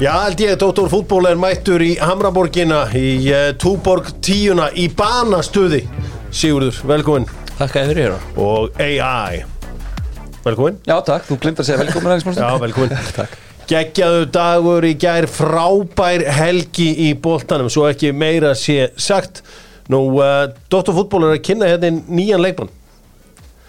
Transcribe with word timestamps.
Já, 0.00 0.14
held 0.24 0.40
ég, 0.40 0.54
Dóttor 0.56 0.88
fútból 0.88 1.26
er 1.28 1.36
mættur 1.36 1.82
í 1.84 1.90
Hamraborgina 2.00 2.86
í 2.96 3.18
uh, 3.28 3.50
Túborg 3.60 4.06
tíuna 4.24 4.70
í 4.72 4.86
banastuði. 4.96 5.82
Sigurður, 6.32 6.78
velkomin. 6.88 7.26
Þakka 7.58 7.82
þér 7.84 7.90
fyrir 7.90 8.14
og 8.40 8.78
AI 8.80 9.42
Velkomin. 10.46 10.78
Já, 10.88 10.94
takk, 11.04 11.26
þú 11.28 11.36
glemt 11.42 11.60
að 11.60 11.68
segja 11.68 11.82
velkomin 11.82 12.14
aðeins 12.14 12.40
Já, 12.40 12.48
velkomin. 12.62 12.94
Takk. 13.18 13.34
Geggjaðu 13.68 14.22
dagur 14.32 14.86
í 14.88 14.94
gær 15.04 15.28
frábær 15.28 16.24
helgi 16.38 16.88
í 17.04 17.10
boltanum 17.20 17.68
svo 17.68 17.84
ekki 17.90 18.14
meira 18.16 18.54
sé 18.56 18.88
sagt. 18.96 19.42
Nú, 19.92 20.00
uh, 20.16 20.46
Dóttor 20.72 20.96
fútból 20.96 21.26
er 21.28 21.36
að 21.36 21.44
kynna 21.50 21.68
hérna 21.68 21.92
nýjan 22.08 22.40
leikmann. 22.40 22.72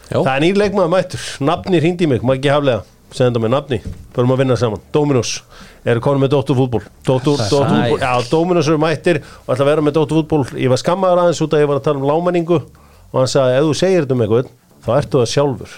Já, 0.08 0.22
Það 0.22 0.32
er 0.38 0.48
nýr 0.48 0.64
leikmann 0.64 0.96
mættur, 0.96 1.28
nafni 1.44 1.84
hringdi 1.84 2.08
mig, 2.08 2.24
maður 2.24 2.40
ekki 2.40 2.56
haflega. 2.56 2.88
Senda 3.12 3.44
mig 3.44 3.52
nafni, 3.52 3.82
förum 4.16 4.32
að 4.32 4.46
vinna 4.46 4.56
saman. 4.56 4.80
Dominos, 4.96 5.42
eru 5.86 6.02
konum 6.04 6.22
með 6.22 6.30
Dóttur 6.36 6.56
fútból 6.60 6.82
Dóttur, 7.08 7.38
Það 7.38 7.46
er 7.46 7.50
Dóttur 7.50 7.70
sæl. 7.70 7.90
fútból, 7.90 8.00
já, 8.04 8.30
Dominos 8.32 8.68
eru 8.70 8.78
mættir 8.82 9.22
og 9.48 9.54
ætla 9.56 9.64
að 9.66 9.70
vera 9.72 9.82
með 9.88 9.96
Dóttur 9.98 10.20
fútból 10.22 10.44
ég 10.62 10.70
var 10.70 10.78
skammaður 10.82 11.22
aðeins 11.24 11.42
út 11.42 11.56
að 11.58 11.64
ég 11.64 11.70
var 11.72 11.80
að 11.80 11.86
tala 11.88 12.02
um 12.02 12.08
lámenningu 12.12 12.60
og 12.62 13.16
hann 13.18 13.32
sagði, 13.32 13.56
ef 13.58 13.64
þú 13.66 13.74
segir 13.82 14.06
þetta 14.06 14.14
um 14.18 14.22
eitthvað 14.26 14.52
þá 14.86 14.92
ertu 14.98 15.22
það 15.22 15.32
sjálfur, 15.36 15.72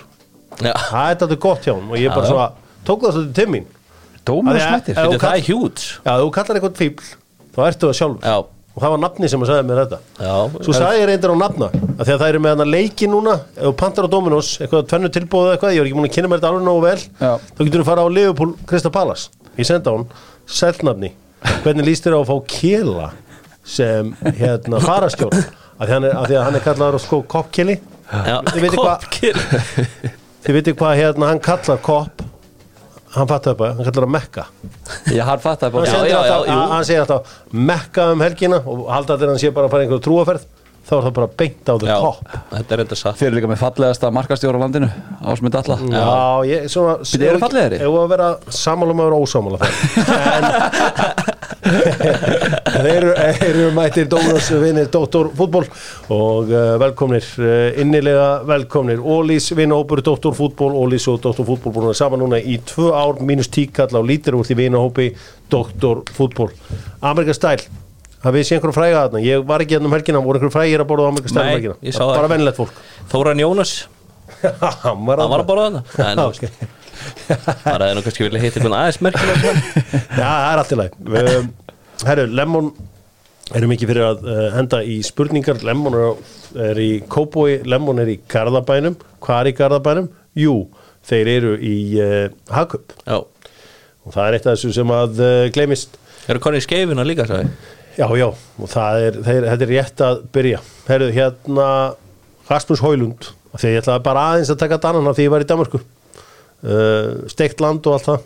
já. 0.64 0.74
það 0.90 1.08
er 1.14 1.16
þetta 1.24 1.40
gott 1.48 1.64
hjá 1.68 1.74
hann 1.74 1.88
og 1.94 1.98
ég 2.04 2.14
bara 2.14 2.28
svona, 2.30 2.50
tók 2.86 3.06
það 3.08 3.16
svolítið 3.18 3.38
til 3.40 3.48
mín. 3.56 3.70
Að 4.24 4.60
smættir 4.64 4.96
Já, 4.96 5.04
Veitu, 5.04 5.20
kall- 5.20 5.24
það 5.24 5.38
er 5.38 5.46
hjút 5.48 5.80
já, 5.84 6.12
ef 6.14 6.20
þú 6.24 6.30
kallar 6.38 6.60
eitthvað 6.60 6.78
fíbl, 6.84 7.08
þá 7.56 7.60
ertu 7.68 7.88
það 7.90 7.98
sjálfur. 8.00 8.22
Já, 8.24 8.38
og 8.74 8.82
það 8.82 8.90
var 8.94 9.02
nafni 9.04 9.30
sem 9.30 9.42
að 9.44 9.50
sagði 9.52 9.66
mér 9.70 9.82
þetta. 9.84 9.98
Svo 10.64 10.74
sagði 10.74 11.02
ég 11.02 11.08
reyndir 11.10 11.34
á 11.34 11.38
nafna 11.38 11.68
að 11.74 12.06
því 12.08 12.14
að 12.14 12.22
það 12.24 12.30
eru 12.32 12.40
með 12.46 12.54
hana 12.56 12.66
leiki 12.74 13.10
núna 13.12 13.34
ef 13.58 13.66
þú 13.68 13.74
pantar 13.82 14.08
á 14.08 14.10
Dominos, 14.14 14.54
eitthvað 14.64 14.88
tvennu 14.90 15.12
tilbúið 15.14 15.44
eða 15.50 15.54
eitthvað, 15.58 15.74
ég 15.76 15.84
var 15.84 15.90
ekki 15.92 15.98
múin 16.00 16.08
að 16.10 16.16
kynna 16.16 16.32
mér 16.32 16.40
þetta 16.40 16.50
alveg 16.54 16.66
nógu 16.66 16.82
vel 16.88 17.02
þá 17.20 17.60
getur 17.68 17.84
þú 17.84 17.86
fara 17.92 18.02
á 18.02 18.08
Liverpool 18.10 18.56
Krista 18.66 18.90
Palace 18.90 19.30
ég 19.60 19.68
senda 19.70 19.94
hann, 19.94 20.08
sælnafni 20.50 21.14
hvernig 21.64 21.88
líst 21.88 22.08
þér 22.08 22.18
á 22.18 22.20
að 22.22 22.30
fá 22.32 22.36
Kela 22.54 23.10
sem 23.64 24.12
hérna 24.40 24.80
farastjórn 24.84 25.40
að 25.80 25.88
því, 25.88 25.96
er, 25.98 26.12
að 26.12 26.28
því 26.28 26.38
að 26.38 26.46
hann 26.48 26.58
er 26.58 26.64
kallaður 26.68 27.04
sko 27.04 27.22
koppkeli. 27.32 27.78
Þið 30.44 30.58
veitir 30.58 30.76
hvað 30.80 30.98
hérna 31.00 31.30
hann 31.32 31.42
kallar 31.44 31.80
kopp. 31.84 32.24
Hann 33.14 33.30
fattar 33.30 33.56
það 33.60 33.78
hann 33.78 33.88
kallar 33.88 34.06
það 34.08 34.14
Mekka. 34.16 34.44
Já, 35.86 35.94
hann 36.00 36.10
já, 36.10 36.18
alltaf, 36.20 36.48
jú. 36.50 36.58
hann 36.74 36.88
segir 36.90 37.04
alltaf 37.04 37.34
Mekka 37.72 38.08
um 38.14 38.24
helgina 38.26 38.60
og 38.66 38.84
halda 38.92 39.16
allir 39.16 39.30
að 39.30 39.36
hann 39.36 39.44
sé 39.44 39.54
bara 39.54 39.70
að 39.70 39.76
fara 39.76 39.86
einhverju 39.86 40.06
trúaferð 40.08 40.48
þá 40.84 40.94
er 40.98 41.04
það 41.08 41.14
bara 41.18 41.30
beint 41.42 41.72
á 41.72 41.76
the 41.80 41.88
top. 41.88 42.34
þetta 42.52 42.76
er 42.76 42.84
enda 42.86 43.00
satt. 43.00 43.20
Þeir 43.20 43.30
eru 43.30 43.38
líka 43.40 43.52
með 43.54 43.62
fallegasta 43.64 44.12
markastjóra 44.14 44.60
á 44.60 44.64
landinu 44.64 44.90
Ásmund 45.24 45.60
Alla 45.60 45.80
Já, 45.84 46.50
ég, 46.50 46.70
svona 46.72 46.98
Bíddu, 47.04 47.30
eru 47.30 47.44
fallegri? 47.44 47.82
Ef 47.84 48.00
að 48.04 48.12
vera 48.16 48.32
að 48.34 49.04
vera 49.04 49.22
ósámála 49.24 49.58
það 49.64 49.72
En 50.34 51.32
Þeir 52.84 53.06
eru, 53.16 53.68
mættir 53.76 54.08
Dónas 54.12 54.50
vinir 54.62 54.90
Dóttor 54.92 55.30
fútból 55.38 55.64
og 56.14 56.52
uh, 56.52 56.74
velkomnir, 56.82 57.28
uh, 57.40 57.70
innilega 57.82 58.28
velkomnir. 58.48 59.00
Ólís 59.00 59.52
vinahópur 59.56 60.04
Dóttor 60.06 60.36
fútból 60.38 60.74
Ólís 60.80 61.08
og 61.12 61.22
Dóttor 61.24 61.48
fútból 61.48 61.76
búin 61.76 61.92
að 61.92 62.00
saman 62.02 62.24
núna 62.24 62.42
í 62.42 62.60
tvö 62.68 62.92
ár 62.96 63.22
mínus 63.24 63.52
tíkall 63.54 63.94
á 63.96 64.02
lítir 64.04 64.38
úr 64.38 64.48
því 64.48 64.60
vinahópi 64.66 65.14
Dóttor 65.52 66.04
fútból 66.12 66.52
Amerika 67.02 67.38
stæl 68.24 68.30
Hafið 68.30 68.40
þið 68.40 68.48
séð 68.48 68.56
einhverju 68.58 68.76
fræga 68.78 69.02
þarna? 69.04 69.22
Ég 69.28 69.44
var 69.50 69.60
ekki 69.64 69.76
hérna 69.76 69.90
um 69.90 69.96
helgina, 69.98 70.22
voru 70.24 70.40
einhverju 70.40 70.54
frægir 70.56 70.84
að 70.84 70.88
borða 70.88 71.04
á 71.04 71.12
um 71.12 71.18
Nei, 71.20 71.50
helgina? 71.54 71.76
ég 71.84 71.94
sá 71.94 72.00
það 72.04 72.14
Bara 72.14 72.24
ekki. 72.24 72.34
vennilegt 72.34 72.60
fólk. 72.62 72.78
Þóran 73.12 73.42
Jónas, 73.44 73.74
Hann 74.84 75.04
var 75.08 75.20
að 75.24 75.46
borða 75.50 75.66
þarna. 75.68 75.82
En 76.08 76.22
þú 76.22 76.28
Ok. 76.30 76.42
veist, 76.44 76.64
það 77.66 77.84
er 77.90 78.02
kannski 78.06 78.24
vilja 78.28 78.42
hitta 78.44 78.60
einhvern 78.62 78.78
aðeins 78.80 79.02
merkilega 79.04 79.54
Já, 80.22 80.30
það 80.30 80.48
er 80.54 80.62
allt 80.62 80.72
í 80.74 80.80
lagi. 80.80 80.94
Um, 81.04 81.52
Herru, 82.08 82.26
Lemon 82.40 82.72
erum 83.54 83.74
ekki 83.76 83.88
fyrir 83.92 84.06
að 84.08 84.24
uh, 84.24 84.46
henda 84.56 84.80
í 84.88 84.96
spurningar. 85.06 85.60
Lemon 85.68 86.00
er, 86.00 86.80
í 86.80 86.90
Kóboi 87.12 87.60
Lemon 87.68 88.00
er 88.04 88.14
í 88.16 88.18
Garðabænum. 88.32 88.96
Hvað 89.24 89.42
er 89.44 89.52
í 89.52 89.56
Garðabænum? 89.60 90.08
Jú, 90.40 90.56
þeir 91.12 91.34
eru 91.36 91.54
í 91.60 91.76
uh, 92.02 92.32
Hakup 92.56 92.96
Já, 93.04 93.20
og 93.20 94.16
það 94.16 94.26
er 94.30 94.38
eitt 94.40 94.48
af 94.48 94.56
þessu 94.56 94.72
sem 94.80 94.96
að 94.96 95.20
uh, 95.20 95.46
gleymist. 95.54 96.00
Eru 96.32 96.40
konið 96.44 96.64
skeifina 96.66 97.04
líka, 97.04 97.28
sagði 97.28 97.52
Já, 97.94 98.08
já, 98.18 98.26
og 98.58 98.70
það 98.72 99.04
er, 99.08 99.18
þeir, 99.26 99.46
þetta 99.52 99.66
er 99.68 99.72
rétt 99.74 100.02
að 100.02 100.22
byrja. 100.34 100.60
Herru, 100.88 101.10
hérna 101.14 101.68
Rasmus 102.50 102.82
Hólund, 102.82 103.28
því 103.54 103.70
ég 103.76 103.84
ætlaði 103.84 104.04
bara 104.08 104.24
aðeins 104.32 104.50
að 104.54 104.62
taka 104.64 104.80
dannan 104.82 105.10
af 105.12 105.18
því 105.20 105.28
ég 105.28 105.34
var 105.36 105.46
í 105.46 105.48
Danmarku 105.52 105.80
uh, 105.80 107.28
steikt 107.30 107.62
land 107.62 107.86
og 107.86 108.00
allt 108.00 108.08
það. 108.10 108.26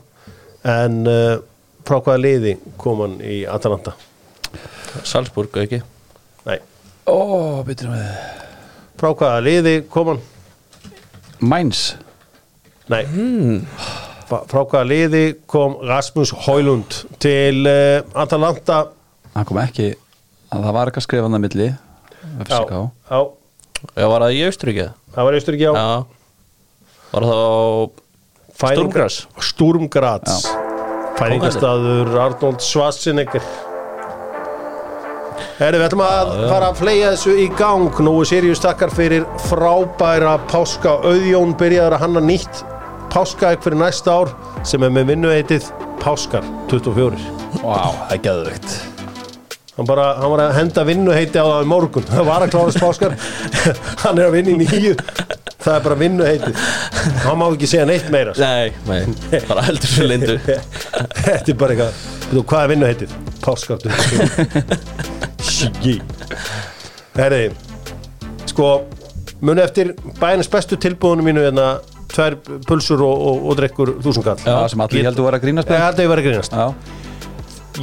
En 0.78 0.98
uh, 1.12 1.36
frá 1.88 2.00
hvaða 2.00 2.22
liði 2.24 2.56
kom 2.80 3.04
hann 3.04 3.18
í 3.24 3.42
Atalanta? 3.50 3.94
Salzburg, 5.08 5.52
ekki? 5.66 5.82
Nei, 6.48 6.58
Ó, 7.08 7.18
byrjum 7.68 7.94
við. 7.94 8.10
Frá 8.98 9.12
hvaða 9.14 9.44
liði 9.46 9.76
kom 9.94 10.14
hann? 10.14 10.24
Mæns 11.44 11.90
Nei. 12.90 13.04
Fra- 14.28 14.46
frá 14.48 14.62
hvaða 14.64 14.88
liði 14.88 15.26
kom 15.52 15.76
Rasmus 15.88 16.32
Hólund 16.48 17.02
til 17.24 17.68
uh, 17.68 18.00
Atalanta 18.18 18.86
Hann 19.38 19.46
kom 19.48 19.60
ekki 19.62 19.92
að 19.94 20.64
Það 20.64 20.74
var 20.78 20.90
eitthvað 20.90 21.06
skrifað 21.06 21.38
á 21.38 21.42
milli 21.44 21.68
FCK 22.48 22.72
já, 22.74 22.82
já, 23.12 23.20
Já, 23.94 24.06
var 24.10 24.24
það 24.26 24.34
í 24.34 24.44
Austuríkið? 24.48 24.92
það 25.14 25.28
var 25.28 25.38
á 25.38 25.76
Já. 25.78 25.88
Var 27.12 27.28
það 27.28 27.42
á 27.46 27.58
Sturmgras? 28.58 29.18
Sturmgrads 29.52 30.48
Færingastaður 31.18 32.12
Arnold 32.22 32.62
Schwarzenegger. 32.62 33.46
Herri, 35.58 35.80
við 35.80 35.86
ætlum 35.88 36.04
að 36.06 36.34
fara 36.52 36.68
að 36.70 36.80
fleia 36.84 37.12
þessu 37.16 37.34
í 37.42 37.48
gang. 37.58 38.02
Nú 38.06 38.14
er 38.22 38.30
Sirius 38.30 38.62
takkar 38.62 38.94
fyrir 38.94 39.26
frábæra 39.48 40.36
páska. 40.52 41.00
Auðjón 41.02 41.56
byrjaður 41.58 41.98
að 41.98 42.04
hanna 42.06 42.22
nýtt 42.22 42.62
páskaegg 43.14 43.64
fyrir 43.66 43.80
næsta 43.82 44.14
ár 44.14 44.34
sem 44.68 44.84
er 44.86 44.94
með 44.94 45.14
vinnuheitið 45.14 45.72
Páskar 46.04 46.46
24 46.70 47.18
Vá, 47.64 47.90
það 47.90 48.14
er 48.14 48.22
geðvögt 48.28 48.97
Hann, 49.78 49.86
bara, 49.86 50.06
hann 50.18 50.32
var 50.34 50.42
að 50.48 50.56
henda 50.58 50.84
vinnuheiti 50.88 51.38
á 51.38 51.46
það 51.46 51.64
í 51.64 51.70
morgun. 51.70 52.06
Það 52.10 52.24
var 52.32 52.46
að 52.48 52.54
klárast 52.56 52.80
páskar 52.82 53.14
Hann 54.04 54.18
er 54.18 54.26
að 54.28 54.38
vinna 54.40 54.56
í 54.56 54.58
nýju 54.64 54.96
Það 55.58 55.74
er 55.76 55.84
bara 55.86 55.98
vinnuheitið 56.00 56.62
Hann 57.26 57.38
má 57.42 57.46
ekki 57.52 57.70
segja 57.70 57.86
neitt 57.90 58.08
meira. 58.14 58.34
Nei, 58.42 58.72
nei, 58.88 59.42
bara 59.50 59.64
heldur 59.68 59.90
svo 59.92 60.08
lindu. 60.10 60.38
Þetta 61.28 61.54
er 61.54 61.58
bara 61.60 61.76
eitthvað. 61.76 62.02
Þú, 62.32 62.44
Hvað 62.50 62.64
er 62.66 62.72
vinnuheitið? 62.74 63.16
Páskar 63.46 63.80
Shiggy 65.48 66.00
Herri 67.18 67.44
Sko 68.50 68.72
Muni 69.46 69.62
eftir 69.62 69.92
bænins 70.18 70.50
bestu 70.50 70.78
tilbúðunum 70.82 71.28
mínu 71.30 71.44
hérna 71.46 71.68
Tvær 72.10 72.38
pulsur 72.66 73.02
og, 73.06 73.20
og, 73.30 73.44
og 73.52 73.58
drekkur 73.60 73.92
þúsundkall 74.02 74.40
Já, 74.42 74.56
sem 74.72 74.82
allir 74.82 75.06
heldur 75.06 75.26
að 75.26 75.30
vera 75.30 75.38
að 75.42 75.44
grínast 75.46 75.70
Ég 75.70 75.76
með 75.78 75.84
held 75.86 76.00
að 76.02 76.10
var 76.10 76.22
að 76.22 76.28
grínast. 76.30 76.56
Já, 76.58 76.66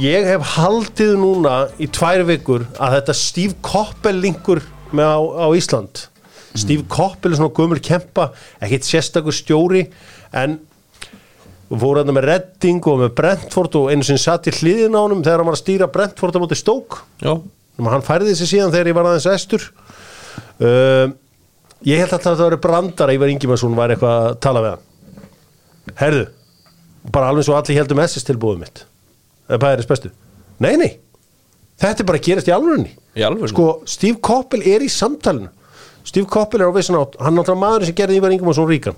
Ég 0.01 0.25
hef 0.27 0.43
haldið 0.57 1.13
núna 1.21 1.53
í 1.79 1.85
tvær 1.87 2.25
vikur 2.27 2.65
að 2.83 2.97
þetta 2.97 3.13
Steve 3.15 3.55
Koppel 3.63 4.17
linkur 4.19 4.59
með 4.91 5.07
á, 5.07 5.19
á 5.39 5.47
Ísland. 5.55 6.01
Steve 6.55 6.83
Koppel 6.91 7.31
er 7.31 7.39
svona 7.39 7.55
gömur 7.55 7.79
kempa 7.83 8.25
ekkit 8.63 8.87
sérstakur 8.87 9.35
stjóri 9.35 9.85
en 10.35 10.57
fór 11.71 12.01
hann 12.01 12.11
með 12.11 12.27
Redding 12.27 12.83
og 12.91 13.05
með 13.05 13.13
Brentford 13.15 13.77
og 13.79 13.87
einu 13.93 14.03
sem 14.07 14.19
satt 14.19 14.49
í 14.51 14.53
hliðin 14.55 14.97
á 14.99 15.03
honum 15.03 15.23
þegar 15.23 15.41
hann 15.41 15.49
var 15.49 15.57
að 15.57 15.61
stýra 15.63 15.87
Brentford 15.91 16.35
á 16.35 16.43
móti 16.43 16.57
stók 16.59 16.97
hann 17.23 18.05
færði 18.05 18.33
þessi 18.33 18.49
síðan 18.51 18.73
þegar 18.73 18.89
ég 18.91 18.97
var 18.97 19.09
aðeins 19.11 19.29
estur 19.31 19.69
um, 20.59 21.15
ég 21.87 22.03
held 22.03 22.11
alltaf 22.11 22.33
að 22.33 22.41
það 22.41 22.49
var 22.49 22.57
brandara 22.67 23.15
Ívar 23.15 23.31
Ingimarsson 23.31 23.79
var 23.79 23.95
eitthvað 23.95 24.27
að 24.27 24.35
tala 24.43 24.65
við 24.65 24.75
hann. 24.75 24.83
Herðu, 26.03 26.27
bara 27.15 27.31
alveg 27.31 27.47
svo 27.47 27.55
allir 27.55 27.79
heldum 27.79 28.03
SS 28.03 28.27
tilbúið 28.27 28.61
mitt 28.65 28.83
þess 29.49 29.89
bestu. 29.89 30.11
Nei, 30.63 30.75
nei, 30.79 30.91
þetta 31.81 32.03
er 32.03 32.07
bara 32.09 32.21
að 32.21 32.27
gerast 32.29 32.49
í 32.49 32.53
alvörunni. 32.55 32.93
Í 33.15 33.25
alveg 33.27 33.51
sko, 33.51 33.67
Steve 33.89 34.19
Koppel 34.23 34.63
er 34.67 34.83
í 34.85 34.91
samtalinu. 34.91 35.51
Steve 36.05 36.29
Koppel 36.29 36.61
er 36.61 36.69
á 36.69 36.75
vissan 36.75 36.99
átt 36.99 37.17
hann 37.19 37.33
er 37.33 37.41
náttúrulega 37.41 37.61
maður 37.61 37.87
sem 37.89 37.97
gerði 37.97 38.19
Ívar 38.19 38.35
Ingimarsson 38.35 38.69
ríkan. 38.69 38.97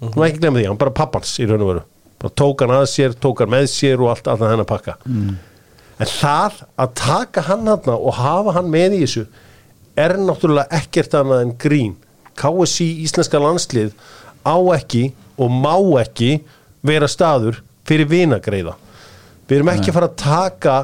Hún 0.00 0.14
var 0.14 0.28
ekki 0.28 0.42
glemma 0.42 0.60
því, 0.60 0.68
hann 0.70 0.80
bara 0.80 0.94
pappans 0.94 1.32
í 1.40 1.48
raun 1.48 1.64
og 1.64 1.70
veru. 1.72 1.82
Bara 2.20 2.34
tók 2.38 2.62
hann 2.64 2.74
að 2.76 2.86
sér, 2.92 3.16
tók 3.16 3.42
hann 3.42 3.52
með 3.52 3.68
sér 3.72 4.02
og 4.02 4.12
allt 4.12 4.28
alltaf 4.30 4.52
hennar 4.52 4.68
pakka. 4.68 4.96
En 5.96 6.10
það 6.12 6.62
að 6.76 6.94
taka 7.00 7.44
hann 7.48 7.68
hann 7.70 7.92
og 7.96 8.12
hafa 8.18 8.56
hann 8.58 8.70
með 8.72 8.98
í 8.98 9.02
þessu 9.04 9.26
er 9.96 10.16
náttúrulega 10.20 10.80
ekkert 10.80 11.16
annað 11.16 11.44
en 11.46 11.54
grín. 11.60 11.94
KSI 12.36 12.88
íslenska 13.06 13.40
landslið 13.40 13.94
á 14.44 14.56
ekki 14.76 15.08
og 15.40 15.52
má 15.52 15.76
ekki 16.02 16.42
vera 16.86 17.08
staður 17.08 17.62
fyrir 17.88 18.08
vinagreiða 18.10 18.76
við 19.46 19.58
erum 19.58 19.72
ekki 19.72 19.90
að 19.90 19.98
fara 19.98 20.10
að 20.10 20.18
taka 20.22 20.76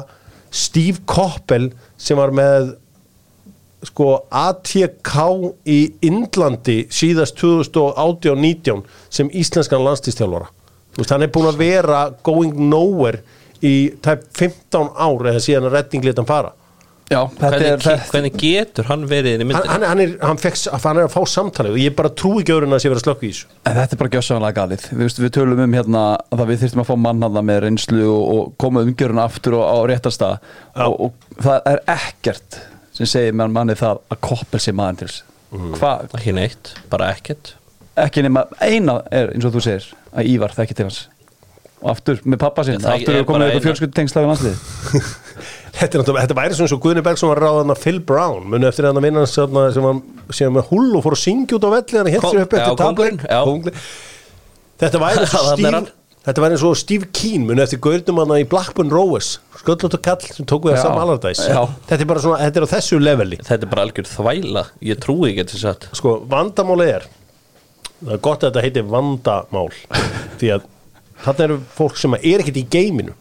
Steve 0.53 1.03
Koppel 1.09 1.69
sem 1.97 2.19
var 2.19 2.33
með 2.35 2.73
sko 3.83 4.09
ATK 4.31 5.13
í 5.67 5.79
Indlandi 6.07 6.83
síðast 6.93 7.35
2018-19 7.41 8.83
sem 9.11 9.31
íslenskan 9.35 9.83
veist, 10.95 11.11
hann 11.11 11.25
er 11.25 11.31
búin 11.33 11.49
að 11.49 11.59
vera 11.59 12.03
going 12.23 12.55
nowhere 12.69 13.23
í 13.63 13.93
tæp 14.03 14.27
15 14.37 14.93
ár 14.95 15.31
eða 15.31 15.41
síðan 15.43 15.67
að 15.67 15.77
hann 16.21 16.29
fara 16.29 16.53
Já, 17.11 17.19
þetta 17.27 17.49
hvernig, 17.51 17.67
er 17.67 17.81
þetta, 17.83 18.09
hvernig 18.13 18.37
getur 18.39 18.87
hann 18.89 19.03
verið 19.09 19.33
inn 19.35 19.41
í 19.41 19.43
hann, 19.43 19.49
myndinni? 19.51 19.71
hann, 19.73 19.85
hann, 19.89 20.03
er, 20.03 20.13
hann, 20.23 20.39
fekk, 20.41 20.59
hann 20.85 20.99
er 21.01 21.07
að 21.09 21.13
fá 21.13 21.25
samtalið 21.33 21.75
og 21.75 21.81
ég 21.83 21.95
bara 21.97 22.11
trúi 22.21 22.39
ekki 22.41 22.55
öðrun 22.55 22.77
að 22.77 22.83
sé 22.83 22.91
verið 22.93 23.01
að 23.01 23.07
slökka 23.07 23.27
í 23.27 23.31
þessu. 23.33 23.49
En 23.67 23.77
þetta 23.79 23.97
er 23.97 24.01
bara 24.03 24.13
gjössanlega 24.15 24.57
galið. 24.61 24.85
Við, 24.93 25.01
veist, 25.03 25.21
við 25.21 25.33
tölum 25.37 25.63
um 25.65 25.75
hérna 25.77 26.03
að 26.15 26.39
það 26.39 26.53
við 26.53 26.63
þyrftum 26.63 26.83
að 26.85 26.89
fá 26.89 26.95
mann 27.03 27.27
hann 27.27 27.41
með 27.49 27.61
reynslu 27.67 28.07
og, 28.07 28.23
og 28.37 28.55
koma 28.63 28.85
umgjörun 28.87 29.21
aftur 29.25 29.59
og, 29.59 29.65
á 29.67 29.77
réttasta 29.91 30.31
og, 30.87 30.95
og 31.09 31.43
það 31.43 31.69
er 31.73 31.83
ekkert 31.97 32.59
sem 32.93 33.09
segir 33.09 33.35
með 33.35 33.53
manni 33.59 33.77
það 33.77 34.01
að 34.13 34.23
koppel 34.29 34.63
sé 34.63 34.73
maður 34.75 35.03
til 35.03 35.13
Mhm. 35.53 35.75
Hvað, 35.77 36.07
Ekki 36.17 36.33
neitt, 36.33 36.69
bara 36.89 37.11
ekkert. 37.13 37.53
Ekki 37.99 38.23
nema 38.25 38.47
eina 38.57 39.03
er 39.13 39.35
eins 39.35 39.45
og 39.45 39.53
þú 39.53 39.61
segir 39.61 39.91
að 40.09 40.29
Ívar 40.31 40.55
þekki 40.57 40.77
til 40.79 40.87
hans. 40.87 41.01
Og 41.83 41.91
aftur 41.91 42.21
með 42.25 42.39
pappa 42.41 42.63
sinn, 42.65 42.79
Það 42.81 42.95
aftur 42.95 43.17
er 43.19 43.27
komið 43.27 43.51
eitthvað 43.51 44.23
eina. 44.23 44.53
Þetta, 45.73 45.99
er 45.99 46.05
þetta 46.19 46.37
væri 46.37 46.57
svona 46.57 46.71
svo 46.71 46.79
Guðni 46.83 47.03
Bergson 47.05 47.31
var 47.31 47.41
ráðan 47.43 47.73
að 47.73 47.81
Phil 47.83 47.99
Brown 48.07 48.45
muni 48.51 48.67
eftir 48.69 48.87
hann 48.87 48.99
að 48.99 49.07
vinna 49.07 49.25
þarna 49.29 49.65
sem 49.75 49.87
hann 49.89 50.01
sem 50.33 50.53
með 50.53 50.69
hull 50.71 50.91
og 50.99 51.03
fór 51.05 51.17
að 51.17 51.23
syngja 51.23 51.57
út 51.57 51.67
á 51.67 51.69
velli 51.73 51.99
hann 51.99 52.11
hélt 52.13 52.27
sér 52.29 52.45
upp 52.45 52.55
eftir. 52.59 52.79
Kóngurinn. 52.83 53.83
Þetta 54.83 55.03
væri 55.03 55.27
svo 55.31 55.43
Þarna 55.49 55.73
hann. 55.79 55.89
Þetta 56.23 56.43
væri 56.45 56.57
svo 56.61 56.69
Steve 56.79 57.09
Keen 57.11 57.43
muni 57.49 57.59
eftir 57.65 57.81
gaurnum 57.83 58.21
hann 58.21 58.35
í 58.37 58.45
Blackburn 58.47 58.93
Rovers 58.93 59.33
sköllótt 59.59 59.97
og 59.97 60.03
kall 60.05 60.21
sem 60.23 60.47
tók 60.47 60.69
við 60.69 60.77
að 60.77 60.79
Já. 60.79 60.83
Sam 60.85 61.01
Allardyce 61.01 61.49
Já. 61.49 61.59
Þetta 61.89 62.05
er 62.05 62.09
bara 62.13 62.23
svona, 62.23 62.37
þetta 62.45 62.61
er 62.61 62.67
á 62.67 62.73
þessu 62.77 62.99
leveli 63.01 63.39
Þetta 63.43 63.67
er 63.67 63.71
bara 63.73 63.83
algjör 63.87 64.07
þvæla, 64.07 64.63
ég 64.87 65.01
trúi 65.03 65.33
ekki 65.33 65.45
til 65.51 65.59
satt 65.65 65.89
Sko, 65.99 66.15
vandamáli 66.31 66.87
er 66.93 67.09
það 68.03 68.15
er 68.15 68.23
gott 68.23 68.43
að 68.43 68.49
þetta 68.53 68.63
heiti 68.65 68.85
vandamál 68.93 69.67
því 70.39 70.53
að 70.55 70.65
þetta 71.23 71.45
eru 71.47 71.59
fólk 71.77 71.99
sem 71.99 72.15
er 72.19 72.43
ekkert 72.43 72.59
í 72.59 72.65
geiminu. 72.71 73.13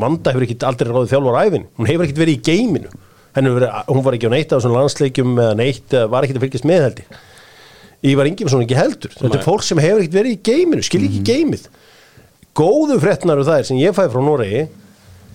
Vanda 0.00 0.32
hefur 0.32 0.46
ekkert 0.46 0.64
aldrei 0.66 0.90
ráðið 0.90 1.12
þjálfur 1.14 1.36
á 1.38 1.42
æfin 1.46 1.66
hún 1.78 1.88
hefur 1.90 2.06
ekkert 2.06 2.22
verið 2.24 2.38
í 2.38 2.42
geiminu. 2.50 2.90
Verið, 3.34 3.68
hún 3.86 4.02
var 4.02 4.16
ekki 4.16 4.26
á 4.26 4.34
neitt 4.34 4.52
af 4.56 4.64
svona 4.64 4.80
landsleikjum 4.80 5.36
eða 5.38 5.58
neitt, 5.60 5.84
eða 5.94 6.08
var 6.10 6.26
ekkert 6.26 6.40
að 6.40 6.46
fylgjast 6.48 6.66
með 6.66 6.82
heldur 6.88 7.20
Ívar 8.10 8.26
Ingimarsson 8.30 8.64
ekki 8.64 8.78
heldur. 8.78 9.12
Þetta 9.12 9.38
er 9.38 9.44
fólk 9.44 9.62
sem 9.66 9.78
hefur 9.78 10.00
ekkert 10.00 10.16
verið 10.16 10.34
í 10.34 10.40
geiminu, 10.48 10.82
skil 10.82 11.02
ekki 11.04 11.20
geimið. 11.28 11.66
Góðu 12.56 12.96
fréttnar 13.02 13.38
og 13.38 13.46
það 13.46 13.60
er 13.60 13.68
sem 13.68 13.78
ég 13.80 13.94
fæði 13.94 14.12
frá 14.14 14.22
Noregi 14.24 14.62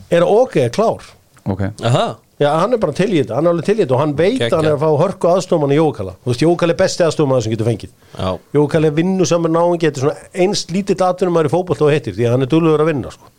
er 0.10 0.26
að 0.26 0.32
OK 0.34 0.58
er 0.64 0.74
klár. 0.74 1.06
Ok, 1.46 1.62
Aha, 1.86 2.08
Já, 2.36 2.50
hann 2.60 2.74
er 2.76 2.80
bara 2.82 2.92
til 2.92 3.08
í 3.14 3.22
þetta, 3.22 3.38
hann 3.38 3.46
er 3.48 3.54
alveg 3.54 3.68
til 3.70 3.78
í 3.78 3.80
þetta 3.80 3.96
og 3.96 4.02
hann 4.02 4.14
veit 4.18 4.42
að 4.44 4.56
hann 4.58 4.66
er 4.68 4.74
að 4.76 4.82
fá 4.82 4.90
hörku 5.00 5.30
aðstofmann 5.32 5.72
í 5.72 5.78
Jókala. 5.78 6.16
Þú 6.26 6.32
veist, 6.34 6.42
Jókala 6.44 6.74
er 6.74 6.80
besti 6.82 7.06
aðstofmann 7.06 7.44
sem 7.46 7.54
getur 7.54 7.70
fengið. 7.70 7.94
Já, 8.18 8.28
Jókali 8.58 8.90
vinnu 8.98 9.28
saman 9.30 9.56
náingi 9.56 9.86
þetta 9.86 10.02
er 10.02 10.04
svona 10.04 10.44
eins 10.44 10.66
lítill 10.74 10.98
atvinnum 11.06 11.38
maður 11.38 11.48
í 11.48 11.54
fótboll 11.54 11.86
og 11.86 11.94
heitir 11.96 12.18
því 12.18 12.28
að 12.28 12.36
hann 12.36 12.44
er 12.44 12.52
duglegur 12.52 12.84
að 12.84 12.90
vinna 12.92 13.14
sko. 13.16 13.32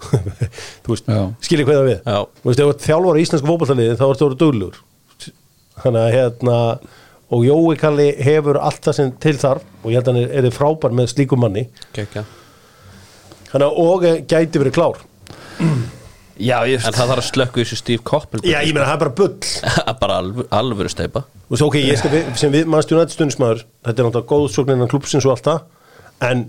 þú 0.84 0.94
veist, 0.94 1.12
skilir 1.46 1.68
hvað 1.68 1.80
það 1.80 1.88
við. 1.90 2.00
Já. 2.00 2.18
þú 2.40 2.50
veist, 2.50 2.60
ef 2.60 2.64
þú 2.64 2.72
ert 2.74 2.88
þjálfur 2.88 3.20
í 3.20 3.24
íslensku 3.26 3.50
fótbollaliði 3.52 4.00
þá 4.00 4.04
ertu 4.08 4.26
að 4.26 4.28
vera 4.28 4.40
duglegur. 4.44 4.82
Þannig 5.80 6.02
að 6.02 6.12
hérna 6.16 6.58
og 7.30 7.46
Jói 7.46 7.78
Kalli 7.78 8.10
hefur 8.26 8.58
allt 8.58 8.82
það 8.84 8.98
sem 8.98 9.14
til 9.22 9.36
þarf 9.38 9.64
og 9.84 9.92
ég 9.92 10.00
held 10.00 10.10
að 10.10 10.16
hann 10.16 10.22
er, 10.26 10.50
er 10.50 10.54
frábær 10.54 10.94
með 10.96 11.12
slíkum 11.14 11.42
manni. 11.44 11.68
Gekkja 11.96 12.26
þannig 13.50 13.66
að 13.66 13.80
og 13.82 14.04
eh, 14.06 14.20
gæti 14.30 14.62
verið 14.62 14.76
klár. 14.76 15.00
Já 16.40 16.56
ég 16.64 16.80
En 16.80 16.94
það 16.94 17.10
þarf 17.10 17.20
að 17.20 17.26
slökku 17.26 17.60
þessu 17.60 17.76
Steve 17.76 18.04
Koppel 18.06 18.40
Já, 18.46 18.62
ég 18.64 18.72
meina, 18.72 18.86
það 18.88 18.94
er 18.94 19.00
bara 19.02 19.16
bull. 19.18 19.50
Bara 20.00 20.14
alvöru, 20.22 20.46
alvöru 20.56 20.92
steipa 20.92 21.26
Þú 21.26 21.52
veist, 21.52 21.64
ok, 21.66 21.76
ég 21.82 21.98
skal 22.00 22.12
við, 22.14 22.30
sem 22.40 22.54
við 22.54 22.70
mannstjónu 22.72 23.04
stundismæður, 23.12 23.60
þetta 23.84 24.00
er 24.00 24.08
náttúrulega 24.08 24.30
góðsókn 24.30 24.72
innan 24.72 24.88
klúpsins 24.88 25.26
og 25.28 25.34
allt 25.34 25.50
það 25.50 26.30
en 26.30 26.46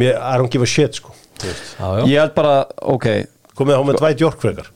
mér, 0.00 0.16
I 0.18 0.40
don't 0.40 0.50
give 0.50 0.66
a 0.66 0.70
shit, 0.70 0.98
sko. 0.98 1.14
Þú. 1.14 1.21
Já, 1.42 1.86
Ég 2.06 2.18
held 2.20 2.34
bara, 2.36 2.56
ok. 2.94 3.08
Komið 3.58 3.78
á 3.78 3.82
með 3.88 4.20
York 4.22 4.42
frekar. 4.42 4.68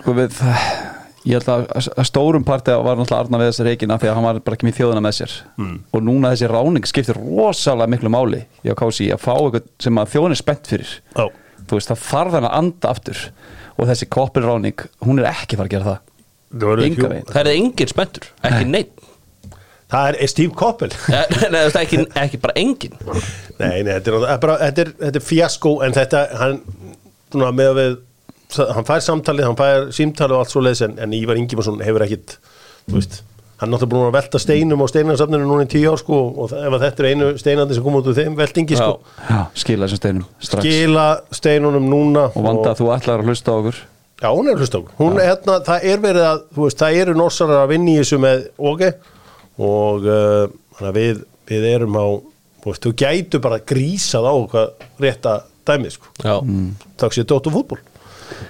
Sko 0.00 0.14
við 0.16 0.38
ég 1.26 1.40
held 1.40 1.48
að, 1.50 1.64
að 1.96 2.06
stórum 2.06 2.44
parti 2.46 2.74
var 2.74 2.98
náttúrulega 2.98 3.24
Arna 3.24 3.40
við 3.42 3.50
þessi 3.50 3.66
reikina 3.66 3.98
því 3.98 4.10
að 4.10 4.16
hann 4.18 4.26
var 4.28 4.40
bara 4.46 4.58
ekki 4.58 4.68
með 4.68 4.78
þjóðina 4.80 5.02
með 5.06 5.16
sér. 5.18 5.36
Og 5.90 6.04
núna 6.06 6.32
þessi 6.34 6.50
ráning 6.52 6.88
skiptir 6.88 7.18
rosalega 7.18 7.90
miklu 7.90 8.12
máli 8.14 8.44
í 8.62 8.70
að 8.72 8.78
kási 8.82 9.08
að 9.14 9.22
fá 9.26 9.32
eitthvað 9.34 9.68
sem 9.86 10.00
að 10.02 10.12
þjóðin 10.14 10.36
er 10.36 10.40
spennt 10.42 10.70
fyrir. 10.70 10.92
Já. 11.16 11.26
þú 11.66 11.78
veist 11.80 11.90
það 11.90 12.04
þarf 12.06 12.36
hann 12.38 12.48
að 12.50 12.58
anda 12.60 12.92
aftur. 12.94 13.22
Og 13.76 13.90
þessi 13.90 14.06
koppilráning, 14.08 14.86
hún 15.04 15.18
er 15.20 15.26
ekki 15.34 15.58
fara 15.58 15.68
að 15.68 15.74
gera 15.74 15.90
það. 15.90 16.04
Það 17.34 17.40
er 17.42 17.50
engin 17.56 17.90
spenntur, 17.90 18.28
ekki 18.46 18.68
neitt 18.70 18.95
Það 19.86 20.08
er, 20.08 20.16
Steve 20.26 20.54
Coppel. 20.58 20.90
Nei, 21.12 21.20
nei, 21.52 21.60
það 21.70 21.76
er 21.78 21.84
ekki, 21.84 21.98
ekki 22.18 22.40
bara 22.42 22.56
engin 22.58 22.96
Nei, 23.60 23.84
nei, 23.86 23.92
þetta 23.92 24.16
er, 24.16 24.40
bara, 24.42 24.56
þetta 24.64 24.82
er, 24.82 24.90
þetta 25.04 25.20
er 25.20 25.24
fjasko 25.28 25.72
en 25.86 25.94
þetta, 25.94 26.22
hann 26.40 26.58
svona, 27.30 27.52
með 27.54 27.70
að 27.70 27.78
við, 27.78 27.94
hann 28.74 28.88
fær 28.88 29.04
samtalið 29.06 29.46
hann 29.46 29.58
fær 29.60 29.86
símtalið 29.94 30.36
og 30.36 30.42
allt 30.42 30.52
svo 30.54 30.64
leiðis 30.66 30.82
en, 30.88 30.98
en 31.02 31.14
Ívar 31.16 31.38
Ingimarsson 31.38 31.78
hefur 31.86 32.04
ekkit 32.06 32.36
þú 32.90 32.98
veist, 32.98 33.16
hann 33.60 33.70
er 33.70 33.72
náttúrulega 33.72 33.92
búin 33.94 34.08
að 34.10 34.16
velta 34.18 34.40
steinum 34.42 34.82
á 34.84 34.86
steinarsafninu 34.90 35.48
núna 35.48 35.64
í 35.64 35.70
tíu 35.72 35.94
ár 35.94 36.02
sko 36.02 36.20
og 36.34 36.52
ef 36.58 36.76
að 36.76 36.82
þetta 36.84 37.04
er 37.04 37.08
einu 37.12 37.30
steinandi 37.40 37.78
sem 37.78 37.86
kom 37.86 37.98
út 38.00 38.10
úr 38.10 38.18
þeim 38.18 38.36
veltingi 38.38 38.76
sko, 38.78 38.98
Já, 39.30 39.38
skila 39.56 39.86
þessum 39.88 40.02
steinum 40.02 40.26
strax. 40.50 40.66
Skila 40.66 41.06
steinunum 41.40 41.88
núna 41.90 42.26
og 42.34 42.44
vanda 42.44 42.74
að 42.74 42.82
þú 42.82 42.90
ætlar 42.98 43.22
að 43.22 43.30
hlusta 43.32 43.54
á 43.54 43.56
okkur. 43.56 43.80
Já, 44.16 44.28
hún 44.32 44.50
er 44.50 44.60
hlust 44.60 44.76
á 44.76 44.78
okkur. 44.82 44.94
Hún 45.00 45.18
er 45.20 45.30
hérna, 45.30 45.56
það 45.66 45.88
er 45.90 46.04
verið 46.04 46.26
að, 46.30 46.44
þú 46.56 46.66
veist, 46.66 46.78
það 46.82 47.00
eru 47.00 47.16
norsarar 47.18 47.62
að 47.64 47.72
vinna 47.74 47.92
í 47.92 47.98
þessu 48.00 48.20
með 48.22 48.46
óge 48.60 48.92
og 49.62 50.06
uh, 50.10 50.90
við, 50.96 51.22
við 51.48 51.66
erum 51.70 51.96
á, 51.98 52.06
þú 52.62 52.72
veist, 52.72 52.86
þú 52.86 52.94
gætu 53.02 53.40
bara 53.44 53.60
grísað 53.62 54.26
á 54.28 54.34
hvað 54.52 54.88
rétta 55.02 55.36
dæmið, 55.66 55.96
sko. 55.98 56.10
Já, 56.22 56.34
Takk 57.00 57.16
sér 57.16 57.28
Dóttur 57.30 57.54
fútból. 57.54 57.78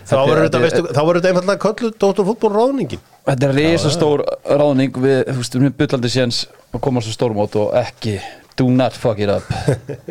Þá 0.09 0.15
er- 0.17 0.29
verður 0.31 0.43
þetta, 0.47 0.49
þetta 0.49 0.63
veistu, 0.65 0.83
þá 0.97 1.01
verður 1.05 1.21
þetta 1.21 1.31
einfallega 1.35 1.63
köllu 1.67 1.93
Dóttur 2.01 2.27
fútból 2.31 2.53
ráðningin. 2.57 3.05
Þetta 3.27 3.49
er 3.49 3.55
risa 3.59 3.91
stór 3.93 4.23
ráðning 4.47 4.99
við, 5.03 5.23
þú 5.29 5.39
veist, 5.41 5.57
við 5.61 5.73
byllandi 5.81 6.11
séns 6.13 6.43
að 6.73 6.83
koma 6.87 7.03
á 7.03 7.05
svo 7.07 7.15
stórmót 7.17 7.57
og 7.59 7.73
ekki 7.81 8.19
do 8.57 8.69
not 8.73 8.95
fuck 8.97 9.19
it 9.21 9.29
up 9.29 9.45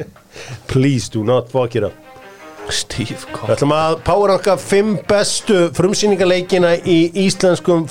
Please 0.71 1.09
do 1.09 1.23
not 1.23 1.49
fuck 1.49 1.75
it 1.75 1.83
up. 1.87 1.93
Steve 2.73 3.13
Við 3.13 3.25
Koppel 3.29 3.53
ætlum 3.55 3.73
að 3.77 3.99
powerranka 4.07 4.55
fimm 4.57 4.95
bestu 5.09 5.67
frumsýningaleikina 5.77 6.71
í 6.81 6.97
íslenskum 7.27 7.85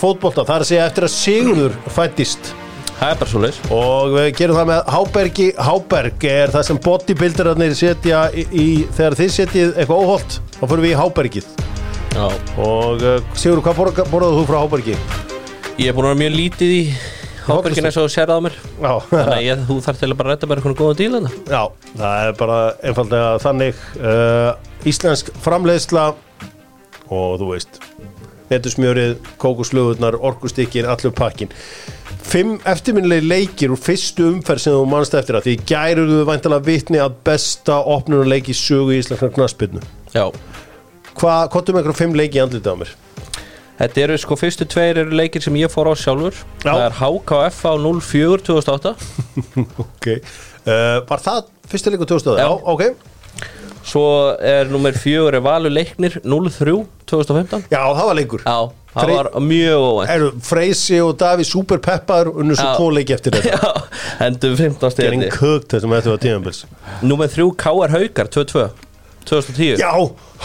er 0.58 0.64
að 0.66 0.70
segja 0.72 0.86
eftir 0.90 1.06
að 1.06 1.12
Sigurður 1.14 1.76
fættist. 1.94 2.50
Það 2.98 3.10
er 3.10 3.18
bara 3.20 3.28
svo 3.30 3.40
leis 3.42 3.58
og 3.74 4.14
við 4.14 4.28
gerum 4.38 4.56
það 4.58 4.68
með 4.70 4.92
Hábergi. 4.94 5.46
Háberg 5.66 6.26
er 6.30 6.52
það 6.54 6.66
sem 6.68 6.78
bodybuilderarnir 6.84 7.74
setja 7.76 8.20
í, 8.32 8.44
í 8.54 8.66
þegar 8.96 9.16
þið 9.18 9.32
setjið 9.34 9.72
eitthvað 9.82 10.04
óholt 10.06 10.36
þá 10.54 10.62
fyrir 10.70 10.84
við 10.86 10.94
í 10.94 10.98
Hábergið. 11.00 11.50
Já, 12.14 12.24
og 12.62 13.02
uh, 13.02 13.18
Sigur, 13.34 13.60
hvað 13.66 13.80
borða, 13.80 14.06
borðaðu 14.12 14.40
þú 14.40 14.46
frá 14.52 14.58
Hábergi? 14.62 14.96
ég 15.74 15.90
er 15.90 15.96
búin 15.96 16.06
að 16.06 16.12
vera 16.14 16.20
mjög 16.22 16.36
lítið 16.38 16.72
í 16.76 16.82
Hábergin 17.44 17.88
eins 17.90 17.98
og 18.00 18.06
sérði 18.14 18.36
á 18.38 18.40
mér. 18.46 18.54
Já, 18.78 18.92
Þannig 19.10 19.34
að 19.34 19.42
ég, 19.44 19.64
þú 19.68 19.78
þarf 19.84 19.98
til 20.00 20.08
að 20.08 20.18
bara 20.20 20.32
redda 20.32 20.48
bara 20.48 20.62
eitthvað 20.62 20.78
góða 20.78 20.98
díl 21.00 21.10
hérna. 21.18 21.32
Já, 21.50 21.62
það 21.98 22.28
er 22.28 22.38
bara 22.38 22.58
einfallega 22.88 23.32
þannig. 23.44 23.82
Uh, 23.98 24.86
Íslensk 24.88 25.28
framleiðsla 25.44 26.06
og 27.12 27.34
þú 27.42 27.50
veist 27.50 27.82
netusmjörið, 28.52 29.18
kókuslögurnar, 29.40 30.16
orkustykkin 30.24 30.86
allur 30.88 31.12
pakkin 31.16 31.50
Fimm 32.24 32.56
eftirminnilegi 32.66 33.28
leikir 33.28 33.72
úr 33.74 33.78
fyrstu 33.78 34.24
umferð 34.32 34.62
sem 34.64 34.74
þú 34.74 34.84
mannst 34.90 35.14
eftir 35.18 35.36
að 35.38 35.44
því 35.46 35.54
gæruðu 35.70 36.22
væntalega 36.26 36.66
vitni 36.66 36.98
að 37.02 37.16
besta 37.28 37.76
opnunarleiki 37.94 38.54
sögu 38.56 38.94
í 38.96 39.00
Íslenskar 39.02 39.30
knaspinu 39.36 39.82
Já, 40.14 40.26
Hvað, 41.14 41.42
hvað 41.52 41.60
er 41.68 41.74
með 41.76 41.80
einhverjum 41.82 41.98
fimm 42.00 42.16
leiki 42.18 42.40
andlitið 42.42 42.74
á 42.74 42.76
mér? 42.80 42.94
þetta 43.78 44.02
eru 44.04 44.16
sko 44.22 44.36
fyrstu 44.38 44.66
tveir 44.70 44.98
eru 45.02 45.16
leikir 45.18 45.42
sem 45.42 45.56
ég 45.58 45.70
fór 45.72 45.88
á 45.90 45.94
sjálfur. 45.98 46.36
Já. 46.62 46.68
Það 46.70 46.82
er 46.84 46.94
HKF 47.00 47.56
á 47.66 47.72
04 47.74 48.44
2008 48.46 48.92
ok. 49.84 50.06
Uh, 50.64 51.00
Var 51.08 51.22
það 51.24 51.40
fyrsti 51.72 51.92
leikur 51.94 52.10
2000? 52.14 52.38
Já. 52.38 52.48
ok. 52.70 52.84
Svo 53.84 54.04
er 54.40 54.70
nummer 54.72 54.94
fjögur 54.96 55.34
er 55.36 55.42
Valur 55.44 55.74
Leiknir 55.74 56.14
03 56.22 56.76
2015 57.10 57.66
Já, 57.68 57.82
það 57.82 58.06
var 58.08 58.16
leikur. 58.16 58.46
Já, 58.46 58.58
það 58.94 59.12
var 59.12 59.30
mjög 59.42 59.84
óvænt. 59.88 60.40
Freysi 60.48 61.00
og 61.04 61.14
Daví 61.20 61.46
super 61.48 61.82
peppar 61.82 62.30
unnu 62.32 62.56
svo 62.58 62.88
leiki 62.94 63.16
eftir 63.16 63.36
þetta. 63.36 63.58
Já, 63.64 64.00
endum 64.28 64.56
15 64.56 64.78
Getting 64.78 64.96
styrni 64.96 65.30
cooked 65.34 65.70
þessum 65.74 65.94
eftir 65.98 66.14
var 66.14 66.24
tímabils. 66.24 66.64
Númer 67.04 67.32
þrjú 67.32 67.52
KR 67.60 67.96
Haukar 67.98 68.30
22 68.38 68.83
2010 69.28 69.80
Já, 69.80 69.90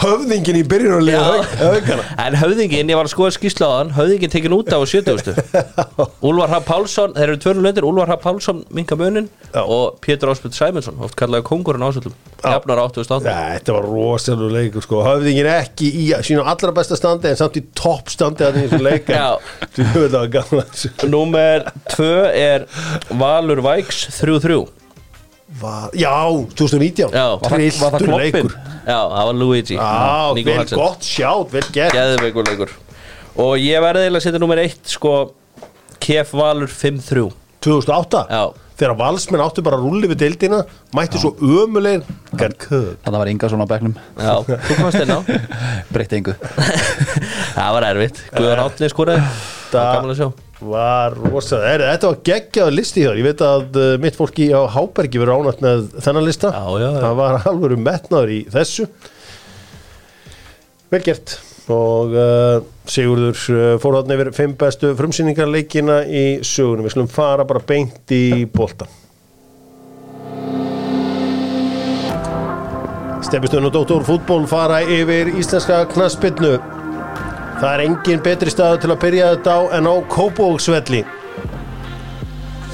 höfðingin 0.00 0.58
í 0.60 0.64
byrjunarlið 0.70 1.16
Já. 1.16 1.22
haugana 1.60 2.06
En 2.26 2.36
höfðingin, 2.40 2.90
ég 2.92 2.98
var 2.98 3.08
að 3.08 3.14
skoða 3.14 3.34
skýrsla 3.36 3.68
á 3.68 3.72
hann 3.78 3.92
Höfðingin 3.96 4.32
tekin 4.32 4.56
út 4.56 4.72
á 4.72 4.78
70 4.80 5.30
Úlfar 6.30 6.54
Haf 6.54 6.66
Pálsson, 6.68 7.14
þeir 7.16 7.26
eru 7.28 7.40
tvörnum 7.44 7.68
lendir 7.68 7.86
Úlfar 7.88 8.14
Haf 8.14 8.24
Pálsson, 8.24 8.64
Minka 8.74 8.98
Munin 9.00 9.28
Já. 9.50 9.62
Og 9.64 10.00
Pétur 10.04 10.32
Áspjöld 10.32 10.56
Sæmundsson, 10.56 10.98
oft 11.04 11.18
kallaði 11.18 11.46
kongurinn 11.50 11.84
ásöldum 11.84 12.16
Jafnar 12.40 12.80
88 12.86 13.20
Þetta 13.26 13.76
var 13.76 13.88
rosalega 13.90 14.54
leikur 14.54 14.84
sko. 14.84 15.02
Höfðingin 15.04 15.48
ekki 15.52 15.90
í 16.00 16.06
sínu 16.24 16.44
allra 16.48 16.72
besta 16.76 16.96
standi 16.98 17.28
en 17.30 17.38
samt 17.40 17.58
í 17.60 17.64
topp 17.76 18.08
standi 18.12 18.46
að 18.46 18.76
leika 18.80 19.36
það 19.76 20.16
var 20.16 20.30
gaman 20.32 20.68
þessu. 20.72 20.92
Númer 21.10 21.68
2 21.92 22.10
er 22.32 22.68
Valur 23.20 23.64
Væks 23.66 24.06
3-3 24.20 24.79
var, 25.58 25.90
Já, 25.98 26.14
2019 26.54 27.10
Já. 27.10 27.24
Var 27.40 27.50
það- 27.50 28.06
leikur. 28.20 28.54
Já, 28.86 28.98
það 29.10 29.26
var 29.26 29.34
Luigi. 29.34 29.76
Já, 29.76 30.34
Nico 30.34 30.50
vel 30.50 30.58
Hansen. 30.58 30.78
gott 30.78 31.02
sjátt, 31.02 31.50
vel 31.52 31.62
gert. 31.72 31.92
Geðveikur 31.94 32.46
leikur. 32.48 32.70
Og 33.40 33.56
ég 33.58 33.80
verði 33.82 34.06
eiginlega 34.06 34.20
að 34.20 34.26
setja 34.26 34.40
nummer 34.40 34.58
eitt 34.58 34.86
sko 34.86 35.32
Kef 36.00 36.32
Valur 36.32 36.66
5-3 36.68 37.30
2008 37.60 38.26
Já. 38.30 38.42
Þegar 38.80 38.96
valsmenn 38.96 39.42
áttu 39.44 39.62
bara 39.62 39.76
að 39.76 39.84
rulli 39.84 40.08
við 40.08 40.16
deildina 40.22 40.62
Mætti 40.96 41.18
svo 41.20 41.34
ömulegir. 41.36 42.02
Gert 42.40 42.56
köð 42.58 42.96
Þannig 43.04 43.18
var 43.20 43.28
Inga 43.28 43.48
svona 43.52 43.66
á 43.68 43.70
bekknum. 43.74 43.94
Já, 44.16 44.34
þú 44.46 44.76
komast 44.78 45.02
inn 45.02 45.12
á? 45.12 45.20
Breytti 45.92 46.16
engu. 46.16 46.34
Það 47.56 47.72
var 47.76 47.86
erfitt. 47.90 48.22
Guðar 48.32 48.62
Átli 48.64 48.88
skoraði. 48.88 49.26
Það 49.70 49.82
var 49.84 49.98
gaman 49.98 50.14
að 50.14 50.22
sjá 50.22 50.30
var 50.60 51.16
rosa 51.16 51.60
er, 51.64 51.84
Þetta 51.94 52.10
var 52.10 52.18
geggjaður 52.28 52.76
listi 52.76 53.04
hér 53.04 53.20
Ég 53.20 53.28
veit 53.30 53.44
að 53.44 53.78
uh, 53.80 53.92
mitt 54.02 54.18
fólki 54.18 54.50
á 54.52 54.62
Hábergi 54.70 55.20
verður 55.22 55.44
ánætt 55.46 55.62
með 55.64 55.86
þennan 56.04 56.26
lista. 56.26 56.52
Já, 56.54 56.66
já, 56.82 56.88
já. 56.88 57.00
Það 57.04 57.16
var 57.20 57.38
alvöru 57.50 57.78
metnaður 57.80 58.34
í 58.34 58.40
þessu. 58.52 58.86
Vel 60.90 61.02
gert. 61.06 61.36
Og 61.70 62.16
uh, 62.16 62.62
Sigurður 62.90 63.42
uh, 63.54 63.74
fór 63.82 64.00
þarna 64.00 64.16
yfir 64.16 64.32
fimm 64.34 64.56
bestu 64.58 64.94
frumsýningarleikina 64.98 66.00
í 66.06 66.24
sögunum 66.46 66.88
við 66.88 66.96
slum 66.96 67.10
fara 67.10 67.46
bara 67.46 67.62
beint 67.62 68.14
í 68.14 68.46
boltan 68.50 68.90
Stefistöðun 73.20 73.68
og 73.68 73.74
Dóttor 73.76 74.06
fútból 74.08 74.42
fara 74.50 74.80
yfir 74.82 75.30
íslenska 75.38 75.84
knaspinnu 75.92 76.56
Það 77.60 77.72
er 77.72 77.82
engin 77.84 78.22
betri 78.24 78.52
staðu 78.52 78.78
til 78.80 78.90
að 78.94 79.00
byrja 79.04 79.32
þetta 79.34 79.56
á 79.56 79.60
en 79.76 79.88
á 79.88 79.94
Kópóksvelli 80.08 81.02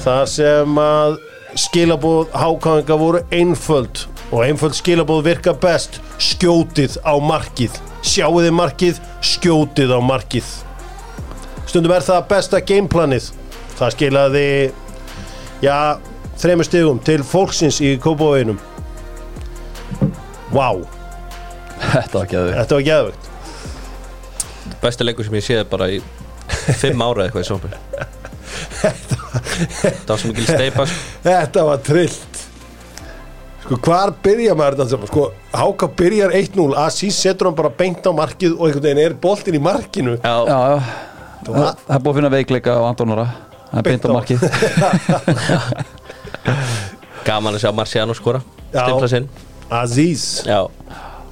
þar 0.03 0.29
sem 0.31 0.79
að 0.79 1.17
skilabóð 1.59 2.29
hákáðinga 2.31 2.97
voru 3.01 3.21
einföld 3.35 4.05
og 4.31 4.45
einföld 4.45 4.77
skilabóð 4.77 5.25
virka 5.27 5.51
best 5.57 5.99
skjótið 6.23 6.95
á 7.03 7.19
markið. 7.19 7.75
Sjáuði 8.07 8.53
markið, 8.55 9.01
skjótið 9.25 9.91
á 9.91 9.99
markið. 9.99 10.47
Stundum 11.67 11.95
er 11.97 12.05
það 12.07 12.27
besta 12.31 12.61
gameplanið. 12.63 13.31
Það 13.77 13.93
skilaði 13.97 14.47
já, 15.61 15.97
þremur 16.41 16.67
stigum 16.67 16.99
til 17.03 17.21
fólksins 17.25 17.79
í 17.81 17.95
Kópóinum 18.01 18.59
Vá, 20.53 20.69
Þetta 21.77 22.21
var 22.21 22.29
geðu 22.31 22.53
þetta 22.55 22.77
var 22.77 22.85
geðvögt 22.87 23.26
Besti 24.81 25.05
leikur 25.07 25.25
sem 25.27 25.35
ég 25.39 25.45
séð 25.45 25.63
bara 25.71 25.87
í 25.91 26.01
Fimm 26.79 27.01
ára 27.03 27.25
eitthvað 27.27 27.43
í 27.43 27.47
sópi 27.51 27.69
Það 28.77 30.11
var 30.11 30.19
svo 30.21 30.29
mikil 30.31 30.45
steipa 30.47 30.85
sko. 30.87 30.99
Þetta 31.25 31.63
var 31.67 31.79
trillt. 31.85 32.33
Sko 33.63 33.77
hvar 33.83 34.13
byrja 34.23 34.53
maður 34.57 34.77
þetta? 34.79 34.99
Sko 35.09 35.23
Háka 35.57 35.89
byrjar 35.99 36.31
1-0 36.37 36.67
Asís 36.79 37.17
setur 37.19 37.49
hann 37.49 37.57
bara 37.57 37.71
beint 37.75 38.05
á 38.07 38.11
markið 38.15 38.55
og 38.55 38.67
einhvern 38.69 38.85
veginn 38.87 39.01
er 39.03 39.15
boltinn 39.21 39.57
í 39.59 39.61
markinu. 39.63 40.15
Já, 40.21 40.35
Já, 40.47 40.57
já. 40.71 40.77
Það 41.47 41.57
það 41.57 41.95
er 41.97 42.01
búið 42.05 42.11
að 42.13 42.17
finna 42.19 42.31
veikleika 42.33 42.71
á 42.75 42.81
Antonora 42.87 43.25
Það 43.67 43.77
er 43.77 43.85
beint 43.89 44.07
á 44.07 44.09
markið. 44.15 44.39
Gaman 47.27 47.57
að 47.57 47.61
sjá 47.65 47.71
Marciano 47.75 48.15
skora 48.17 48.41
Aziz 49.69 50.23
Já, 50.47 50.61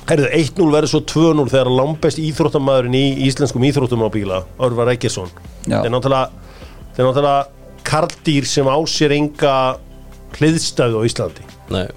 Herðu, 0.06 0.28
1-0 0.38 0.70
verður 0.70 0.92
svo 0.92 1.02
2-0 1.10 1.48
þegar 1.50 1.70
langbest 1.74 2.20
íþróttamæðurinn 2.22 2.98
í 3.00 3.06
íslenskum 3.26 3.64
íþróttum 3.66 4.04
á 4.06 4.10
bíla 4.14 4.42
Örvar. 4.62 4.92
Það 5.66 5.88
er 5.88 5.94
náttúrulega 5.94 6.44
Það 6.96 7.02
er 7.04 7.08
náttúrulega 7.10 7.84
karldýr 7.86 8.46
sem 8.48 8.68
á 8.72 8.78
sér 8.88 9.14
enga 9.18 9.54
hliðstæðu 10.38 11.02
á 11.02 11.08
Íslandi. 11.08 11.44
Nei. 11.74 11.88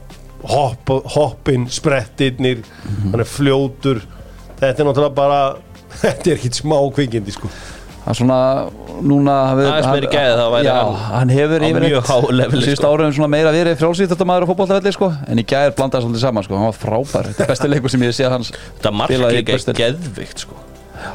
Hopp, 0.48 0.90
hoppin, 1.14 1.66
sprettirnir 1.70 2.64
hann 2.82 3.20
er 3.22 3.28
fljótur. 3.28 4.00
Þetta 4.58 4.82
er 4.82 4.88
náttúrulega 4.88 5.14
bara 5.14 5.40
þetta 6.02 6.32
er 6.32 6.38
ekkit 6.38 6.58
smá 6.58 6.76
kvikindi 6.96 7.34
sko 7.36 7.50
Það 8.08 8.14
er 8.14 8.16
svona 8.22 8.36
núna 9.04 9.32
hafið, 9.50 9.66
Aðeins 9.68 9.88
meiri 9.92 10.08
gæði 10.08 10.36
þá 10.38 10.44
væri 10.54 10.64
Já, 10.64 10.76
hann 10.78 11.10
hann 11.12 11.32
hefur 11.34 11.60
á 11.60 11.68
mjög 11.74 12.06
háu 12.08 12.30
leveli, 12.32 12.62
Síðust 12.64 12.80
sko. 12.80 12.92
árum 12.94 13.10
svona 13.12 13.28
meira 13.34 13.50
verið 13.52 13.76
frjálsýttastamæður 13.82 14.46
á 14.48 14.48
fótboltavelli 14.48 14.92
sko 14.96 15.08
En 15.28 15.42
í 15.42 15.44
gæðir 15.44 15.74
blandaði 15.76 16.06
svolítið 16.06 16.22
saman 16.24 16.46
sko. 16.46 16.56
Hann 16.56 16.70
var 16.70 16.78
frábær. 16.78 17.28
Þetta 17.28 17.44
er 17.44 17.52
besti 17.52 17.68
leikur 17.68 17.92
sem 17.92 18.06
ég 18.06 18.16
sé 18.16 18.30
hans 18.32 18.48
Þetta 18.54 18.94
mark 18.96 19.12
spila 19.12 19.28
í 19.28 19.36
líka 19.42 19.58
er 19.60 19.78
geðvikt 19.82 20.46
sko. 20.46 20.56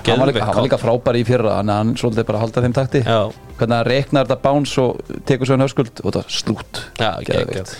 Hann 0.06 0.22
var, 0.22 0.30
líka, 0.30 0.46
hann 0.46 0.60
var 0.60 0.68
líka 0.70 0.82
frábær 0.84 1.18
í 1.18 1.26
fyrra 1.26 1.58
að 1.64 1.74
hann 1.74 1.96
svolítið 1.98 2.30
bara 2.30 2.44
halda 2.46 2.64
þeim 2.68 2.78
takti. 2.78 3.02
Já, 3.10 3.20
Hvernig 3.58 3.80
hann 3.80 3.90
reknar 3.90 4.30
þetta 4.30 4.42
báns 4.46 4.78
og 4.86 5.02
tekur 5.26 5.50
svo 5.50 5.58
hann 5.58 5.66
höskuld 5.66 6.06
Og 6.06 6.14
þetta 6.14 6.24
slút 6.30 6.84
já, 7.02 7.10
geðvikt 7.26 7.74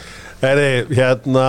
Heri, 0.44 0.72
hérna 0.92 1.46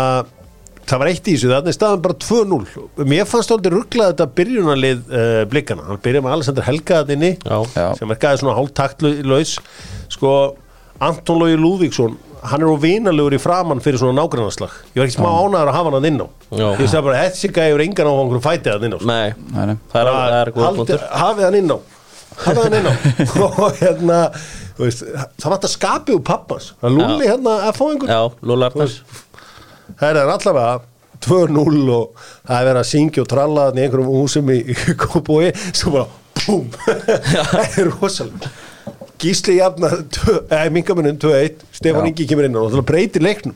það 0.88 1.00
var 1.03 1.11
eitt 1.11 1.29
í 1.31 1.35
þessu, 1.37 1.49
þannig 1.55 1.75
staðan 1.76 2.03
bara 2.05 2.17
2-0 2.25 3.07
mér 3.09 3.29
fannst 3.31 3.50
þóldi 3.53 3.73
rugglað 3.73 4.12
þetta 4.12 4.26
byrjunarlið 4.41 5.00
uh, 5.09 5.41
blikkana, 5.53 5.87
hann 5.88 6.03
byrjaði 6.05 6.25
með 6.26 6.37
Alexander 6.37 6.67
Helga 6.69 7.00
þarna 7.00 7.17
inni, 7.19 7.33
Já, 7.45 7.57
Já. 7.79 7.87
sem 8.00 8.12
verkaði 8.12 8.43
svona 8.43 8.57
hálftaktlaus. 8.59 9.55
Sko, 10.14 10.35
Anton 11.05 11.41
Lógi 11.41 11.57
Lúvíksson 11.59 12.19
hann 12.45 12.61
er 12.61 12.69
á 12.69 12.76
vinalegur 12.76 13.33
í 13.33 13.41
framann 13.41 13.81
fyrir 13.81 13.97
svona 14.03 14.19
nágrannarslag 14.21 14.73
ég 14.93 15.00
var 15.00 15.09
ekki 15.09 15.17
smá 15.17 15.31
ánæður 15.33 15.71
að 15.71 15.76
hafa 15.79 15.88
hann 15.88 15.97
að 15.97 16.09
inn 16.11 16.19
á. 16.21 16.26
Já. 16.53 16.67
ég 16.69 16.83
veist 16.83 16.93
það 16.95 17.07
bara, 17.09 17.23
þessi 17.25 17.50
gæður 17.57 17.83
engan 17.87 18.11
á 18.11 18.12
einhverjum 18.12 18.45
fætið 18.45 18.73
að 18.75 18.85
inn 18.85 18.95
á 18.95 18.99
sko. 19.00 19.09
Nei, 19.09 19.31
Nei, 19.55 19.64
nei. 19.71 19.76
það 19.95 20.00
er, 20.03 20.11
það 20.12 20.37
er 20.43 20.50
góð 20.59 20.67
Haldi- 20.67 20.81
punktur. 20.83 21.07
hafið 21.25 21.47
hann 21.49 21.59
inn 21.62 21.73
á. 21.73 21.79
Hafið 22.45 22.62
hann 22.67 22.76
inn 22.79 22.88
á. 22.91 22.95
Og 23.64 23.81
hérna 23.81 24.19
veist, 24.76 25.05
það 25.41 25.49
vant 25.55 25.67
að 25.71 25.73
skapi 25.79 26.17
úr 26.19 26.23
pappans. 26.29 26.69
Það 26.85 26.97
lúli 27.00 27.31
hérna 27.33 27.57
að 27.71 27.79
fá 27.81 27.85
einhvern 27.88 28.12
Já, 28.12 28.23
Það 30.01 30.11
er 30.11 30.33
allavega 30.35 30.75
2-0 31.25 31.89
og 31.95 32.25
það 32.45 32.59
er 32.59 32.67
verið 32.69 32.81
að 32.83 32.89
syngja 32.91 33.23
og 33.25 33.29
tralla 33.33 33.67
í 33.73 33.83
einhverjum 33.85 34.11
húsum 34.13 34.51
í, 34.53 34.59
Kópói 35.01 35.51
sem 35.71 35.95
bara 35.95 36.09
BOOM 36.45 36.67
það 37.55 37.79
er 37.81 37.91
rosalega 37.95 38.51
Gísli 39.25 39.55
jafna, 39.57 39.89
eða 40.51 40.73
mingamunum 40.75 41.17
2-1 41.23 41.63
Stefán 41.73 42.05
Já. 42.05 42.11
Ingi 42.11 42.27
kemur 42.29 42.45
inn 42.49 42.59
og 42.61 42.67
það 42.75 42.83
breytir 42.91 43.23
leiknum. 43.25 43.55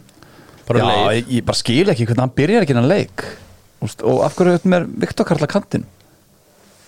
Bara 0.68 0.80
Já, 0.80 0.86
leið 0.86 1.18
ég, 1.18 1.32
ég 1.34 1.44
bara 1.48 1.58
skil 1.58 1.90
ekki 1.92 2.06
hvernig 2.08 2.22
hann 2.24 2.32
byrjar 2.38 2.64
ekki 2.64 2.76
hann 2.78 2.88
leik. 2.88 3.24
Úst, 3.84 4.00
Og 4.06 4.22
af 4.24 4.38
hverju 4.38 4.54
þetta 4.56 4.70
með 4.72 4.86
Viktor 5.02 5.28
Karla 5.28 5.48
kantinn? 5.50 5.84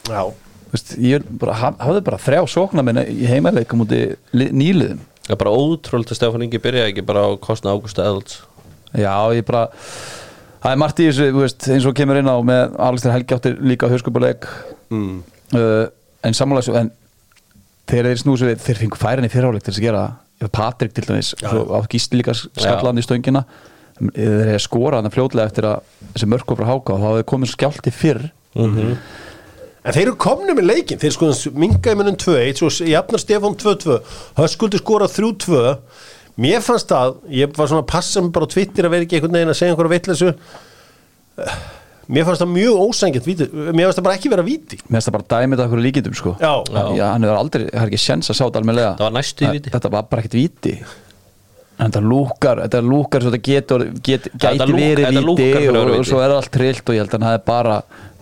Já, 0.09 0.23
Úst, 0.71 0.95
Ég 1.03 1.27
bara, 1.43 1.59
haf- 1.61 1.83
hafði 1.83 2.05
bara 2.07 2.21
þrjá 2.23 2.41
sókna 2.55 2.85
minna 2.87 3.05
í 3.11 3.27
heimæleikum 3.29 3.83
út 3.85 3.93
í 3.93 4.01
nýliðum. 4.39 5.03
Það 5.27 5.35
er 5.37 5.41
bara 5.43 5.55
ótrúlega 5.61 6.15
að 6.15 6.21
Stefán 6.23 6.47
Ingi 6.47 6.63
byrjaði 6.63 6.95
ekki 6.95 7.05
bara 7.11 7.27
á 7.27 7.31
kostna 7.43 7.75
Ágústa 7.75 8.07
Edalds 8.07 8.39
Já, 8.97 9.15
ég 9.37 9.47
bara 9.47 9.69
Það 10.61 10.75
er 10.75 10.81
margt 10.83 10.99
í 11.01 11.07
þessu, 11.09 11.27
veist, 11.39 11.67
eins 11.73 11.87
og 11.89 11.95
kemur 11.97 12.19
inn 12.21 12.29
á 12.29 12.37
með 12.45 12.75
Aleksandr 12.85 13.15
Helgi 13.15 13.37
áttir 13.37 13.55
líka 13.65 13.89
höskupuleik 13.89 14.45
mm. 14.93 15.15
uh, 15.57 15.87
en 16.27 16.37
þessu 16.37 16.75
en 16.77 16.91
þeir 17.89 18.11
sér 18.21 18.51
við, 18.51 18.59
þeir 18.67 18.81
fengu 18.83 19.01
færin 19.01 19.25
í 19.25 19.31
fyrirháleik 19.33 19.65
til 19.65 19.73
þess 19.73 19.81
að 19.81 19.87
gera 19.87 20.03
það. 20.05 20.53
Patrik 20.57 20.93
til 20.97 21.05
dæmis 21.05 21.35
á 21.45 21.81
gísli 21.91 22.21
líka 22.21 22.33
skallan 22.37 23.01
í 23.01 23.05
stöngina 23.05 23.43
þeir 24.01 24.53
hefði 24.55 24.61
skorað 24.65 25.03
hann 25.03 25.13
fljótlega 25.13 25.51
eftir 25.51 25.67
að 25.69 25.91
þessi 26.15 26.29
mörk 26.33 26.53
var 26.53 26.61
frá 26.61 26.71
háka 26.71 26.95
og 26.95 27.03
þá 27.03 27.09
hefði 27.11 27.27
komið 27.33 27.53
skjálti 27.55 27.93
fyrr 27.93 28.23
En 29.81 29.95
þeir 29.95 30.03
eru 30.03 30.17
komni 30.21 30.53
með 30.53 30.67
leikin 30.69 31.01
Þeir 31.01 31.13
sko 31.15 31.29
mingaði 31.57 31.97
munum 31.97 32.17
2-1 32.21 32.59
Svo 32.61 32.89
jafnar 32.89 33.23
Stefán 33.23 33.55
2-2 33.61 33.95
Höskuldi 34.37 34.81
skorað 34.81 35.15
3-2 35.17 35.61
Mér 36.41 36.61
fannst 36.65 36.89
það, 36.93 37.17
ég 37.35 37.53
var 37.57 37.67
svona 37.69 37.83
að 37.85 37.91
passa 37.91 38.21
mig 38.23 38.33
bara 38.33 38.47
á 38.47 38.53
Twitter 38.55 38.87
að 38.89 38.91
vera 38.95 39.07
ekki 39.07 39.19
einhvern 39.19 39.37
veginn 39.37 39.53
að 39.53 39.59
segja 39.59 39.75
einhverja 39.75 39.95
vitleysu. 39.97 40.31
Mér 42.11 42.25
fannst 42.27 42.43
það 42.43 42.51
mjög 42.57 42.79
ósængjönd 42.85 43.27
víti 43.29 43.47
Mér 43.55 43.87
fannst 43.87 43.99
það 44.01 44.07
bara 44.09 44.17
ekki 44.19 44.31
vera 44.33 44.43
víti. 44.47 44.79
Mér 44.89 44.97
finnst 44.99 45.11
það 45.11 45.17
bara 45.19 45.29
dæmið 45.35 45.61
af 45.65 45.69
hverju 45.71 45.85
líkindum 45.85 46.17
sko. 46.19 46.33
Já, 46.41 46.53
Já, 46.97 47.05
hann 47.13 47.27
hefur 47.27 47.39
aldrei, 47.39 47.67
það 47.71 47.85
er 47.85 47.91
ekki 47.93 48.01
sjens 48.03 48.31
að 48.33 48.39
sjá 48.41 48.45
þetta 48.49 48.63
almennilega. 48.63 48.95
Það 48.99 49.07
var 49.07 49.15
næstu 49.19 49.47
í 49.47 49.53
víti. 49.55 49.73
Þetta 49.77 49.93
var 49.95 50.09
bara 50.11 50.25
ekkert 50.25 50.37
víti. 50.41 50.75
En 51.81 51.87
þetta 51.95 52.03
lúkar, 52.05 52.61
þetta 52.67 52.81
lúkar 52.85 53.23
svo 53.25 53.31
þetta 53.33 53.45
getur, 53.47 53.85
get, 54.05 54.27
þetta 54.35 54.51
gæti 54.51 54.67
lúkar- 54.67 54.81
verið 54.81 55.07
víti 55.15 55.47
að 55.55 55.69
og, 55.71 55.79
og 55.81 55.93
víti. 55.95 56.09
svo 56.11 56.19
er 56.25 56.35
allt 56.35 56.51
trillt 56.53 56.91
og 56.91 56.97
ég 56.99 57.05
held 57.05 57.15
að 57.15 57.21
hann 57.23 57.29
hefði 57.31 57.45
bara 57.47 57.77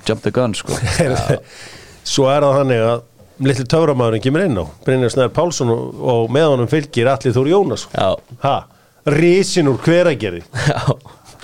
jump 0.07 0.23
the 0.23 0.31
gun 0.37 0.55
sko. 0.55 0.77
Svo 2.09 2.29
er 2.33 2.41
það 2.47 2.55
þannig 2.61 2.85
að 2.89 3.01
litli 3.45 3.65
töframæðurinn 3.71 4.23
kemur 4.25 4.45
inn 4.47 4.59
á. 4.59 4.65
Brynjar 4.87 5.13
Snæður 5.15 5.33
Pálsson 5.37 5.71
og, 5.75 6.01
og 6.15 6.33
með 6.35 6.49
honum 6.53 6.71
fylgir 6.71 7.11
Alli 7.13 7.33
Þór 7.37 7.51
Jónas. 7.53 7.87
Já, 7.95 8.09
Ha, 8.45 8.57
risin 9.15 9.71
úr 9.71 9.79
hveragerði. 9.85 10.43
Já, 10.73 10.83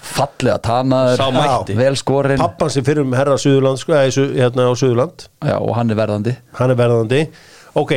Fallega 0.05 0.59
tanaður, 0.63 1.17
Sá 1.17 1.31
mætti. 1.33 1.75
vel 1.79 1.97
skorinn. 1.97 2.39
Pappan 2.43 2.71
sem 2.71 2.85
fyrir 2.87 3.03
um 3.07 3.15
herra 3.17 3.39
Suðurland 3.41 3.81
sko, 3.81 3.97
Suð- 4.15 4.35
hérna 4.37 4.67
á 4.69 4.73
Suðurland. 4.77 5.25
Já, 5.43 5.57
og 5.59 5.73
hann 5.79 5.91
er 5.91 5.99
verðandi. 5.99 6.35
Hann 6.59 6.75
er 6.75 6.79
verðandi. 6.79 7.23
Ok, 7.81 7.95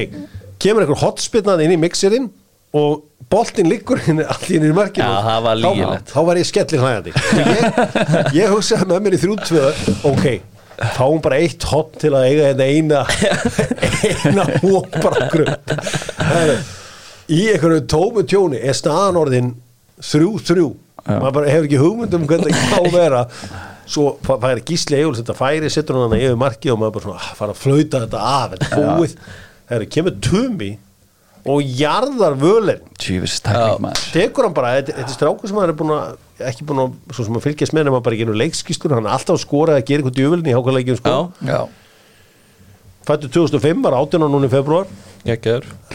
kemur 0.64 0.86
einhver 0.86 1.02
hotspinnað 1.04 1.66
inn 1.66 1.76
í 1.76 1.80
mixerinn 1.82 2.30
og 2.78 3.04
boltinn 3.30 3.68
liggur 3.70 4.00
inn 4.08 4.24
allt 4.32 4.48
inn 4.56 4.66
í 4.66 4.72
markinu. 4.74 5.04
Já, 5.04 5.20
það 5.28 5.44
var 5.50 5.60
Þá- 5.60 5.66
lygilegt. 5.68 6.14
þá 6.16 6.20
var 6.32 6.40
ég 6.42 6.48
skellir 6.50 6.86
hlægandi 6.86 7.14
ég, 7.44 8.34
ég 8.40 8.54
hugsaði 8.56 8.88
með 8.94 9.04
mér 9.06 9.18
í 9.18 9.22
þrjútvöða 9.26 9.72
ok, 10.14 10.26
fáum 10.98 11.22
bara 11.26 11.40
eitt 11.42 11.64
hot 11.72 11.96
til 12.02 12.12
að 12.14 12.28
eiga 12.30 12.50
þetta 12.52 12.66
eina 12.70 13.00
eina 14.28 14.44
hópara 14.62 15.28
grönt 15.32 15.74
í 17.28 17.40
einhverju 17.52 17.82
tómu 17.92 18.24
tjóni 18.30 18.60
er 18.62 18.76
staðan 18.78 19.18
orðin 19.20 19.50
þrjú 20.00 20.36
þrjú. 20.48 20.68
Maður 21.08 21.34
bara 21.38 21.50
hefur 21.52 21.66
ekki 21.70 21.80
hugmynd 21.82 22.14
um 22.18 22.28
hvernig 22.30 22.56
það 22.60 22.86
má 22.86 22.92
vera. 22.94 23.22
Svo 23.88 24.18
fæ- 24.24 24.38
fær 24.44 24.60
gísli 24.68 24.98
Egil 25.00 25.16
þetta 25.16 25.36
færi, 25.40 25.70
setur 25.72 26.02
hann 26.02 26.16
yfir 26.20 26.36
marki 26.40 26.72
og 26.74 26.80
maður 26.82 26.98
bara 26.98 27.06
svona, 27.08 27.22
ah, 27.24 27.30
fara 27.40 27.54
að 27.56 27.62
flauta 27.62 28.02
þetta 28.04 28.24
af 28.28 28.54
þetta 28.58 28.82
búið, 29.00 29.14
það 29.70 29.78
er 29.78 29.86
kemur 29.96 30.16
tumi 30.28 30.70
og 31.48 31.70
jarðar 31.80 32.36
maður. 32.44 32.82
Tekur 34.12 34.48
hann 34.50 34.58
bara, 34.58 34.74
þetta, 34.82 34.98
þetta 35.00 35.08
er 35.08 35.16
strákur 35.16 35.48
sem 35.52 35.62
hann 35.62 35.72
er 35.72 35.78
búin 35.80 35.94
að 35.96 36.18
ekki 36.46 36.68
búin 36.68 36.84
að, 36.84 36.96
svo 37.16 37.26
sem 37.28 37.40
að 37.40 37.46
fylgjast 37.48 37.76
með 37.76 37.88
nema 37.90 38.02
bara 38.06 38.18
ekki 38.18 38.30
nú 38.30 38.38
leikskýstur, 38.38 38.96
hann 38.98 39.10
er 39.10 39.16
alltaf 39.18 39.42
skorað 39.42 39.82
að 39.82 39.86
gera 39.90 40.04
eitthvað 40.04 40.18
djöfulin 40.20 40.50
í 40.50 40.56
hákvæðleikjum 40.56 41.00
sko, 41.02 41.16
Já, 41.42 41.52
Já, 41.52 41.60
fættu 43.08 43.32
2005 43.34 43.86
var 43.88 43.98
18 43.98 44.28
núna 44.28 44.50
í 44.50 44.54
februar, 44.54 44.90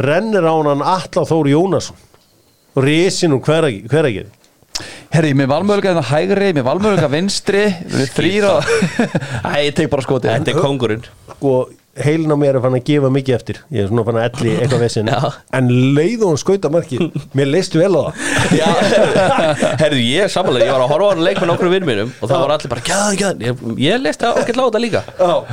rennir 0.03 0.49
á 0.49 0.55
hann 0.59 0.83
Alla 0.83 1.27
Þóri 1.29 1.55
Jónasson. 1.55 1.99
Og 2.73 2.87
risin 2.87 3.35
úr 3.37 3.43
hveragir 3.45 4.31
herri, 5.13 5.35
með 5.37 5.51
valmöðulega 5.53 5.93
hérna 5.93 6.05
hægri 6.09 6.51
með 6.57 6.67
valmöðulega 6.69 7.11
vinstri 7.13 7.63
við 7.93 8.13
þrýra 8.17 8.53
Æ, 9.53 9.69
ég 9.69 9.75
tek 9.77 9.91
bara 9.93 10.05
skotið. 10.07 10.33
Þetta 10.33 10.55
er 10.55 10.63
kongurinn 10.65 11.05
sko, 11.35 11.57
heilin 12.01 12.33
á 12.33 12.37
mér 12.41 12.57
er 12.57 12.63
fann 12.65 12.77
að 12.79 12.85
gefa 12.89 13.09
mikið 13.13 13.35
eftir. 13.37 13.59
Ég 13.75 13.83
er 13.85 13.89
svona 13.91 14.05
fann 14.07 14.19
að 14.21 14.29
elli 14.31 14.53
eitthvað 14.63 14.83
vesinn 14.87 15.11
Já. 15.13 15.19
en 15.59 15.69
leið 15.99 16.23
og 16.25 16.31
hann 16.33 16.41
skauta 16.41 16.71
markið 16.73 17.19
mér 17.37 17.51
leist 17.53 17.77
vel 17.77 17.91
á 17.93 18.03
það. 18.07 18.23
Já, 18.63 18.71
herðu, 19.83 20.01
ég 20.01 20.25
er 20.27 20.33
samanlega 20.33 20.69
Ég 20.71 20.73
var 20.77 20.85
að 20.87 20.93
horfa 20.95 21.09
á 21.09 21.13
hann 21.13 21.25
leik 21.27 21.43
með 21.43 21.51
nokkru 21.53 21.73
vinn 21.73 21.87
mínum 21.89 22.15
Og 22.23 22.31
það 22.31 22.43
var 22.45 22.55
allir 22.57 22.73
bara, 22.73 22.85
gæðan, 22.89 23.19
gæðan 23.21 23.45
Ég, 23.47 23.63
ég 23.85 24.01
leist 24.03 24.25
það 24.25 24.41
okkur 24.43 24.59
láta 24.63 24.81
líka. 24.83 25.05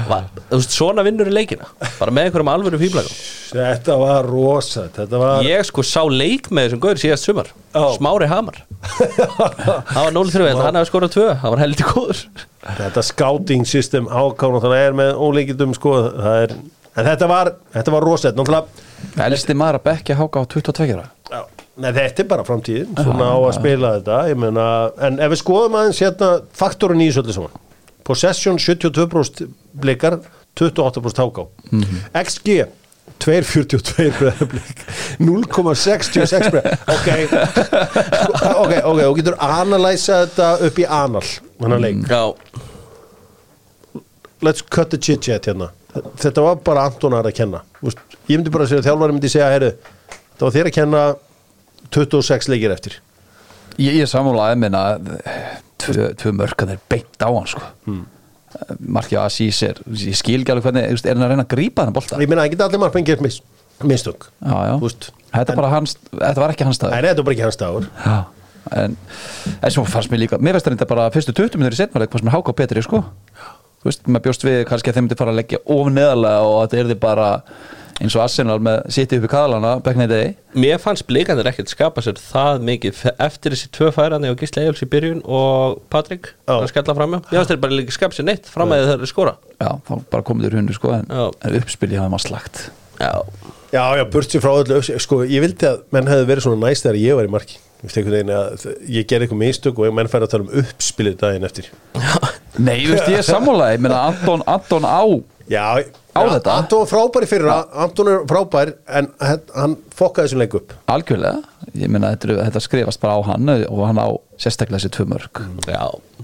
Va, 0.10 0.22
þú 0.50 0.60
veist, 0.62 0.76
Svona 0.80 1.06
vinnur 1.08 1.30
í 1.32 1.36
leikina 1.36 1.68
Bara 2.00 2.14
með 2.16 2.30
einhverjum 2.30 2.54
alvöru 2.56 2.82
fíblægum 2.82 3.20
þetta 3.50 3.96
var 3.98 4.28
rosa 4.30 4.84
þetta 4.94 5.18
var 5.22 5.40
Ég 5.48 5.64
sko 5.66 5.82
sá 5.86 6.04
leik 6.06 6.52
með 6.54 6.68
þessum 6.68 6.82
gaur 6.84 7.00
síðast 7.02 7.26
sumar 7.26 7.48
Já. 7.70 7.86
Smári 7.98 8.28
Hamar. 8.30 8.58
Það 9.94 10.00
var 10.00 10.14
0-3, 10.16 10.42
wow. 10.42 10.62
hann 10.64 10.78
hefði 10.80 10.90
skorað 10.90 11.16
2 11.16 11.24
Það 11.42 11.54
var 11.54 11.62
heldur 11.64 11.90
góður. 11.94 12.22
Þetta 12.80 13.04
scouting 13.06 13.68
system 13.68 14.10
ákána 14.10 14.62
þannig 14.64 14.84
er 14.88 15.00
með 15.00 15.12
óleikindum 15.28 15.76
sko, 15.78 15.94
það 16.16 16.44
er, 16.46 16.54
en 16.96 17.10
þetta 17.10 17.30
var 17.30 17.52
þetta 17.76 17.96
var 17.96 18.08
náttúrulega 18.10 19.28
Elsti 19.30 19.56
maður 19.56 19.80
að 19.80 19.86
bekja 19.90 20.18
háka 20.20 20.44
á 20.44 20.46
22 20.52 20.90
ára. 20.96 21.06
Já, 21.30 21.42
Nei, 21.80 21.92
þetta 21.96 22.24
er 22.24 22.28
bara 22.28 22.44
framtíðin, 22.44 22.90
svona 22.98 23.30
á 23.32 23.38
að 23.40 23.54
spila 23.56 23.94
þetta. 23.96 24.18
Ég 24.28 24.40
meina, 24.42 24.66
en 25.08 25.22
ef 25.24 25.32
við 25.32 25.40
skoðum 25.40 25.78
aðeins 25.80 26.02
hérna 26.04 26.32
faktorinn 26.60 27.04
í 27.06 27.08
þessu 27.08 27.24
öllu 27.24 27.36
saman. 27.38 27.62
Possession 28.10 28.60
72% 28.60 29.46
blikar 29.80 30.18
28% 30.60 31.22
háká 31.24 31.46
XG 32.24 32.66
2.42 33.20 34.10
breyðarblik 34.20 34.84
0,66 35.20 36.50
breyð 36.54 36.70
ok, 36.96 37.10
ok, 38.64 38.74
ok, 38.84 39.04
og 39.10 39.20
getur 39.20 39.38
analæsa 39.44 40.24
þetta 40.26 40.50
upp 40.70 40.80
í 40.80 40.88
anal 40.88 41.26
þannig 41.60 41.84
leik, 41.84 42.04
Já, 42.10 42.24
let's 44.42 44.62
cut 44.62 44.90
the 44.90 44.98
chit 44.98 45.22
chat 45.26 45.46
hérna. 45.50 45.72
Þetta 46.20 46.44
var 46.46 46.60
bara 46.64 46.86
Antonar 46.88 47.28
að 47.28 47.36
kenna. 47.40 47.64
Þú 47.80 47.90
veist, 47.90 48.04
ég 48.30 48.38
myndi 48.38 48.54
bara 48.54 48.68
að 48.68 48.74
segja, 48.74 48.86
þjálfari 48.86 49.16
myndi 49.16 49.32
segja 49.32 49.50
heyrðu, 49.52 49.72
það 50.38 50.46
var 50.46 50.56
þér 50.56 50.70
að 50.70 50.76
kenna 50.78 51.02
26 51.96 52.50
leikir 52.54 52.76
eftir. 52.76 53.00
Ég, 53.80 53.98
ég 53.98 54.10
sammálaði 54.12 54.60
minna 54.62 54.84
tvö, 55.82 56.12
tvö 56.20 56.34
mörkan 56.38 56.74
er 56.76 56.82
beint 56.92 57.26
á 57.26 57.30
hann 57.30 57.50
sko. 57.50 57.64
Hmm. 58.56 58.82
Markja 58.98 59.28
Asís 59.28 59.62
er 59.68 59.80
ég 59.94 60.18
skil 60.18 60.42
ekki 60.42 60.56
alveg 60.56 60.70
hvernig, 60.70 60.90
er 61.04 61.16
hann 61.16 61.28
að 61.28 61.34
reyna 61.36 61.46
að 61.46 61.54
grípa 61.54 61.86
hann 61.88 61.96
bolta? 61.96 62.20
ég 62.22 62.32
það 62.32 62.52
geta 62.56 62.70
allir 62.70 62.84
margmenn 62.84 63.08
gert 63.08 63.24
mis, 63.26 63.40
mistök. 63.84 64.30
Þetta, 64.42 65.54
er 65.54 65.56
bara 65.56 65.72
hans, 65.76 65.96
þetta 66.16 66.42
var 66.42 66.56
ekki 66.56 66.68
hans 66.68 66.80
staður 66.82 66.96
Nei, 66.96 67.06
þetta 67.06 67.22
var 67.22 67.28
bara 67.30 67.38
ekki 67.38 67.46
hans 67.46 67.60
dagur. 67.60 67.90
Já, 68.02 68.20
en, 68.76 68.98
en 69.62 69.74
svo 69.74 69.86
fannst 69.88 70.12
mér 70.12 70.24
líka 70.26 70.40
mér 70.42 70.58
veist 70.58 70.68
þetta 70.68 70.88
bara 70.90 71.10
fyrstu 71.14 71.36
20 71.38 71.60
minnur 71.60 71.76
í 71.76 71.80
setnvarleik 71.80 72.14
fannst 72.14 72.28
mér 72.28 72.36
háka 72.38 72.54
á 72.54 72.60
betri 72.60 72.84
sko 72.86 73.04
þú 73.80 73.88
veist, 73.88 74.08
maður 74.08 74.26
bjóst 74.28 74.46
við 74.46 74.62
kannski 74.70 74.92
að 74.92 74.98
þeim 74.98 75.08
myndi 75.08 75.20
fara 75.20 75.34
að 75.34 75.40
leggja 75.40 75.62
of 75.76 75.92
neðarlega 75.94 76.48
og 76.48 76.58
þetta 76.64 76.82
er 76.82 76.90
þið 76.92 77.02
bara 77.06 77.30
eins 78.00 78.16
og 78.16 78.24
Arsenal 78.24 78.58
með 78.64 78.86
sitt 78.96 79.14
upp 79.16 79.28
í 79.28 79.32
kaðalana 79.32 79.74
back 79.84 80.00
in 80.00 80.04
the 80.06 80.10
day. 80.10 80.32
Mér 80.60 80.80
fannst 80.82 81.06
blikandir 81.10 81.50
ekkert 81.52 81.72
skapa 81.72 82.04
sér 82.04 82.20
það 82.22 82.64
mikið 82.70 83.04
eftir 83.20 83.56
þessi 83.56 83.72
tvö 83.76 83.92
færandi 83.96 84.32
og 84.32 84.40
Gísli 84.40 84.64
Egil's 84.64 84.84
í 84.86 84.90
byrjun 84.92 85.22
og 85.28 85.82
Patrik 85.92 86.34
að 86.50 86.68
skella 86.72 86.96
fram 86.98 87.16
hjá, 87.18 87.22
ég 87.28 87.38
fannst 87.38 87.54
þeir 87.54 87.64
bara 87.68 87.80
líka 87.80 87.96
skapa 87.96 88.18
sér 88.18 88.30
neitt 88.32 88.50
fram 88.50 88.74
að 88.76 88.88
þeir 88.88 88.98
eru 88.98 89.12
skora. 89.12 89.38
Já, 89.60 89.72
þá 89.88 89.94
bara 90.12 90.28
komið 90.32 90.48
þér 90.50 90.60
hundu 90.62 90.78
sko 90.80 90.94
en, 90.96 91.08
en 91.12 91.58
uppspilið 91.60 92.02
hafa 92.02 92.14
maður 92.16 92.28
slagt 92.30 92.68
Já, 93.00 93.14
Já, 93.70 93.84
já, 94.00 94.04
burt 94.10 94.32
sér 94.34 94.42
frá 94.42 94.54
öllu 94.58 94.80
Sko, 94.82 95.22
ég 95.30 95.44
vildi 95.44 95.68
að 95.70 95.84
menn 95.94 96.08
hefði 96.10 96.30
verið 96.32 96.46
svona 96.48 96.66
næst 96.66 96.88
þegar 96.88 96.98
ég 97.04 97.18
var 97.20 97.28
í 97.28 97.34
marki. 97.36 97.60
Veist, 97.84 98.00
Ég 98.00 99.06
gerði 99.08 99.28
eitthvað 99.28 99.40
mistök 99.40 99.78
og 99.80 99.94
menn 99.96 100.10
færi 100.12 100.26
að 100.26 100.34
tala 100.34 100.48
um 100.48 100.64
uppspilið 100.64 101.20
daginn 101.22 101.46
eftir. 101.48 101.70
Nei, 102.58 102.82
þú 102.82 102.96
veist, 102.96 103.12
ég 103.14 103.22
er 103.22 103.28
sammálaði, 103.28 103.78
ég 103.78 103.84
meina 103.86 104.02
Anton, 104.10 104.44
Anton 104.50 104.88
á 104.90 105.04
Já, 105.50 105.82
Á 106.20 106.24
já, 106.26 106.32
þetta? 106.36 106.56
Anton 106.64 106.84
var 106.84 106.90
frábær 106.92 107.26
í 107.26 107.30
fyrra. 107.30 107.56
Anton 107.86 108.12
er 108.12 108.26
frábær 108.30 108.74
En 109.00 109.10
hann, 109.24 109.76
fokkaði 109.96 110.30
þessum 110.30 110.44
leik 110.44 110.58
upp. 110.60 110.76
Algjörlega. 110.92 111.42
Ég 111.80 111.92
meina, 111.92 112.12
þetta, 112.16 112.30
er- 112.30 112.44
þetta 112.50 112.64
skrifast 112.66 113.02
bara 113.04 113.16
á 113.16 113.22
hann 113.30 113.54
og 113.56 113.82
hann 113.88 114.02
á 114.04 114.08
sérstaklega 114.40 114.80
þessi 114.80 114.94
tvö 114.96 115.08
mörg 115.14 115.42
já, 115.68 115.84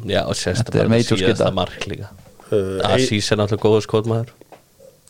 já 0.10 0.22
og 0.26 0.36
sérst 0.40 0.66
Þetta 0.66 0.84
er 0.86 0.94
síðasta 1.10 1.52
mark 1.54 1.88
líka. 1.90 2.12
Uh, 2.52 2.78
Asís 2.94 3.32
er 3.32 3.40
náttúrulega 3.42 3.66
góður 3.66 3.86
skotmaður. 3.86 4.34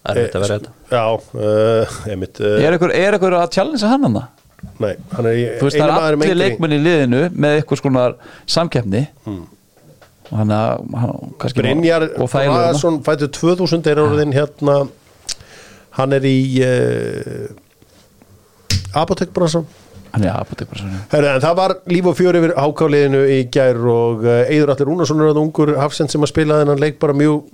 Það 0.06 0.16
er 0.16 0.22
þetta 0.22 0.42
vera 0.44 0.58
þetta. 0.60 0.74
Já, 0.94 1.06
uh, 1.36 2.00
einmitt 2.14 2.40
uh, 2.42 2.58
er 2.62 2.78
er 2.94 3.18
ykkur 3.18 3.38
að 3.42 3.52
challengea 3.58 3.90
hann 3.92 4.08
hann 4.08 4.24
Nei, 4.82 4.96
hann 5.14 5.28
er 5.30 5.36
í 5.38 5.44
þú 5.60 5.68
veist, 5.68 5.78
það 5.78 5.92
er 5.92 6.16
allir 6.18 6.38
leikmenn 6.40 6.76
í 6.76 6.80
liðinu 6.82 7.20
með 7.36 7.60
eitthvað 7.60 7.82
skonar 7.82 8.16
samkeppni. 8.50 9.04
Og 9.26 9.30
hann 9.30 9.36
að 9.36 9.36
hann, 9.36 9.44
kannski 9.46 9.52
Brynjar 10.32 12.08
og 12.18 12.30
Vaðarsson 12.32 13.02
fættu 13.06 13.30
2000 13.40 13.92
er 13.92 14.02
orðin 14.02 14.34
hérna 14.36 14.80
Hann 15.96 16.12
er 16.18 16.26
í 16.28 16.38
uh, 16.66 17.50
Apotekbransan 19.00 19.68
hann 20.16 20.26
er 20.26 20.36
apotekbarsson 20.40 20.94
Herra, 21.12 21.36
en 21.36 21.44
það 21.44 21.58
var 21.60 21.74
líf 21.92 22.10
og 22.10 22.18
fjör 22.18 22.38
yfir 22.40 22.54
hákáliðinu 22.58 23.24
í 23.36 23.40
gær 23.52 23.80
og 23.92 24.24
uh, 24.26 24.44
Eidur 24.48 24.72
Allir 24.74 24.90
Rúnarsson 24.90 25.24
er 25.24 25.32
að 25.34 25.42
ungur 25.42 25.74
hafsend 25.80 26.14
sem 26.14 26.24
að 26.24 26.32
spila 26.32 26.62
þennan 26.62 26.82
leik 26.82 27.00
bara 27.02 27.16
mjög, 27.18 27.50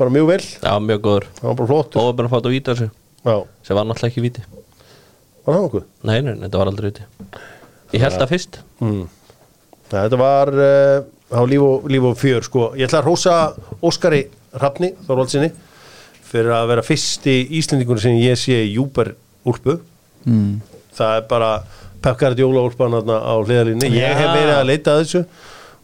bara 0.00 0.14
mjög 0.14 0.26
vel. 0.32 0.40
Já, 0.42 0.72
mjög 0.82 1.04
góður. 1.06 1.28
Það 1.38 1.48
var 1.48 1.60
bara 1.60 1.70
flott 1.70 2.00
Og 2.00 2.10
bara 2.18 2.32
fátt 2.32 2.50
að 2.50 2.56
víta 2.56 2.74
þessu. 2.74 2.90
Já, 3.20 3.36
sem 3.66 3.78
var 3.78 3.86
náttúrulega 3.86 4.10
ekki 4.10 4.24
víti. 4.26 4.44
Var 5.46 5.54
það 5.54 5.64
nokkuð? 5.66 5.86
Nei, 6.10 6.18
nei, 6.26 6.34
þetta 6.42 6.62
var 6.62 6.72
aldrei 6.72 6.90
víti. 6.90 7.08
Ég 7.94 8.04
held 8.04 8.18
það 8.18 8.34
fyrst. 8.34 8.60
Mm. 8.82 9.02
Nei, 9.90 9.96
þetta 9.98 10.20
var 10.20 10.54
uh, 10.56 10.98
á 11.30 11.40
líf 11.46 11.62
og, 11.64 11.88
líf 11.90 12.06
og 12.10 12.18
fjör 12.18 12.46
sko. 12.46 12.70
ég 12.76 12.88
ætla 12.88 13.02
að 13.02 13.08
rósa 13.10 13.34
Óskari 13.82 14.24
Hrafni 14.54 14.92
Þorvaldsinni 15.06 15.52
fyrir 16.30 16.54
að 16.54 16.68
vera 16.72 16.86
fyrsti 16.86 17.36
Íslendingur 17.58 18.00
sem 18.02 18.18
ég 18.18 18.38
sé 18.38 18.58
Júber 18.70 19.14
úlpu 19.46 19.78
mm. 20.24 20.60
það 20.96 21.16
er 21.20 21.30
bara 21.30 21.52
Pepkart 22.00 22.38
Jóla 22.40 22.64
úlpan 22.64 22.96
þarna 22.96 23.18
á 23.20 23.34
hliðalínni 23.44 23.90
ég 23.94 24.14
hef 24.16 24.34
verið 24.34 24.54
að 24.56 24.68
leita 24.70 24.94
að 24.94 25.02
þessu 25.04 25.24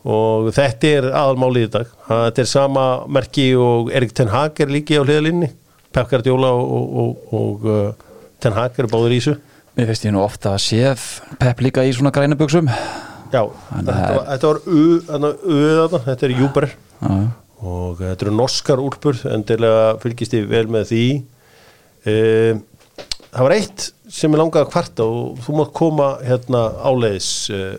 og 0.06 0.50
þetta 0.54 0.92
er 1.00 1.08
aðalmáli 1.10 1.66
í 1.66 1.70
dag. 1.72 1.90
Þetta 2.06 2.42
er 2.42 2.50
sama 2.50 2.84
merki 3.10 3.48
og 3.58 3.90
Erik 3.94 4.14
Ten 4.16 4.30
Hag 4.30 4.60
er 4.62 4.70
líki 4.70 5.00
á 5.00 5.02
hliðalínni 5.02 5.50
Pepkart 5.94 6.28
Jóla 6.28 6.52
og, 6.54 6.70
og, 6.70 6.94
og, 7.02 7.34
og 7.40 7.66
uh, 7.66 8.06
Ten 8.42 8.54
Hag 8.56 8.78
er 8.78 8.90
báður 8.92 9.16
í 9.16 9.20
þessu. 9.20 9.36
Mér 9.76 9.90
finnst 9.90 10.06
ég 10.06 10.14
nú 10.14 10.22
ofta 10.22 10.54
að 10.54 10.62
séð 10.64 11.08
Pep 11.40 11.60
líka 11.64 11.84
í 11.84 11.92
svona 11.96 12.14
grænuböksum 12.14 12.70
já, 13.32 13.42
þetta 13.72 13.96
að- 13.96 14.16
var, 14.16 14.24
þetta 14.30 14.50
var 14.50 14.60
þarna, 15.10 16.00
þetta 16.06 16.26
er 16.28 16.34
Júber 16.40 16.68
og 17.66 17.98
þetta 18.02 18.26
eru 18.26 18.34
norskar 18.36 18.82
úlpur 18.82 19.18
endilega 19.32 19.96
fylgist 20.02 20.34
ég 20.36 20.46
vel 20.50 20.66
með 20.70 20.90
því. 20.92 21.02
Uh, 22.06 22.60
það 23.32 23.42
var 23.48 23.54
eitt 23.56 23.86
sem 24.12 24.30
ég 24.32 24.38
langaði 24.38 24.66
að 24.66 24.72
kvarta 24.74 25.06
og 25.10 25.38
þú 25.42 25.56
mátt 25.58 25.72
koma 25.76 26.08
hérna 26.22 26.60
áleiðis 26.86 27.30
uh, 27.50 27.74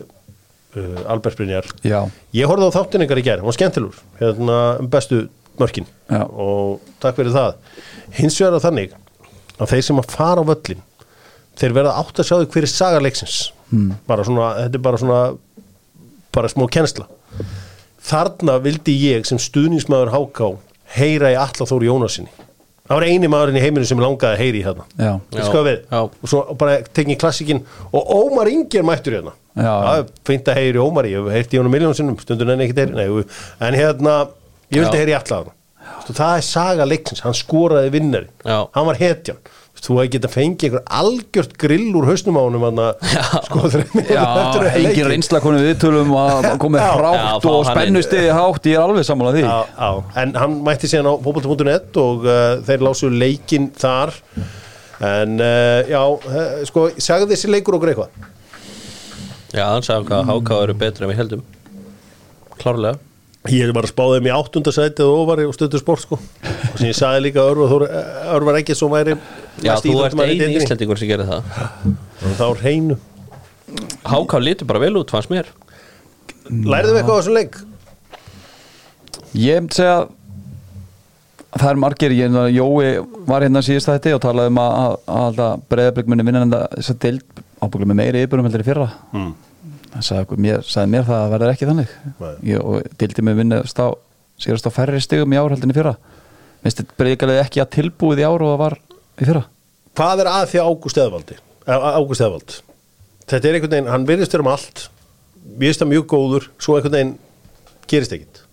uh, 0.76 0.98
Albert 1.14 1.38
Brynjar. 1.40 1.68
Já, 1.86 2.02
ég 2.36 2.50
horfði 2.50 2.68
á 2.68 2.76
þáttin 2.76 3.06
ykkar 3.06 3.22
í 3.22 3.26
gær, 3.26 3.40
hann 3.40 3.48
var 3.48 3.56
skemmtilur 3.56 4.00
hérna 4.20 4.58
um 4.82 4.90
bestu 4.92 5.22
mörkin. 5.58 5.88
Já. 6.10 6.22
og 6.28 6.84
takk 7.02 7.16
fyrir 7.18 7.34
það. 7.34 7.56
Hins 8.18 8.36
vegar 8.40 8.58
að 8.58 8.66
þannig 8.68 8.92
að 9.58 9.72
þeir 9.72 9.82
sem 9.88 9.98
að 10.02 10.12
fara 10.12 10.44
á 10.44 10.48
völlin 10.52 10.84
þeir 11.58 11.76
verða 11.76 11.96
átt 12.00 12.20
að 12.22 12.28
sjá 12.28 12.36
því 12.38 12.50
hver 12.54 12.66
er 12.68 12.72
saga 12.72 13.04
leiksins. 13.04 13.38
Hmm. 13.68 13.92
bara 14.08 14.24
svona, 14.24 14.52
þetta 14.62 14.78
er 14.78 14.84
bara 14.86 14.98
svona 15.02 15.20
bara 16.32 16.48
smó 16.48 16.68
kennsla. 16.72 17.08
Þarna 18.08 18.58
vildi 18.64 18.94
ég 18.96 19.26
sem 19.28 19.40
stuðningsmaður 19.42 20.14
háká 20.14 20.52
heyra 20.96 21.34
í 21.34 21.36
Alla 21.36 21.66
Þóri 21.68 21.90
Jónasinni 21.90 22.46
það 22.88 22.96
var 22.96 23.04
eini 23.04 23.28
maðurinn 23.28 23.58
í 23.60 23.62
heiminu 23.62 23.88
sem 23.88 24.00
langaði 24.00 24.32
að 24.32 24.40
heyri 24.42 24.62
í 24.62 24.64
þarna. 24.64 24.86
Og 26.08 26.30
svo 26.30 26.40
bara 26.58 26.78
tekið 26.96 27.20
klassikin 27.20 27.60
og 27.92 28.14
Ómar 28.16 28.48
Inger 28.48 28.86
mættur 28.86 29.18
hérna. 29.18 29.34
Já. 29.58 29.72
það 29.74 29.98
er 29.98 30.10
fint 30.30 30.48
að 30.48 30.60
heyri 30.62 30.80
Ómar. 30.80 31.08
Ég 31.10 31.28
hef 31.28 31.36
heyrt 31.36 31.54
í 31.54 31.60
honum 31.60 31.74
miljón 31.74 31.96
sinnum, 31.98 32.16
stundun 32.22 32.54
en 32.54 32.64
ekkert 32.64 32.84
heyri 32.84 32.96
Nei, 32.96 33.06
jú. 33.10 33.24
en 33.66 33.76
hérna, 33.76 34.16
ég 34.70 34.80
vildi 34.80 34.94
Já. 34.94 35.00
heyri 35.02 35.12
í 35.12 35.18
alla 35.18 35.28
þarna. 35.34 35.54
Veistu, 35.88 36.14
það 36.16 36.34
er 36.36 36.46
saga 36.46 36.86
leiksins, 36.88 37.22
hann 37.24 37.36
skoraði 37.36 37.92
vinnari 37.92 38.28
Já. 38.46 38.58
hann 38.72 38.88
var 38.88 39.00
hetjan, 39.00 39.40
þú 39.84 39.96
hefði 39.98 40.10
getað 40.14 40.32
fengið 40.34 40.64
einhver 40.68 40.82
algjört 40.98 41.52
grill 41.60 41.88
úr 41.98 42.06
hausnum 42.08 42.38
á 42.38 42.42
honum 42.42 42.64
hann 42.66 42.80
sko 43.46 43.70
þreymir 43.72 44.10
Já, 44.10 44.24
engin 44.80 45.08
reynsla 45.12 45.40
konu 45.44 45.60
viðtölum 45.62 46.12
að 46.18 46.48
koma 46.62 46.82
Já, 46.82 46.88
hrátt 46.98 47.48
og 47.50 47.66
spennustiði 47.68 48.32
hátt 48.34 48.68
ég 48.70 48.78
er 48.78 48.84
alveg 48.84 49.06
sammála 49.08 49.34
því. 49.36 49.44
Já, 49.46 49.58
já, 49.78 49.90
en 50.22 50.34
hann 50.42 50.56
mætti 50.66 50.90
síðan 50.90 51.10
á 51.10 51.14
fótbolta.net 51.24 52.00
og 52.02 52.26
uh, 52.26 52.38
þeir 52.66 52.84
lásu 52.88 53.10
leikinn 53.12 53.70
þar. 53.78 54.14
En 55.08 55.36
uh, 55.38 55.80
já, 55.86 56.00
uh, 56.02 56.46
sko 56.68 56.88
sagði 56.98 57.32
þessi 57.34 57.52
leikur 57.52 57.78
okkur 57.78 57.94
eitthvað? 57.94 58.30
Já, 59.54 59.64
hann 59.70 59.86
sagði 59.86 60.10
hvað 60.10 60.32
háká 60.32 60.62
eru 60.66 60.78
betur 60.82 61.06
en 61.06 61.12
við 61.14 61.22
heldum 61.22 61.44
Klárlega. 62.58 62.98
Ég 63.48 63.70
var 63.72 63.86
að 63.86 63.92
spá 63.92 64.02
þeim 64.10 64.26
í 64.26 64.32
áttundasæti 64.34 65.04
og 65.06 65.20
ofar 65.22 65.40
og 65.46 65.54
stöðu 65.54 65.78
sport 65.80 66.02
sko. 66.02 66.16
Og 66.18 66.80
sem 66.80 66.88
ég 66.90 66.96
sagði 66.98 67.28
líka 67.28 67.44
að 67.44 67.52
Örvar, 67.54 67.84
Örvar 68.34 68.58
ekki 68.58 68.74
svo 68.76 68.90
væri 68.92 69.14
Já, 69.64 69.74
þú 69.82 69.94
ert 70.06 70.20
eini. 70.22 70.50
Íslendingur 70.60 71.00
sem 71.00 71.08
gerir 71.10 71.28
það. 71.28 71.56
Þá 72.38 72.44
hreinu. 72.60 72.98
Háká 74.08 74.38
lítur 74.40 74.68
bara 74.70 74.80
vel 74.84 74.94
út, 75.00 75.10
fannst 75.12 75.32
mér. 75.32 75.48
Lærðu 76.48 76.94
við 76.94 77.00
eitthvað 77.02 77.16
á 77.16 77.20
þessum 77.20 77.36
leik? 77.36 77.58
Ég 79.36 79.58
myndi 79.60 79.76
segja 79.76 79.96
að 79.98 80.06
það 81.58 81.70
er 81.72 81.80
margir, 81.82 82.14
ég, 82.16 82.38
Jói 82.54 82.88
var 83.28 83.44
hérna 83.44 83.62
síðast 83.64 83.90
þetta 83.90 84.14
og 84.16 84.22
talaði 84.24 84.52
um 84.52 84.60
að, 84.62 84.96
að, 85.18 85.42
að 85.44 85.62
breyðablík 85.72 86.08
muni 86.12 86.26
vinna 86.28 86.42
þetta 86.46 86.62
þess 86.78 86.92
að 86.94 86.98
dild 87.04 87.42
ábygglega 87.58 87.90
með 87.90 87.98
meiri 88.00 88.22
yfirbjörnum 88.22 88.48
heldur 88.48 88.64
í 88.64 88.68
fyrra. 88.68 88.88
Mm. 89.12 89.30
sagði, 89.98 90.24
okkur- 90.24 90.42
mér, 90.44 90.64
sagði 90.68 90.92
mér 90.94 91.06
það 91.08 91.22
að 91.24 91.32
verður 91.34 91.52
ekki 91.54 91.68
þannig. 91.68 91.94
Ég, 92.48 92.60
og 92.62 92.98
dildi 93.00 93.24
með 93.26 93.40
vinna 93.42 93.60
síðast 94.38 94.68
á 94.68 94.76
færri 94.78 95.00
stigum 95.04 95.34
í 95.34 95.40
ár 95.40 95.50
heldur 95.52 95.68
en 95.68 95.74
í 95.74 95.78
fyrra. 95.78 95.94
Minnst 96.62 96.80
þetta 96.82 96.98
breyðilega 97.00 97.44
ekki 97.44 97.62
að 97.64 97.72
tilbúið 97.76 98.22
í 98.22 98.26
ár 98.28 98.44
og 98.44 98.52
það 98.54 98.60
var 98.64 98.78
í 99.18 99.28
fyrra? 99.28 99.44
Hvað 99.98 100.22
er 100.24 100.30
að 100.32 100.50
því 100.52 100.64
Ágúst 100.64 101.00
Eðvaldi? 101.02 101.38
Ágúst 101.68 102.24
Eðvald 102.24 102.58
Þetta 103.28 103.48
er 103.48 103.56
einhvern 103.58 103.74
veginn, 103.74 103.90
hann 103.92 104.06
virðist 104.08 104.32
vera 104.32 104.44
um 104.44 104.50
allt. 104.54 104.84
Við 105.58 105.66
veist 105.68 105.82
það 105.82 105.90
mjög 105.90 106.04
góður. 106.08 106.46
Svo 106.56 106.76
einhvern 106.78 106.94
veginn 106.96 107.16
gerist 107.90 108.14
ekkit 108.16 108.44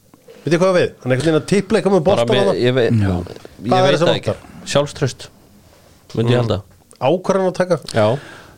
Vitið 0.45 0.61
hvað 0.61 0.75
við? 0.75 0.89
Hann 1.01 1.11
er 1.11 1.15
einhvern 1.15 1.25
veginn 1.25 1.39
að 1.39 1.45
tippla 1.51 1.79
eitthvað 1.79 1.95
með 1.95 2.03
með, 2.05 2.39
hana 2.39 2.55
ég, 2.59 2.75
veit, 2.75 2.97
Já. 3.01 3.13
ég 3.65 3.85
veit 3.85 3.99
það 4.01 4.11
ekki. 4.11 4.35
Sjálfströst 4.69 5.29
Myndi 6.15 6.35
ég 6.35 6.41
halda. 6.43 6.59
Ákvarðan 7.01 7.49
að 7.49 7.55
taka? 7.57 7.79
Já, 7.95 8.05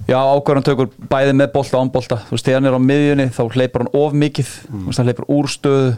Já, 0.08 0.17
ákvarðan 0.20 0.65
tökur 0.67 0.89
bæði 1.10 1.32
með 1.36 1.50
bolta 1.56 1.78
og 1.80 1.86
án 1.88 1.89
bolta. 1.91 2.17
Þú 2.28 2.36
veist, 2.36 2.46
þegar 2.48 2.60
hann 2.60 2.70
er 2.70 2.76
á 2.78 2.82
miðjunni 2.84 3.28
þá 3.34 3.41
hleypur 3.56 3.84
hann 3.84 3.89
of 3.98 4.13
mikið. 4.15 4.52
Þú 4.67 4.84
veist, 4.86 5.00
hann 5.02 5.10
hleypur 5.10 5.30
úr 5.38 5.50
stöðu. 5.52 5.89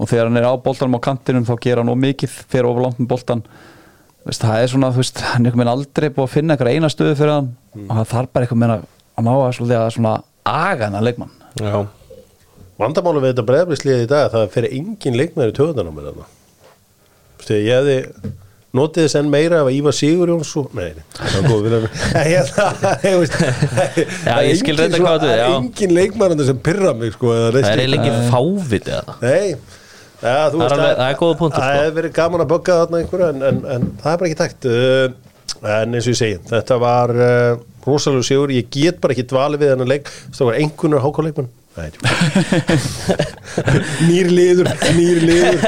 Og 0.00 0.10
þegar 0.10 0.28
hann 0.28 0.40
er 0.40 0.48
á 0.50 0.54
boltanum 0.60 0.98
á 0.98 1.00
kantinum 1.06 1.46
þá 1.48 1.54
gera 1.62 1.82
hann 1.84 1.92
of 1.94 1.98
mikið 2.00 2.36
fyrir 2.52 2.68
of 2.70 2.82
langt 2.84 3.00
með 3.00 3.10
boltan 3.14 3.42
Þú 3.46 3.69
veist, 4.26 4.42
það 4.44 4.62
er 4.64 4.72
svona, 4.74 4.90
þú 4.94 5.00
veist, 5.02 5.20
hann 5.24 5.44
er 5.46 5.50
einhvern 5.50 5.62
veginn 5.62 5.72
aldrei 5.74 6.08
búið 6.10 6.26
að 6.28 6.34
finna 6.34 6.56
einhver 6.56 6.70
eina 6.74 6.90
stöðu 6.92 7.16
fyrir 7.18 7.32
hann 7.36 7.48
og 7.86 7.94
það 7.96 8.10
þarf 8.12 8.32
bara 8.34 8.46
einhvern 8.46 8.60
veginn 8.64 8.76
að 8.76 9.24
ná 9.26 9.32
að 9.36 9.94
svona 9.96 10.12
aga 10.50 10.84
hann 10.90 10.98
að 11.00 11.06
leikmann. 11.08 11.32
Já. 11.60 11.78
Vandamáli 12.80 13.20
við 13.24 13.32
þetta 13.34 13.46
breyðblislið 13.50 14.04
í 14.04 14.10
dag 14.10 14.28
að 14.28 14.36
það 14.36 14.52
fyrir 14.54 14.76
engin 14.78 15.18
leikmæður 15.20 15.50
í 15.52 15.56
töðunum 15.58 15.98
með 15.98 16.06
þarna. 16.10 16.28
Þegar 17.40 17.66
ég 17.66 17.74
hefði 17.80 18.30
notið 18.78 19.02
þess 19.06 19.16
enn 19.18 19.30
meira 19.32 19.60
af 19.64 19.68
Ívar 19.74 19.96
Sigurjóns 19.98 20.50
nei, 20.78 20.92
það 21.16 21.32
var 21.34 21.48
góð 21.50 21.64
það, 22.54 23.04
veist 23.18 23.34
þú- 23.34 25.32
er 25.34 25.40
já. 25.40 25.46
engin 25.56 25.94
leikmæður 25.96 26.44
sem 26.52 26.60
pyrra 26.68 26.92
mig 26.94 27.12
sko, 27.16 27.32
Það 27.34 27.48
er 27.48 27.56
slíkt. 27.66 27.82
eiginlega 27.82 28.12
ekki 28.12 28.30
fávit 28.30 28.90
eða? 28.94 29.16
Nei 29.24 29.79
ja, 30.20 30.36
Það 30.50 30.62
er 30.66 30.74
alveg- 30.76 30.98
það 31.00 31.08
er 31.10 31.16
góður 31.22 31.38
punktur, 31.40 31.62
Það 31.62 31.70
sko. 31.74 31.80
hefur 31.82 31.96
verið 32.00 32.12
gaman 32.20 32.44
að 32.44 32.50
bögga 32.54 32.78
þarna 32.82 32.96
einhverju 33.02 33.26
en, 33.34 33.40
en, 33.50 33.58
en 33.76 33.82
það 34.02 34.10
er 34.12 34.18
bara 34.22 34.28
ekki 34.30 34.40
tækt. 34.44 34.62
Uh, 34.70 35.06
En 35.66 35.90
eins 35.92 36.06
og 36.06 36.12
ég 36.14 36.18
segi, 36.20 36.36
þetta 36.46 36.76
var 36.80 37.10
uh, 37.10 37.58
rosalegu 37.84 38.22
sigur, 38.24 38.48
ég 38.54 38.68
get 38.72 39.00
bara 39.02 39.12
ekki 39.16 39.24
dvalið 39.28 39.60
við 39.64 39.70
hennar 39.74 39.88
leik, 39.90 40.06
það 40.32 40.46
var 40.46 40.54
einhvernur 40.60 41.02
hákáleikmann 41.04 41.48
nýr 44.08 44.26
liður, 44.30 44.68
nýr 44.96 45.18
liður 45.26 45.60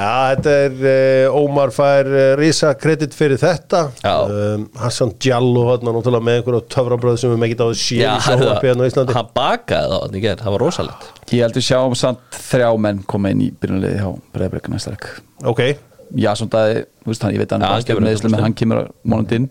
Já, 0.00 0.12
þetta 0.32 0.52
er 0.64 0.76
uh, 0.80 1.34
Ómar 1.36 1.72
fær 1.76 2.08
uh, 2.08 2.22
risa 2.40 2.70
kredit 2.80 3.12
fyrir 3.16 3.40
þetta. 3.40 3.82
Um, 4.06 4.62
Hassan 4.80 5.12
Djallo 5.20 5.66
hann 5.68 5.84
náttúrulega 5.84 6.24
með 6.24 6.38
einhverju 6.40 6.62
töfrabröð 6.72 7.18
sem 7.20 7.34
við 7.34 7.60
á 7.60 7.66
að 7.66 7.74
sé 7.82 7.98
Já, 8.00 8.14
í 8.14 8.24
sjónvarpi 8.24 8.70
hérna 8.70 8.88
á 8.88 8.90
Íslandi. 8.90 9.16
hann 9.18 9.30
bakaði 9.36 9.92
það 9.92 10.06
hann 10.06 10.16
í 10.16 10.24
gerð, 10.24 10.42
það 10.46 10.56
var 10.56 10.64
rosalegt. 10.64 11.10
Ég 11.30 11.44
heldur 11.44 11.66
sjáum 11.66 11.98
samt 12.00 12.40
þrjá 12.48 12.70
menn 12.86 13.04
koma 13.12 13.34
inn 13.34 13.44
í 13.44 13.52
byrjunliði 13.60 14.00
hjá 14.00 14.10
breyðablík 14.32 14.72
næsta 14.72 14.96
leik. 14.96 15.08
Ok, 15.52 15.62
Já, 16.18 16.32
svona 16.34 16.50
dagi, 16.56 16.84
þú 17.04 17.12
veist 17.12 17.24
hann, 17.24 17.34
ég 17.36 17.42
veit 17.44 17.52
að 17.52 17.54
hann 17.54 17.62
er 17.62 17.70
hann 17.70 17.76
bara 17.76 17.86
kemur 17.86 17.86
stefnir 17.86 18.00
inn, 18.00 18.10
eðislega 18.10 18.34
með 18.34 18.44
hann 18.46 18.56
kemur 18.58 18.80
mónandi 19.06 19.38
inn. 19.38 19.48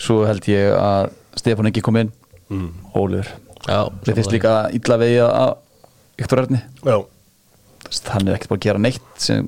Svo 0.00 0.22
held 0.24 0.46
ég 0.48 0.72
að 0.78 1.10
Stefán 1.36 1.68
ekki 1.68 1.82
kom 1.84 1.98
inn. 2.00 2.12
Mm. 2.50 2.70
Já, 3.68 3.80
Mér 4.06 4.16
finnst 4.16 4.32
líka 4.32 4.54
illa 4.74 4.96
vegi 5.00 5.18
að 5.26 5.50
Viktor 6.20 6.42
Erni, 6.44 6.60
já, 6.80 6.96
Þú 7.80 7.88
veist, 7.90 8.08
hann 8.14 8.28
er 8.28 8.36
ekkert 8.36 8.50
búin 8.52 8.60
að 8.60 8.66
gera 8.66 8.80
neitt 8.82 9.20
sem 9.20 9.46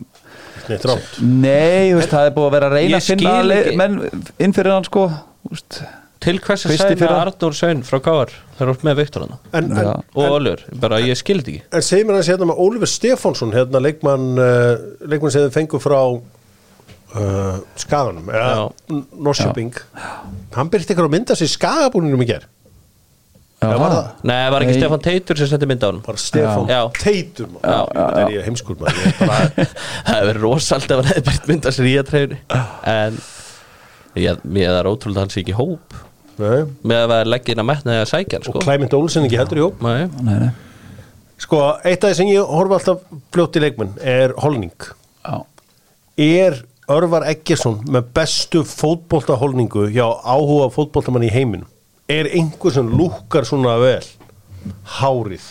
neitt 0.71 0.85
rámt 0.89 1.17
Nei, 1.23 1.91
þú 1.93 1.99
veist, 1.99 2.13
það 2.13 2.29
er 2.29 2.37
búið 2.37 2.47
að 2.49 2.55
vera 2.57 2.69
að 2.71 2.77
reyna 2.79 3.01
að 3.01 3.09
finna 3.11 3.35
ekki. 3.57 3.75
menn 3.81 3.99
inn 4.47 4.55
fyrir 4.57 4.73
hann 4.77 4.87
sko 4.89 5.09
veist. 5.51 5.83
Til 6.23 6.37
hvers 6.39 6.63
að 6.63 6.71
Fyrst 6.71 6.79
í 6.79 6.87
segja 6.87 6.95
með 6.95 7.01
fyrra. 7.03 7.23
Arnór 7.27 7.55
Svein 7.59 7.81
frá 7.83 7.99
Káar 8.05 8.31
Það 8.55 8.61
er 8.63 8.71
upp 8.77 8.85
með 8.87 8.99
Viktor 9.01 9.25
hann. 9.27 10.05
Og 10.15 10.37
Ölur, 10.37 10.61
bara 10.85 11.01
ég 11.03 11.19
skildi 11.19 11.57
ekki 11.57 11.79
en 11.81 11.83
segir 11.83 12.07
mér 12.07 12.21
hans 12.21 12.31
hérna 12.31 12.47
með 12.53 12.61
Ólfur 12.63 12.91
Stefánsson 12.93 13.55
hérna 13.57 13.81
leikmann 13.83 14.29
uh, 14.39 14.77
leikmann 15.11 15.35
sem 15.35 15.49
þið 15.49 15.57
fengu 15.57 15.81
frá 15.83 15.99
uh, 16.15 17.59
Skaganum 17.83 18.31
eða 18.31 18.71
Norrköping 19.19 19.75
hann 20.55 20.71
byrti 20.73 20.95
ykkur 20.95 21.09
að 21.11 21.15
mynda 21.17 21.35
sér 21.39 21.51
skagabúninum 21.51 22.23
í 22.23 22.29
ger 22.31 22.47
Já, 22.47 22.47
Já, 22.47 22.62
var 23.63 23.93
það? 23.93 24.07
Nei, 24.31 24.39
var 24.55 24.65
ekki 24.65 24.73
Nei. 24.75 24.81
Stefán 24.83 25.03
Teitur 25.07 25.39
sem 25.41 25.49
sendi 25.53 25.69
mynd 25.71 25.83
á 25.85 25.89
hann 25.91 26.01
bara 26.07 26.21
Stefán 26.23 26.71
Já. 26.73 26.81
Teitur 26.99 27.49
maður. 27.53 27.69
Já, 27.73 27.81
þetta 27.93 28.23
er 28.25 28.33
ég 28.37 28.47
heimskur 28.49 28.79
maður 28.81 29.03
ég 29.03 29.11
er 29.13 29.19
bara 29.21 29.67
Það 30.07 30.17
hefur 30.17 30.29
verið 30.31 30.43
rosald 30.47 30.87
ef 30.89 30.97
hann 31.03 31.11
hefði 31.13 31.25
bært 31.29 31.51
mynd 31.53 31.69
að 31.71 31.77
sér 31.79 31.91
í 31.91 31.95
að 32.01 32.09
treynu 32.13 32.39
En 32.95 33.21
ég, 34.25 34.43
mér 34.59 34.79
er 34.81 34.91
ótrúlega 34.91 35.19
að 35.19 35.23
hann 35.27 35.35
sé 35.37 35.41
ekki 35.45 35.55
í 35.55 35.59
hóp 35.61 36.01
Nei. 36.43 36.59
með 36.89 36.99
að 37.05 37.09
vera 37.13 37.29
leggja 37.35 37.55
inn 37.55 37.63
að 37.63 37.69
metna 37.71 37.97
eða 38.01 38.09
sækja 38.09 38.39
hann 38.39 38.47
og 38.49 38.55
sko. 38.57 38.63
Clement 38.65 38.95
Olsen 38.99 39.27
ekki 39.29 39.39
heldur 39.43 39.61
í 39.61 39.65
hóp 39.67 39.83
Nei, 39.85 40.09
Nei, 40.27 40.37
nei. 40.47 40.51
sko, 41.45 41.61
eitt 41.87 42.03
af 42.07 42.11
því 42.13 42.19
sem 42.23 42.31
ég 42.33 42.53
horfa 42.57 42.79
alltaf 42.81 43.03
fljótt 43.37 43.59
í 43.61 43.65
leikmann 43.67 43.93
er 44.01 44.33
holning 44.43 44.73
Já. 45.23 45.43
er 46.17 46.63
Örvar 46.93 47.23
Eggersson 47.31 47.77
með 47.95 48.09
bestu 48.17 48.65
fótboltaholningu 48.67 49.85
hjá 49.95 50.03
áhuga 50.27 50.67
fótboltamann 50.75 51.29
í 51.29 51.31
heiminum 51.33 51.69
er 52.19 52.29
einhver 52.39 52.75
sem 52.75 52.89
lúkar 52.99 53.47
svona 53.49 53.75
vel? 53.83 54.07
Hárið. 54.99 55.45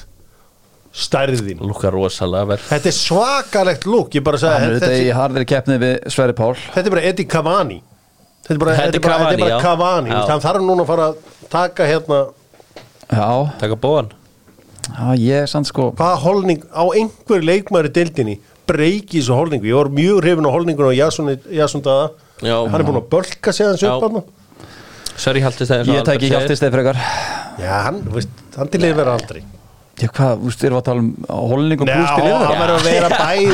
Stærðin. 0.92 1.62
Lúkar 1.64 1.94
rosalega 1.96 2.50
vel. 2.52 2.60
Þetta 2.68 2.92
er 2.92 2.98
svakalegt 2.98 3.86
lúk 3.88 4.18
ég 4.18 4.26
bara 4.26 4.40
Hann 4.40 4.44
sagði 4.48 4.68
er 4.68 4.74
þetta, 4.76 4.90
þetta 4.92 5.06
í 5.08 5.14
harðri 5.16 5.46
keppni 5.54 5.78
við 5.82 5.94
Sverri 6.12 6.36
Pál. 6.36 6.54
Þetta 6.76 6.84
er 6.90 6.96
bara 6.98 7.06
Eddie 7.12 7.28
Cavani. 7.32 7.78
Þetta 8.42 8.56
er 8.58 8.64
bara, 8.66 8.76
Þetta 8.76 8.88
er 8.88 8.92
þetta 8.92 9.00
er 9.00 9.06
bara, 9.06 9.20
þetta 9.20 9.32
er 9.32 9.40
Cavani, 9.40 9.46
bara. 9.46 9.62
Cavani. 9.64 10.16
Hann 10.32 10.44
þarf 10.48 10.66
núna 10.68 10.84
að 10.84 10.92
fara 10.92 11.10
að 11.12 11.48
taka 11.52 11.88
hérna 11.88 12.22
Já, 13.12 13.30
Taka 13.60 13.76
bóðan 13.76 14.12
já, 14.92 15.14
ég 15.20 15.44
er 15.44 15.50
sann 15.52 15.66
sko 15.68 15.90
hvaða 15.96 16.20
holning 16.24 16.62
á 16.74 16.84
einhver 16.96 17.44
leikmæri 17.46 17.92
deildinni 17.94 18.38
breyki 18.70 19.20
þessu 19.20 19.36
holningu 19.38 19.68
ég 19.70 19.78
var 19.78 19.90
mjög 19.94 20.22
hrifin 20.24 20.48
á 20.48 20.52
holningun 20.56 20.90
á 20.90 20.94
Jason, 20.96 21.32
Jason 21.52 21.84
Dada 21.86 22.12
Já. 22.42 22.56
hann 22.66 22.80
er 22.82 22.88
búin 22.88 23.00
að 23.02 23.10
bölka 23.12 23.54
sig 23.54 23.68
hans 23.68 23.84
upp 23.84 24.06
hann 24.08 24.24
Sörri 25.20 25.42
Hjaltist 25.44 25.74
eða 25.74 25.98
Ég 25.98 26.06
tæki 26.08 26.30
hjaltist 26.32 26.64
eða 26.64 26.76
frekar. 26.78 27.02
Já, 27.62 27.74
hann, 27.88 28.00
veist, 28.14 28.46
hann 28.58 28.72
til 28.72 28.82
vera 28.86 29.18
aldrei. 29.18 29.42
Já, 30.02 30.08
hvað, 30.10 30.40
þú 30.40 30.48
veist, 30.50 30.64
erum 30.66 30.78
við 30.78 30.80
að 30.80 30.86
tala 30.88 31.02
um 31.04 31.10
holning 31.52 31.82
og 31.84 31.90
brúst 31.92 32.14
til 32.16 32.24
hann 32.26 32.42
yfir 32.48 32.62
verður 32.62 32.78
að 32.78 32.86
vera 32.88 33.10
bæð 33.20 33.52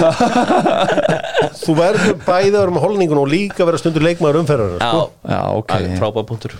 þú 1.63 1.75
verður 1.75 2.13
bæði 2.23 2.51
að 2.53 2.59
vera 2.61 2.75
með 2.77 2.85
holningun 2.85 3.19
og 3.19 3.27
líka 3.33 3.67
vera 3.67 3.81
stundur 3.81 4.05
leikmaður 4.05 4.39
umferðar 4.43 4.77
Já, 4.77 4.87
sko. 4.87 5.01
Já, 5.27 5.41
ok, 5.57 5.73
frábæð 5.99 6.27
punktur. 6.29 6.55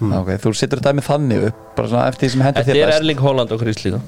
Já, 0.00 0.16
ok, 0.22 0.30
þú 0.40 0.54
setur 0.56 0.80
þetta 0.80 0.94
með 0.96 1.08
þannig 1.10 1.46
upp 1.50 1.60
bara 1.76 1.92
svona 1.92 2.06
eftir 2.12 2.24
því 2.24 2.32
sem 2.32 2.46
hendur 2.46 2.64
Þetta 2.64 2.72
þér 2.72 2.80
er 2.80 2.92
best. 2.92 3.02
Erling 3.02 3.22
Holland 3.26 3.52
og 3.56 3.60
Chris 3.64 3.82
líka 3.84 4.00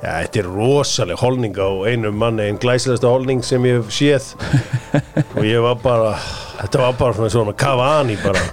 já, 0.00 0.10
þetta 0.24 0.40
er 0.42 0.48
rosaleg 0.50 1.20
holning 1.20 1.56
á 1.60 1.68
einum 1.90 2.16
manni 2.20 2.46
einn 2.48 2.60
glæsilegsta 2.60 3.10
holning 3.10 3.42
sem 3.46 3.64
ég 3.68 3.80
hef 3.80 3.92
séð. 3.94 4.30
Og 5.36 5.44
ég 5.46 5.60
var 5.64 5.78
bara 5.82 6.14
þetta 6.60 6.82
var 6.84 6.96
bara 7.00 7.18
svona 7.18 7.32
svona 7.32 7.56
Cavani 7.56 8.16
bara. 8.22 8.44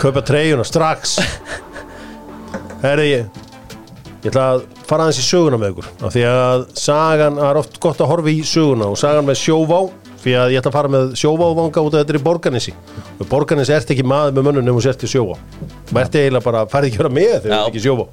Kaupa 0.00 0.22
treyjuna 0.26 0.64
strax. 0.66 1.18
Herri 2.82 3.08
ég 3.10 3.40
ég 4.20 4.28
ætla 4.28 4.46
að 4.54 4.66
fara 4.84 5.06
aðeins 5.06 5.22
í 5.22 5.24
söguna 5.24 5.56
með 5.60 5.74
ykkur. 5.74 5.88
Af 6.04 6.12
því 6.12 6.24
að 6.28 6.66
sagan, 6.76 7.38
það 7.40 7.50
er 7.50 7.60
oft 7.62 7.80
gott 7.80 8.02
að 8.04 8.10
horfa 8.10 8.32
í 8.32 8.40
söguna 8.44 8.90
og 8.92 8.98
sagan 9.00 9.28
með 9.28 9.38
sjóvá 9.40 9.80
því 10.20 10.34
að 10.36 10.54
ég 10.54 10.60
ætla 10.60 10.72
að 10.72 10.76
fara 10.76 10.92
með 10.92 11.12
sjóvávanga 11.16 11.84
út 11.86 11.94
af 11.94 12.02
þetta 12.02 12.12
er 12.12 12.18
í 12.18 12.24
borganessi 12.24 12.74
og 13.16 13.28
borganessi 13.30 13.72
ert 13.72 13.92
ekki 13.94 14.04
maður 14.04 14.34
með 14.36 14.48
mönnum 14.48 14.66
nefnum 14.66 14.84
sért 14.84 15.06
í 15.06 15.08
sjóvá? 15.08 15.38
Og 15.88 16.00
ert 16.02 16.18
eiginlega 16.20 16.44
bara, 16.44 16.66
færði 16.68 16.90
ekki 16.90 17.00
vera 17.00 17.12
með 17.16 17.30
þegar 17.38 17.46
þú 17.46 17.54
Já. 17.54 17.60
ert 17.62 17.70
ekki 17.72 17.84
sjóvá 17.86 18.04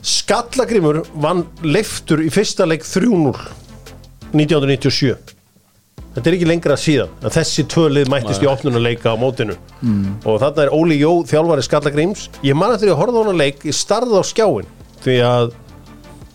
Skallagrímur 0.00 1.02
vann 1.20 1.44
leiftur 1.62 2.22
í 2.24 2.30
fyrsta 2.32 2.66
leik 2.68 2.86
3-0 2.86 3.34
1997 4.30 5.36
þetta 6.14 6.26
er 6.30 6.36
ekki 6.36 6.48
lengra 6.48 6.76
síðan 6.80 7.12
að 7.22 7.34
þessi 7.36 7.64
tvö 7.70 7.86
lið 7.92 8.10
mættist 8.10 8.42
í 8.42 8.48
opnunuleika 8.50 9.12
á 9.14 9.16
mótinu. 9.20 9.54
Og 10.26 10.40
þarna 10.42 10.64
er 10.64 10.72
Óli 10.74 10.96
Jó 10.98 11.12
þjálfari 11.28 11.62
Skallagríms. 11.66 12.28
Ég 12.42 12.56
man 12.58 12.74
eftir 12.74 12.90
að 12.90 12.98
horfa 13.02 13.20
á 13.20 13.22
hana 13.22 13.36
leik 13.38 13.66
ég 13.68 13.76
starði 13.76 14.18
á 14.18 14.24
skjáin 14.26 14.70
því 15.04 15.16
að 15.26 15.52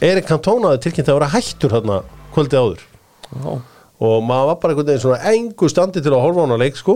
Erik 0.06 0.28
Cantona 0.30 0.72
hafði 0.72 0.84
tilkynnt 0.86 1.12
að 1.12 1.18
vera 1.20 1.32
hættur 1.34 1.76
þarna 1.76 1.98
kvöldið 2.36 2.62
áður. 2.62 2.86
Já. 3.36 3.52
og 4.06 4.24
maður 4.28 4.48
var 4.52 4.58
bara 4.62 4.74
einhvern 4.74 4.88
veginn 4.90 5.02
svona 5.02 5.32
engu 5.32 5.68
standi 5.72 6.02
til 6.04 6.12
að 6.14 6.24
horfa 6.24 6.44
á 6.44 6.46
hana 6.46 6.58
leik 6.62 6.76
sko 6.80 6.96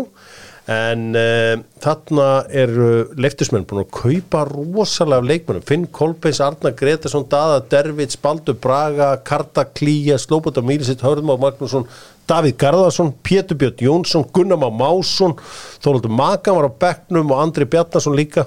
en 0.69 1.15
uh, 1.17 1.55
þarna 1.82 2.25
eru 2.53 2.89
leiftusmenn 3.17 3.65
búin 3.65 3.82
að 3.82 3.93
kaupa 3.95 4.43
rosalega 4.45 5.23
af 5.23 5.25
leikmennum 5.25 5.65
Finn 5.65 5.88
Kolbeins, 5.89 6.41
Arna 6.45 6.69
Gretarsson, 6.77 7.25
Dada 7.32 7.63
Dervits, 7.71 8.19
Baldur 8.21 8.58
Braga, 8.62 9.15
Karta 9.25 9.65
Klíja 9.65 10.19
Slóbota 10.21 10.62
Mílisitt, 10.62 11.01
Hörðmár 11.05 11.41
Magnússon 11.41 11.88
Davíð 12.29 12.60
Garðarsson, 12.62 13.15
Pétur 13.25 13.58
Björn 13.58 13.82
Jónsson 13.82 14.27
Gunnar 14.29 14.62
Má 14.62 14.69
Másson, 14.69 15.34
Þóraldur 15.82 16.13
Makan 16.13 16.60
var 16.60 16.69
á 16.69 16.79
bekknum 16.86 17.34
og 17.34 17.41
Andri 17.41 17.65
Bjarnason 17.65 18.13
líka. 18.13 18.45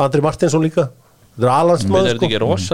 Andri 0.00 0.24
Martinsson 0.24 0.66
líka. 0.66 0.88
Þetta 1.36 1.46
er 1.46 1.46
Men 1.46 1.54
alansmaður 1.60 2.10
er 2.10 2.18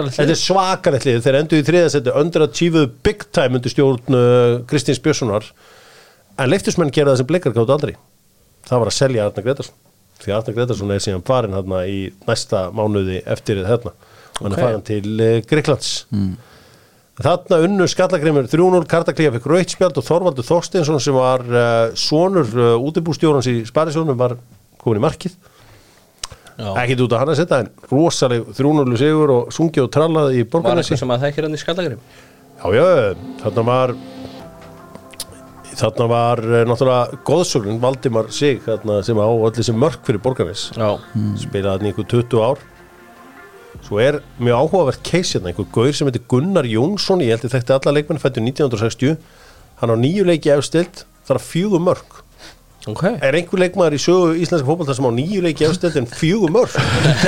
þetta 0.09 0.31
er 0.33 0.39
svakarlegt 0.41 1.05
lið, 1.05 1.21
þeir 1.21 1.41
endur 1.43 1.61
í 1.61 1.69
þriðasetti 1.69 2.17
öndur 2.23 2.47
að 2.47 2.55
tífuðu 2.57 2.89
big 3.05 3.29
time 3.29 3.59
undir 3.59 3.71
stjórn 3.71 4.17
uh, 4.17 4.59
Kristins 4.67 4.99
Björnssonar. 5.05 5.45
En 6.41 6.49
leiftusmenn 6.49 6.89
gera 6.89 7.13
það 7.13 7.21
sem 7.21 7.29
bleikar 7.29 7.53
gátt 7.53 7.77
aldrei 7.77 7.93
það 8.67 8.81
var 8.83 8.91
að 8.91 8.97
selja 8.97 9.25
Arna 9.29 9.43
Gretarsson 9.45 9.77
því 10.23 10.33
Arna 10.37 10.53
Gretarsson 10.57 10.93
er 10.95 11.03
síðan 11.03 11.25
farin 11.27 11.55
hérna 11.57 11.81
í 11.89 11.97
næsta 12.27 12.67
mánuði 12.75 13.21
eftir 13.25 13.63
þetta 13.67 13.93
og 13.93 14.43
hann 14.43 14.53
Ok. 14.53 14.57
er 14.59 14.63
farin 14.67 14.85
til 14.91 15.15
uh, 15.17 15.39
Greiklands 15.49 15.91
Þarna 17.17 17.57
unnu 17.65 17.85
skallagrimur 17.89 18.45
3-0 18.45 18.83
Kartaklíja 18.91 19.31
fikk 19.33 19.47
Rautspjald 19.49 19.95
og 19.97 20.05
Þorvaldur 20.05 20.45
Þorsteinsson 20.45 20.99
sem 21.01 21.15
var 21.17 21.41
uh, 21.49 21.95
sonur 21.97 22.51
uh, 22.53 22.75
útibústjórans 22.85 23.47
í 23.49 23.55
Sparisjónum 23.65 24.19
var 24.19 24.35
komin 24.77 24.99
í 24.99 25.05
markið. 25.07 25.33
Já. 26.57 26.69
ekkit 26.81 27.01
út 27.05 27.13
að 27.13 27.19
hann 27.21 27.29
að 27.33 27.37
setja 27.37 27.57
en 27.63 27.67
rosaleg 27.91 28.45
3-0 28.57 28.95
sigur 28.97 29.29
og 29.33 29.49
sungi 29.53 29.81
og 29.83 29.89
trallaði 29.93 30.39
í 30.39 30.45
Var 30.45 30.51
borgarnesi. 30.55 30.89
eitthvað 30.93 31.01
sem 31.03 31.11
að 31.13 31.25
þekkir 31.27 31.45
hann 31.47 31.57
í 31.57 31.59
skallagrim 31.61 31.99
Já, 32.57 32.65
já, 32.73 32.85
þarna 33.43 33.63
var 33.67 33.93
þarna 35.77 36.07
var 36.11 36.41
eh, 36.43 36.63
náttúrulega 36.67 37.19
góðsögn 37.27 37.81
Valdimar 37.83 38.31
Sig 38.33 38.63
þarna, 38.65 39.01
sem 39.05 39.19
á 39.21 39.27
allir 39.27 39.67
sem 39.67 39.77
mörk 39.77 40.01
fyrir 40.07 40.23
borgarnes. 40.23 40.69
Já, 40.77 40.97
spilaði 41.41 41.73
hann 41.75 41.87
í 41.87 41.91
einhver 41.93 42.09
20 42.13 42.43
ár. 42.43 42.63
Svo 43.85 43.99
er 44.01 44.21
mjög 44.41 44.63
áhugavert 44.63 45.03
case 45.05 45.37
hérna, 45.37 45.51
einhver 45.51 45.67
gaur 45.73 45.93
sem 45.93 46.09
heitir 46.09 46.25
Gunnar 46.29 46.65
Jónsson 46.67 47.21
ég 47.23 47.35
held 47.35 47.45
ég 47.45 47.53
þekkti 47.53 47.75
alla 47.77 47.93
leikmenn 47.93 48.21
fættu 48.21 48.41
1960 48.41 49.17
hann 49.81 49.93
á 49.93 49.95
nýju 50.01 50.25
leiki 50.25 50.51
efstild 50.55 51.03
þar 51.27 51.39
að 51.39 51.45
fjögur 51.51 51.83
mörk 51.85 52.21
ok. 52.91 53.03
Er 53.23 53.37
einhver 53.39 53.61
leikmaður 53.61 53.97
í 53.97 54.01
sögu 54.01 54.33
íslenska 54.41 54.67
fótbolta 54.67 54.95
sem 54.97 55.07
á 55.07 55.11
nýju 55.13 55.43
leiki 55.45 55.67
efstild 55.67 55.97
en 56.01 56.09
fjögur 56.09 56.53
mörk? 56.53 56.75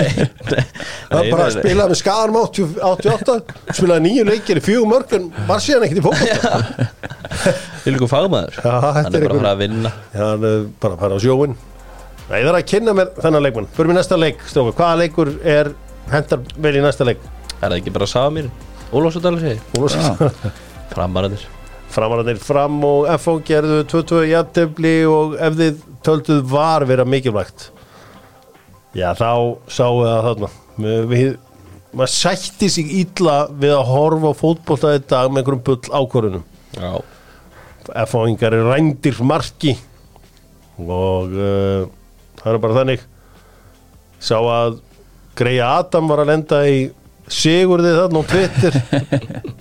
Það 1.10 1.20
er 1.20 1.32
bara 1.32 1.48
að 1.48 1.58
spila 1.58 1.88
með 1.90 2.00
skaðanum 2.02 2.40
80 2.44 2.78
88 2.90 3.38
spilaði 3.80 4.06
nýju 4.06 4.28
leikir 4.30 4.62
í 4.62 4.66
fjögur 4.66 4.92
mörk 4.94 5.16
en 5.18 5.28
var 5.50 5.64
síðan 5.64 5.88
ekkert 5.88 6.02
í 6.02 6.36
Til 7.84 7.96
ykkur 7.96 8.12
fagmaður. 8.12 8.62
Hann 8.66 9.14
er 9.16 9.28
bara 9.30 9.54
að 9.54 9.62
vinna. 9.64 9.92
Hann 10.14 10.48
er 10.50 10.64
bara 10.82 10.98
að 10.98 11.04
fara 11.04 11.18
á 11.18 11.24
sjóin 11.24 11.58
Nei, 12.30 12.44
það 12.44 12.52
er 12.52 12.56
að 12.60 12.66
kynna 12.70 12.94
mér 12.94 13.08
þennan 13.18 13.42
leikmann. 13.42 13.68
Förum 13.74 13.96
í 13.96 13.96
næsta 13.98 14.18
leik, 14.20 14.44
stróka, 14.46 14.76
hvaða 14.78 15.00
leikur 15.02 15.32
er 15.42 15.72
hendar 16.14 16.44
vel 16.62 16.76
í 16.78 16.84
næsta 16.84 17.08
leik? 17.10 17.24
Er 17.60 17.72
það 17.72 17.80
ekki 17.82 17.94
bara 17.96 18.08
Samir 18.10 18.50
Ólafsdóttir 18.96 19.40
segi 19.42 19.60
Úlfarsson 19.78 20.54
Framarðir 20.94 21.48
Framararnir 21.90 22.40
fram 22.42 22.80
og 22.86 23.08
FO 23.22 23.40
gerðu 23.46 23.82
2-2 23.90 24.24
jafntefli 24.30 24.96
og 25.10 25.36
ef 25.42 25.58
þið 25.58 25.84
tölduð 26.06 26.42
var 26.52 26.86
vera 26.90 27.06
mikilvægt. 27.08 27.70
Já, 28.98 29.12
þá 29.18 29.58
sáu 29.70 30.02
það 30.04 30.28
þarna. 30.28 30.50
Við, 30.80 31.00
við, 31.10 31.32
maður 31.94 32.14
sætti 32.14 32.70
sig 32.72 32.94
illa 33.02 33.40
við 33.50 33.76
að 33.76 33.88
horfa 33.90 34.34
í 34.96 35.02
dag 35.10 35.32
með 35.32 35.42
einhverjum 35.42 35.66
bull 35.66 36.00
ákvörunum 36.00 36.46
Já. 36.78 37.02
F-fáingar 38.06 38.54
er 38.54 38.68
rændir 38.70 39.18
marki 39.26 39.74
og 40.80 41.34
uh, 41.34 41.90
það 42.40 42.54
er 42.54 42.62
bara 42.64 42.78
þannig. 42.78 43.02
Sá 44.22 44.38
að 44.38 44.80
Greia 45.40 45.72
Adam 45.80 46.10
var 46.12 46.22
að 46.24 46.32
lenda 46.32 46.62
í 46.70 46.80
sigurði 47.30 47.94
þarna 47.96 48.22
á 48.22 48.30
Twitter. 48.34 48.78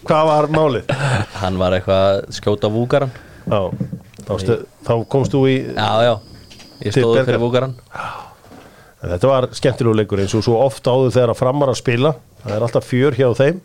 Hvað 0.09 0.31
var 0.31 0.49
málið? 0.55 0.93
Hann 1.39 1.59
var 1.61 1.77
eitthvað 1.77 2.05
að 2.09 2.21
skjóta 2.39 2.71
vúgaran 2.73 3.13
Já, 3.49 3.61
þá, 4.25 4.33
stu, 4.43 4.57
þá 4.89 4.93
komst 5.13 5.35
þú 5.35 5.43
í 5.49 5.57
Já, 5.77 5.91
já. 6.09 6.15
Ég 6.87 6.95
stóði 6.97 7.25
fyrir 7.29 7.43
vúgaran 7.43 7.77
þetta 8.99 9.31
var 9.31 9.47
skemmtilegu 9.55 9.95
leikur 10.01 10.21
eins 10.25 10.35
og 10.35 10.43
svo 10.43 10.57
oft 10.59 10.89
áður 10.91 11.13
þegar 11.15 11.33
að 11.33 11.39
framar 11.39 11.71
að 11.71 11.77
spila. 11.79 12.11
Það 12.43 12.55
er 12.57 12.65
alltaf 12.67 12.87
fjör 12.89 13.15
hjá 13.19 13.29
þeim. 13.39 13.61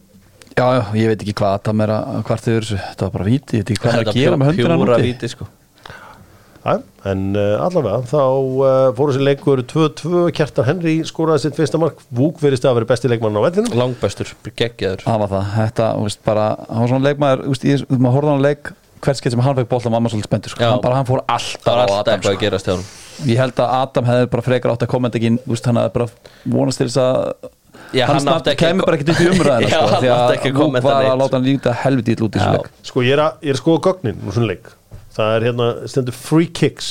Já, 0.53 0.65
já, 0.77 0.81
ég 0.99 1.09
veit 1.09 1.23
ekki 1.23 1.33
hvað 1.39 1.55
það 1.65 1.77
meira 1.79 1.95
hvart 2.27 2.45
þau 2.45 2.53
eru 2.53 2.67
þetta 2.77 3.07
var 3.07 3.13
bara 3.15 3.25
víti, 3.25 3.57
ég 3.57 3.63
veit 3.63 3.71
ekki 3.73 3.81
hvað 3.81 3.95
það 3.95 4.03
er 4.03 4.11
að 4.11 4.19
gera 4.19 4.37
með 4.37 4.49
höndina 4.51 4.75
Pjúra 4.77 4.97
núti 4.99 5.07
víti 5.07 5.29
sko 5.31 5.47
en 6.63 7.23
uh, 7.35 7.59
allavega 7.59 7.97
þá 8.07 8.19
uh, 8.23 8.91
fóru 8.95 9.11
þessi 9.11 9.25
leikur 9.27 9.61
2-2 9.67 10.21
Kjartan 10.37 10.67
Henry 10.69 10.93
skoraði 11.07 11.43
sitt 11.45 11.57
fyrsta 11.57 11.81
mark. 11.81 11.99
Vúk 12.15 12.39
verist 12.43 12.63
að 12.67 12.77
vera 12.79 12.89
besti 12.93 13.11
leikmann 13.11 13.35
á 13.35 13.43
vellinum. 13.43 13.73
Langbæstur, 13.75 14.31
geggjaður. 14.47 15.03
Það 15.03 15.19
var 15.25 15.33
það, 15.33 15.49
þetta, 15.57 15.89
þú 15.97 16.07
veist, 16.07 16.21
bara 16.29 16.45
hann 16.69 16.85
var 16.85 16.93
svona 16.93 17.09
leikmaður, 17.09 17.43
þú 17.43 17.55
veist, 17.55 17.67
ég, 17.67 17.83
maður 17.97 18.15
horfði 18.17 18.31
á 18.31 18.33
hann 18.33 18.45
leik 18.47 18.73
hvert 19.03 19.19
skeitt 19.19 19.35
sem 19.35 19.43
hann 19.43 19.57
fekk 19.57 19.71
bólta 19.73 19.91
mamma 19.91 20.11
svolítið 20.11 20.29
spendur 20.29 20.53
sko. 20.53 20.69
Bara, 20.83 21.01
hann 21.01 21.09
fór 21.09 21.25
alltaf 21.27 21.81
alltaf 21.83 22.23
sko. 22.23 22.77
ég 23.27 23.41
held 23.41 23.59
að 23.59 23.73
Adam 23.81 24.07
hefði 24.07 24.29
bara 24.31 24.45
frekar 24.45 24.73
átt 24.73 24.85
að 24.85 24.93
kommenta 24.93 25.19
ekki, 25.19 25.33
þú 25.43 25.51
veist, 25.51 25.67
hann 25.67 25.81
hefði 25.81 25.93
bara 25.97 26.07
vonast 26.55 26.79
til 26.79 26.87
þess 26.87 27.01
að 27.03 27.51
Já, 27.93 28.05
hann 28.09 28.25
ekki 28.25 28.55
kemur 28.57 28.87
bara 28.87 28.97
ekkert 28.97 29.11
upp 29.13 29.21
í 29.21 29.27
umræðina 29.33 29.69
sko, 29.73 29.99
því 29.99 30.11
ekki 30.37 30.51
að 30.53 30.55
kommenta 30.57 30.87
var 30.87 30.95
að 30.95 31.07
neitt, 31.09 31.19
láta 31.21 31.37
hann 31.37 31.45
líta 31.45 31.73
helviti 31.83 32.15
út 32.15 32.37
í 32.37 32.39
þessu 32.39 32.55
leik. 32.55 32.71
Sko 32.89 33.03
ég 33.05 33.17
er 33.17 33.21
að, 33.25 33.35
ég 33.43 33.53
er 33.53 33.57
að 33.57 33.61
skoða 33.61 33.83
gögnin 33.89 34.23
úr 34.23 34.37
svona 34.37 34.49
leik 34.53 34.71
Það 35.13 35.35
er 35.37 35.45
hérna, 35.47 35.67
stendur 35.91 36.15
free 36.17 36.47
kicks. 36.49 36.87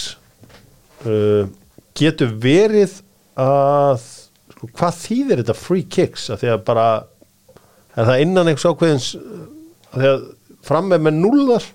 Uh, 1.02 1.48
Getur 1.98 2.30
verið 2.40 2.92
að 3.42 3.98
sko, 4.54 4.68
Hvað 4.78 4.98
þýðir 5.02 5.40
þetta 5.42 5.56
free 5.58 5.82
kicks? 5.90 6.28
Að 6.32 6.44
því 6.44 6.50
að 6.54 6.60
bara 6.68 6.84
Er 7.98 8.06
það 8.08 8.22
innan 8.24 8.48
einhvers 8.52 8.68
ákveðins 8.70 9.08
að 9.18 9.96
Því 9.98 10.10
að 10.12 10.22
fram 10.64 10.86
með 10.92 11.02
með 11.08 11.18
núllar? 11.24 11.66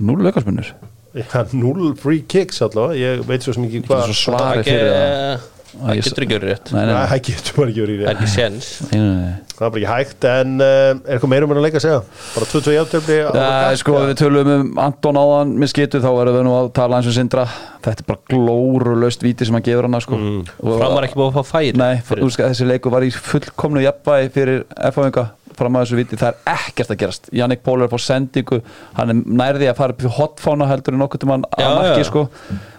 Núl 0.00 0.16
leikarsmunur 0.24 0.72
Já, 1.18 1.40
núl 1.56 1.92
free 1.98 2.20
kicks 2.30 2.60
allavega. 2.62 2.98
Ég 3.00 3.22
veit 3.26 3.42
svo 3.44 3.54
sem 3.56 3.64
ekki 3.68 3.80
hvað 3.88 4.02
Það 4.12 4.64
fyrir 4.66 4.90
það. 4.92 5.06
ge- 5.08 5.57
það 5.82 5.98
getur 6.02 6.24
ekki 6.26 6.36
verið 6.38 6.50
rétt. 6.52 6.72
Það 6.72 7.20
getur 7.28 7.56
bara 7.58 7.72
ekki 7.72 7.82
verið 7.84 7.94
í 7.94 7.98
Það 7.98 8.08
er 8.08 8.14
rétt 8.14 8.22
ekki 8.22 8.32
séns. 8.34 8.68
Nei, 8.88 8.98
nei, 8.98 9.14
nei. 9.18 9.36
Það 9.58 9.66
er 9.66 9.72
bara 9.74 9.80
ekki 9.82 9.90
hægt 9.90 10.26
En 10.28 10.52
uh, 10.62 10.66
er 10.68 11.16
eitthvað 11.16 11.30
meira 11.32 11.46
um 11.48 11.52
en 11.54 11.58
að 11.58 11.64
leika 11.66 11.78
að 11.80 11.84
segja? 11.84 12.02
Bara 12.36 12.48
22 12.52 12.74
játtöfli 12.76 13.16
Ja, 13.18 13.46
sko, 13.80 13.94
við 14.06 14.12
tölum 14.20 14.50
um 14.54 14.68
Anton 14.84 15.18
áðan 15.18 15.54
með 15.58 15.72
skitu, 15.72 15.98
þá 16.04 16.08
erum 16.12 16.36
við 16.38 16.44
nú 16.46 16.52
að 16.60 16.68
tala 16.78 17.00
eins 17.00 17.08
og 17.10 17.16
sindra. 17.16 17.46
Þetta 17.82 18.04
er 18.04 18.08
bara 18.12 18.22
glórulaust 18.30 19.24
víti 19.26 19.48
sem 19.48 19.58
hann 19.58 19.66
gefur 19.66 19.88
hann 19.88 19.98
sko. 20.04 20.20
Og- 20.62 20.78
Framar 20.78 21.08
ekki 21.08 21.18
búið 21.18 21.32
að 21.32 21.40
fá 21.40 21.50
færi 21.56 21.74
Nei, 21.78 21.96
þú 22.06 22.20
veist, 22.22 22.38
þessi 22.44 22.68
leiku 22.70 22.92
var 22.94 23.06
í 23.06 23.10
fullkomnu 23.14 23.82
jafnvægi 23.82 24.30
fyrir 24.38 24.62
F-fáinga 24.92 25.26
fram 25.58 25.76
að 25.78 25.84
þessu 25.86 25.98
viti, 25.98 26.18
það 26.20 26.28
er 26.32 26.54
ekkert 26.54 26.92
að 26.94 26.98
gerast 27.02 27.28
Jannik 27.38 27.62
Pól 27.66 27.82
er 27.84 27.90
på 27.92 28.00
sendingu 28.02 28.60
hann 28.96 29.12
er 29.14 29.20
nærði 29.42 29.68
að 29.72 29.78
fara 29.82 29.94
upp 29.96 30.04
í 30.06 30.12
hotfána 30.18 30.68
heldur 30.70 30.96
en 30.96 31.04
okkur 31.06 31.22
til 31.22 31.30
mann 31.30 31.46
Já, 31.58 31.66
að 31.68 31.78
marki 31.82 32.06
sko. 32.08 32.24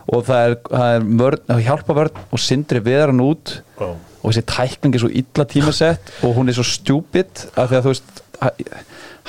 og 0.09 0.25
það 0.29 0.45
er, 0.47 0.57
er 0.83 1.07
vörn, 1.23 1.55
hjálpa 1.67 1.97
vörn 1.99 2.23
og 2.33 2.41
sindri 2.43 2.81
við 2.85 3.03
hann 3.05 3.21
út 3.25 3.55
Já. 3.79 3.89
og 3.93 4.27
þessi 4.33 4.45
tækning 4.55 4.95
er 4.97 5.03
svo 5.05 5.11
illa 5.21 5.45
tímasett 5.53 6.11
og 6.25 6.35
hún 6.39 6.49
er 6.51 6.57
svo 6.59 6.65
stjúpid 6.67 7.45
að 7.55 7.71
því 7.73 7.79
að 7.79 7.85
þú 7.87 7.93
veist 7.93 8.23
ha- 8.41 8.53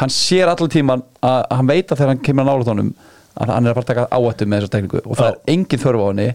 hann 0.00 0.12
sér 0.14 0.48
allir 0.54 0.72
tíman 0.72 1.02
að 1.22 1.40
hann 1.58 1.68
veit 1.70 1.86
að 1.92 2.00
þegar 2.00 2.14
hann 2.14 2.24
kemur 2.26 2.46
að 2.46 2.52
nála 2.54 2.68
tónum 2.70 2.92
að 3.40 3.52
hann 3.54 3.66
er 3.66 3.72
að 3.72 3.78
fara 3.78 3.84
að 3.86 3.90
taka 3.94 4.08
áættu 4.20 4.46
með 4.50 4.64
þessa 4.64 4.74
tækningu 4.76 5.02
og 5.04 5.16
það 5.20 5.28
Já. 5.28 5.32
er 5.36 5.54
engin 5.54 5.82
þörf 5.84 6.00
á 6.00 6.06
henni 6.10 6.28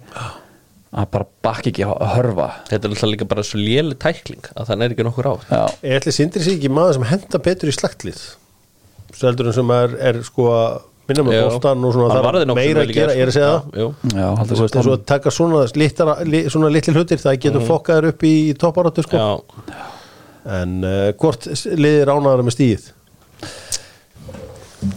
að 0.96 1.12
bara 1.12 1.28
bakki 1.44 1.72
ekki 1.74 1.86
að 1.88 2.10
hörfa. 2.14 2.48
Þetta 2.70 2.88
er 2.88 2.94
alltaf 2.94 3.12
líka 3.12 3.28
bara 3.28 3.44
svo 3.46 3.60
léli 3.60 3.98
tækling 4.00 4.50
að 4.56 4.70
það 4.70 4.84
er 4.86 4.94
ekki 4.96 5.06
nokkur 5.08 5.28
á 5.28 5.34
Já, 5.50 5.62
Ég 5.84 6.00
ætli 6.00 6.14
sindri 6.16 6.44
sig 6.46 6.58
ekki 6.60 6.72
maður 6.72 7.00
sem 7.00 7.08
henda 7.10 7.42
betur 7.44 7.72
í 7.72 7.76
slagtlið 7.76 8.22
Steldur 9.16 9.52
en 9.52 9.58
sem 9.58 9.74
er, 9.76 9.96
er 10.10 10.22
sko 10.28 10.48
að 10.54 10.78
minna 11.10 11.26
með 11.28 11.42
bóstan 11.46 11.86
og 11.86 11.94
svona 11.96 12.16
það 12.16 12.40
er 12.40 12.50
nokkuð 12.50 12.62
meira 12.62 12.86
að 12.86 12.94
gera, 12.96 13.16
ég 13.16 13.26
er 13.26 13.32
að 13.32 13.36
segja 13.36 13.52
sko. 13.60 13.90
það 14.08 14.22
Já, 14.22 14.28
haldur 14.40 14.56
Þú 14.56 14.64
veist 14.64 14.80
eins 14.80 14.90
og 14.90 14.96
að 14.96 15.06
taka 15.12 15.36
svona, 15.36 15.62
litara, 15.84 16.18
li, 16.26 16.44
svona 16.56 16.72
litli 16.74 16.96
hlutir 16.96 17.22
það 17.22 17.38
getur 17.38 17.62
mm. 17.62 17.70
fokkaður 17.70 18.10
upp 18.14 18.26
í 18.26 18.36
topparáttu 18.64 19.06
sko. 19.06 19.22
Já, 19.22 19.80
en 20.60 20.76
uh, 20.82 21.08
hvort 21.20 21.50
liðir 21.76 22.12
ánaðara 22.16 22.48
með 22.48 22.58
stíð 22.58 22.92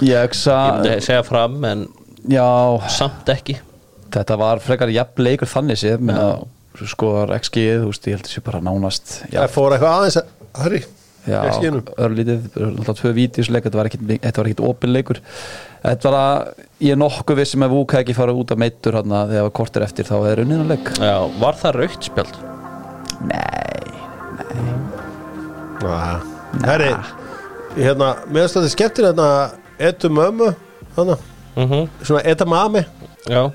Ég 0.05 0.13
ég 0.15 0.37
myndi 0.39 0.99
segja 1.03 1.25
fram 1.27 1.65
en 1.67 1.89
Já, 2.29 2.47
samt 2.93 3.31
ekki 3.33 3.59
þetta 4.15 4.39
var 4.41 4.63
frekar 4.65 4.93
jafn 4.93 5.25
leikur 5.27 5.51
þannig 5.51 5.81
séð 5.81 6.05
með 6.09 6.21
að 6.23 6.47
skoðar 6.89 7.35
XG, 7.41 7.65
þú 7.83 7.91
veist, 7.91 8.07
ég 8.07 8.17
held 8.19 8.29
þessi 8.29 8.45
bara 8.47 8.61
nánast 8.63 9.17
já, 9.33 9.41
Það 9.41 9.55
fór 9.57 9.75
eitthvað 9.75 9.97
aðeins 9.97 10.19
að 10.21 10.33
Harry, 10.59 10.83
Já, 11.29 11.43
örlítið, 12.01 12.45
alltaf 12.57 13.01
tvö 13.03 13.11
vídeosleik 13.17 13.67
þetta 13.67 13.79
var 13.81 13.89
ekkit, 13.91 14.05
þetta 14.23 14.41
var 14.41 14.49
ekkit 14.49 14.63
opin 14.65 14.95
leikur. 14.95 15.19
Þetta 15.83 16.09
var 16.09 16.17
að, 16.19 16.63
ég 16.87 16.95
er 16.95 17.01
nokkuð 17.03 17.41
vissum 17.43 17.67
að 17.67 17.75
Vúk 17.75 17.95
ekki 17.99 18.17
fara 18.17 18.33
út 18.33 18.55
af 18.55 18.61
meittur 18.63 18.97
hann 18.97 19.13
þegar 19.13 19.35
það 19.35 19.45
var 19.49 19.55
kortir 19.59 19.85
eftir 19.85 20.09
þá 20.09 20.15
er 20.31 20.43
unnið 20.45 20.63
að 20.63 20.73
leik. 20.73 20.91
Já, 21.05 21.17
var 21.43 21.59
það 21.61 21.79
raukt 21.83 22.09
spjald? 22.09 22.41
Nei, 23.29 23.79
Næ. 25.85 25.99
Herri, 26.65 26.91
hérna, 27.77 28.13
meðan 28.31 28.55
þetta 28.55 28.65
er 28.65 28.73
skemmtir 28.73 29.09
hérna, 29.11 29.29
etum 29.91 30.17
mömmu, 30.19 30.53
hérna, 30.97 31.19
Mm 31.59 31.89
svona 32.07 32.21
edamame, 32.23 32.85
Já, 33.27 33.51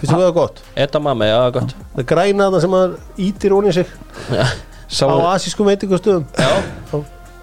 finnst 0.00 0.14
þú 0.14 0.20
það 0.24 0.34
gott? 0.40 0.60
edamame, 0.86 1.30
já, 1.30 1.38
gott. 1.54 1.76
Það 1.94 2.10
græna 2.14 2.48
þarna 2.48 2.60
sem 2.64 2.76
að 2.80 2.98
ítir 3.28 3.56
onni 3.56 3.74
sig. 3.76 3.94
Já, 4.32 4.44
sá, 4.88 5.04
á 5.06 5.16
asískum 5.34 5.70
veitingustöðum. 5.70 6.26
já, 6.40 6.50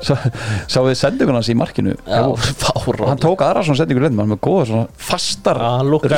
sá, 0.04 0.80
við 0.86 0.96
sendingun 1.00 1.38
hans 1.40 1.50
í 1.50 1.58
markinu? 1.58 1.96
Já 2.06 2.22
og 2.28 2.38
fárá 2.64 3.10
hann 3.12 3.22
tók 3.22 3.42
aðra 3.46 3.66
svona 3.66 3.82
sendingur 3.82 4.08
hann 4.10 4.20
með 4.20 4.40
góða 4.46 4.70
svona 4.70 4.88
fastar 5.10 5.58
Hann 5.62 5.90
lúkkar 5.90 6.18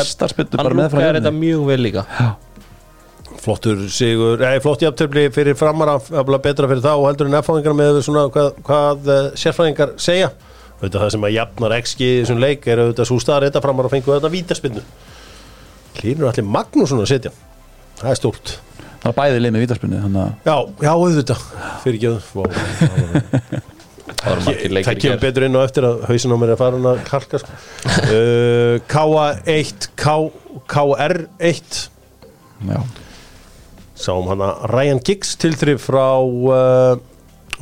þetta 1.20 1.34
mjög 1.36 1.66
vel 1.70 1.82
líka. 1.86 2.06
Flottur 3.40 3.86
sigur, 3.94 4.40
nei, 4.42 4.60
flott 4.60 4.82
jafntöfli 4.84 5.30
fyrir 5.32 5.56
framara, 5.56 5.96
afla 5.96 6.40
betra 6.44 6.68
fyrir 6.68 6.84
þá 6.84 6.92
heldur 7.06 7.30
en 7.30 7.38
F-fáingar 7.40 7.76
með 7.78 8.02
svona 8.04 8.26
hvað, 8.34 8.50
hvað 8.68 9.08
uh, 9.08 9.20
sérfræðingar 9.40 9.94
segja. 10.02 10.34
Auðvitað 10.80 11.06
það 11.06 11.14
sem 11.16 11.28
að 11.28 11.34
jafnar 11.36 11.76
XG 11.78 12.04
í 12.04 12.18
þessum 12.22 12.42
leik 12.44 12.68
er 12.68 12.82
auðvitað 12.84 13.08
svo 13.10 13.20
staðar 13.24 13.48
þetta 13.48 13.62
framara 13.64 13.88
og 13.90 13.94
fengu 13.96 14.14
þetta 14.16 14.32
vítaspinnu. 14.34 14.84
Klínur 16.00 16.30
allir 16.32 16.46
Magnússon 16.48 17.02
að 17.04 17.10
setja. 17.14 17.32
Það 18.00 18.12
er 18.14 18.20
stórt. 18.22 18.56
hann 19.00 19.14
var 19.14 19.18
bæði 19.18 19.42
lið 19.44 19.54
með 19.56 19.64
vítarspilnu 19.66 20.00
þannig 20.04 20.22
að 20.22 20.32
Já, 20.50 20.56
já, 20.86 20.92
auðvitað. 20.96 21.44
Fyrir 21.84 22.00
ekki 22.00 22.10
Það 24.20 24.48
Það 24.84 24.98
kemur 25.04 25.20
betur 25.22 25.46
inn 25.46 25.56
á 25.56 25.62
eftir 25.64 25.86
að 25.88 26.00
hausin 26.10 26.34
á 26.34 26.38
mér 26.42 26.52
er 26.56 26.60
farin 26.60 26.88
að 26.90 26.98
kalka 27.08 27.40
sko. 27.40 27.60
uh, 28.10 28.80
K1 28.90 29.88
K, 30.00 30.16
KR1 30.74 31.78
já, 32.68 32.80
sáum 33.96 34.28
hana 34.32 34.50
Ryan 34.74 35.00
Giggs 35.06 35.36
tilþrif 35.40 35.86
frá 35.88 36.08
uh, 36.20 37.00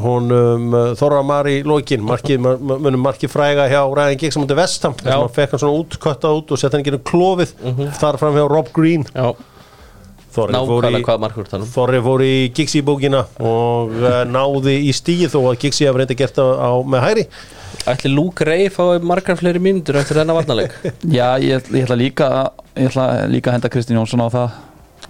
honum 0.04 0.72
uh, 0.74 0.94
Þorra 1.00 1.24
Mari 1.26 1.60
Lókin 1.68 2.06
munum 2.06 3.04
markið 3.04 3.34
fræga 3.34 3.68
hjá 3.72 3.82
Ryan 3.84 4.22
Giggs 4.22 4.38
á 4.38 4.42
mútið 4.44 4.60
vestam, 4.62 4.96
þess 4.98 5.14
að 5.14 5.22
hann 5.24 5.36
fekk 5.38 5.54
hann 5.56 5.64
svona 5.64 5.84
út 5.84 6.00
köttað 6.04 6.42
út 6.42 6.54
og 6.54 6.62
sett 6.62 6.76
hann 6.76 6.84
ekki 6.84 6.98
um 6.98 7.06
klófið 7.12 7.54
þar 8.00 8.20
fram 8.22 8.38
hjá 8.38 8.48
Rob 8.52 8.74
Green. 8.76 9.08
Já, 9.14 9.32
Þorri 11.74 12.02
fór 12.06 12.22
í, 12.22 12.34
í 12.46 12.50
Giggs 12.54 12.76
í 12.78 12.84
bókina 12.86 13.24
og 13.42 13.96
uh, 14.04 14.22
náði 14.30 14.76
í 14.86 14.92
stíð 14.94 15.32
þó 15.34 15.40
að 15.48 15.62
Giggs 15.64 15.82
í 15.82 15.90
að 15.90 16.02
reynda 16.04 16.18
gert 16.20 16.38
á, 16.38 16.46
á 16.46 16.72
með 16.86 17.06
hæri 17.08 17.26
Ætli 17.88 18.12
Luke 18.12 18.46
Ray 18.46 18.68
fái 18.74 19.00
margar 19.02 19.38
fleiri 19.40 19.62
mínútur 19.64 19.98
eftir 20.00 20.20
þennan 20.20 20.38
varnarleik? 20.38 20.74
Já 21.18 21.40
ég, 21.40 21.70
ég 21.72 21.86
ætla 21.88 21.98
líka 21.98 22.30
ég 22.76 22.90
ætla 22.92 23.06
líka 23.32 23.52
að 23.52 23.58
henda 23.58 23.72
Kristinn 23.72 23.98
Jónsson 23.98 24.24
á 24.24 24.30
það. 24.34 24.58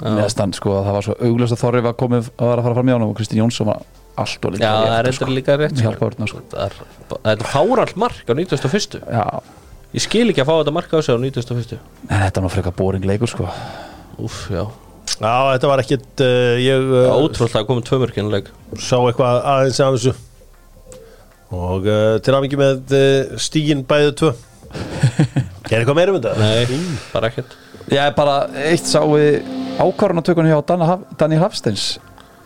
Með 0.06 0.28
stand 0.30 0.58
sko 0.58 0.76
að 0.78 0.84
það 0.86 0.98
var 0.98 1.06
svo 1.08 1.16
augljóst 1.26 1.56
að 1.56 1.62
Þorri 1.64 1.86
var 1.88 1.96
komið 1.98 2.28
að 2.30 2.52
vera 2.52 2.62
að 2.62 2.68
fara 2.68 2.78
fram 2.78 2.92
í 2.92 2.94
honum 2.94 3.14
og 3.14 3.18
Kristinn 3.18 3.42
Jónsson 3.42 3.72
var 3.72 3.82
allt 4.24 4.48
og 4.48 4.58
Já, 4.58 4.72
það 4.72 4.96
er 4.98 5.10
eitthvað 5.12 5.34
líka 5.36 5.56
rétt 5.60 5.76
sko. 5.78 5.86
hjálpa 5.86 6.08
orðna 6.10 6.28
sko. 6.32 6.42
Það 6.52 6.66
er 6.66 6.76
það 7.12 7.32
er 7.34 7.46
fáralt 7.54 7.96
mark 8.02 8.30
á 8.30 8.34
91. 8.34 9.00
já, 9.06 9.24
Ég 9.96 10.04
skil 10.04 10.26
ekki 10.32 10.44
að 10.44 10.50
fá 10.50 10.56
þetta 10.60 10.74
mark 10.76 10.92
á 10.92 11.00
sig 11.00 11.16
á 11.16 11.20
91. 11.22 11.78
en 12.10 12.24
þetta 12.26 12.42
er 12.42 12.44
nú 12.46 12.52
frekar 12.52 12.76
boring 12.76 13.06
leikur 13.08 13.32
sko. 13.32 13.48
Úf, 14.20 14.48
já. 14.52 14.66
Já, 15.18 15.34
þetta 15.56 15.70
var 15.72 15.82
ekkit 15.82 16.24
uh, 16.26 16.56
ég 16.62 16.90
uh, 16.92 17.14
Ótrúlega 17.16 17.62
að 17.64 17.70
koma 17.70 17.86
tvö 17.86 18.02
mörkinuleik 18.04 18.50
sá 18.76 18.98
eitthvað 19.00 19.40
aðeins 19.54 19.80
af 19.82 19.96
þessu. 19.96 20.14
Og 21.56 21.88
uh, 21.88 22.18
til 22.22 22.36
aðmingi 22.36 22.60
með 22.60 22.94
uh, 22.98 23.38
stígin 23.42 23.86
bæðu 23.88 24.14
tvö. 24.20 24.34
Er 25.72 25.82
eitthvað 25.82 25.98
meira 25.98 26.14
um 26.14 26.20
þetta? 26.20 26.36
Nei, 26.40 26.78
bara 27.14 27.32
ekkert. 27.32 27.56
Ég 27.88 28.04
er 28.04 28.14
bara 28.16 28.36
eitt 28.68 28.88
sá 28.88 29.00
við 29.08 29.40
ákvarðanatökunni 29.80 30.52
hjá 30.52 30.62
Danni 31.18 31.40
Hafsteins. 31.40 31.96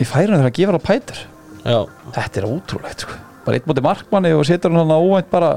Í 0.01 0.07
færinu 0.07 0.37
þegar 0.37 0.49
að 0.49 0.57
gefa 0.57 0.77
það 0.77 0.87
pætur 0.87 1.21
Já, 1.61 1.79
þetta 2.15 2.41
er 2.41 2.47
ótrúlegt 2.49 3.05
sko. 3.05 3.17
Bara 3.45 3.57
eitt 3.57 3.69
mútið 3.69 3.85
markmanni 3.85 4.33
og 4.37 4.45
setur 4.47 4.73
hann 4.73 4.83
hann 4.83 4.97
óvænt 5.01 5.29
bara 5.31 5.51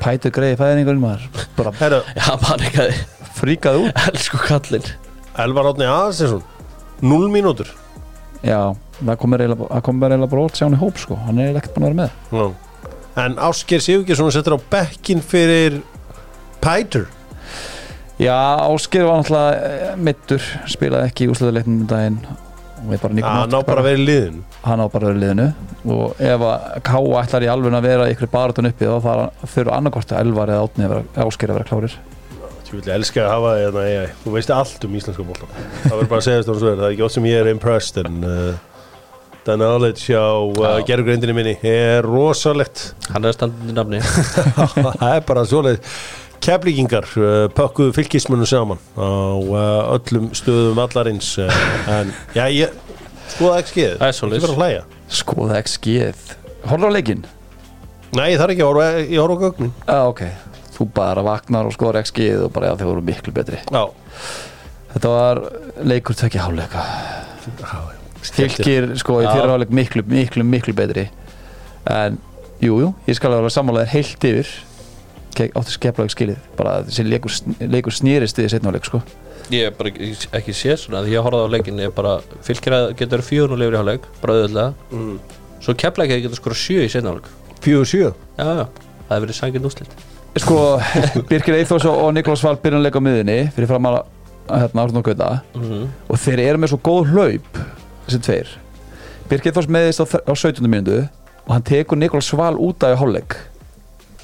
pætur 0.00 0.32
greiði 0.34 0.58
fæðingurinn 0.60 1.02
maður. 1.02 1.46
Bara 1.56 1.72
já, 2.16 2.88
fríkað 3.38 3.80
út. 3.84 4.02
Elsku 4.10 4.40
kallinn. 4.44 4.90
Elvar 5.44 5.72
Átni 5.72 5.88
Aðsinsson 5.90 6.44
0 7.04 7.30
mínútur. 7.32 7.70
Já, 8.44 8.74
það 9.00 9.18
komur 9.20 9.42
eiginlega 9.44 10.44
ótt 10.44 10.60
sjá 10.60 10.66
hann 10.66 10.76
í 10.76 10.80
hóp 10.80 11.00
sko. 11.00 11.18
Hann 11.26 11.40
er 11.42 11.58
ekkert 11.58 11.74
búin 11.76 11.88
að 11.88 11.92
vera 11.92 12.00
með. 12.04 12.14
Já. 12.30 12.46
en 13.24 13.36
Ásker 13.48 13.82
Sigurgesson 13.82 14.32
settur 14.34 14.56
á 14.56 14.60
bekkin 14.70 15.22
fyrir 15.22 15.80
Pætur. 16.64 17.08
Já, 18.20 18.36
Ásker 18.68 19.04
var 19.08 19.20
náttúrulega 19.20 19.94
mittur 19.98 20.42
spilaði 20.70 21.10
ekki 21.10 21.26
í 21.26 21.32
úsleðuleiknum 21.32 21.82
um 21.82 21.88
daginn 21.90 22.20
og 22.84 22.92
við 22.92 23.02
bara 23.02 23.14
að 23.44 23.78
að 23.78 23.86
vera 23.88 23.98
í 24.00 24.04
liðin 24.04 24.40
hann 24.64 24.82
á 24.82 24.86
bara 24.88 25.06
að 25.06 25.08
vera 25.08 25.18
í 25.18 25.22
liðinu. 25.22 25.46
Og 25.94 26.20
ef 26.24 26.44
að 26.48 26.66
Káa 26.88 27.22
ætlar 27.22 27.46
í 27.46 27.50
alveg 27.52 27.78
að 27.78 27.86
vera 27.88 28.10
ykkur 28.12 28.32
baratun 28.32 28.70
uppi 28.70 28.88
þá 28.88 28.98
þarf 29.04 29.54
þurfa 29.54 29.78
annarkvort 29.78 30.12
að 30.14 30.24
Elvar 30.24 30.52
eða 30.54 30.66
Átni 30.68 30.88
að 30.88 31.24
ásker 31.24 31.52
að 31.52 31.58
vera 31.60 31.70
klárir. 31.70 31.96
Ég 32.74 32.80
vil 32.82 32.94
elska 32.96 33.22
að 33.22 33.30
hafa 33.30 33.50
því 33.54 33.66
að 33.68 33.76
AI. 33.84 34.06
þú 34.24 34.30
veist 34.34 34.50
allt 34.50 34.84
um 34.86 34.94
íslenska 34.98 35.24
bólta 35.28 35.46
það 35.84 35.92
verður 35.92 36.08
bara 36.10 36.18
að 36.18 36.24
segja 36.26 36.40
þetta 36.40 36.54
um 36.54 36.56
svo 36.58 36.70
er 36.72 36.78
það 36.80 36.86
er 36.88 36.94
ekki 36.96 37.04
ótt 37.06 37.14
sem 37.14 37.28
ég 37.28 37.36
er 37.38 37.50
impressed 37.52 38.00
en 38.00 38.16
uh, 38.26 38.56
the 39.44 39.54
knowledge 39.60 40.16
á 40.16 40.26
uh, 40.42 40.64
Já. 40.64 40.84
gerugreindinni 40.88 41.36
minni 41.36 41.54
er 41.68 42.02
rosalegt. 42.08 42.82
Hann 43.12 43.28
er 43.28 43.36
standandi 43.36 43.76
nafni. 43.76 44.00
Það 45.04 45.04
er 45.12 45.24
bara 45.28 45.44
svoleið 45.46 45.94
keflíkingar 46.44 47.06
uh, 47.18 47.46
pökkuðu 47.54 47.94
fylgismunum 47.96 48.48
saman 48.48 48.80
á 48.98 49.04
uh, 49.04 49.94
öllum 49.96 50.30
stöðum 50.36 50.80
allarins 50.82 51.34
uh, 51.42 51.60
en 51.90 52.12
já 52.36 52.44
ég 52.52 52.74
skoða 53.34 53.60
ekki 53.62 53.74
skeið 53.74 53.94
Það 54.00 54.08
er 54.10 54.34
verður 54.34 54.54
að 54.54 54.60
hlæja. 54.62 54.82
Skoða 55.14 55.60
XG-ð 55.62 56.34
horfður 56.64 56.90
á 56.90 56.96
leikinn? 56.96 57.24
nei 58.14 58.28
það 58.36 58.44
er 58.46 58.54
ekki 58.54 58.66
horfa 58.66 58.88
ég 59.02 59.18
horfa 59.20 59.36
á 59.38 59.42
gögnin. 59.44 59.72
Já, 59.88 60.00
ok. 60.10 60.24
Þú 60.74 60.88
bara 60.94 61.22
vaknar 61.26 61.68
og 61.68 61.74
skoðar 61.74 62.02
XG-ð 62.02 62.46
og 62.46 62.52
bara 62.54 62.70
já, 62.70 62.76
þeir 62.80 62.90
voru 62.90 63.04
miklu 63.06 63.34
betri. 63.34 63.60
Já. 63.70 63.84
Þetta 64.94 65.10
var 65.10 65.42
leikur 65.82 66.16
tvekja 66.18 66.46
háleika 66.46 66.84
fylgir 68.24 68.92
sko 69.00 69.18
í 69.20 69.26
Já. 69.26 69.32
fyrir 69.34 69.52
háleik 69.52 69.72
miklu, 69.74 70.04
miklu, 70.08 70.46
miklu 70.46 70.74
betri. 70.76 71.08
En 71.90 72.18
jú, 72.62 72.78
jú, 72.80 72.92
ég 73.08 73.18
skal 73.18 73.34
alveg 73.36 73.52
sammálaðir 73.52 73.92
heilt 73.92 74.26
yfir 74.30 74.52
áttu 75.34 75.74
skeplega 75.74 76.14
skilið. 76.14 76.40
Bara 76.58 76.80
þessi 76.86 77.04
leikur, 77.08 77.36
leikur 77.60 77.94
snýrist 77.94 78.38
í 78.38 78.48
setna 78.48 78.70
háleik 78.70 78.88
sko. 78.88 79.02
Ég 79.52 79.68
er 79.68 79.74
bara 79.76 79.90
ekki, 80.38 80.54
séð 80.56 80.78
svona 80.80 81.02
Því 81.04 81.12
ég 81.12 81.24
horfði 81.26 81.44
á 81.44 81.52
leikin 81.52 81.80
Ég 81.82 81.90
er 81.90 81.92
bara 81.92 82.14
Fylgir 82.46 82.72
að 82.72 82.86
getur 82.96 83.20
fjögur 83.20 83.52
og 83.52 83.58
lifir 83.60 83.74
í 83.74 83.76
hálfleik 83.76 84.06
Bara 84.22 84.36
auðvitað 84.38 84.78
mm. 84.88 85.18
Svo 85.60 85.74
að 85.74 86.14
getur 86.14 86.38
skora 86.38 86.56
sjö 86.56 86.84
í 86.84 86.88
setna 86.88 87.12
hálfleik. 87.12 87.28
Fjögur 87.64 87.90
sjö? 87.90 88.10
Já, 88.38 88.44
já 88.44 88.64
Það 89.04 89.12
hefur 89.14 89.24
verið 89.26 89.36
sækinn 89.36 89.68
úrslit. 89.68 89.94
Sko, 90.40 90.58
Birkir 91.30 91.56
Eithors 91.58 91.84
og 91.88 92.10
Nikolás 92.16 92.42
Val 92.44 92.56
byrjun 92.60 92.80
að 92.80 92.86
leika 92.88 93.00
á 93.00 93.04
miðinni 93.04 93.36
fyrir 93.54 93.70
fram 93.70 93.88
að 93.90 93.98
hérna 94.48 94.84
og 94.88 95.04
Gauta. 95.04 95.28
Mm 95.54 95.62
-hmm. 95.62 95.88
og 96.08 96.18
þeir 96.18 96.40
eru 96.40 96.58
með 96.58 96.72
svo 96.72 96.78
góð 96.88 97.12
hlaup 97.12 97.60
þessi 98.06 98.20
tveir. 98.20 98.48
Birkir 99.28 99.52
Eithors 99.52 99.68
meðist 99.68 100.00
á, 100.00 100.06
á 100.08 100.32
17. 100.34 100.66
mínútu 100.66 101.08
og 101.46 101.52
hann 101.52 101.62
tekur 101.62 101.96
Nikolás 101.96 102.32
Val 102.32 102.56
út 102.56 102.82
af 102.82 102.96
í 102.96 103.00
hálfleik 103.00 103.36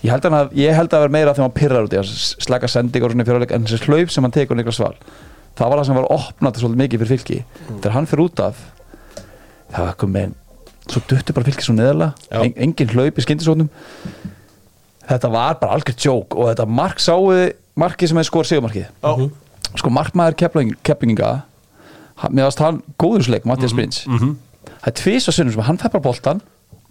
ég 0.03 0.11
held 0.11 0.25
að, 0.25 0.33
hann- 0.37 0.53
ég 0.57 0.75
held 0.75 0.89
að 0.89 0.97
það 0.97 1.05
var 1.07 1.15
meira 1.17 1.33
þegar 1.35 1.47
hann 1.49 1.59
pyrrar 1.61 1.85
út 1.89 1.93
í 1.97 1.99
að 2.01 2.11
slaka 2.47 2.69
sendingar 2.69 3.07
og 3.11 3.13
svona 3.15 3.25
í 3.25 3.29
fyrirleik 3.31 3.53
en 3.57 3.65
þessi 3.69 3.85
hlaup 3.89 4.11
sem 4.15 4.25
hann 4.25 4.33
tekur 4.37 4.57
Nikolás 4.57 4.81
Val 4.81 4.95
það 5.61 5.69
var 5.73 5.79
það 5.83 5.87
sem 5.91 5.99
var 5.99 6.09
opnað 6.15 6.61
svolítið 6.61 6.81
mikið 6.81 7.01
fyrir 7.03 7.11
fylki. 7.19 7.39
Þegar 7.81 7.93
hann 7.99 8.07
fyrir 8.07 8.25
út 8.25 8.41
af 8.41 8.61
það 9.75 9.85
var 9.85 9.97
komið 10.01 10.37
svo 10.91 11.03
duttu 11.11 11.33
bara 11.37 11.45
fylki 11.51 11.63
svo 11.67 11.75
neðarlega. 11.77 12.15
Já. 12.31 12.41
en, 12.45 12.55
engin 12.57 12.89
hlaup 12.95 13.19
í 13.21 13.25
skyndisóknum. 13.27 13.69
Þetta 15.11 15.31
var 15.33 15.59
bara 15.61 15.75
algjört 15.77 16.05
jók 16.07 16.37
og 16.39 16.49
þetta 16.53 16.67
mark 16.71 16.99
sáuði 17.03 17.51
markið 17.81 18.09
sem 18.13 18.19
er 18.23 18.27
skor 18.29 18.47
sigumarkið 18.49 18.87
já. 18.87 19.31
Sko 19.79 19.91
markmaður 19.95 20.37
kepling, 20.41 20.73
keplinga 20.87 21.31
meðast 22.31 22.59
hann 22.63 22.81
góðursleik 23.01 23.45
Mattias 23.49 23.73
Brins 23.75 24.03
Mhm. 24.07 24.37
það 24.67 24.87
er 24.91 24.97
tvís 24.99 25.29
og 25.29 25.35
sunnum 25.35 25.53
sem 25.55 25.63
hann 25.63 25.79
feppar 25.79 26.01
boltan 26.05 26.41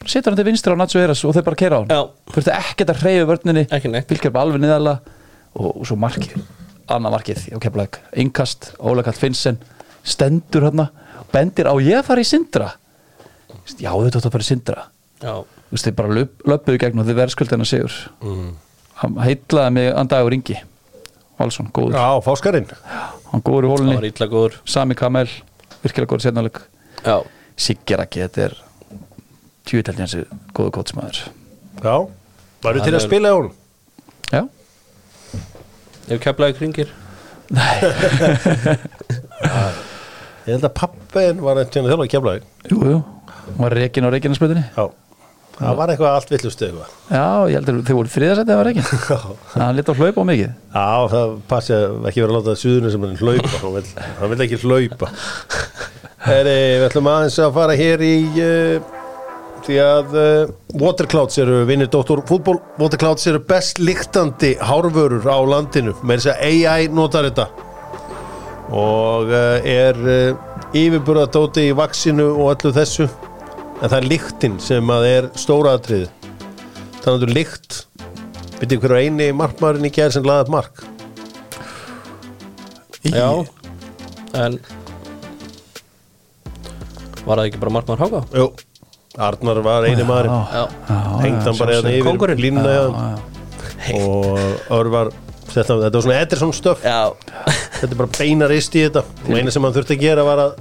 setur 0.05 0.31
hann 0.31 0.37
til 0.39 0.45
vinstri 0.47 0.73
á 0.73 0.77
Nacho 0.79 0.99
Eras 1.01 1.23
og 1.25 1.33
þeir 1.35 1.43
bara 1.49 1.59
keira 1.59 1.79
á 1.79 1.81
hann. 1.83 2.09
Þurfti 2.31 2.53
ekkert 2.55 2.93
að 2.93 3.01
hreyja 3.03 3.25
vörninni. 3.29 3.65
Ekki 3.71 3.91
neitt. 3.91 4.07
fylgir 4.09 4.31
bara 4.31 4.47
alveg 4.47 4.61
niðarlega 4.63 4.99
og, 5.55 5.69
og 5.81 5.85
svo 5.89 5.97
markið, 5.99 6.37
annað 6.87 7.15
markið 7.17 7.43
keplæk, 7.65 7.99
innkast, 8.23 8.71
Óla 8.79 9.03
Kall 9.03 9.17
Finnsen 9.17 9.59
stendur 10.03 10.69
hann 10.69 10.85
bendir 11.33 11.67
á 11.69 11.73
ég 11.83 11.99
að 11.99 12.07
fara 12.07 12.21
í 12.23 12.27
Sindra. 12.29 12.71
Já 13.79 13.91
þetta 13.93 14.17
átt 14.21 14.29
að 14.29 14.33
fara 14.37 14.45
í 14.45 14.49
Sindra. 14.49 14.85
Já. 15.21 15.33
Þú 15.69 15.75
veist 15.75 15.85
þeir 15.89 15.95
bara 15.99 16.15
löp, 16.15 16.39
löpuðu 16.49 16.79
gegn 16.81 17.01
og 17.03 17.05
þeir 17.09 17.17
verðskuldi 17.19 17.53
hann 17.57 17.65
að 17.65 17.69
sigur 17.73 17.97
Mm. 18.23 18.53
hann 19.03 19.17
heitlaði 19.21 19.71
mig 19.75 19.93
andagur 19.95 20.33
Ingi 20.33 20.55
Valsson, 21.39 21.69
góður, 21.71 21.93
já 21.95 22.21
fáskarinn. 22.25 22.65
Hann 23.31 23.41
góður 23.45 23.67
í 23.67 23.69
hólunni 23.71 23.95
var 23.95 24.07
illa 24.09 24.27
góður. 24.27 24.57
Sami 24.65 24.95
Kamel, 24.95 25.29
virkilega 25.83 26.09
góður 26.11 26.25
setnáleik 26.25 26.57
Já 27.05 27.21
Sigger 27.59 28.01
ekki, 28.03 28.23
þetta 28.25 28.41
er 28.49 28.57
Tjúvitaldi 29.67 30.01
hansi 30.05 30.21
góðu 30.55 30.71
kótsmaður. 30.79 31.19
Já, 31.83 31.95
varu 32.63 32.79
til 32.83 32.93
að 32.93 32.99
er- 32.99 33.05
spila 33.07 33.33
hún 33.35 33.51
Já, 34.33 34.41
Ef 36.09 36.19
keflaði 36.23 36.55
kringir 36.57 36.89
Ég 40.47 40.55
held 40.55 40.65
að 40.65 40.73
pappin 40.77 41.41
var 41.43 41.59
eitthvað 41.61 41.89
þjálfa 41.91 42.05
að 42.07 42.11
kemla 42.13 42.33
jú, 42.71 42.77
jú. 42.93 42.97
Hún 43.49 43.61
var 43.63 43.75
reikin 43.77 44.05
á 44.05 44.09
reikinarspöldinni 44.13 44.63
Já, 44.75 44.85
það 45.59 45.77
var 45.79 45.91
eitthvað 45.93 46.15
allt 46.17 46.29
villust 46.33 46.61
eitthvað. 46.65 46.91
Já, 47.11 47.23
ég 47.49 47.55
held 47.59 47.69
að 47.73 47.79
þau 47.89 47.95
voru 47.99 48.13
þriðasætti 48.13 48.53
að 48.53 48.59
var 48.61 48.69
reikin 48.69 48.87
Hann 49.55 49.75
lit 49.79 49.89
á 49.89 49.93
hlaupa 49.97 50.19
á 50.23 50.29
mikið. 50.29 50.51
Já, 50.73 50.87
það 51.13 51.33
passi 51.51 51.73
að 51.75 52.07
ekki 52.11 52.23
vera 52.23 52.31
að 52.31 52.37
láta 52.39 52.55
suðunni 52.61 52.93
sem 52.93 53.05
hann 53.07 53.19
hlaupa. 53.19 53.49
Hann 54.21 54.33
vil 54.33 54.45
ekki 54.45 54.61
hlaupa. 54.63 55.11
Heri, 56.29 56.55
Við 56.79 56.85
ætlum 56.89 57.09
aðeins 57.13 57.37
að 57.43 57.53
fara 57.55 57.75
hér 57.79 57.99
í 58.05 58.13
uh, 58.43 58.95
því 59.69 59.77
að 59.83 60.13
uh, 60.17 60.51
Waterclouds 60.81 61.37
eru 61.41 61.61
vinnir 61.69 61.89
Dóttor 61.93 62.23
fútból 62.27 62.57
Waterclouds 62.79 63.27
eru 63.29 63.41
best 63.45 63.79
líktandi 63.81 64.55
hárvörur 64.65 65.25
á 65.29 65.37
landinu. 65.45 65.93
Með 66.01 66.23
þess 66.23 66.31
að 66.33 66.45
AI 66.49 66.87
notar 66.93 67.27
þetta. 67.29 67.47
Og 68.69 69.29
uh, 69.29 69.57
er 69.65 69.99
uh, 70.01 70.71
yfirburðadóti 70.77 71.67
í 71.69 71.75
vaksinu 71.77 72.31
og 72.35 72.55
öllu 72.55 72.73
þessu. 72.75 73.09
En 73.79 73.85
það 73.85 73.99
er 73.99 74.09
líktin 74.11 74.57
sem 74.63 74.89
að 74.91 75.05
er 75.09 75.29
stóraðatrið 75.39 76.09
þannig 76.99 77.13
að 77.13 77.21
þú 77.21 77.35
líkt 77.37 77.77
Vitið 78.59 78.81
hverju 78.83 79.05
eini 79.07 79.29
markmaðurinn 79.39 79.87
í 79.87 79.91
gerð 79.95 80.17
sem 80.17 80.25
laði 80.27 80.43
upp 80.43 80.49
mark? 80.51 80.81
Já. 83.07 83.29
En 84.35 84.57
Var 87.23 87.37
það 87.37 87.45
ekki 87.45 87.61
bara 87.61 87.71
markmann 87.77 88.01
háka? 88.01 88.21
Jú, 88.35 88.49
Arnar 89.19 89.61
var 89.65 89.87
eini 89.89 90.05
maðurinn. 90.07 90.45
Já 90.53 90.63
Hengd 91.23 91.41
hann 91.47 91.57
bara 91.59 91.75
hérna 91.75 91.91
sjálfsögðu. 91.93 92.29
yfir 92.29 92.43
línuna 92.43 92.75
hann 92.77 93.25
og 93.99 94.71
Örvar 94.75 95.11
þetta, 95.49 95.77
þetta 95.85 95.95
var 95.95 96.05
svona 96.05 96.19
Ederson 96.21 96.53
stöf 96.55 96.85
Já. 96.85 97.11
Þetta 97.79 97.91
er 97.91 97.99
bara 98.01 98.13
beina 98.17 98.49
rist 98.51 98.75
í 98.75 98.85
þetta. 98.85 99.03
Og 99.27 99.35
eina 99.39 99.53
sem 99.55 99.65
hann 99.65 99.75
þurfti 99.75 99.97
að 99.97 100.05
gera 100.05 100.25
var 100.27 100.43
að 100.45 100.55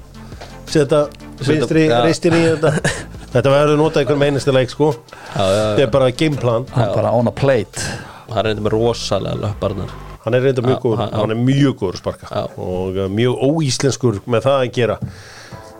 setja 0.68 1.04
vinstri 1.42 1.86
já. 1.88 2.00
ristin 2.04 2.36
í 2.36 2.42
þetta. 2.46 2.74
Þetta 3.32 3.50
verður 3.52 3.76
notað 3.76 4.04
í 4.04 4.08
hverjum 4.08 4.22
einasta 4.24 4.52
leik 4.56 4.70
sko. 4.72 4.86
Já, 5.34 5.42
já, 5.44 5.58
þetta 5.60 5.82
er 5.84 5.90
bara 5.92 6.06
gameplan 6.16 6.64
Hann 6.72 6.94
bara 6.94 7.10
on 7.12 7.28
a 7.28 7.34
plate. 7.36 7.82
Það 8.30 8.38
er 8.40 8.48
eitthvað 8.48 8.64
með 8.64 8.76
rosalega 8.78 9.40
löpbarnar 9.42 9.96
hann 10.28 10.36
er 10.36 10.44
reynda 10.44 10.64
mjög 10.64 10.80
góður. 10.82 11.12
hann 11.14 11.32
er 11.32 11.40
mjög 11.40 11.74
góður 11.80 11.98
sparka. 12.00 12.28
Já. 12.28 12.42
og 12.60 12.96
uh, 12.96 13.08
mjög 13.12 13.44
óíslenskur 13.48 14.20
með 14.26 14.48
það 14.48 14.62
að 14.62 14.72
gera 14.76 14.98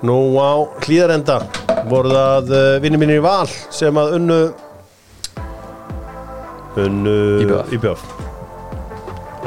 nú 0.06 0.18
á 0.38 0.62
hlýðarenda 0.84 1.38
voru 1.90 2.12
það 2.12 2.52
uh, 2.54 2.66
vinni 2.82 3.00
mínir 3.00 3.18
í 3.18 3.24
val 3.24 3.48
sem 3.74 3.96
að 3.98 4.14
unnu 4.18 4.38
unnu. 6.78 7.16
IBF 7.74 8.04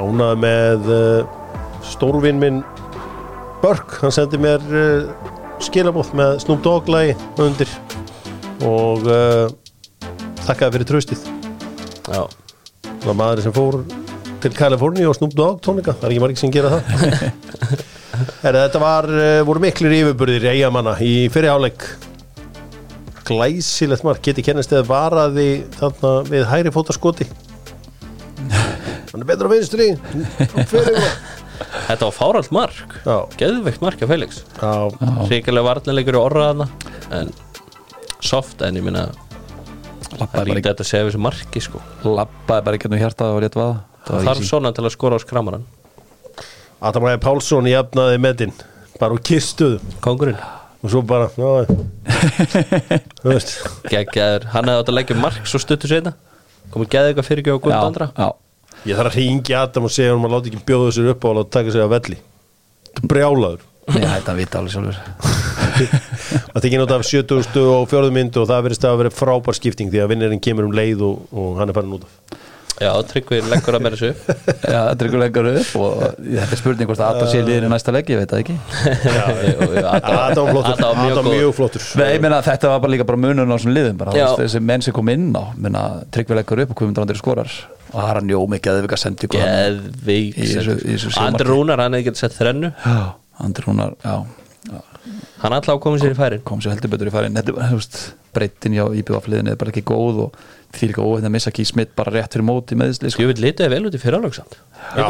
ánað 0.01 0.41
með 0.41 0.89
uh, 0.91 1.37
stórvinn 1.87 2.41
minn 2.41 2.61
Börk, 3.61 3.99
hann 4.01 4.13
sendi 4.13 4.39
mér 4.41 4.63
uh, 4.73 5.31
skilabóð 5.61 6.11
með 6.17 6.39
Snoop 6.43 6.63
Dogg 6.65 6.89
lagi 6.91 7.15
undir 7.39 7.69
og 8.65 9.07
þakkaði 10.45 10.75
fyrir 10.75 10.89
tröstið 10.89 11.25
Já. 12.11 12.25
Það 12.83 13.07
var 13.07 13.17
maður 13.17 13.45
sem 13.45 13.55
fór 13.55 13.79
til 14.43 14.53
Kaliforni 14.57 15.05
og 15.07 15.15
Snoop 15.17 15.33
Dogg 15.37 15.59
tónleika, 15.65 15.93
það 15.97 16.07
er 16.07 16.13
ekki 16.15 16.23
margir 16.23 16.41
sem 16.41 16.53
gera 16.53 16.71
það. 16.75 16.83
Herra, 18.43 18.63
Þetta 18.67 18.81
var, 18.81 19.07
uh, 19.09 19.41
voru 19.47 19.61
miklir 19.63 19.93
yfirburðir 20.01 20.45
í 20.47 20.51
eigamanna 20.55 20.95
í 21.01 21.13
fyrirháleik 21.33 21.85
Glæsilegt 23.31 24.03
mark, 24.03 24.19
geti 24.25 24.43
kennast 24.43 24.73
eða 24.73 24.87
varaði 24.89 25.45
þarna 25.77 26.09
við 26.27 26.47
hæri 26.49 26.71
fótaskoti. 26.73 27.27
Hann 29.11 29.21
er 29.21 29.27
betur 29.29 29.47
á 29.47 29.51
vinstri. 29.53 29.91
Þetta 31.87 32.07
var 32.07 32.15
fáralt 32.15 32.49
mark. 32.55 32.95
Já, 33.05 33.15
Geðveikt 33.37 33.83
mark 33.85 34.01
af 34.01 34.09
Felix. 34.09 34.41
Já, 34.57 34.71
Ríkilega 35.29 35.67
varnarleikur 35.67 36.17
í 36.17 36.21
orraðana 36.21 36.65
En 37.13 37.29
soft 38.23 38.63
en 38.65 38.79
ég 38.79 38.85
minna 38.85 39.05
Það 39.11 40.17
Lappaði 40.17 40.25
er 40.25 40.33
bara, 40.33 40.55
lítið 40.57 40.71
að 40.71 40.81
þetta 40.81 41.01
við 41.03 41.07
þessu 41.11 41.21
marki 41.27 41.63
sko. 41.63 41.81
Ekki- 41.99 42.15
lappaði 42.17 42.65
bara 42.67 42.79
ekki 42.79 42.89
um 42.89 42.97
hjartað 42.99 43.35
og 43.35 43.43
létt 43.45 43.57
vaða 43.59 43.77
Þarf 44.07 44.41
svona 44.47 44.71
til 44.75 44.85
að 44.87 44.93
skora 44.95 45.17
á 45.17 45.23
skramaran 45.23 45.63
Adam 46.81 47.05
Ræði 47.05 47.21
Pálsson 47.21 47.67
jafnaði 47.69 48.17
metin 48.21 48.53
bara 49.01 49.13
úr 49.15 49.21
kistuðu. 49.25 49.77
Kongurinn 50.01 50.37
og 50.81 50.89
svo 50.89 51.01
bara, 51.05 51.27
Geggjaður. 53.91 54.47
Hann 54.53 54.69
hefði 54.69 54.81
átt 54.81 54.89
að 54.91 54.95
leggja 54.97 55.17
mark 55.21 55.45
svo 55.49 55.61
stuttu 55.61 55.89
setna 55.89 56.15
Komið 56.73 56.89
geði 56.93 57.11
eitthvað 57.11 57.27
fyrir 57.27 57.41
ekki 57.43 57.53
á 57.53 57.57
Guðmund 57.61 57.87
andra. 57.91 58.07
já, 58.15 58.27
Ég 58.87 58.97
þarf 58.97 59.11
að 59.11 59.17
ringi 59.19 59.55
Adam 59.57 59.85
og 59.87 59.91
segja 59.93 60.13
hann 60.15 60.25
að 60.25 60.33
láta 60.35 60.49
ekki 60.51 60.61
bjóða 60.69 60.93
sér 60.95 61.09
upp 61.11 61.25
á 61.25 61.27
og 61.29 61.35
láta 61.37 61.51
taka 61.57 61.73
sig 61.75 61.83
að 61.83 61.91
velli. 61.91 62.17
Þetta 62.87 63.01
er 63.03 63.09
brjálaður. 63.11 63.65
Já, 63.91 64.07
þetta 64.15 64.35
vita 64.37 64.61
alveg 64.61 64.73
sjálfur. 64.75 64.97
Það 66.51 66.63
tekið 66.65 66.81
nátt 66.81 66.93
af 66.95 67.05
70 67.09 67.67
og 67.75 67.83
fjóruðu 67.91 68.15
myndu 68.15 68.41
og 68.41 68.47
það 68.49 68.63
verðist 68.67 68.87
að 68.87 68.97
vera 69.01 69.13
frábær 69.13 69.57
skipting 69.57 69.91
því 69.91 70.01
að 70.05 70.09
vinnirinn 70.13 70.41
kemur 70.43 70.69
um 70.69 70.75
leið 70.77 71.03
og, 71.07 71.21
og 71.33 71.59
hann 71.59 71.69
er 71.73 71.77
farin 71.77 71.95
út 71.97 72.07
af 72.07 72.11
Já, 72.81 72.89
Tryggvi 73.05 73.39
leggur 73.45 73.75
að 73.77 73.83
mér 73.85 73.95
þessu 73.95 74.09
Já, 74.65 74.79
ykkur 74.95 75.19
lengur 75.21 75.49
upp 75.51 75.73
og 75.77 75.91
þetta 76.17 76.47
er 76.47 76.59
spurning 76.59 76.89
hvort 76.89 77.03
að 77.03 77.11
Adam 77.11 77.29
sé 77.29 77.41
liðin 77.45 77.67
í 77.67 77.69
næsta 77.69 77.93
leik, 77.93 78.09
ég 78.09 78.21
veit 78.21 78.31
það 78.31 78.41
ekki. 78.41 78.55
Adam 80.25 80.49
flottur, 80.49 80.73
Adam 80.73 81.01
var 81.03 81.27
mjög 81.27 81.53
flottur. 81.59 81.85
Nei, 82.01 82.07
ég 82.15 82.23
meina 82.25 82.41
þetta 82.45 82.71
var 82.73 82.81
bara 82.81 82.93
líka 82.95 83.05
bara 83.11 83.21
munun 83.21 83.53
á 83.53 83.55
þessum 83.55 83.75
liðum 83.75 83.99
bara, 84.01 84.15
Já. 84.17 84.25
þú 84.31 84.41
veist, 84.41 84.41
þessi 84.47 84.63
menn 84.71 84.85
sem 84.85 84.95
kom 84.97 85.13
inn 85.13 85.29
á 85.37 85.43
meina, 85.53 85.83
tryggvi 86.15 86.39
leggur 86.39 86.63
upp 86.65 86.73
og 86.73 86.81
Guðmundur 86.81 87.05
Andri 87.05 87.21
skorar. 87.21 87.57
Og 87.91 87.97
það 87.99 88.09
er 88.09 88.21
hann 88.21 88.31
jó 88.33 88.39
mikið 88.55 88.71
að 88.71 88.77
við 88.79 88.95
að 88.97 89.01
senda 89.03 89.29
sjónvarpi. 91.11 91.27
Andri 91.27 91.49
Rúnar, 91.51 91.83
hann 91.83 91.97
hefði 91.97 92.09
getið 92.09 92.23
sett 92.23 92.37
þrennu. 92.39 92.71
Já, 92.81 92.97
Andri 93.45 93.67
Rúnar, 93.67 93.97
já, 94.01 94.15
já 94.71 94.81
Hann 95.41 95.55
alltaf 95.57 95.79
komið 95.81 96.03
sér 96.03 96.13
í 96.13 96.17
færin. 96.17 96.41
Kom 96.45 96.59
sér 96.61 96.75
heldur 96.75 96.91
betur 96.93 97.09
í 97.09 97.13
veist, 97.73 97.95
breytin 98.35 98.75
hjá 98.77 98.83
IBF 98.99 99.25
liðin 99.31 99.49
er 99.51 99.57
bara 99.59 99.73
ekki 99.73 99.81
góð 99.89 100.27
og 100.27 100.35
því 100.75 100.89
líka 100.91 101.03
óhefn 101.05 101.27
að 101.29 101.33
missa 101.35 101.53
Key 101.55 101.67
Smith 101.67 101.95
bara 101.97 102.13
rétt 102.15 102.35
fyrir 102.35 102.47
móti 102.47 102.77
meðisli 102.79 103.11
sko. 103.11 103.23
Ég 103.23 103.31
vil 103.33 103.45
litaði 103.45 103.73
vel 103.73 103.87
út 103.89 103.97
í 103.97 104.01
fyrirálöksand 104.01 104.57
Já, 104.97 105.07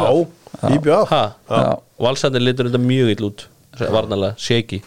íbjöð 0.72 1.06
Ha, 1.12 1.22
Já. 1.50 1.62
Valsandi 2.02 2.42
litur 2.42 2.70
þetta 2.70 2.82
mjög 2.82 3.12
ill 3.14 3.28
út 3.30 3.46
Varnalega, 3.80 4.36
shaky. 4.36 4.82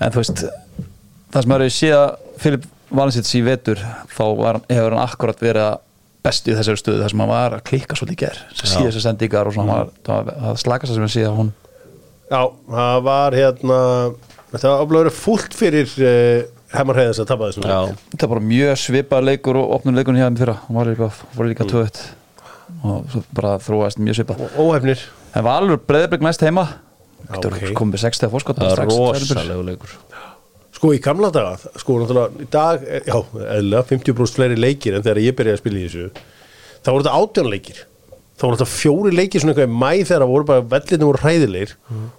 En 0.00 0.14
þú 0.14 0.22
veist 0.22 0.46
það 0.46 1.42
sem 1.42 1.50
maður 1.52 1.66
hefur 1.66 1.76
séð 1.76 1.96
að 1.98 2.14
Filip 2.40 2.70
Valansits 2.96 3.34
í 3.36 3.42
vetur 3.44 3.82
þá 4.14 4.24
var, 4.38 4.58
hann- 4.60 4.70
hefur 4.70 4.94
hann 4.94 5.02
akkurat 5.04 5.42
verið 5.42 5.66
að 5.66 5.76
best 6.26 6.48
í 6.48 6.54
þessari 6.56 6.80
stöðu 6.80 7.02
þar 7.02 7.12
sem 7.12 7.22
hann 7.22 7.30
var 7.30 7.56
að 7.56 7.64
klikka 7.68 7.98
svolítið 7.98 8.22
ger 8.24 8.40
sem 8.54 8.70
síða 8.70 8.88
þessar 8.88 9.04
sendingar 9.04 9.50
og 9.50 9.54
svona 9.56 9.76
mm. 9.84 9.92
það 10.06 10.16
var 10.16 10.50
að 10.50 10.60
slaka 10.62 10.88
sér 10.88 11.00
sem 11.00 11.12
sé 11.12 11.26
að 11.26 11.38
hún 11.40 11.52
Já, 12.26 12.40
það 12.72 13.04
var 13.06 13.36
hérna 13.36 13.80
Þetta 14.46 14.70
var 14.72 14.86
verið 14.90 15.16
fúlt 15.18 15.54
fyrir 15.58 15.90
uh, 16.00 16.46
Hemmar 16.74 16.98
Heiðars 16.98 17.20
að 17.22 17.28
tapa 17.30 17.48
þessum 17.50 17.66
Já, 17.70 17.78
þetta 18.10 18.26
var 18.26 18.32
bara 18.32 18.46
mjög 18.50 18.80
svipað 18.82 19.26
leikur 19.28 19.58
og 19.60 19.74
opnum 19.76 19.94
leikunni 19.96 20.18
hjá 20.18 20.26
þeim 20.26 20.38
fyrra 20.40 20.56
hann 20.64 20.78
var 20.80 20.90
líka, 20.90 21.10
var 21.36 21.50
líka 21.50 21.66
mm. 21.66 22.80
og 22.82 23.12
svo 23.12 23.22
bara 23.36 23.52
þróast 23.62 24.02
mjög 24.02 24.18
svipað. 24.18 24.42
Óhefnir. 24.58 25.04
En 25.36 25.46
var 25.46 25.62
alveg 25.62 25.86
breyðblik 25.86 26.24
næst 26.26 26.42
heima. 26.42 26.66
Já, 27.26 27.36
Getur 27.36 27.54
ok. 27.54 27.66
komið 27.78 28.02
60 28.02 28.32
fórskot 28.32 28.58
það 28.62 28.72
er 28.74 28.90
rosalegu 28.90 29.66
leikur. 29.66 29.98
Sko 30.76 30.90
í 30.92 31.00
gamla 31.02 31.30
daga, 31.32 31.56
sko 31.80 32.00
náttúrulega 32.02 32.42
í 32.44 32.48
dag, 32.52 32.82
eh, 32.84 33.06
já, 33.06 33.16
eðla 33.56 33.84
50% 33.88 34.36
fleiri 34.36 34.58
leikir 34.58 34.98
en 34.98 35.04
þegar 35.06 35.22
ég 35.22 35.36
byrjaði 35.38 35.56
að 35.56 35.62
spila 35.62 35.78
í 35.78 35.86
þessu. 35.86 36.24
Þá 36.82 36.90
voru 36.90 37.06
þetta 37.06 37.20
átján 37.20 37.50
leikir. 37.54 37.78
Þá 38.36 38.44
voru 38.44 38.58
þetta 38.58 38.68
fjóri 38.74 39.12
leikir 39.14 39.42
svona 39.42 39.54
eitthvað 39.54 39.70
í 39.70 39.78
mæ 39.80 39.92
þegar 40.02 40.24
það 40.26 40.32
voru 40.34 40.48
bara 40.50 40.66
vellinu 40.74 41.08
voru 41.08 41.22
hræðilegir. 41.22 41.72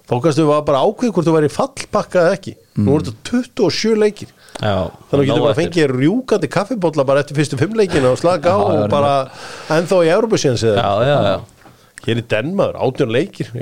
Þá 0.08 0.14
kannski 0.24 0.42
við 0.42 0.50
var 0.50 0.64
bara 0.66 0.82
ákveð 0.82 1.12
hvort 1.14 1.28
þú 1.28 1.36
væri 1.36 1.52
fallpakka 1.54 2.24
eða 2.24 2.34
ekki, 2.34 2.54
nú 2.80 2.96
voru 2.96 3.06
þetta 3.12 3.44
27 3.62 4.02
leikir 4.02 4.34
þannig 4.58 4.72
að 4.74 5.12
þú 5.12 5.20
getur 5.28 5.44
bara 5.44 5.52
eftir. 5.52 5.62
fengið 5.68 5.92
rjúkandi 5.94 6.50
kaffibólla 6.50 7.04
bara 7.06 7.22
eftir 7.22 7.38
fyrstu 7.38 7.58
fimm 7.60 7.76
leikina 7.78 8.10
og 8.10 8.18
slaka 8.18 8.50
á 8.50 8.58
Já, 8.58 8.66
já, 8.66 8.82
og 8.82 8.90
bara 8.90 9.12
ennþá 9.76 10.00
í 10.02 10.10
Európa-séns 10.16 10.64
Já, 10.66 10.90
já, 11.06 11.16
já. 11.28 11.36
Hér 12.08 12.20
í 12.20 12.24
Denmaður, 12.30 12.78
átján 12.82 13.10
leikir 13.14 13.52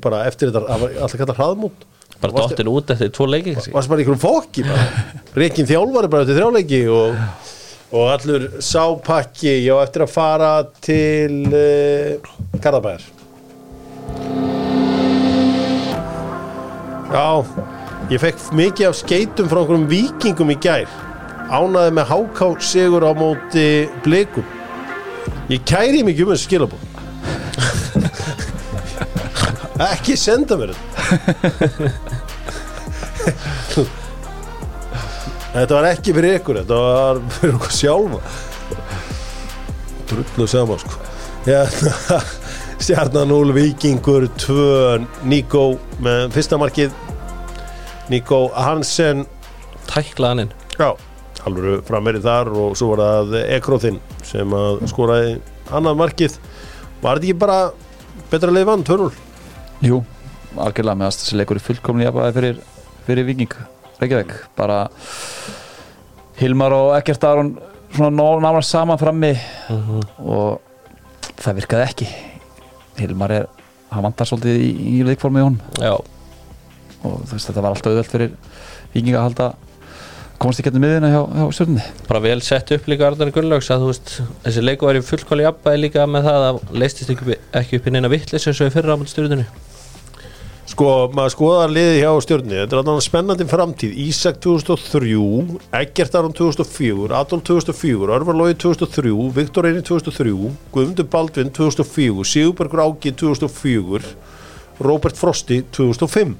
bara 0.00 0.24
eftir 0.28 0.50
þetta 0.52 0.78
alltaf 0.78 1.18
kallar 1.20 1.40
hraðmút 1.40 1.86
Bara 2.20 2.36
dottin 2.36 2.68
út 2.68 2.90
eftir 2.92 3.12
tvo 3.16 3.26
leiki 3.28 3.54
varst 3.72 3.88
bara 3.88 4.02
í 4.02 4.04
einhverjum 4.04 4.66
bara. 4.66 4.84
Rekin 5.40 5.68
þjálfari 5.68 6.10
bara 6.12 6.26
eftir 6.26 6.36
þrjáleiki 6.36 6.80
og, 6.92 7.16
og 7.96 8.10
allur 8.12 8.46
sápakki 8.64 9.54
ég 9.64 9.72
á 9.72 9.84
eftir 9.84 10.04
að 10.04 10.12
fara 10.12 10.52
til 10.84 11.48
uh, 11.48 12.32
Garðabæðar 12.60 13.08
Já 17.10 17.79
ég 18.10 18.20
fekk 18.22 18.38
mikið 18.58 18.88
af 18.90 18.98
skeitum 18.98 19.48
frá 19.50 19.60
einhverjum 19.62 19.88
vikingum 19.90 20.50
í 20.52 20.58
gær. 20.62 20.88
Ánaði 21.50 21.90
með 21.96 22.10
háká 22.10 22.46
sigur 22.62 23.06
á 23.06 23.12
móti 23.16 23.66
blikum. 24.04 24.46
Ég 25.50 25.64
kæri 25.66 26.04
mikið 26.06 26.26
um 26.26 26.32
þessu 26.34 26.46
skilabóð 26.46 26.82
ekki 29.90 30.14
senda 30.18 30.54
mér 30.60 30.70
þetta. 30.76 30.86
Þetta 35.50 35.74
var 35.74 35.86
ekki 35.88 36.12
fyrir 36.14 36.36
ykkur, 36.38 36.60
þetta 36.60 36.76
var 36.78 37.18
fyrir 37.34 37.56
okkur 37.58 37.72
sjálfa. 37.74 38.20
Drullu 40.10 40.46
saman 40.50 40.78
sko. 40.78 41.00
Hérna 41.46 42.20
Stjarnan 42.84 43.28
0, 43.28 43.50
Víkingur 43.56 44.28
2 44.40 45.26
Nico 45.28 45.64
með 46.00 46.30
fyrsta 46.36 46.56
markið 46.60 46.94
Nico 48.10 48.48
Hansen. 48.54 49.24
Tæklaðaninn 49.90 50.50
Já, 50.78 50.92
alveg 51.46 51.82
framverið 51.88 52.24
þar 52.26 52.50
og 52.62 52.76
svo 52.78 52.92
var 52.94 53.00
það 53.04 53.34
Ekroþinn 53.56 53.98
sem 54.26 54.52
að 54.56 54.84
skoraði 54.90 55.32
annað 55.74 55.98
markið. 56.00 56.36
Var 57.02 57.18
þetta 57.18 57.26
ekki 57.30 57.38
bara 57.40 57.58
betra 58.30 58.52
leið 58.54 58.68
vann, 58.68 58.84
2-0? 58.86 59.10
Jú, 59.86 59.98
algjörlega 60.60 60.98
með 61.00 61.08
að 61.10 61.16
þessi 61.18 61.38
leikur 61.40 61.58
er 61.60 61.64
fullkomni 61.66 62.06
jafnvæði 62.06 62.36
fyrir, 62.38 62.60
fyrir 63.06 63.28
Viking 63.28 63.54
Reykjavík, 64.00 64.32
bara 64.56 64.78
Hilmar 66.40 66.72
og 66.76 66.94
Ekkert 66.98 67.24
Aron 67.28 67.50
svona 67.92 68.10
ná- 68.14 68.40
nánast 68.46 68.70
saman 68.72 68.98
frammi 69.00 69.32
og 70.24 70.60
það 71.40 71.58
virkaði 71.60 71.86
ekki. 71.88 72.08
Hilmar 73.00 73.34
er, 73.34 73.46
hann 73.92 74.04
vantar 74.06 74.28
svolítið 74.28 74.62
í, 74.64 74.70
í 75.00 75.02
leikformi 75.08 75.40
í 75.42 75.44
honum. 75.44 75.60
Já, 75.80 75.94
og 77.06 77.24
veist 77.30 77.48
þetta 77.50 77.64
var 77.64 77.74
alltaf 77.74 77.92
auðvelt 77.92 78.12
fyrir 78.14 78.32
Viking 78.94 79.14
að 79.16 79.26
halda 79.28 79.48
komast 80.40 80.60
í 80.62 80.64
getnum 80.64 80.80
miðina 80.84 81.10
hjá, 81.12 81.20
hjá 81.36 81.46
stjórnni 81.56 81.82
bara 82.08 82.20
vel 82.24 82.38
sett 82.44 82.70
upp 82.76 82.86
líka 82.88 83.08
Arnar 83.10 83.30
Gunnlaugs 83.34 83.68
að 83.74 83.82
þú 83.84 83.88
veist, 83.92 84.12
þessi 84.46 84.62
leiku 84.64 84.88
var 84.88 84.96
í 84.96 85.02
fullkóli 85.04 85.44
jafnbæði 85.44 85.82
líka 85.84 86.06
með 86.08 86.28
það 86.30 86.46
að 86.50 86.60
leistist 86.80 87.12
ekki, 87.12 87.26
upp- 87.34 87.58
ekki 87.60 87.80
upp 87.80 87.88
í 87.90 87.92
neina 87.96 88.08
vittlis 88.12 88.46
eins 88.48 88.60
og 88.64 88.70
í 88.70 88.74
fyrra 88.76 88.96
á 88.96 89.00
múl 89.00 89.10
stjórninu 89.10 89.44
Sko, 90.70 90.86
maður 91.10 91.32
skoðar 91.34 91.72
liði 91.74 91.96
hjá 91.98 92.10
stjórni 92.22 92.54
Þetta 92.60 92.76
er 92.76 92.80
alveg 92.84 93.02
spennandi 93.02 93.46
framtíð. 93.50 93.94
Ísak 94.04 94.36
2003, 94.44 95.16
Eggert 95.80 96.14
Aron 96.14 96.34
2004 96.38 97.16
Adolf 97.18 97.42
2004, 97.48 98.12
Örvar 98.14 98.38
Lói 98.38 98.52
2003 98.54 99.10
Viktor 99.34 99.66
Eini 99.66 99.82
2003 99.82 100.34
Guðmundur 100.70 101.08
Baldvin 101.10 101.50
2004 101.56 102.22
Sigurbergur 102.32 102.84
Ági 102.86 103.10
2004 103.18 104.14
Robert 104.86 105.18
Frosti 105.18 105.58
2005 105.74 106.36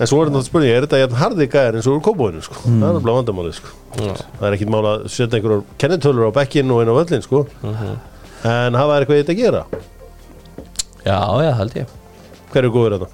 En 0.00 0.08
svo 0.08 0.22
er 0.22 0.30
þetta 0.30 0.42
spurning 0.46 0.70
Er 0.72 0.84
þetta 0.86 0.98
jafn 1.02 1.18
harði 1.20 1.46
gæðar 1.52 1.76
eins 1.78 1.88
og 1.90 1.98
úr 1.98 2.02
kópóinu 2.06 2.40
sko? 2.44 2.56
Það 2.64 2.84
er 2.86 2.94
alveg 2.94 3.16
vandamálið 3.18 3.56
sko. 3.58 3.72
Já. 4.00 4.12
Það 4.38 4.46
er 4.48 4.56
ekkit 4.56 4.70
mál 4.72 4.86
að 4.90 5.02
setja 5.12 5.38
einhverjum 5.40 5.64
kennitölur 5.82 6.28
á 6.28 6.32
bekkinn 6.40 6.72
og 6.72 6.80
inn 6.84 6.92
á 6.92 6.94
völlin 6.96 7.24
sko. 7.26 7.42
En 8.48 8.78
hafa 8.80 8.94
þær 8.94 9.04
eitthvað 9.04 9.18
í 9.18 9.22
þetta 9.24 9.34
að 9.36 9.42
gera 9.42 9.62
Já, 11.04 11.18
já, 11.44 11.50
held 11.58 11.76
ég 11.80 11.92
Hver 12.52 12.64
er 12.66 12.72
góður 12.72 12.94
þetta? 12.96 13.08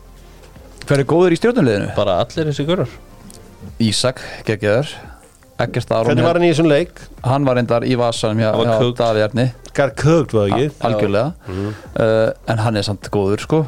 Hver 0.86 1.02
er 1.02 1.08
góður 1.10 1.34
í 1.34 1.38
stjórnuleginu? 1.40 1.88
bara 1.96 2.20
allir 2.22 2.48
þessi 2.52 2.66
gurur 2.68 2.92
Ísak, 3.82 4.22
geggjöður 4.46 4.92
Ekkert 5.58 5.90
Aron, 5.96 6.10
Hvernig 6.12 6.26
var 6.28 6.36
hann 6.38 6.46
í 6.46 6.50
þessum 6.52 6.68
leik? 6.70 7.00
hann 7.26 7.46
var 7.48 7.56
reyndar 7.58 7.86
í 7.88 7.94
vasanum 7.98 8.38
hjá, 8.42 8.50
Hann 8.52 8.60
var 8.60 8.68
hjá 8.70 8.78
cooked. 8.84 8.98
Davíð 9.00 9.24
Erni 9.26 9.46
Gar 9.76 9.90
kögt 9.98 10.34
var 10.36 10.50
það 10.50 10.62
ekki? 10.66 10.78
algjörlega 10.86 11.26
uh, 11.98 12.30
en 12.52 12.62
hann 12.66 12.76
er 12.78 12.86
samt 12.86 13.10
góður 13.14 13.42
sko 13.46 13.62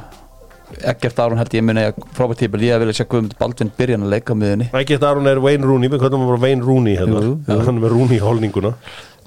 ekkert 0.93 1.21
Aron 1.23 1.41
held 1.41 1.55
ég 1.57 1.64
muni 1.64 1.85
að 1.89 2.01
frábært 2.16 2.43
típil 2.43 2.64
ég 2.66 2.81
vilja 2.83 2.97
sjá 3.01 3.07
Guðmund 3.09 3.37
Baldvin 3.41 3.71
byrja 3.79 3.97
hann 3.97 4.07
að 4.07 4.14
leika 4.14 4.37
miðunni 4.37 4.69
Ekki 4.77 4.97
eftir 4.97 5.09
Aron 5.09 5.31
er 5.31 5.41
Wayne 5.43 5.66
Rooney, 5.66 5.91
við 5.93 6.03
kvöldum 6.03 6.27
bara 6.29 6.41
Wayne 6.43 6.66
Rooney 6.66 6.99
hérna. 6.99 7.23
Hann 7.49 7.77
er 7.77 7.83
með 7.83 7.95
Rooney 7.95 8.19
í 8.19 8.23
hólninguna. 8.23 8.75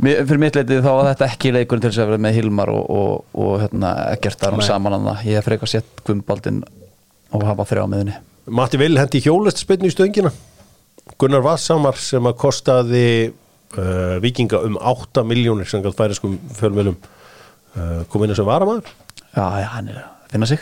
Fyrir 0.02 0.42
mitt 0.42 0.58
leitið 0.58 0.84
þá 0.86 0.90
var 0.92 1.10
þetta 1.12 1.28
ekki 1.30 1.54
leikurinn 1.56 1.84
til 1.84 1.92
þess 1.92 2.04
að 2.04 2.12
vera 2.12 2.24
með 2.26 2.38
Hilmar 2.40 2.72
og, 2.74 2.84
og, 2.90 3.26
og 3.38 3.52
hérna, 3.64 3.92
ekkert 4.16 4.48
Aron 4.48 4.66
saman 4.66 4.98
hann 4.98 5.10
ég 5.28 5.40
hef 5.40 5.50
frekar 5.50 5.70
sett 5.70 6.06
Guðmund 6.06 6.28
Baldvin 6.30 6.64
og 7.32 7.46
hafa 7.48 7.68
þrjá 7.70 7.86
á 7.86 7.92
miðunni 7.92 8.18
Matti 8.52 8.80
Vill 8.82 8.98
hendi 8.98 9.22
hjólest 9.22 9.62
spilnu 9.62 9.92
í 9.92 9.94
stöngina. 9.94 10.32
Gunnar 11.22 11.44
Vassamar 11.46 11.98
sem 12.02 12.26
að 12.26 12.38
kostaði 12.42 13.06
uh, 13.78 14.18
vikinga 14.24 14.62
um 14.66 14.78
8 14.78 15.24
miljónir 15.28 15.70
sem 15.70 15.84
galt 15.86 16.00
færiskum 16.00 16.38
fjölmjölum 16.58 16.98
uh, 16.98 18.02
kom 18.10 18.26
inn 18.26 18.36
sem 18.38 18.48
varamæður. 18.48 18.90
já, 19.36 19.46
já, 19.62 19.68
hann 19.78 19.92
er 19.92 20.02
að 20.02 20.32
finna 20.34 20.50
sig 20.50 20.60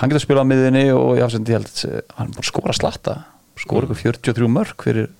hann 0.00 0.12
getur 0.12 0.24
spilað 0.24 0.46
á 0.46 0.50
miðunni 0.50 0.86
og 0.94 1.12
ég 1.18 1.26
hafði 1.26 1.58
held 1.58 1.68
að 1.70 2.00
hann 2.18 2.32
búin 2.32 2.44
að 2.44 2.50
skora 2.50 2.76
slatta. 2.76 3.18
Skora 3.60 3.86
ykkur 3.88 4.00
43 4.00 4.50
mörg 4.50 4.86
fyrir 4.86 5.12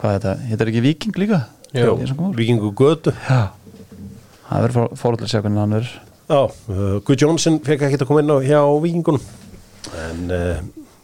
hvað 0.00 0.18
þetta, 0.18 0.36
þetta? 0.50 0.62
Er 0.62 0.72
ekki 0.72 0.84
Viking 0.86 1.18
líka? 1.20 1.40
Svo 1.70 1.96
góður. 1.98 2.36
Vikingu 2.38 2.70
Götu. 2.78 3.14
Já, 3.26 3.50
það 4.46 4.64
verður 4.66 4.94
fórhaldið 4.98 5.26
að 5.26 5.34
sjá 5.34 5.42
hvernig 5.42 5.62
hann 5.62 5.76
verður 5.78 5.98
Já, 6.30 6.44
uh, 6.46 6.98
Guð 7.02 7.24
Jónsson 7.24 7.56
fekk 7.66 7.88
ekki 7.88 7.98
að 7.98 8.06
koma 8.06 8.20
inn 8.22 8.30
á 8.30 8.38
hjá 8.38 8.60
vikingunum. 8.84 9.22
En 9.98 10.28
uh, 10.30 10.60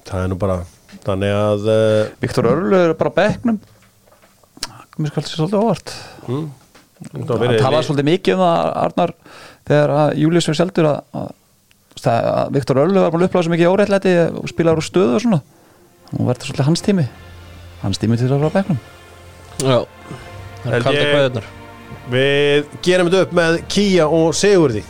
það 0.07 0.21
er 0.23 0.29
nú 0.31 0.37
bara 0.39 0.61
þannig 1.03 1.33
að 1.35 1.65
uh, 1.73 2.13
Viktor 2.23 2.47
Örlu 2.53 2.79
er 2.79 2.95
bara 2.99 3.11
á 3.11 3.19
bekknum. 3.19 3.59
Mér 5.03 5.11
skal 5.11 5.25
þetta 5.25 5.33
svolítið 5.33 5.65
óvart. 5.65 5.95
Mm, 6.31 6.45
það 7.27 7.43
talaði 7.59 7.89
svolítið 7.89 8.09
mikið 8.13 8.37
um 8.37 8.45
það 8.45 8.71
Arnar 8.85 9.15
þegar 9.67 9.95
að 9.97 10.13
Július 10.23 10.49
verið 10.49 10.61
seldur 10.61 10.89
að, 10.93 11.03
að, 11.97 12.09
að, 12.13 12.31
að 12.37 12.51
Viktor 12.57 12.81
Örlu 12.83 13.03
var 13.03 13.15
búin 13.15 13.25
að 13.25 13.31
uppláða 13.31 13.47
svo 13.47 13.55
mikið 13.55 13.71
óreittlæti 13.73 14.15
og 14.41 14.51
spilaður 14.53 14.83
úr 14.83 14.87
stöðu 14.87 15.15
og 15.17 15.25
svona. 15.25 15.41
Og 16.13 16.27
verður 16.29 16.51
svolítið 16.51 16.69
hans 16.71 16.85
tími. 16.87 17.07
Hans 17.83 18.03
tími 18.03 18.19
til 18.21 18.29
að 18.29 18.37
vera 18.37 18.51
á 18.53 18.57
bekknum. 18.57 18.81
Já, 19.57 19.79
það 20.63 20.77
er 20.77 20.85
kalda 20.87 21.01
ég- 21.01 21.15
kvæðunar 21.15 21.53
Við 22.07 22.67
gerum 22.87 23.09
þetta 23.11 23.23
upp 23.27 23.33
með 23.35 23.57
Kia 23.73 24.05
og 24.07 24.35
Sigurði. 24.39 24.83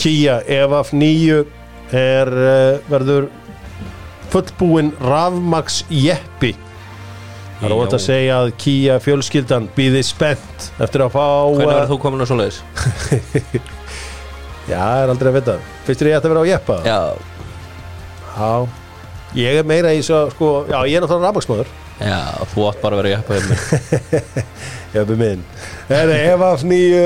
Kia 0.00 0.40
EVAF 0.48 0.90
9 0.96 1.38
er 1.96 2.28
uh, 2.28 2.80
verður 2.90 3.30
fullbúinn 4.30 4.92
rafmax 5.02 5.82
jeppi 5.90 6.52
Það 7.60 7.66
er 7.66 7.74
óvægt 7.76 7.96
að 7.98 8.04
segja 8.04 8.36
að 8.40 8.52
Kia 8.62 8.94
fjölskyldan 9.04 9.66
býði 9.76 10.00
spennt 10.06 10.70
eftir 10.80 11.04
að 11.04 11.12
fá 11.16 11.24
Hvernig 11.50 11.66
verður 11.68 11.90
þú 11.90 11.98
komin 12.04 12.24
á 12.24 12.26
svoleiðis? 12.30 12.60
Já, 14.70 14.78
það 14.80 15.02
er 15.04 15.12
aldrei 15.14 15.30
að 15.32 15.36
vita. 15.40 15.56
Fyrst 15.86 16.02
er 16.04 16.10
ég 16.10 16.16
ætti 16.20 16.28
að 16.30 16.34
vera 16.34 16.44
á 16.46 16.50
jeppa? 16.50 16.76
Já, 16.86 17.00
Já. 18.30 18.50
Ég 19.38 19.60
er 19.60 19.66
meira 19.66 19.92
í 19.94 20.00
svo 20.02 20.24
sko, 20.32 20.50
Já, 20.70 20.78
ég 20.90 20.96
er 20.98 21.04
náttúrulega 21.04 21.28
rafmaxmaður 21.30 21.68
já, 22.00 22.18
þú 22.50 22.64
átt 22.70 22.80
bara 22.82 22.96
að 22.96 23.02
vera 23.02 23.10
hjá 23.12 23.20
mér. 23.28 23.50
Jeppi 24.94 25.16
minn. 25.20 25.42
Það 25.90 26.12
er 26.16 26.32
EVAF 26.32 26.64
9 26.66 27.02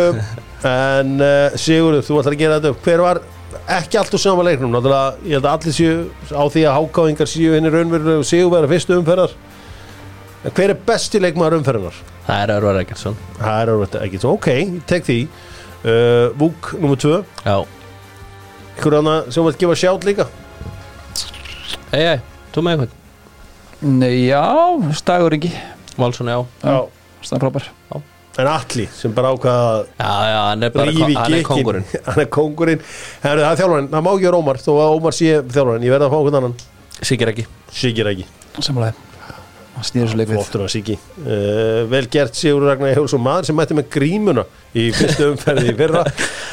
En 0.64 1.10
uh, 1.20 1.56
Sigurður, 1.60 2.04
þú 2.06 2.20
ætlar 2.20 2.36
að 2.36 2.40
gera 2.40 2.60
þetta 2.60 2.84
Hver 2.86 3.02
var 3.04 3.20
ekki 3.74 3.98
allt 4.00 4.14
úr 4.16 4.22
sama 4.22 4.44
leiknum? 4.46 4.72
Náttúrulega, 4.72 5.18
ég 5.24 5.36
held 5.36 5.48
að 5.48 5.58
allir 5.58 5.76
séu 5.76 5.98
á 6.32 6.42
því 6.52 6.64
að 6.68 6.76
hákáðingar 6.78 7.30
séu 7.32 7.52
henni 7.56 7.72
raunverulega 7.74 8.24
Sigurverða 8.28 8.70
fyrstu 8.72 8.96
umferðar. 9.00 9.34
En 10.44 10.54
hver 10.56 10.72
er 10.74 10.80
besti 10.88 11.20
leikmaður 11.20 11.58
umferðarnar? 11.60 12.00
Það 12.24 12.42
er 12.44 12.54
Örvar 12.56 12.80
Eggertsson 12.84 13.18
Uh, 15.84 16.32
Vúk, 16.40 16.72
nummer 16.80 16.96
2 16.96 17.18
Já, 17.44 17.56
Ykkur 18.74 18.96
annað 19.02 19.30
sem 19.34 19.44
vilt 19.44 19.60
gefa 19.60 19.76
sjátt 19.76 20.06
líka? 20.08 20.24
Hei, 21.92 22.00
hei, 22.00 22.18
þú 22.54 22.64
með 22.64 22.72
eitthvað? 22.74 23.00
Nei, 23.84 24.14
já, 24.30 24.40
Stagur 24.96 25.36
Ingi. 25.36 25.50
Valsson, 26.00 26.30
já. 26.32 26.40
Já. 26.64 26.78
Frábær. 27.36 27.68
En 28.34 28.48
Atli 28.50 28.88
sem 28.90 29.12
bara 29.14 29.30
ákvaða 29.30 29.66
að 29.68 29.82
Já, 30.00 30.14
já, 30.26 30.38
hann 30.48 30.66
er 30.66 30.72
bara 30.74 30.90
rífi 30.90 31.14
hann 31.14 31.36
er 31.36 31.44
kongurinn 31.46 31.84
Hann 32.08 32.22
er 32.24 32.30
kongurinn 32.34 32.80
Herru, 33.22 33.44
Það 33.44 33.52
er 33.52 33.60
þjálfarinn, 33.60 33.90
það 33.92 34.02
má 34.02 34.10
ekki 34.16 34.26
vera 34.26 34.40
Ómar 34.40 34.58
Þó 34.64 34.70
að 34.74 34.94
Ómar 34.96 35.14
sé 35.14 35.28
þjálfarinn, 35.38 35.86
ég 35.86 35.94
verði 35.94 36.08
að 36.08 36.14
fá 36.16 36.18
okkur 36.18 36.38
annan. 36.40 36.56
Sikir 36.98 37.30
ekki 37.30 37.44
Sigir 37.70 38.10
ekki 38.10 38.26
Samanlega 38.58 39.13
Flottur 39.74 40.62
að 40.64 40.70
Siggi 40.70 40.94
uh, 40.96 41.82
Vel 41.90 42.04
gert 42.12 42.36
Sigur 42.38 42.62
Ragnar 42.68 42.94
Hjálsson 42.94 43.22
maður 43.22 43.48
sem 43.48 43.58
mætti 43.58 43.76
með 43.76 43.88
grímuna 43.96 44.44
í 44.74 44.88
fyrstu 44.94 45.28
umferði 45.30 45.70
í 45.70 45.74
fyrra. 45.78 46.02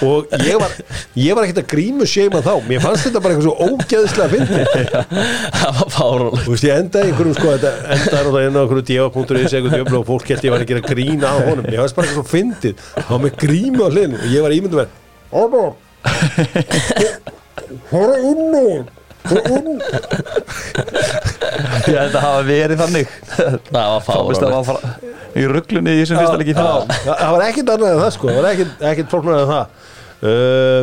Og 0.06 0.30
ég 0.46 0.58
var, 0.62 0.74
ég 1.18 1.38
var 1.38 1.46
ekkert 1.48 1.62
að 1.64 1.70
grímu 1.72 2.06
séma 2.10 2.42
þá. 2.46 2.52
Mér 2.68 2.84
fannst 2.84 3.08
þetta 3.08 3.22
bara 3.24 3.34
eitthvað 3.34 3.48
svo 3.48 3.56
ógeðslega 3.66 4.30
fyndi 4.30 4.62
Það 5.62 5.80
var 5.80 5.92
fáránlegt. 5.96 6.46
Þú 6.46 6.54
veist, 6.54 6.68
ég 6.68 6.82
endaði 6.84 7.12
einhverjum 7.12 7.38
sko, 7.40 7.56
þetta 7.56 7.72
endaði 7.98 8.14
náttúrulega 8.14 8.52
inn 8.52 8.58
á 8.58 8.62
einhverju 8.62 8.86
djöfa.is 8.92 9.56
eitthvað 9.58 9.78
djöfla 9.78 10.02
og 10.02 10.08
fólk 10.12 10.34
held 10.34 10.46
ég 10.46 10.56
var 10.56 10.66
að 10.66 10.74
gera 10.74 10.86
grína 10.86 11.34
á 11.34 11.38
honum. 11.50 11.70
Ég 11.70 11.82
fannst 11.82 11.98
bara 11.98 12.10
eitthvað 12.10 12.22
svo 12.22 12.34
fyndið. 12.36 12.90
Þá 13.10 13.16
með 13.26 13.38
grímu 13.42 13.82
á 13.82 13.90
hliðinu 13.90 14.22
og 14.22 14.28
ég 14.36 14.46
var 14.46 14.52
Ómar 15.32 15.74
Hóra 16.04 16.56
inni 16.60 17.08
Hóra 17.92 18.18
inni 18.20 19.01
Ég 21.88 21.98
held 21.98 22.16
að 22.16 22.24
hafa 22.26 22.42
verið 22.48 22.78
þannig. 22.82 23.08
Það 23.72 23.88
var 23.92 24.02
það 24.06 24.66
fara 24.70 24.94
í 25.32 25.48
rugglunni 25.48 25.92
í 25.96 26.02
þessum 26.02 26.20
fyrsta 26.20 26.40
leik 26.42 26.50
í 26.50 26.52
Já, 26.52 26.58
fyrra 26.60 26.74
það 26.76 27.16
það 27.22 27.32
var 27.36 27.42
ekkert 27.48 27.74
annað 27.76 27.92
en 27.94 28.02
það 28.02 28.14
sko. 28.18 28.26
Það 28.32 28.42
var 28.42 28.50
ekkert, 28.52 28.76
ekkert 28.92 29.10
fólknar 29.16 29.36
en 29.40 29.52
það. 29.54 29.66
Uh, 30.22 30.82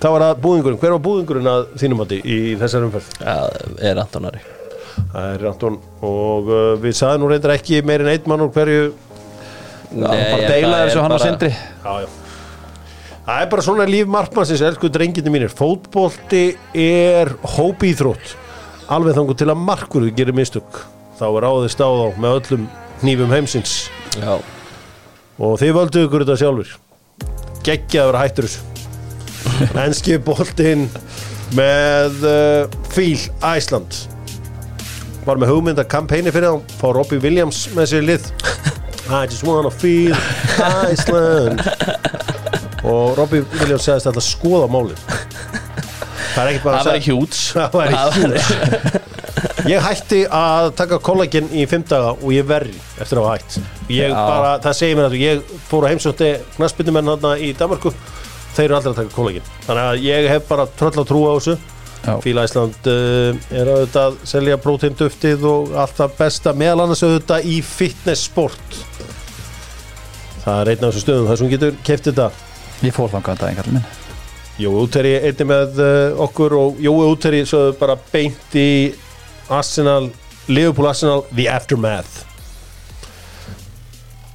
það 0.00 0.10
var 0.16 0.26
að 0.30 0.42
búðingurinn. 0.48 0.80
Hver 0.82 0.96
var 0.96 1.06
búðingurinn 1.08 1.52
að 1.54 1.62
þínum 1.82 2.04
átti 2.06 2.18
í 2.24 2.42
þessar 2.62 2.88
umferð? 2.88 3.08
Já, 3.20 3.36
er 3.90 4.02
Antonari 4.02 4.42
það 5.14 5.30
er 5.32 5.46
Anton. 5.50 5.78
Og 6.04 6.50
uh, 6.50 6.66
við 6.82 6.98
saðum 6.98 7.24
nú 7.24 7.30
reyndar 7.32 7.54
ekki 7.56 7.82
meir 7.86 8.04
en 8.04 8.12
eitt 8.12 8.28
mann 8.30 8.44
úr 8.44 8.52
hverju. 8.54 8.92
Bara 9.94 10.44
deila 10.48 10.84
þessu 10.84 11.04
hann 11.04 11.14
og 11.14 11.22
Sindri. 11.22 11.50
Já, 11.54 12.04
já. 12.04 12.23
Það 13.24 13.42
er 13.42 13.50
bara 13.52 13.66
svona 13.66 13.88
líf 13.88 14.08
markmannsins 14.10 14.64
elsku 14.64 14.90
drengindi 14.92 15.32
mínir. 15.32 15.52
Fótbolti 15.52 16.46
er 16.76 17.32
hópíþrótt. 17.56 18.36
Alveg 18.92 19.16
þangur 19.16 19.38
til 19.40 19.50
að 19.50 19.62
markur 19.64 20.08
gerir 20.12 20.36
mistök 20.36 20.82
þá 21.18 21.28
er 21.30 21.44
ráðist 21.46 21.80
á 21.80 21.88
þá 21.88 22.18
með 22.20 22.38
öllum 22.40 22.64
hnífum 23.02 23.32
heimsins. 23.32 23.74
Já, 24.18 24.38
og 25.38 25.60
þið 25.60 25.76
völdu 25.78 26.06
ykkur 26.06 26.24
þetta 26.24 26.40
sjálfur 26.42 26.74
geggja 27.64 28.04
að 28.04 28.10
vera 28.10 28.24
hættur 28.24 28.48
þessu. 28.48 28.70
Enski 29.84 30.18
boltinn 30.24 30.88
með 31.56 32.26
uh, 32.28 32.76
Fíl 32.92 33.20
Æsland 33.44 34.02
var 35.24 35.40
með 35.40 35.54
hugmynda 35.54 35.86
kampæni 35.88 36.32
fyrir 36.34 36.58
þá 36.58 36.76
fá 36.80 36.86
Robbie 36.92 37.22
Williams 37.22 37.64
með 37.76 37.90
sér 37.94 38.08
lið. 38.10 38.30
I 39.14 39.24
just 39.28 39.44
wanna 39.44 39.70
feel 39.70 40.16
Iceland 40.88 41.60
og 42.84 43.16
Robbie 43.18 43.44
Williams 43.58 43.86
segist 43.88 44.08
alltaf 44.10 44.26
skoða 44.26 44.68
málið. 44.70 45.00
Það 46.34 46.40
er 46.42 46.50
ekkert 46.50 46.64
bara 46.66 46.94
að 46.94 47.04
hjúts 47.06 47.42
Það 47.54 47.76
væri 47.78 48.00
huge. 48.18 49.02
Ég 49.68 49.80
hætti 49.84 50.20
að 50.34 50.70
taka 50.76 50.98
kollagen 51.04 51.46
í 51.54 51.64
fimm 51.68 51.84
daga 51.88 52.14
og 52.14 52.32
ég 52.34 52.46
verri 52.48 52.74
eftir 53.00 53.20
að 53.20 53.28
hafa 53.28 53.36
hætt. 53.38 53.58
Bara, 54.12 54.56
það 54.64 54.76
segir 54.80 54.98
mér 54.98 55.08
að 55.08 55.16
ég 55.20 55.54
fór 55.68 55.86
að 55.86 55.94
heimsótti 55.94 56.30
knaspindumenn 56.56 57.12
þarna 57.14 57.34
í 57.40 57.52
Danmarku 57.56 57.92
þeir 58.54 58.66
eru 58.66 58.76
aldrei 58.78 58.92
að 58.92 58.98
taka 59.00 59.14
kollagen 59.14 59.46
þannig 59.66 59.84
að 59.84 60.04
ég 60.04 60.28
hef 60.30 60.48
bara 60.50 60.66
tröll 60.78 60.92
að 60.94 61.08
trúa 61.10 61.32
á 61.32 61.36
þessu. 61.38 61.56
Fíla 62.20 62.44
Ísland 62.44 62.88
uh, 62.90 63.38
er 63.56 63.70
auðvitað 63.72 64.08
að 64.10 64.16
selja 64.28 64.58
próteinduftið 64.60 65.46
og 65.48 65.76
allt 65.80 65.96
það 65.96 66.16
besta 66.18 66.52
meðal 66.52 66.84
annars 66.84 67.04
auðvitað 67.06 67.46
í 67.48 67.60
fitness 67.64 68.26
sport. 68.28 68.80
Það 70.44 70.58
er 70.58 70.72
einn 70.74 70.82
af 70.84 70.90
þessum 70.90 71.04
stöðum 71.06 71.30
þar 71.30 71.40
sem 71.40 71.52
getur 71.54 71.78
keft 71.86 72.10
þetta 72.10 72.28
Ég 72.84 72.92
fór 72.92 73.08
þannig 73.08 73.30
að 73.32 73.40
daginn 73.40 73.58
kallið 73.60 73.76
minn. 73.78 73.86
Jói 74.60 74.74
Úteri 74.84 75.14
einnig 75.16 75.48
með 75.48 75.80
uh, 75.82 76.20
okkur 76.26 76.54
og 76.58 76.82
Jói 76.84 77.06
Úteri 77.08 77.40
svo 77.48 77.62
bara 77.78 77.96
beint 78.12 78.54
í 78.54 78.92
Arsenal, 79.48 80.10
Liverpool 80.46 80.90
Arsenal 80.90 81.24
The 81.32 81.48
Aftermath. 81.50 82.22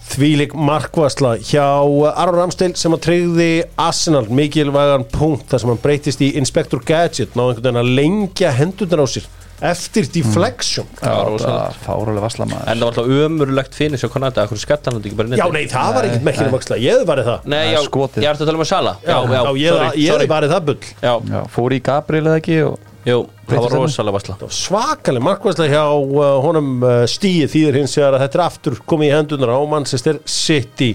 Þvílik 0.10 0.56
markvasla 0.58 1.36
hjá 1.46 1.64
Aron 2.10 2.40
Ramsdale 2.40 2.76
sem 2.80 2.96
að 2.96 3.04
treyði 3.06 3.50
Arsenal 3.80 4.26
mikilvægan 4.34 5.06
punkt 5.14 5.46
þar 5.52 5.62
sem 5.62 5.72
hann 5.72 5.84
breytist 5.84 6.24
í 6.26 6.32
Inspector 6.42 6.82
Gadget 6.82 7.38
náðu 7.38 7.54
einhvern 7.54 7.70
veginn 7.70 7.84
að 7.84 7.94
lengja 8.02 8.56
hendurnar 8.58 9.06
á 9.06 9.08
sér 9.14 9.30
eftir 9.66 10.08
deflection. 10.14 10.88
Já, 11.02 11.10
var 11.12 11.42
það 11.42 11.56
var 11.56 11.78
fárulega 11.84 12.24
vassla 12.24 12.46
maður 12.48 12.70
En 12.72 12.80
það 12.80 12.84
var 12.86 12.92
alltaf 12.94 13.14
ömurlegt 13.26 13.76
finnir 13.76 14.00
svo 14.02 14.10
konandi 14.14 14.40
Akkur 14.44 14.60
skattar 14.62 14.96
hann 14.96 15.04
ekki 15.04 15.18
bara 15.20 15.32
Já, 15.34 15.44
netið? 15.44 15.56
nei, 15.58 15.72
það 15.74 15.90
var 15.96 16.08
ekkert 16.08 16.28
merkjum 16.28 16.54
vaksla, 16.54 16.78
ég 16.80 16.96
hefði 16.96 17.08
varðið 17.10 17.30
það. 17.30 17.50
Nei, 17.54 17.64
já, 17.66 17.80
ég 17.80 18.30
ert 18.30 18.44
að 18.44 18.46
tala 18.46 18.60
um 18.60 18.64
að 18.66 18.70
sala 18.72 18.94
Já, 19.04 19.16
já, 19.16 19.18
ég, 19.20 19.26
sorry, 19.34 19.56
ég 19.60 19.74
sorry. 19.74 20.06
hefði 20.14 20.30
varðið 20.34 20.54
það 20.56 20.70
bull. 20.70 20.78
Já, 21.04 21.14
Já, 21.34 21.42
fór 21.56 21.76
í 21.76 21.82
Gabriel 21.90 22.30
eða 22.30 22.42
ekki 22.44 22.60
og 22.68 22.78
jú, 23.10 23.18
það 23.50 23.64
var 23.66 23.76
rosalega 23.80 24.18
vassla 24.20 24.52
svakaleg 24.60 25.26
markværslega 25.26 25.74
hjá 25.74 25.84
uh, 25.96 26.38
honum 26.44 26.72
uh, 26.84 27.02
stíið 27.10 27.52
þýðir 27.56 27.80
hins 27.82 27.98
vegar 28.00 28.18
að 28.18 28.24
þetta 28.26 28.40
er 28.40 28.46
aftur 28.46 28.80
komið 28.86 29.10
í 29.10 29.16
hendunar 29.16 29.54
á 29.56 29.60
Manchester 29.72 30.20
City. 30.30 30.94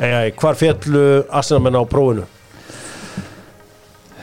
Eða, 0.00 0.22
hvar 0.40 0.56
fjallu 0.56 1.04
Arsenalmenn 1.28 1.76
á 1.76 1.84
prófinu? 1.88 2.24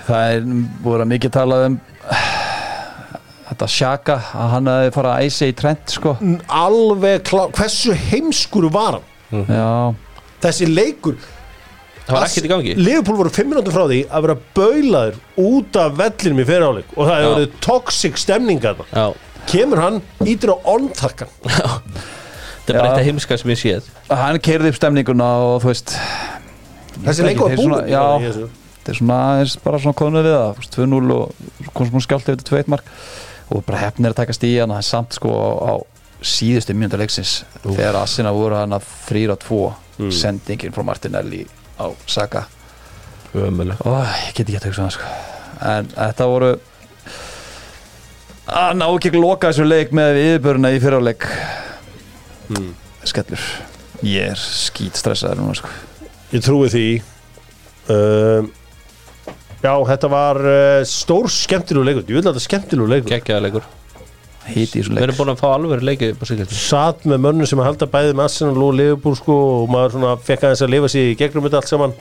það 0.08 0.34
er 0.38 0.46
búið 0.84 1.04
að 1.04 1.10
mikið 1.12 1.34
talað 1.36 1.66
um 1.68 1.78
þetta 3.48 3.70
sjaka 3.72 4.18
að 4.36 4.52
hann 4.56 4.70
hefði 4.72 4.92
fara 4.98 5.16
að 5.16 5.28
æsa 5.28 5.48
í 5.48 5.56
trend 5.58 5.94
sko. 5.94 6.14
Alveg 6.60 7.24
klá, 7.28 7.46
hversu 7.56 7.96
heimskur 8.08 8.70
var 8.74 9.00
hann? 9.00 9.48
Já, 9.48 9.72
Þessi 10.44 10.68
leikur 10.70 11.18
Það 12.08 12.16
var 12.16 12.26
ekkert 12.30 12.46
í 12.48 12.50
gangi. 12.52 12.74
Liverpool 12.80 13.18
voru 13.20 13.32
fimm 13.36 13.50
minútur 13.52 13.74
frá 13.76 13.84
því 13.90 13.98
að 14.08 14.28
vera 14.28 14.36
baulaður 14.56 15.18
út 15.44 15.80
af 15.82 15.98
vellinum 16.00 16.40
í 16.40 16.46
fyriráleik 16.48 16.94
og 16.96 17.02
það 17.10 17.18
hefur 17.18 17.34
verið 17.36 17.58
toxic 17.66 18.22
stemning 18.22 18.62
þarna. 18.64 18.86
Já, 18.94 19.42
kemur 19.52 19.82
hann 19.84 19.98
ítir 20.24 20.54
á 20.56 20.58
ontakkan 20.72 21.34
þetta 21.44 22.72
er 22.72 22.80
bara 22.80 22.94
eitt 22.94 23.02
að 23.02 23.10
heimska 23.10 23.40
sem 23.42 23.52
ég 23.52 23.60
séð. 23.60 23.92
Hann 24.08 24.40
keirði 24.44 24.72
upp 24.72 24.80
stemninguna 24.80 25.28
og 25.50 25.60
þú 25.66 25.72
veist 25.74 25.98
þessi 27.04 27.28
leikur 27.28 27.52
var 27.52 27.60
búin 27.60 27.92
já. 27.92 28.04
þetta 28.24 28.94
er 28.94 29.00
svona 29.02 29.20
aðeins 29.34 29.58
bara 29.64 29.82
svona 29.84 30.00
konuð 30.00 30.28
við 30.28 30.38
það 30.38 30.48
þú 30.48 30.62
veist, 30.62 30.78
2-0 30.80 31.18
og 31.18 31.72
kom 31.74 31.90
svona 31.92 32.06
skjált 32.08 32.32
eftir 32.34 32.52
2-1 32.54 32.72
mark 32.72 32.92
og 33.50 33.64
bara 33.66 33.78
hefnir 33.86 34.12
að 34.12 34.20
taka 34.22 34.34
stíðan 34.36 34.74
er 34.78 34.82
samt 34.84 35.14
sko 35.18 35.32
á 35.64 35.74
síðustu 36.22 36.74
mjönda 36.76 36.98
leiksins 37.00 37.44
þegar 37.64 37.96
Assina 38.02 38.32
voru 38.34 38.56
hann 38.60 38.74
að 38.78 38.88
3-2 39.10 39.74
Mm. 39.98 40.12
sendingin 40.14 40.74
frá 40.76 40.84
Martinelli 40.86 41.40
á 41.82 41.90
Saka 42.06 42.44
Ömurleg 43.34 43.80
Ó, 43.82 43.98
ég 44.30 44.36
get 44.38 44.46
ekki 44.46 44.58
að 44.60 44.62
tegja 44.68 44.76
svona 44.78 44.92
sko. 44.94 45.08
en 45.66 45.88
þetta 45.90 46.28
voru 46.30 46.52
að 48.48 48.76
ná 48.78 48.86
ekki 48.94 49.12
loka 49.18 49.50
þessu 49.50 49.66
leik 49.68 49.90
með 49.98 50.20
yfirböruna 50.22 50.72
í 50.76 50.80
fyrirleik 50.84 51.26
Mm. 52.48 52.70
skellur 53.04 53.42
ég 54.06 54.30
er 54.32 54.40
skít 54.40 54.96
stressaður 54.96 55.42
núna 55.42 55.56
sko. 55.58 55.68
Ég 56.32 56.44
trúi 56.46 56.70
því 56.72 56.86
um, 57.92 58.52
Já, 59.64 59.74
þetta 59.90 60.10
var 60.12 60.40
uh, 60.44 60.84
stór 60.88 61.30
skemmtilegu 61.34 61.88
leikur. 61.88 62.06
Ég 62.06 62.20
vil 62.20 62.22
að 62.22 62.30
þetta 62.30 62.42
er 62.42 62.46
skemmtilegu 62.46 62.92
leikur. 62.92 63.14
Gekkjaða 63.16 63.46
leikur. 63.48 63.70
Híti 64.48 64.80
í 64.80 64.82
þessu 64.82 64.94
Við 64.94 64.96
leik 64.96 65.06
erum 65.08 65.18
búin 65.18 65.32
að 65.34 65.42
fá 65.42 65.48
alveg 65.50 65.82
leiki 65.84 66.12
upp 66.14 66.22
á 66.24 66.26
sig 66.30 66.44
Satt 66.56 67.08
með 67.10 67.24
mönnum 67.26 67.50
sem 67.50 67.60
að 67.60 67.68
halda 67.68 67.88
bæði 67.92 68.14
með 68.16 68.28
Arsenal 68.30 68.62
og 68.64 68.78
Liverpool 68.78 69.18
sko, 69.20 69.36
og 69.58 69.74
maður 69.74 69.98
svona 69.98 70.14
fekk 70.24 70.46
aðeins 70.48 70.64
að 70.64 70.72
lifa 70.72 70.92
sér 70.94 71.10
í 71.10 71.18
gegnum 71.20 71.48
þetta 71.48 71.60
allt 71.60 71.72
saman. 71.72 71.96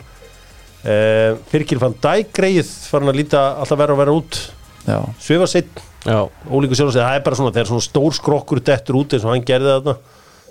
Uh, 0.87 1.41
Fyrkil 1.51 1.81
fann 1.83 1.97
dæk 2.05 2.31
greið 2.37 2.71
farin 2.93 3.11
að 3.11 3.19
líta 3.19 3.43
alltaf 3.57 3.81
verða 3.81 3.97
að 3.97 4.03
vera 4.05 4.15
út. 4.21 4.39
Já, 4.87 5.01
Svifa 5.19 5.49
sitt, 5.51 5.81
Já, 6.07 6.21
ólíku 6.47 6.77
sjálf 6.79 6.93
að 6.93 6.95
segja 6.95 7.07
Það 7.09 7.17
er 7.19 7.25
bara 7.27 7.39
svona, 7.41 7.53
þegar 7.57 7.69
svona 7.73 7.85
stór 7.89 8.15
skrokkur 8.15 8.61
dettur 8.63 8.99
út 9.01 9.17
eins 9.17 9.25
og 9.27 9.33
hann 9.33 9.47
gerði 9.49 9.73
þarna. 9.73 9.97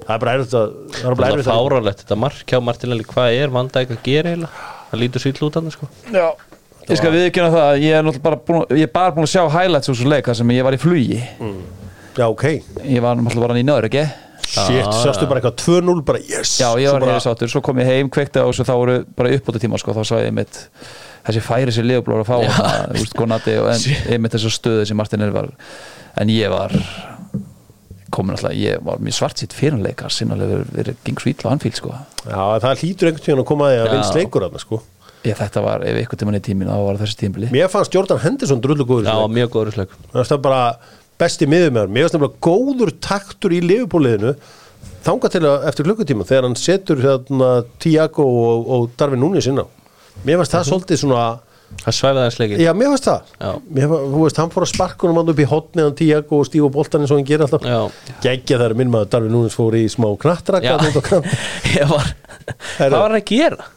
Það 0.02 0.12
er 0.12 0.24
bara 0.26 0.34
erfitt 0.36 0.56
að 0.60 0.74
Það 0.92 1.06
er 1.06 1.06
bara 1.06 1.16
það 1.16 1.30
er 1.30 1.38
erfitt 1.38 1.52
að 1.54 1.62
fáralegt 1.62 2.02
Þetta 2.02 2.18
mark 2.20 2.52
hjá 2.52 2.60
Martinelli, 2.68 3.06
hvað 3.08 3.38
er 3.38 3.54
vandæk 3.56 3.94
að 3.96 4.02
gera 4.04 4.34
eiginlega? 4.34 4.66
Það 4.90 5.02
lítur 5.06 5.24
sýll 5.24 5.48
út 5.48 5.56
hann 5.56 5.72
sko. 5.72 5.88
Já. 6.12 6.28
Ég 6.90 7.00
skal 7.00 7.14
viðkjöna 7.16 7.54
það 7.56 7.66
að 7.70 7.86
ég 7.86 7.98
er 8.00 8.22
bara 8.26 8.42
búin, 8.50 8.66
ég 8.78 8.88
er 8.90 8.94
bara 8.94 9.16
búin 9.16 9.28
að 9.28 9.34
sjá 9.34 9.44
highlights 9.50 9.90
úr 9.90 9.98
þessu 9.98 10.12
leik 10.12 10.30
þar 10.30 10.40
sem 10.42 10.54
ég 10.56 10.68
var 10.68 10.78
í 10.78 10.82
flugi. 10.82 11.24
Já, 12.16 12.28
ok. 12.30 12.46
Ég 12.86 13.04
var 13.04 13.18
náttúrulega 13.20 13.48
bara 13.50 13.60
í 13.60 13.66
nöður 13.68 13.90
ekki 13.90 14.06
Shit, 14.46 14.78
Já, 14.78 14.92
sástu 15.02 15.26
bara 15.28 15.42
eitthvað 15.42 15.58
2-0 15.64 16.04
bara 16.06 16.20
yes 16.22 16.52
já, 16.62 16.68
ég 16.78 16.86
Svo 16.86 16.94
var 16.94 17.02
bara, 17.02 17.16
hefði 17.16 17.26
sáttur, 17.26 17.50
svo 17.52 17.62
kom 17.66 17.80
ég 17.82 17.90
heim 17.90 18.12
kveikti 18.14 18.40
á 18.40 18.46
þessu 18.46 18.66
þá 18.68 18.74
voru 18.78 18.96
bara 19.18 19.32
uppbúta 19.36 19.62
tíma 19.64 19.80
sko, 19.82 19.96
þá 19.98 20.06
sá 20.06 20.14
ég 20.22 20.36
mitt 20.38 20.60
þessi 21.26 21.42
færi 21.44 21.74
sem 21.74 21.88
Leopold 21.90 22.20
var 22.20 22.24
að 22.24 22.30
fá 22.30 22.60
hana, 22.60 22.94
veist, 22.94 23.16
konati 23.18 23.58
og 23.60 23.72
en 23.74 23.82
ég 24.14 24.22
mitt 24.22 24.36
þessu 24.38 24.54
stöðu 24.54 24.86
sem 24.88 25.00
Martin 25.02 25.26
er 25.26 25.34
var 25.36 25.50
en 26.22 26.32
ég 26.32 26.54
var 26.54 26.76
komin 28.14 28.38
alltaf, 28.38 28.54
ég 28.56 28.80
var 28.86 29.02
mjög 29.04 29.18
svart 29.18 29.42
sitt 29.42 29.56
fyrirleikar 29.58 30.14
sinnalega 30.14 30.62
verið, 30.72 31.02
geng 31.04 31.20
svo 31.20 31.34
illa 31.34 31.50
á 31.50 31.54
Anfield 31.56 31.80
sko. 31.82 31.96
Já, 32.24 32.44
það 32.64 32.84
hlýtur 32.84 33.10
einhvern 33.10 33.26
tíðan 33.26 33.42
að 33.44 33.50
koma 33.50 33.68
að 33.68 33.74
því 33.74 33.82
að 33.82 33.90
Já. 33.90 33.96
vinst 33.98 34.20
leikur 34.22 34.46
þarna 34.46 34.62
sko 34.62 34.84
ég, 35.30 35.40
þetta 35.40 35.64
var, 35.66 35.86
ef 35.88 36.02
ykkur 36.04 36.22
tíman 36.22 36.38
í 36.40 36.44
tímin 36.46 36.70
þá 36.72 36.78
var 36.88 37.00
þessi 37.02 37.20
tímbili 37.24 37.50
Mér 37.54 37.72
fannst 37.74 37.96
Jordan 37.96 38.22
Henderson 38.24 38.62
drullu 38.64 38.86
góður 38.88 39.10
Já, 39.10 39.18
mjög 39.32 39.56
góður 39.56 39.78
sleik 39.78 39.98
Það 40.12 40.30
það 40.32 40.44
bara 40.46 40.62
besti 41.22 41.50
miður 41.50 41.74
með 41.76 41.86
hann 41.86 41.96
Mér 41.96 42.08
fannst 42.08 42.20
það 42.20 42.38
góður 42.50 42.94
taktur 43.04 43.56
í 43.56 43.64
liðupóliðinu 43.66 44.36
þangað 45.06 45.36
til 45.36 45.44
að 45.48 45.66
eftir 45.70 45.88
klukkutíma 45.88 46.26
þegar 46.28 46.48
hann 46.48 46.60
setur 46.60 47.02
hérna 47.04 47.50
Tiago 47.82 48.26
og, 48.26 48.70
og 48.74 48.88
Darvin 48.98 49.22
Núnis 49.22 49.50
inn 49.50 49.62
á. 49.62 49.66
Mér 50.26 50.40
fannst 50.42 50.56
það 50.56 50.72
svolítið 50.72 51.04
svona 51.04 51.26
Það 51.82 51.96
svæfaði 51.98 52.22
hans 52.24 52.36
leikin 52.40 52.62
Já, 52.62 52.70
mér 52.78 52.92
fannst 52.94 53.08
það. 53.10 53.32
Já. 53.42 53.50
mér, 53.76 53.94
veist, 54.14 54.38
hann 54.40 54.52
fór 54.54 54.64
að 54.64 54.70
sparkunum 54.72 55.18
hann 55.20 55.32
upp 55.34 55.42
í 55.42 55.48
hotni 55.50 55.84
hann 55.84 55.96
Tiago 55.98 56.40
og 56.40 56.48
stífa 56.48 56.70
boltan 56.72 57.04
eins 57.04 57.12
og 57.12 57.20
hann 57.20 57.28
gerir 57.28 57.46
alltaf. 57.48 57.66
Já, 57.66 58.14
Geggja 58.24 58.60
þegar 58.62 58.76
minn 58.80 58.94
maður 58.94 59.10
Darvin 59.16 59.34
Núnis 59.36 59.58
fór 59.58 59.76
í 59.78 59.84
smá 59.92 60.08
knattraka 60.22 60.78
ég 61.74 61.90
var 61.90 63.18
að 63.18 63.26
gera? 63.34 63.68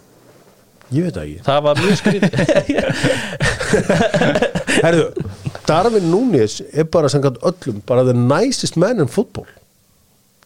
Ég 0.94 1.04
veit 1.04 1.14
það 1.16 1.24
ekki. 1.24 1.40
Það 1.44 1.60
var 1.66 1.74
mjög 1.84 1.96
skrítið. 2.00 2.32
Herðu, 4.84 5.06
Darvin 5.68 6.06
Núnis 6.12 6.58
er 6.72 6.88
bara 6.88 7.10
samkvæmt 7.12 7.42
öllum 7.50 7.82
bara 7.88 8.06
the 8.08 8.16
nicest 8.16 8.78
man 8.80 9.02
in 9.04 9.10
football. 9.12 9.48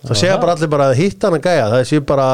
Það 0.02 0.18
segja 0.18 0.38
bara 0.42 0.56
allir 0.56 0.70
bara 0.72 0.88
að 0.90 0.98
hitta 0.98 1.28
hann 1.28 1.38
að 1.38 1.46
gæja. 1.46 1.66
Það 1.70 1.84
sé 1.92 2.00
bara 2.10 2.28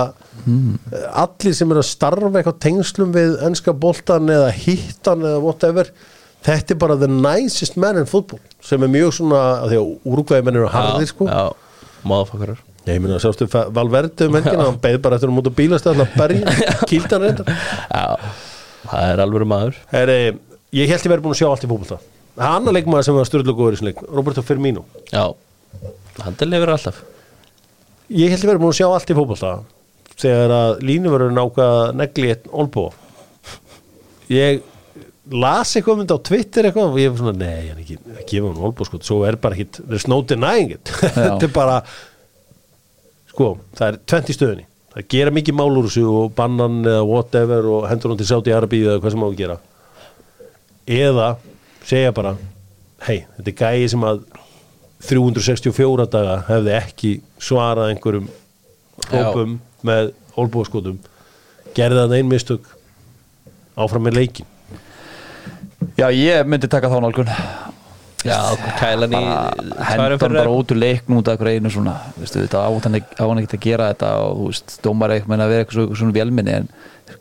allir 1.24 1.56
sem 1.56 1.74
eru 1.74 1.82
að 1.82 1.90
starfa 1.90 2.30
eitthvað 2.32 2.62
tengslum 2.64 3.10
við 3.12 3.34
ennska 3.44 3.74
boltan 3.76 4.30
eða 4.32 4.48
hitta 4.56 5.12
hann 5.12 5.26
eða 5.28 5.42
whatever 5.44 5.90
þetta 6.46 6.74
er 6.74 6.80
bara 6.80 6.96
the 6.96 7.10
nicest 7.10 7.76
man 7.76 7.98
in 8.00 8.08
football 8.08 8.40
sem 8.64 8.82
er 8.82 8.92
mjög 8.92 9.14
svona, 9.18 9.42
því 9.68 9.80
að 9.80 9.90
úrugvæði 10.08 10.52
eru 10.54 10.70
harðir 10.72 11.10
sko. 11.10 11.28
Já, 11.28 11.44
máðfakkarar 12.08 12.62
ég 12.94 13.00
meina 13.04 13.18
sástu 13.22 13.46
Fa- 13.50 13.66
Valverde 13.74 14.28
um 14.28 14.36
helgina? 14.38 14.66
Hann 14.68 14.78
beið 14.82 14.98
bara 15.04 15.18
eftir 15.18 15.30
að 15.32 15.36
múta 15.38 15.52
bílastæðan 15.58 16.04
að 16.04 16.14
berja 16.20 16.54
kýldan 16.90 17.24
reyndar. 17.26 17.50
Já, 17.90 18.04
það 18.92 19.12
er 19.14 19.22
alveg 19.24 19.46
maður. 19.50 19.80
Heri, 19.92 20.18
ég 20.78 20.92
held 20.92 21.04
ég 21.08 21.12
verið 21.14 21.26
búin 21.26 21.36
að 21.36 21.40
sjá 21.42 21.48
allt 21.50 21.66
í 21.66 21.70
fótbolta. 21.72 21.98
Það 22.38 22.46
er 22.46 22.54
annar 22.60 22.76
leikmaður 22.78 23.08
sem 23.08 23.16
var 23.18 23.28
styrlu 23.30 23.54
góður 23.58 23.74
í 23.74 23.78
þessum 23.78 23.88
leik 23.90 24.02
Roberto 24.20 24.44
Firmino. 24.46 24.84
Já, 25.10 25.24
hann 26.22 26.38
til 26.38 26.48
lifir 26.52 26.70
alltaf. 26.76 27.02
Ég 28.14 28.30
held 28.32 28.44
að 28.46 28.52
vera 28.52 28.62
búin 28.62 28.72
að 28.72 28.78
sjá 28.80 28.88
allt 28.92 29.10
í 29.12 29.18
fótbolta 29.18 29.52
þegar 30.18 30.54
að 30.54 30.80
línu 30.88 31.10
verður 31.12 31.34
náka 31.36 31.66
negli 31.94 32.32
eitt 32.32 32.46
olbú 32.50 32.88
ég 34.32 34.62
las 35.30 35.74
eitthvað 35.76 35.94
um 35.94 36.00
þetta 36.02 36.16
á 36.16 36.26
Twitter 36.28 36.66
eitthvað 36.68 36.88
og 36.94 36.98
ég 37.02 37.10
var 37.12 37.20
svona, 37.20 37.34
nei, 37.38 37.68
hann 37.68 37.80
ekki 37.82 37.98
að 38.00 38.22
gefa 38.30 38.48
hann 38.50 38.62
olbúskot, 38.68 39.04
svo 39.06 39.18
er 39.28 39.36
bara 39.40 39.54
ekkit 39.58 39.78
there's 39.90 40.06
no 40.08 40.18
denying 40.24 40.72
it. 40.74 40.88
Þetta 41.18 41.44
er 41.48 41.52
bara 41.54 41.76
sko, 43.38 43.52
það 43.78 43.92
er 43.92 43.98
20 44.10 44.34
stöðunni. 44.34 44.66
Það 44.94 45.08
gera 45.14 45.32
mikið 45.36 45.54
mál 45.54 45.70
úr 45.78 45.86
þessu 45.86 46.04
og 46.10 46.32
bannan 46.34 46.80
eða 46.82 47.04
whatever 47.06 47.68
og 47.70 47.86
hendur 47.86 48.10
hann 48.10 48.18
til 48.18 48.26
Saudi 48.26 48.54
Arabíu 48.54 48.88
eða 48.88 49.02
hvað 49.04 49.14
sem 49.14 49.22
á 49.22 49.28
að 49.28 49.38
gera. 49.38 49.58
Eða 50.98 51.28
segja 51.86 52.14
bara 52.16 52.34
hei, 53.06 53.20
þetta 53.36 53.52
er 53.52 53.58
gæi 53.60 53.92
sem 53.92 54.06
að 54.08 54.24
364 55.06 56.08
daga 56.10 56.40
hefði 56.48 56.74
ekki 56.80 57.12
svarað 57.38 57.92
einhverjum 57.92 58.26
hópum 59.12 59.54
með 59.86 60.10
olbúaskotum 60.34 60.98
gerði 61.76 62.02
það 62.02 62.16
einn 62.18 62.32
mistök. 62.32 62.66
Áfram 63.78 64.08
með 64.08 64.16
leikin 64.18 64.48
Já, 65.94 66.08
ég 66.10 66.48
myndi 66.50 66.66
taka 66.66 66.90
þá 66.90 66.98
nálgun 67.04 67.28
kælan 68.78 69.14
í 69.16 69.22
hendan 69.88 70.18
bara 70.36 70.52
út 70.52 70.72
úr 70.74 70.80
leiknum 70.82 71.20
út 71.22 71.28
af 71.32 71.38
hverju 71.40 71.60
einu 71.62 71.72
svona 71.72 71.96
veistu, 72.18 72.42
þetta 72.44 72.62
á 72.64 72.70
hann 72.70 72.98
ekki- 73.00 73.18
á 73.18 73.24
hann 73.28 73.40
ekkert 73.42 73.58
að 73.58 73.64
gera 73.66 73.90
þetta 73.92 74.10
og 74.24 74.38
þú 74.38 74.46
veist, 74.52 74.78
dómar 74.84 75.14
ekki 75.16 75.28
menna 75.32 75.46
að 75.48 75.52
vera 75.54 75.64
eitthvað 75.64 75.92
svona, 76.00 76.16
vélminni 76.18 76.56
en 76.60 76.68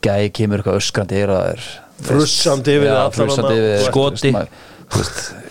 gæði 0.03 0.31
kemur 0.39 0.61
eitthvað 0.63 0.81
öskrandi 0.81 1.21
yfir 1.23 1.67
Frussandi 2.07 2.75
yfir 2.77 3.85
Skoti. 3.87 4.33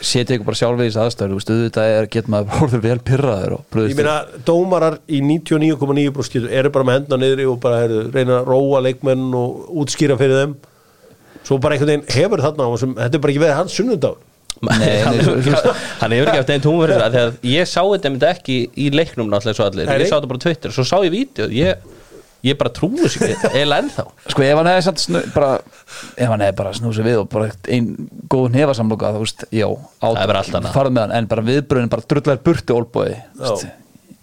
setja 0.01 0.37
ykkur 0.37 0.47
bara 0.47 0.57
sjálf 0.57 0.79
við 0.81 0.87
þessu 0.89 1.01
aðstæður 1.03 1.33
þú 1.33 1.39
veist, 1.41 1.51
auðvitað 1.53 1.91
er, 1.97 2.07
getur 2.15 2.33
maður 2.33 2.63
orður 2.65 2.83
vel 2.87 2.99
pyrraður 3.05 3.57
Ég 3.91 3.99
meina, 3.99 4.15
dómarar 4.47 4.97
í 5.13 5.21
99,9% 5.21 6.47
eru 6.57 6.71
bara 6.73 6.87
með 6.89 6.99
hendna 7.01 7.19
niðri 7.21 7.49
og 7.51 7.59
bara 7.61 7.83
heru, 7.83 7.99
reyna 8.15 8.39
að 8.41 8.49
róa 8.49 8.81
leikmenn 8.87 9.27
og 9.37 9.67
útskýra 9.83 10.17
fyrir 10.21 10.41
þeim. 10.41 10.55
Svo 11.47 11.59
bara 11.63 11.77
einhvern 11.77 11.93
veginn 11.93 12.09
hefur 12.17 12.43
þarna 12.47 12.65
á 12.65 12.69
þessum, 12.73 12.95
þetta 12.97 13.19
er 13.19 13.23
bara 13.27 13.35
ekki 13.35 13.45
verið 13.45 13.59
hans 13.61 13.77
sunnundagur 13.77 14.25
Nei, 14.65 15.03
hann 15.05 15.17
nei, 15.19 15.25
svo- 15.27 15.37
svo- 15.45 15.75
hann 16.01 16.13
hefur 16.17 16.31
ekki 16.33 16.41
haft 16.41 16.51
einn 16.55 16.63
tónverð 16.65 17.03
þegar 17.13 17.35
ég 17.45 17.69
sá 17.69 17.83
þetta 17.85 18.11
myndi 18.15 18.29
ekki 18.31 18.55
í 18.73 18.87
leiknum 18.95 19.29
náttúrulega 19.29 19.67
og 19.67 19.69
allir, 19.75 19.91
ég 20.01 20.09
sá 20.09 20.17
þetta 20.17 20.31
bara 20.33 20.41
á 20.41 20.45
Twitter 20.47 20.73
svo 20.73 20.85
sá 20.89 20.97
ég 21.05 21.13
vídeo, 21.13 21.49
ég, 21.53 21.83
ég 22.47 22.57
bara 22.57 22.71
trúi 22.73 23.11
sér 23.13 23.35
eða 23.53 23.81
ennþá. 23.83 24.05
Sko 24.33 24.43
ef 24.47 24.57
hann 24.57 24.71
hefði 24.71 24.85
samt 24.87 25.03
snu, 25.03 25.21
bara, 25.35 25.51
ef 26.17 26.31
hann 26.33 26.45
hefði 26.47 26.57
bara 26.63 26.73
snúið 26.79 26.97
sér 27.01 27.07
við 27.11 27.19
og 27.21 27.29
bara 27.35 27.51
einn 27.77 27.91
góð 28.33 28.47
nefasamloka 28.57 29.11
þú 29.17 29.21
veist, 29.27 29.45
já, 29.53 29.67
á, 29.69 30.07
Það 30.07 30.23
er 30.23 30.31
bara 30.33 30.43
allt 30.45 30.57
annað. 30.61 30.73
farð 30.79 30.95
með 30.97 31.05
hann 31.05 31.15
en 31.21 31.29
bara 31.35 31.45
viðbröðin 31.51 31.93
bara 31.93 32.07
drullar 32.15 32.41
burti 32.49 32.77
olbói 32.77 33.11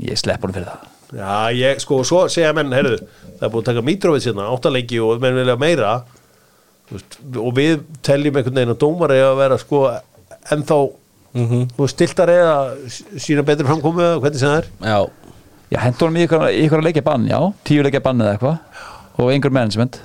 ég 0.09 0.17
slepp 0.23 0.41
hann 0.47 0.55
fyrir 0.57 0.71
það. 0.71 0.89
Já, 1.13 1.34
ég, 1.53 1.84
sko, 1.84 1.99
og 2.01 2.07
svo 2.09 2.23
segja 2.34 2.55
menn, 2.57 2.73
heyrðu 2.73 2.97
það 3.03 3.45
er 3.45 3.51
búið 3.53 3.61
að 3.61 3.69
taka 3.69 3.86
Mitrovic 3.86 4.25
hérna, 4.31 4.47
áttaleiki 4.55 4.97
og 5.03 5.21
menn 5.21 5.38
vilja 5.38 5.57
meira 5.61 5.93
og 6.93 7.53
við 7.57 7.84
teljum 8.05 8.36
einhvern 8.39 8.57
veginn 8.57 8.73
að 8.73 8.81
dómar 8.81 9.13
eiga 9.13 9.29
að 9.31 9.39
vera 9.43 9.57
sko 9.61 9.84
ennþá 10.51 10.79
mm 11.33 11.45
-hmm. 11.49 11.87
stiltar 11.87 12.29
eða 12.29 12.55
sína 13.17 13.43
betri 13.43 13.65
framkomu 13.65 14.01
eða 14.01 14.19
hvernig 14.19 14.39
sem 14.39 14.49
það 14.49 14.57
er? 14.57 14.67
Já, 14.81 15.09
já, 15.69 15.79
hendur 15.79 16.07
hann 16.07 16.17
í 16.17 16.25
ykkur, 16.27 16.47
ykkur 16.65 16.79
að 16.79 16.87
leikja 16.89 17.03
bann, 17.03 17.27
já. 17.27 17.53
Tíu 17.63 17.83
leikja 17.83 18.01
bann 18.01 18.21
eða 18.21 18.33
eitthvað. 18.33 18.57
Og 19.17 19.31
einhver 19.31 19.51
management. 19.51 20.01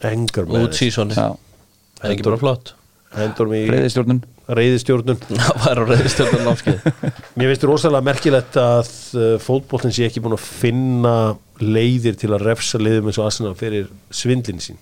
Engar 0.00 0.44
út 0.44 0.52
með 0.52 0.72
sísoni 0.72 1.14
já, 1.14 1.36
það 1.98 2.04
er 2.04 2.10
ekki 2.10 2.24
bara 2.24 2.36
flott. 2.38 2.74
hendur 3.16 3.48
mig 3.48 3.66
í 3.66 3.70
reyðistjórnun 3.72 4.20
reyðistjórnun 4.48 5.18
það 5.28 5.62
var 5.64 5.80
á 5.80 5.84
reyðstjórnum 5.88 6.44
námskeið. 6.46 6.88
Mér 7.36 7.52
finnst 7.52 7.66
rosalega 7.68 8.04
merkilegt 8.04 8.58
að 8.60 8.90
uh, 9.16 9.36
fótboltin 9.42 9.92
sé 9.92 10.06
ekki 10.08 10.22
búin 10.24 10.36
að 10.36 10.44
finna 10.44 11.14
leiðir 11.60 12.16
til 12.20 12.32
að 12.32 12.46
refsa 12.46 12.80
leiðum 12.80 13.10
eins 13.10 13.18
og 13.20 13.28
Arsenal 13.28 13.54
fyrir 13.58 13.88
svindlin 14.14 14.62
sín 14.62 14.78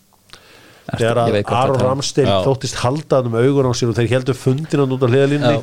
þegar 0.93 1.23
að 1.23 1.41
Aron. 1.61 1.81
Ramstein 1.83 2.31
þóttist 2.47 2.79
haldaðum 2.83 3.41
augun 3.41 3.71
á 3.71 3.73
sér 3.75 3.91
og 3.91 3.99
þeir 3.99 4.15
heldur 4.15 4.39
fundin 4.39 4.83
hann 4.83 4.95
út 4.97 5.05
á 5.05 5.09
hliðalínni 5.11 5.57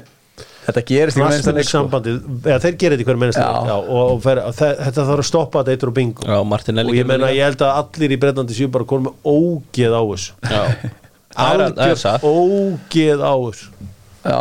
þetta 0.64 0.84
gerist 0.88 1.20
í 1.20 1.24
sko. 1.44 1.70
sambandið, 1.70 2.20
eða 2.48 2.60
þeir 2.64 2.76
gerir 2.80 2.98
þetta 2.98 3.04
í 3.04 3.08
hverju 3.10 3.32
Já. 3.68 3.76
og, 3.76 4.02
og 4.04 4.22
fer, 4.24 4.42
þetta 4.56 5.06
þarf 5.10 5.24
að 5.24 5.28
stoppa 5.28 5.64
þetta 5.68 5.90
og 5.90 5.96
bingo. 5.98 6.28
Já, 6.28 6.38
Martinelli 6.48 6.94
og 6.94 7.00
ég 7.00 7.10
menna 7.10 7.32
ég 7.36 7.48
held 7.50 7.64
að 7.66 7.80
allir 7.82 8.16
í 8.16 8.20
Breitlandi 8.22 8.58
séu 8.58 8.72
bara 8.74 8.88
konum 8.88 9.10
með 9.10 9.34
ógeð 9.34 9.98
á 10.00 10.04
þessu. 10.14 10.92
Satt. 12.04 12.24
ógeð 12.24 13.24
á 13.26 13.34
þessu. 13.34 13.90
Já. 14.24 14.40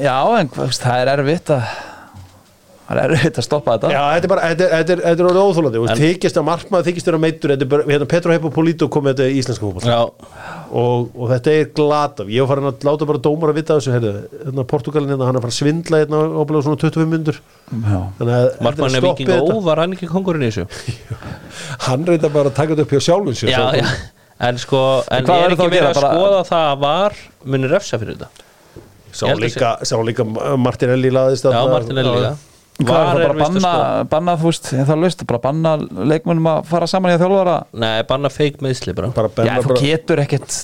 Já, 0.00 0.16
en 0.40 0.52
það 0.54 1.00
er 1.00 1.12
erfitt 1.14 1.52
að 1.54 1.74
það 2.84 2.98
er 3.00 3.12
erfitt 3.16 3.38
að 3.40 3.44
stoppa 3.46 3.74
þetta. 3.78 3.90
Já, 3.94 4.00
þetta 4.14 4.26
er 4.28 4.32
bara, 4.34 4.48
þetta 4.50 4.64
er, 4.64 4.72
þetta 4.74 4.92
er, 4.94 5.00
þetta 5.04 5.22
er 5.22 5.28
orðið 5.30 5.46
óþólandi 5.48 5.80
og 5.80 6.00
þykist 6.00 6.38
að 6.40 6.44
markmaður 6.48 6.86
þykist 6.90 7.08
er 7.08 7.64
bara, 7.72 7.86
hérna 7.88 8.08
Petro 8.10 8.34
Heppo 8.34 8.50
Polito 8.52 8.88
kom 8.92 9.06
með 9.06 9.14
þetta 9.16 9.28
í 9.32 9.38
íslenska 9.40 9.70
já, 9.88 10.00
og, 10.04 11.06
og 11.16 11.32
þetta 11.32 11.54
er 11.54 11.70
glata 11.78 12.26
ég 12.28 12.44
var 12.44 12.50
farin 12.52 12.68
að 12.68 12.84
láta 12.88 13.08
bara 13.08 13.22
dómar 13.24 13.52
að 13.54 13.60
vita 13.60 13.78
þessu 13.78 13.94
heyrðu, 13.94 14.12
hérna 14.44 14.66
Portugalin 14.74 15.14
hérna, 15.14 15.28
hann 15.30 15.38
er 15.40 15.44
farin 15.46 15.54
að 15.54 15.60
svindla 15.62 16.02
hérna 16.02 16.22
óblega 16.44 16.66
svona 16.68 16.80
25 16.84 17.10
myndur 17.14 17.40
að 17.72 18.62
Markmann 18.68 18.98
er 19.00 19.06
viking 19.08 19.32
ó, 19.32 19.60
var 19.64 19.84
hann 19.84 19.96
ekki 19.96 20.10
kongurinn 20.10 20.44
í 20.44 20.52
þessu. 20.52 20.68
Hann 21.88 22.04
reynda 22.06 22.28
bara 22.32 22.50
að 22.50 22.56
taka 22.58 22.74
þetta 22.74 22.84
upp 22.84 22.92
hjá 22.94 23.02
sjálfum 23.08 23.36
sér 23.38 23.52
já, 23.54 23.58
Svo- 23.60 23.80
já, 23.80 23.92
en 24.48 24.58
sko 24.60 24.80
en 25.08 25.26
hvað 25.28 25.44
er 25.44 25.54
ekki 25.54 25.64
að 25.64 25.72
verið 25.72 25.88
að 25.88 25.98
Bara- 26.00 26.14
skoða 26.18 26.40
það 26.50 26.70
að 26.72 26.82
var 26.84 27.16
muni 27.54 27.70
refsa 27.72 28.00
fyrir 28.02 28.18
þetta? 28.18 28.44
Sá 29.14 29.28
Ég 29.28 29.36
að 29.36 29.44
líka, 29.44 29.70
sá 29.86 29.94
líka 30.02 30.24
Martinelli 30.58 31.12
laðist 31.14 31.46
já. 31.46 31.60
Martinelli 31.70 32.16
líka 32.18 32.32
hvað 32.80 32.94
var 32.94 33.04
er 33.04 33.08
það 33.08 33.24
er 33.24 33.28
bara 33.28 33.34
að 33.34 33.42
banna, 33.44 33.72
banna 34.10 34.36
þú 34.40 34.48
veist, 34.50 34.70
er 34.74 34.88
það 34.88 35.02
löst 35.04 35.26
bara 35.30 35.42
banna 35.44 35.74
leikmennum 36.10 36.48
að 36.50 36.64
fara 36.72 36.88
saman 36.90 37.12
í 37.12 37.14
að 37.18 37.22
þjálfara? 37.24 37.58
Nei, 37.84 37.92
banna 38.08 38.30
feik 38.34 38.56
meðsli 38.64 38.94
bara. 38.98 39.12
Bara 39.14 39.30
já, 39.30 39.36
benna 39.38 39.60
þú 39.62 39.70
bara 39.70 39.84
getur 39.84 40.22
ekkert 40.24 40.56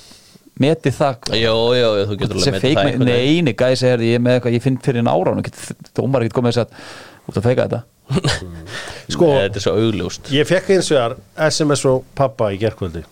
metið 0.60 0.96
það 0.98 1.30
Jó, 1.38 1.54
jó, 1.78 1.86
jó, 2.00 2.02
þú 2.10 2.16
getur 2.20 2.40
alveg 2.40 2.58
feik 2.64 2.76
það 2.80 2.90
veginn. 2.90 3.06
neini 3.08 3.54
gæði 3.56 3.78
segir 3.80 4.02
ég 4.08 4.18
er 4.18 4.24
með 4.26 4.36
eitthvað, 4.40 4.56
ég 4.58 4.64
finn 4.66 4.80
fyrir 4.82 5.00
en 5.04 5.12
ára 5.12 5.36
dómar 5.96 6.26
ekkert 6.26 6.36
komið 6.40 6.56
þess 6.58 6.64
að 6.66 7.30
út 7.30 7.38
að 7.40 7.46
feika 7.46 7.68
þetta. 7.68 7.80
Sko, 9.14 9.26
Nei, 9.30 9.40
Þetta 9.46 9.60
er 9.60 9.64
svo 9.64 9.72
augljóst. 9.78 10.28
ég 10.34 10.48
fekk 10.50 10.72
eins 10.74 10.90
vegar 10.90 11.14
SMS 11.46 11.84
frá 11.86 11.94
pappa 12.18 12.50
í 12.50 12.58
gerkvöldi 12.60 13.04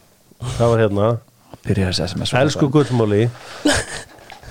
það 0.58 0.72
var 0.72 0.82
hérna. 0.82 1.08
Byrjar 1.64 1.92
þessi 1.94 2.04
SMS 2.10 2.34
Elsku 2.38 2.68
gullmáli 2.74 3.28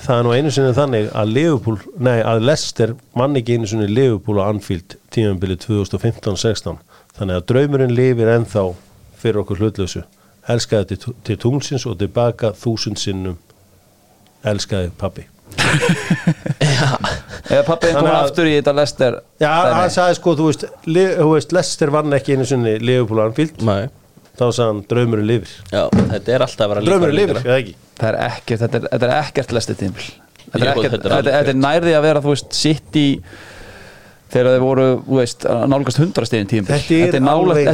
Það 0.07 0.19
er 0.21 0.23
nú 0.23 0.31
einu 0.37 0.51
sinni 0.55 0.71
þannig 0.77 1.07
að 1.19 1.31
Liverpool, 1.35 1.77
nei 1.99 2.19
að 2.23 2.45
Leicester 2.47 2.93
mann 3.19 3.35
ekki 3.35 3.57
einu 3.57 3.67
sinni 3.67 3.87
Liverpool 3.91 4.39
á 4.39 4.47
Anfield 4.47 4.95
tímanbili 5.11 5.57
2015-16 5.59 6.77
þannig 7.17 7.39
að 7.41 7.47
draumurinn 7.51 7.95
lifir 7.97 8.29
ennþá 8.37 8.63
fyrir 9.19 9.41
okkur 9.41 9.59
hlutlausu. 9.59 10.03
Elskaði 10.47 10.95
til, 10.95 11.15
til 11.27 11.39
tunglsins 11.43 11.83
og 11.89 11.97
tilbaka 11.99 12.53
þúsund 12.55 13.01
sinnum. 13.01 13.35
Elskaði 14.47 14.93
pappi 15.01 15.25
eða 17.49 17.63
pappi 17.65 17.89
að- 17.89 18.07
aftur 18.13 18.47
í 18.47 18.53
þetta 18.57 18.73
lester 18.77 19.15
Já, 19.41 19.49
hann 19.73 19.91
sagði 19.91 20.17
sko, 20.19 20.33
þú 20.37 20.47
veist, 20.51 20.65
li, 20.87 21.03
þú 21.17 21.27
veist 21.33 21.55
Leicester 21.55 21.91
vann 21.93 22.13
ekki 22.15 22.35
einu 22.37 22.45
sinni 22.47 22.75
Liverpool 22.79 23.19
á 23.23 23.27
Anfield. 23.27 23.63
Nei. 23.65 23.87
Þá 24.37 24.45
sagði 24.45 24.69
hann 24.69 24.85
draumurinn 24.91 25.29
lifir. 25.31 25.57
Já, 25.73 25.83
þetta 26.13 26.33
er 26.37 26.45
alltaf 26.45 26.65
að 26.67 26.73
vera 26.73 26.85
draumurinn 26.87 27.19
lifir, 27.19 27.41
eða? 27.43 27.59
ekki? 27.61 27.75
Það 27.97 28.09
er 28.09 28.17
ekkert, 28.27 28.63
þetta 28.63 28.79
er, 28.79 28.87
þetta 28.93 29.09
er 29.09 29.15
ekkert 29.17 29.53
lester 29.57 29.77
tímbil 29.79 30.07
þetta 30.47 30.63
er 30.63 30.71
ekkert, 30.71 30.97
þetta 30.97 31.17
er 31.17 31.27
þetta 31.27 31.53
er 31.53 31.59
nærði 31.59 31.93
að 31.97 32.05
vera 32.07 32.23
þú 32.23 32.33
veist, 32.33 32.51
sitt 32.55 32.99
í 32.99 33.07
þegar 34.33 34.49
þeir 34.53 34.63
voru, 34.63 34.85
þú 35.07 35.17
veist, 35.21 35.45
nálgast 35.71 35.99
hundrastegin 36.01 36.49
tímbil 36.51 36.73
Þetta 36.77 36.97
er 37.07 37.15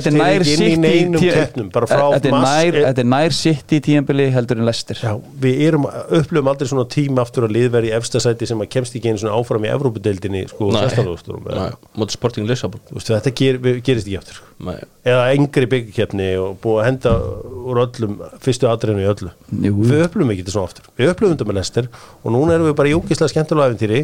er 0.09 0.15
nær 0.19 0.45
sitt 0.45 0.61
í 0.63 0.69
í 0.73 0.79
neinum 0.83 1.19
tí- 1.21 1.31
keppnum, 1.33 1.69
bara 1.73 1.89
frá 1.89 2.03
þetta 2.13 2.29
er 2.29 2.35
nær, 2.45 2.77
þetta 2.87 3.03
er 3.03 3.09
nær 3.13 3.35
sitt 3.37 3.73
í 3.73 3.79
tímbili 3.87 4.27
heldur 4.35 4.61
en 4.61 4.67
lester 4.69 4.99
Já, 5.01 5.13
við 5.43 5.63
erum, 5.67 5.87
upplöfum 5.89 6.51
aldrei 6.53 6.69
svona 6.69 6.85
tíma 6.93 7.23
aftur 7.25 7.47
að 7.47 7.55
liðveri 7.57 7.89
í 7.89 7.95
efstasæti 7.97 8.49
sem 8.49 8.61
að 8.63 8.69
kemst 8.77 8.97
ekki 8.99 9.11
einu 9.13 9.23
svona 9.23 9.37
áfram 9.39 9.65
í 9.65 9.71
Evrópudeildinni 9.73 10.43
sko, 10.51 10.69
Nei. 10.73 10.81
16. 10.89 11.09
úrsturum 11.15 11.47
Nei, 11.49 11.69
Móti 11.97 12.17
Sporting 12.17 12.49
Lissabon 12.49 12.83
þetta 12.93 13.33
ger, 13.37 13.57
gerist 13.81 14.07
ekki 14.09 14.19
aftur 14.21 14.37
sko. 14.41 14.49
Nei. 14.63 14.77
eða 15.09 15.23
engri 15.35 15.67
byggkeppni 15.73 16.27
og 16.39 16.53
búið 16.63 16.77
að 16.79 16.85
henda 16.87 17.13
úr 17.73 17.81
öllum 17.83 18.13
fyrstu 18.45 18.69
atriðinu 18.69 19.03
í 19.03 19.09
öllu 19.11 19.31
Jú. 19.65 19.73
við 19.89 20.05
upplöfum 20.05 20.31
ekki 20.35 20.45
þetta 20.45 20.53
svona 20.55 20.69
aftur 20.69 20.85
við 21.01 21.11
upplöfum 21.11 21.33
þetta 21.35 21.47
með 21.49 21.57
lestir 21.59 21.89
og 22.23 22.29
núna 22.31 22.55
erum 22.55 22.69
við 22.69 22.77
bara 22.79 22.91
í 22.93 22.95
ógislega 22.95 23.33
skemmtulega 23.33 23.73
æfintýri 23.73 23.99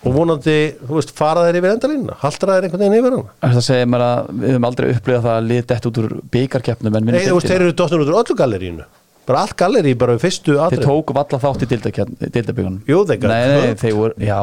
og 0.00 0.14
vonandi, 0.14 0.56
þú 0.80 0.96
veist, 0.96 1.12
fara 1.16 1.44
þeir 1.46 1.58
yfir 1.60 1.74
endalínuna? 1.74 2.16
Haltra 2.22 2.56
þeir 2.56 2.68
einhvern 2.68 2.84
veginn 2.86 2.98
yfir 3.00 3.16
hana? 3.18 3.34
Það 3.42 3.66
segir 3.66 3.90
mér 3.92 4.06
að 4.06 4.30
við 4.32 4.54
höfum 4.54 4.68
aldrei 4.70 4.88
upplifað 4.94 5.26
það 5.26 5.36
að 5.36 5.50
lið 5.50 5.66
dett 5.72 5.90
út 5.90 6.00
úr 6.00 6.16
byggarkeppnum 6.36 6.98
Nei, 7.10 7.20
þú 7.26 7.36
veist, 7.36 7.52
þeir 7.52 7.66
eru 7.66 7.76
dottin 7.82 8.04
út 8.04 8.10
úr 8.12 8.18
öllu 8.22 8.38
gallerínu 8.40 8.88
bara 9.30 9.44
allt 9.44 9.54
gallerí 9.60 9.92
bara 9.94 10.16
við 10.16 10.24
fyrstu 10.24 10.54
þeir 10.56 10.62
atrið 10.64 10.86
tóku 10.88 11.14
valla 11.14 11.38
þátt 11.38 11.62
í 11.62 11.68
deildabyggunum 11.70 12.80
Jú, 12.88 13.02
þeir 13.06 13.20
got 13.20 13.30
nei, 13.30 13.44
nei, 13.52 13.74
þeir 13.78 13.92
voru, 13.94 14.16
já, 14.26 14.38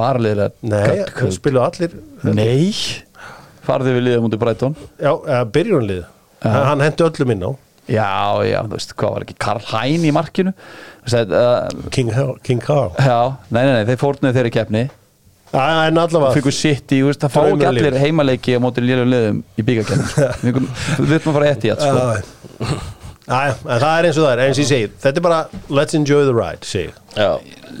varaliðilega 0.00 0.70
Nei, 0.70 1.02
þeir 1.18 1.34
spilu 1.34 1.60
allir 1.64 1.96
nei. 2.30 2.70
Farðu 3.66 3.96
við 3.98 4.06
liðum 4.06 4.28
út 4.28 4.34
í 4.34 4.38
Brighton. 4.40 4.76
Já, 4.98 5.12
byrjunlið. 5.52 6.06
Hann 6.42 6.80
hendi 6.82 7.04
öllum 7.06 7.34
inn 7.34 7.44
á. 7.44 7.50
Já, 7.90 8.08
já, 8.46 8.60
þú 8.64 8.76
veist, 8.76 8.92
hvað 8.98 9.14
var 9.16 9.24
ekki 9.26 9.36
Karl 9.42 9.64
Hæn 9.66 10.04
í 10.06 10.12
markinu 10.14 10.52
Þú 11.10 11.18
veist, 11.18 11.34
uh, 11.34 11.90
King, 11.94 12.12
King 12.46 12.62
Carl 12.64 12.92
já, 12.96 13.18
nei, 13.50 13.62
nei, 13.64 13.72
nei, 13.78 13.84
þeir 13.90 14.00
fórnuðu 14.00 14.36
þeirri 14.38 14.52
keppni. 14.54 14.84
Já, 15.50 15.64
En 15.88 15.98
allavega 15.98 16.36
fengur 16.36 16.54
sitt 16.54 16.94
í, 16.94 17.00
þú 17.02 17.10
veist, 17.10 17.24
það 17.24 17.34
fá 17.34 17.40
ekki 17.48 17.68
allir 17.72 17.98
heimaleiki 17.98 18.54
á 18.54 18.60
móti 18.62 18.84
lélum 18.84 19.10
liðum 19.10 19.42
í 19.58 19.66
byggarkeppni 19.66 20.54
við 20.54 21.14
þurfum 21.16 21.32
að 21.32 21.38
fara 21.40 21.50
eftir 21.50 21.72
í 21.72 21.76
sko. 21.80 22.08
Já, 22.60 22.86
Æja, 23.30 23.50
en 23.62 23.78
það 23.78 23.92
er 23.94 24.06
eins 24.08 24.16
og 24.18 24.24
það 24.24 24.32
er, 24.32 24.40
eins 24.42 24.58
og 24.58 24.62
ég 24.64 24.68
segir 24.70 24.94
Þetta 25.04 25.20
er 25.20 25.22
bara 25.22 25.36
let's 25.78 25.94
enjoy 25.94 26.24
the 26.26 26.34
ride, 26.34 26.66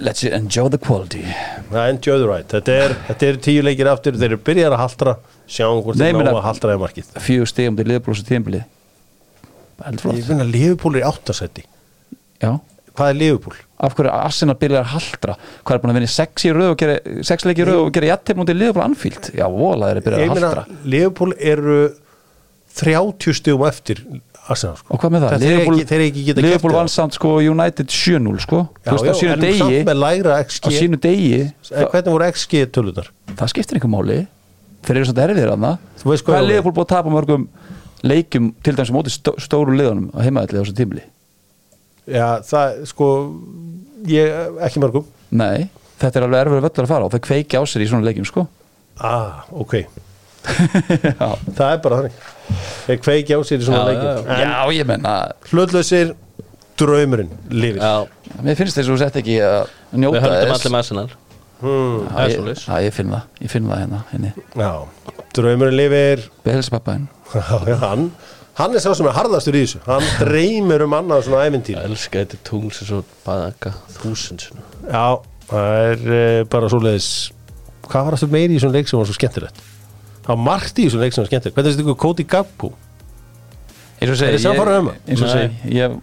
Let's 0.00 0.22
enjoy 0.22 0.68
the 0.70 0.78
quality. 0.78 1.24
Er 1.72 1.88
enjoy 1.90 2.20
the 2.22 2.28
ride, 2.28 2.46
þetta 2.52 2.76
er, 2.84 2.94
þetta 3.08 3.26
er 3.26 3.40
tíu 3.42 3.64
leikir 3.66 3.90
aftur 3.90 4.18
Þeir 4.20 4.28
eru 4.28 4.38
byrjar 4.46 4.76
að 4.76 4.82
haltra 4.84 5.16
Sjáum 5.50 5.80
hvort 5.82 5.98
þeir 5.98 6.20
ná 6.20 6.30
að 6.30 6.44
haltra 6.44 6.70
þeir 6.70 6.82
markið. 6.84 7.10
Fjögur 7.24 7.50
stegum 7.50 7.80
til 7.80 7.88
liðbróðs 7.90 8.22
og 8.22 8.28
tímbili 8.30 8.62
Heldur 9.82 10.12
Ég 10.14 10.20
flott 10.20 10.28
finn 10.30 10.44
að 10.44 10.52
Liverpool 10.54 10.94
er 10.94 11.02
í 11.02 11.08
áttasætti 11.10 11.66
Já 12.44 12.52
Hvað 12.98 13.12
er 13.12 13.18
Liverpool? 13.20 13.58
Af 13.80 13.94
hverju 13.96 14.10
er 14.10 14.16
Arsenal 14.16 14.56
byrjar 14.60 14.84
að 14.84 14.92
haldra 14.94 15.36
Hvað 15.64 15.74
er 15.76 15.82
búin 15.82 15.92
að 15.92 15.98
vinna 15.98 16.08
í 16.10 16.12
sex 16.14 16.46
í 16.46 16.52
röð 16.54 16.72
og 16.72 16.78
gera 16.80 16.96
sex 17.26 17.46
leiki 17.48 17.64
í 17.64 17.68
röð 17.68 17.82
og 17.84 17.92
gera 17.96 18.10
jættir 18.10 18.38
mútið 18.40 18.58
liðbróð 18.60 18.86
anfíld 18.86 19.30
Já, 19.36 19.46
vola 19.52 19.90
þeir 19.90 20.02
byrjar 20.06 20.24
Ég 20.24 20.32
að 20.34 20.44
haldra 20.44 20.64
Liverpool 20.94 21.36
eru 21.38 21.78
30 22.80 23.38
stugum 23.40 23.64
eftir 23.66 24.02
Arsenal 24.50 24.76
sko. 24.78 24.94
Og 24.94 25.00
hvað 25.02 25.14
með 25.14 25.24
það? 25.24 25.42
Þeir 25.42 25.52
eru 25.54 25.62
ekki, 25.74 25.86
þeir 25.90 26.04
ekki 26.06 26.26
geta 26.26 26.44
Liverpool 26.44 26.74
vann 26.74 26.90
samt 26.90 27.16
sko 27.16 27.32
United 27.44 27.94
7-0 27.94 28.44
sko 28.46 28.60
Já, 28.86 28.94
já, 28.94 29.12
sínu 29.20 29.34
en 29.34 29.44
degi 29.44 29.62
samt 29.62 29.90
með 29.90 30.00
lægra 30.04 30.38
XG 30.46 30.70
degi 30.96 31.32
En 31.40 31.52
það, 31.70 31.90
Hvernig 31.94 32.14
voru 32.16 32.30
XG 32.34 32.62
töluðar? 32.74 33.10
það 33.36 33.52
skiptir 33.54 33.78
einhver 33.78 33.94
máli 33.94 34.20
Þeir 34.80 34.96
eru 34.96 35.10
svolítið 35.10 35.26
erfiðir 35.26 35.78
Þú 36.00 36.10
veist 36.10 36.26
hvað 36.26 36.40
er? 36.40 36.48
Liverpool 36.48 36.76
búið 36.78 36.86
að 36.86 36.92
tapa 36.94 37.12
mörgum 37.12 37.46
leikjum 38.06 38.52
til 38.64 38.76
dæmis 38.76 38.90
á 38.92 38.96
móti 38.96 39.12
stó, 39.12 39.34
stóru 39.40 39.74
liðunum 39.76 40.08
á 40.16 40.18
heimaðalli 40.24 40.60
á 40.60 40.62
þessu 40.64 40.76
tímli 40.78 41.02
Já, 42.10 42.26
það, 42.50 42.78
sko 42.90 43.08
ég, 44.10 44.32
ekki 44.66 44.82
mörgum. 44.82 45.06
Nei, 45.30 45.68
þetta 46.02 46.20
er 46.20 46.26
alveg 46.26 46.44
erfiður 46.46 46.64
völlur 46.66 46.86
að 46.88 46.92
fara 46.94 47.06
og 47.08 47.14
þau 47.14 47.22
kveiki 47.28 47.60
á 47.60 47.62
sér 47.70 47.84
í 47.84 47.90
svona 47.90 48.08
leikjum 48.08 48.26
sko. 48.28 48.46
Ah, 49.00 49.44
ok, 49.56 49.76
Já, 51.20 51.28
það 51.52 51.66
er 51.68 51.80
bara 51.84 51.96
þannig. 52.00 52.18
Þeir 52.86 53.00
kveiki 53.04 53.36
á 53.36 53.40
sér 53.44 53.60
í 53.62 53.66
svona 53.68 53.80
Já, 53.80 53.88
leikjum. 53.90 54.30
En 54.34 54.52
já 54.54 54.62
ég 54.80 54.88
menna 54.88 55.14
hlutlausir 55.52 56.14
draumurinn 56.80 57.32
lifir. 57.52 57.80
Já. 57.82 58.40
Mér 58.40 58.56
finnst 58.56 58.78
þess 58.78 58.88
að 58.88 58.94
þú 58.94 58.98
sett 59.02 59.18
ekki 59.20 59.36
að 59.44 59.74
njóta 60.00 60.16
Við 60.16 60.24
höldum 60.24 60.40
þess. 60.40 60.56
allir 60.56 60.72
með 60.74 60.80
Arsenal. 60.80 61.08
Hmm. 61.60 62.06
Það 62.08 62.30
Já, 62.32 62.36
ég-. 62.40 62.60
Já, 62.64 62.74
ég 62.86 62.94
finn 62.96 63.10
það, 63.12 63.24
ég 63.44 63.52
finn 63.52 63.66
það 63.68 63.80
hérna, 63.82 63.98
henni 64.14 64.30
Já, 64.56 64.70
draumurinn 65.36 65.76
lifir. 65.76 66.22
Behelsapappaðin 66.46 67.02
Já, 67.36 67.58
já, 67.68 67.74
hann, 67.84 68.06
hann 68.60 68.74
er 68.76 68.82
sá 68.84 68.92
sem 68.96 69.06
er 69.10 69.16
harðastur 69.16 69.56
í 69.58 69.62
þessu 69.64 69.80
Hann 69.86 70.06
dreymir 70.20 70.84
um 70.86 70.94
annað 70.98 71.24
svona 71.28 71.46
ævintýr 71.48 71.76
Ég 71.78 71.88
elska 71.90 72.22
þetta 72.24 72.40
tungl 72.48 72.70
sem 72.76 72.88
svo 72.90 73.00
baðaka 73.26 73.72
þúsund. 73.98 74.46
Já, 74.90 75.06
það 75.50 75.80
er 75.88 76.04
uh, 76.10 76.44
bara 76.52 76.70
svoleiðis 76.72 77.10
Hvað 77.90 78.06
var 78.06 78.16
aftur 78.18 78.30
meiri 78.36 78.54
í 78.56 78.60
svona 78.62 78.76
leik 78.78 78.90
sem 78.90 79.00
var 79.00 79.08
svo 79.10 79.16
skemmtilegt? 79.18 79.62
Það 80.20 80.30
var 80.34 80.42
margt 80.46 80.78
í 80.78 80.86
svona 80.92 81.06
leik 81.08 81.16
sem 81.16 81.24
var 81.24 81.30
skemmtilegt 81.32 81.56
Hvernig 81.58 81.70
er 81.72 81.76
þetta 81.78 81.86
ykkur 81.88 82.00
Cody 82.04 82.26
Gagpo? 82.30 82.72
Eins 84.00 84.08
og 84.08 84.14
Er 84.14 84.20
segi, 84.20 84.36
þið 84.36 84.44
samfara 84.46 84.76
um 84.80 84.90
það? 84.92 85.00
eins 85.10 85.24
og 85.24 85.26
Nei. 85.26 85.34
segi 85.34 85.74
Ég 85.80 85.96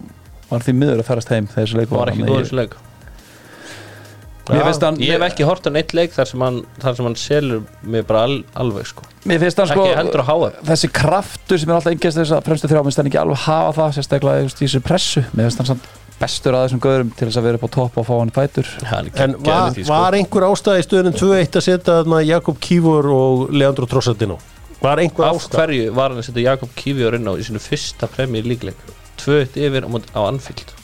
var 0.50 0.64
því 0.66 0.74
miður 0.82 1.00
að 1.02 1.08
ferast 1.08 1.32
heim 1.34 1.48
þegar 1.50 1.64
þessu 1.66 1.78
leik 1.80 1.88
Það 1.92 1.98
var 2.02 2.12
ekki 2.12 2.26
góður 2.28 2.36
Ég- 2.38 2.44
þessu 2.48 2.58
leik 2.60 2.76
Mér 4.48 4.64
finnst 4.68 4.84
hann 4.86 4.96
Ég 5.02 5.12
hef 5.16 5.24
ekki 5.28 5.44
hort 5.48 5.66
á 5.66 5.70
neitt 5.74 5.92
leik 5.96 6.12
þar 6.16 6.28
sem 6.30 6.40
hann, 6.46 6.58
þar 6.82 6.96
sem 6.98 7.08
hann 7.08 7.16
selur 7.20 7.62
mig 7.82 8.06
bara 8.08 8.22
al, 8.28 8.36
alveg 8.56 8.86
sko. 8.88 9.04
Mér 9.28 9.42
finnst 9.44 9.58
hann 9.62 9.68
sko 9.70 9.84
Ekki 9.86 9.98
heldur 10.00 10.22
að 10.24 10.28
háa 10.32 10.50
Þessi 10.72 10.90
kraftur 10.98 11.60
sem 11.62 11.68
er 11.72 11.78
alltaf 11.78 11.92
engast 11.94 12.20
þess 12.22 12.34
að 12.38 12.44
fremstu 12.48 12.70
þrjá 12.72 12.82
minnst 12.86 13.00
hann 13.02 13.10
ekki 13.10 13.20
alveg 13.22 13.42
hafa 13.44 13.78
það 13.82 13.96
sérstaklega 13.98 14.44
í 14.46 14.52
þessu 14.62 14.82
pressu. 14.84 15.24
Mér 15.32 15.48
finnst 15.48 15.62
hann 15.62 15.70
samt 15.74 15.88
bestur 16.18 16.56
að 16.58 16.64
þessum 16.66 16.80
göðurum 16.82 17.10
til 17.14 17.28
þess 17.28 17.38
að 17.38 17.44
vera 17.46 17.58
upp 17.60 17.66
á 17.68 17.70
topp 17.76 17.98
og 18.00 18.06
fá 18.08 18.14
hann 18.18 18.32
fætur. 18.34 18.70
En 19.22 19.36
var, 19.46 19.76
var 19.86 20.16
einhver 20.18 20.46
ástæð 20.48 20.80
í 20.80 20.86
stöðunum 20.88 21.14
2-1 21.20 21.58
að 21.60 21.66
setja 21.68 21.98
þarna 22.00 22.22
Jakob 22.26 22.58
Kívor 22.58 23.06
og 23.14 23.44
Leandro 23.54 23.86
Trossardino? 23.86 24.40
Var 24.82 25.04
einhver 25.04 25.28
Af 25.28 25.38
ástæð? 25.38 25.60
hverju 25.60 25.92
var 25.94 26.10
hann 26.10 26.18
að 26.24 26.26
setja 26.26 26.42
Jakob 26.48 26.74
Kífjör 26.74 27.14
inn 27.20 27.30
á 27.30 27.38
í 27.38 27.46
sinu 27.46 27.62
fyrsta 27.62 28.10
premjör 28.10 28.50
líkleik 28.50 28.82
2-1 29.22 29.58
yfir 29.62 29.86
á, 29.86 29.88
móti- 29.94 30.10
á 30.10 30.20
Anfield. 30.26 30.74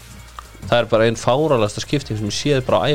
Það 0.71 0.79
er 0.79 0.89
bara 0.95 1.05
einn 1.11 1.19
fáralasta 1.19 1.83
skipting 1.83 2.19
sem 2.19 2.31
ég 2.31 2.39
séð 2.39 2.62
bara 2.71 2.87
á 2.87 2.95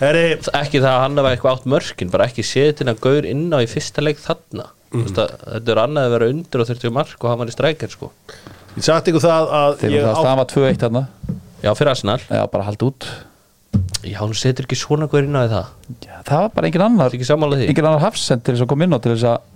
Herri, 0.00 0.24
ekki 0.58 0.80
það 0.82 0.90
að 0.90 1.02
hann 1.04 1.20
hafa 1.20 1.34
eitthvað 1.34 1.54
átt 1.54 1.68
mörkin 1.70 2.10
bara 2.12 2.26
ekki 2.28 2.44
séð 2.44 2.72
þetta 2.80 2.96
gaur 3.04 3.28
inn 3.28 3.46
á 3.54 3.58
í 3.62 3.68
fyrsta 3.70 4.02
leik 4.02 4.18
þarna. 4.22 4.66
Mm. 4.94 5.06
að, 5.10 5.30
þetta 5.54 5.72
er 5.74 5.80
annað 5.82 6.08
að 6.08 6.14
vera 6.14 6.26
undir 6.32 6.62
og 6.62 6.68
30 6.70 6.94
mark 6.94 7.24
og 7.24 7.30
hann 7.30 7.40
var 7.40 7.50
í 7.50 7.54
strækjar 7.54 7.94
sko. 7.94 8.10
Ég 8.74 8.86
sagt 8.86 9.10
ykkur 9.10 9.22
það 9.22 9.54
að 9.58 9.76
þegar 9.80 9.94
ég 9.94 10.04
það 10.04 10.18
á, 10.18 10.22
stafa 10.24 10.46
2-1 10.50 10.82
þarna. 10.82 11.04
Já, 11.64 11.70
fyrir 11.78 11.92
Arsenal. 11.94 12.18
Já, 12.26 12.42
bara 12.52 12.66
halda 12.68 12.90
út. 12.90 13.08
Já, 14.04 14.18
hann 14.20 14.36
setur 14.38 14.68
ekki 14.68 14.78
svona 14.78 15.08
gaur 15.10 15.26
inn 15.26 15.38
á 15.38 15.42
í 15.46 15.50
það. 15.54 15.72
Já, 16.04 16.14
Það 16.28 16.44
var 16.44 16.52
bara 16.58 16.70
engin 16.70 16.86
annar 16.88 17.16
engin 17.16 17.88
annar 17.88 18.04
hafsend 18.04 18.44
til 18.44 18.54
þess 18.54 18.66
að 18.66 18.70
koma 18.74 18.86
inn 18.86 18.94
á 18.94 18.98
til 18.98 19.14
þess 19.14 19.28
að 19.30 19.50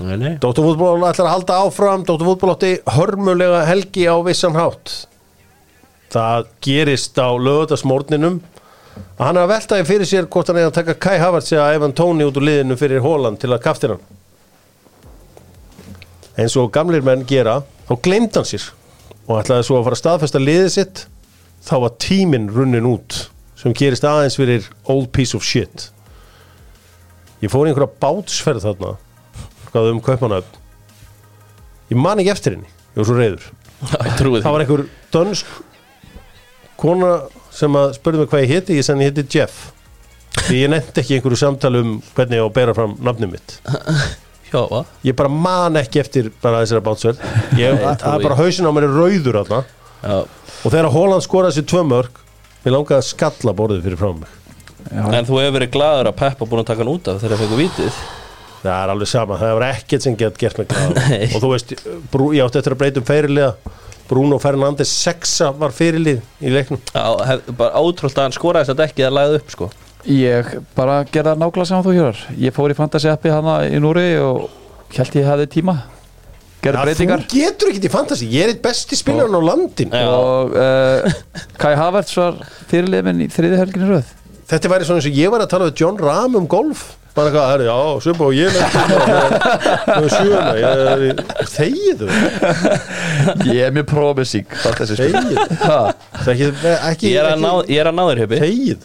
nei 0.00 0.36
Dóttur 0.40 0.64
fútból 0.64 1.04
ætlar 1.04 1.26
að 1.26 1.34
halda 1.34 1.60
áfram. 1.66 2.04
Dóttur 2.08 2.30
fútból 2.30 2.54
átti 2.54 2.76
hörmulega 2.94 3.64
helgi 3.68 4.06
á 4.08 4.16
vissan 4.24 4.56
hátt 4.56 5.09
Það 6.10 6.48
gerist 6.64 7.18
á 7.20 7.28
lögðasmórninum 7.38 8.40
að 9.16 9.22
hann 9.22 9.36
er 9.38 9.44
að 9.44 9.52
veltaði 9.52 9.86
fyrir 9.88 10.10
sér 10.10 10.28
hvort 10.32 10.50
hann 10.50 10.58
er 10.58 10.70
að 10.70 10.78
taka 10.80 10.96
Kai 10.98 11.18
Havertz 11.22 11.52
eða 11.54 11.68
Evan 11.76 11.94
Tóni 11.96 12.26
út 12.26 12.40
úr 12.40 12.46
liðinu 12.48 12.76
fyrir 12.80 13.04
Holland 13.04 13.40
til 13.42 13.52
að 13.52 13.62
kaftir 13.66 13.94
hann. 13.94 14.02
Eins 16.40 16.56
og 16.58 16.72
gamlir 16.74 17.04
menn 17.06 17.26
gera 17.28 17.60
þá 17.88 17.94
gleymd 18.02 18.38
hann 18.38 18.48
sér 18.48 18.70
og 19.26 19.36
ætlaði 19.38 19.68
svo 19.68 19.78
að 19.78 19.86
fara 19.86 19.98
að 19.98 20.02
staðfesta 20.02 20.42
liðið 20.42 20.72
sitt. 20.74 21.04
Þá 21.62 21.74
var 21.84 21.98
tíminn 22.02 22.50
runnin 22.50 22.88
út 22.88 23.26
sem 23.60 23.76
gerist 23.76 24.06
aðeins 24.08 24.38
fyrir 24.40 24.66
old 24.88 25.10
piece 25.12 25.36
of 25.36 25.44
shit. 25.46 25.90
Ég 27.44 27.52
fór 27.52 27.68
í 27.68 27.72
einhverja 27.72 28.00
bátsferð 28.02 28.66
þarna 28.66 28.96
hvað 29.70 29.92
um 29.92 30.02
kaupmanöfn 30.04 30.58
ég 31.90 31.98
man 31.98 32.20
ekki 32.22 32.32
eftir 32.32 32.56
henni, 32.56 32.70
ég 32.94 33.00
var 33.00 33.08
svo 33.08 33.18
reyður 33.18 33.48
það 34.44 34.54
var 34.54 34.64
einhver 34.64 34.84
dönsk 35.14 35.50
kona 36.80 37.12
sem 37.54 37.76
að 37.78 37.94
spurði 37.98 38.22
mig 38.22 38.32
hvað 38.32 38.44
ég 38.44 38.54
héti 38.54 38.78
ég 38.78 38.86
sann 38.86 39.02
ég 39.04 39.12
héti 39.12 39.26
Jeff. 39.38 39.70
Því 40.46 40.60
ég 40.64 40.72
nefndi 40.72 41.02
ekki 41.02 41.18
einhverju 41.18 41.38
samtali 41.40 41.82
um 41.82 41.94
hvernig 42.16 42.38
ég 42.38 42.44
á 42.44 42.48
að 42.48 42.56
bera 42.58 42.74
fram 42.76 42.96
nafnum 43.02 43.32
mitt. 43.34 43.56
Já, 44.50 44.64
va? 44.66 44.82
ég 45.06 45.14
bara 45.14 45.30
man 45.30 45.78
ekki 45.78 46.00
eftir 46.02 46.32
bara 46.42 46.64
þessara 46.64 46.82
bátsverð 46.82 47.20
ég, 47.54 47.76
það 47.78 48.16
er 48.16 48.24
bara 48.24 48.38
hausin 48.40 48.66
á 48.66 48.74
mér 48.74 48.88
er 48.88 48.96
rauður 48.98 49.38
Já. 50.00 50.16
Og 50.64 50.72
þegar 50.72 50.88
Holland 50.90 51.22
skoraði 51.22 51.60
sér 51.60 51.68
tvö 51.70 51.84
mörg 51.86 52.18
mér 52.64 52.74
langaði 52.74 52.98
að 52.98 53.10
skalla 53.12 53.54
borðið 53.56 53.84
fyrir 53.86 54.00
frá 54.00 54.10
mig. 54.16 54.32
En 54.90 55.28
þú 55.28 55.38
hefur 55.38 55.54
verið 55.58 55.70
gladur 55.76 56.10
að 56.10 56.18
Peppa 56.18 56.48
búin 56.48 56.64
að 56.64 56.72
taka 56.72 56.82
hann 56.82 56.92
út 56.94 57.10
af 57.12 57.20
þegar 57.20 57.36
það 57.36 57.44
fengur 57.44 57.60
vitið 57.60 58.00
það 58.60 58.74
er 58.74 58.92
alveg 58.92 59.08
sama, 59.08 59.38
það 59.40 59.54
var 59.56 59.66
ekkert 59.70 60.04
sem 60.04 60.16
gett 60.20 60.40
gert 60.40 60.58
mig 60.60 60.72
Nei. 60.98 61.28
og 61.30 61.38
þú 61.42 61.52
veist, 61.54 61.74
brú, 62.12 62.30
ég 62.36 62.44
átti 62.44 62.60
eftir 62.60 62.76
að 62.76 62.82
breyta 62.82 63.00
um 63.00 63.06
fyrirliða 63.08 63.52
Bruno 64.10 64.38
Fernandes 64.42 64.90
6 65.06 65.36
var 65.60 65.70
fyrirlið 65.76 66.18
í 66.42 66.50
leiknum. 66.52 66.80
Já, 66.90 67.04
hef, 67.28 67.44
bara 67.58 67.78
ótrúlt 67.78 68.16
að 68.18 68.26
hann 68.28 68.34
skoraði 68.34 68.66
þess 68.66 68.74
að 68.74 68.80
dekkið 68.82 69.06
að 69.08 69.16
lagði 69.18 69.38
upp 69.40 69.54
sko. 69.54 69.70
Ég 70.10 70.50
bara 70.74 70.98
gerði 71.06 71.28
það 71.34 71.40
nákvæmlega 71.42 71.68
sem 71.68 71.82
þú 71.84 71.92
hérar 71.92 72.20
Ég 72.40 72.54
fór 72.56 72.72
í 72.72 72.76
fantasy 72.78 73.10
appi 73.12 73.28
hana 73.34 73.56
í 73.68 73.80
Núri 73.84 74.06
og 74.24 74.46
held 74.96 75.18
ég 75.20 75.26
hefði 75.28 75.48
tíma. 75.58 75.74
Gerði 76.64 76.76
Ja, 76.80 76.84
breytingar. 76.88 77.22
þú 77.24 77.36
getur 77.40 77.70
ekki 77.70 77.86
í 77.86 77.92
fantasy, 77.92 78.26
ég 78.32 78.42
er 78.46 78.50
eitt 78.54 78.62
besti 78.64 78.96
spilarinn 78.98 79.36
á 79.36 79.42
landin 79.44 79.92
Já. 79.96 80.08
og 80.12 80.56
uh, 80.56 81.20
Kai 81.60 81.74
Havertz 81.78 82.16
var 82.20 82.40
fyrirlið 82.72 83.06
minn 83.06 83.22
í 83.24 83.28
þriði 83.32 83.60
helginni 83.62 83.88
röð. 83.94 84.10
Þetta 84.50 84.72
væri 84.72 84.88
svona 84.88 85.00
eins 85.00 85.08
og 85.12 85.20
ég 85.20 85.30
var 85.32 85.44
að 85.44 85.52
tala 85.54 85.68
við 85.70 85.80
John 85.84 86.00
Rahm 86.02 86.36
um 86.40 86.48
golf 86.50 86.82
bara 87.20 87.30
eitthvað, 87.30 87.48
herri, 87.52 87.66
já, 87.68 87.78
Sjöpa 88.04 88.22
og 88.26 88.34
ég 88.34 88.50
með 90.00 90.08
sjöuna 90.16 90.52
ég, 90.58 91.22
þegiðu 91.54 92.06
Ég 93.50 93.62
er 93.66 93.74
mjög 93.76 93.88
ekki, 96.90 97.12
Ég 97.12 97.20
er 97.20 97.30
að 97.34 97.42
ná, 97.44 97.52
ekki 97.60 97.76
ég 97.76 97.82
er 97.82 97.90
að 97.90 97.96
ná 97.98 98.04
þér 98.08 98.22
huppi 98.24 98.40
þegið 98.44 98.80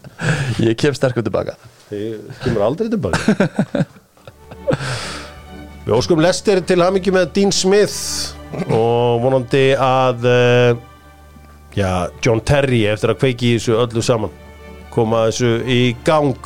Ég 0.65 0.79
kem 0.79 0.95
sterkum 0.95 1.25
tilbaka. 1.25 1.55
Þið 1.89 2.39
kemur 2.41 2.65
aldrei 2.65 2.89
tilbaka. 2.89 3.83
Við 5.85 5.93
óskum 5.93 6.21
Lester 6.23 6.61
til 6.65 6.79
hamingi 6.81 7.11
með 7.13 7.29
Dean 7.35 7.51
Smith 7.53 8.33
og 8.73 9.21
vonandi 9.21 9.67
að 9.77 10.25
uh, 10.25 10.79
já, 11.75 11.89
John 12.23 12.41
Terry 12.41 12.85
eftir 12.89 13.13
að 13.13 13.19
kveiki 13.21 13.55
þessu 13.57 13.77
öllu 13.83 14.01
saman 14.05 14.33
koma 14.95 15.27
þessu 15.27 15.59
í 15.69 15.79
gang 16.07 16.39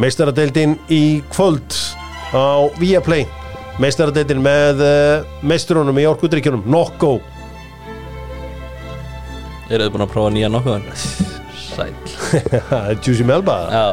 meistaradeildin 0.00 0.76
í 0.92 1.02
kvöld 1.32 1.76
á 2.32 2.68
Viaplay. 2.80 3.26
Meistaradeildin 3.82 4.42
með 4.44 4.82
uh, 4.84 5.28
meisturunum 5.44 5.98
í 6.00 6.06
orkudrykjunum 6.08 6.64
Nokko. 6.70 7.18
Eru 9.72 9.86
þið 9.86 9.92
búin 9.94 10.04
að 10.04 10.10
prófa 10.12 10.32
nýja 10.34 10.50
nokkuðan? 10.52 10.82
Sæl 11.56 11.92
Juicy 13.04 13.24
Melba. 13.24 13.56
Já, 13.72 13.84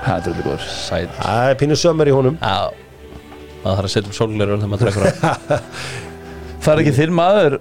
Það 0.00 0.14
er 0.14 0.22
þetta 0.24 0.44
góður. 0.46 0.68
Sæl 0.72 1.02
það 1.18 1.50
er 1.50 1.58
pínu 1.60 1.76
sömmer 1.76 2.08
í 2.08 2.14
honum. 2.16 2.38
Já. 2.40 2.70
Maður 3.60 3.76
þarf 3.76 3.84
að 3.90 3.92
setja 3.92 4.08
um 4.08 4.16
sólglerun 4.16 4.62
þegar 4.62 4.72
maður 4.72 4.86
trekur 4.86 5.04
hann 5.04 5.66
Það 6.64 6.72
er 6.72 6.80
ekki 6.80 6.94
þinn 6.96 7.12
maður 7.12 7.58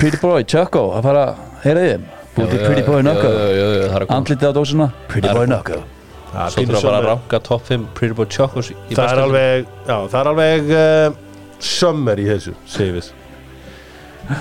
Pretty 0.00 0.18
Boy, 0.18 0.42
Choco 0.50 0.88
að 0.96 1.06
fara 1.06 1.22
að 1.28 1.42
heyra 1.62 1.84
í 1.86 1.92
þeim 1.92 2.08
Búti 2.32 2.58
Pretty 2.58 2.82
Boy 2.86 3.02
koma. 3.06 4.06
Andlitið 4.16 4.50
á 4.50 4.52
dósina. 4.56 4.92
Pretty 5.10 5.30
Boy 5.30 5.46
er 5.46 6.01
Svo 6.32 6.64
þurfa 6.64 6.80
bara 6.86 7.00
að 7.02 7.08
ranka 7.10 7.40
top 7.44 7.66
5 7.68 7.90
Pretty 7.96 8.16
Boy 8.16 8.28
Chocos 8.32 8.70
það 8.88 9.02
er 9.04 9.20
alveg 9.20 9.66
já, 9.66 9.96
það 9.96 10.18
er 10.22 10.30
alveg 10.30 10.72
uh, 10.78 11.18
sömmer 11.62 12.22
í 12.22 12.24
þessu 12.30 12.54
segir 12.64 12.96
við. 12.96 13.10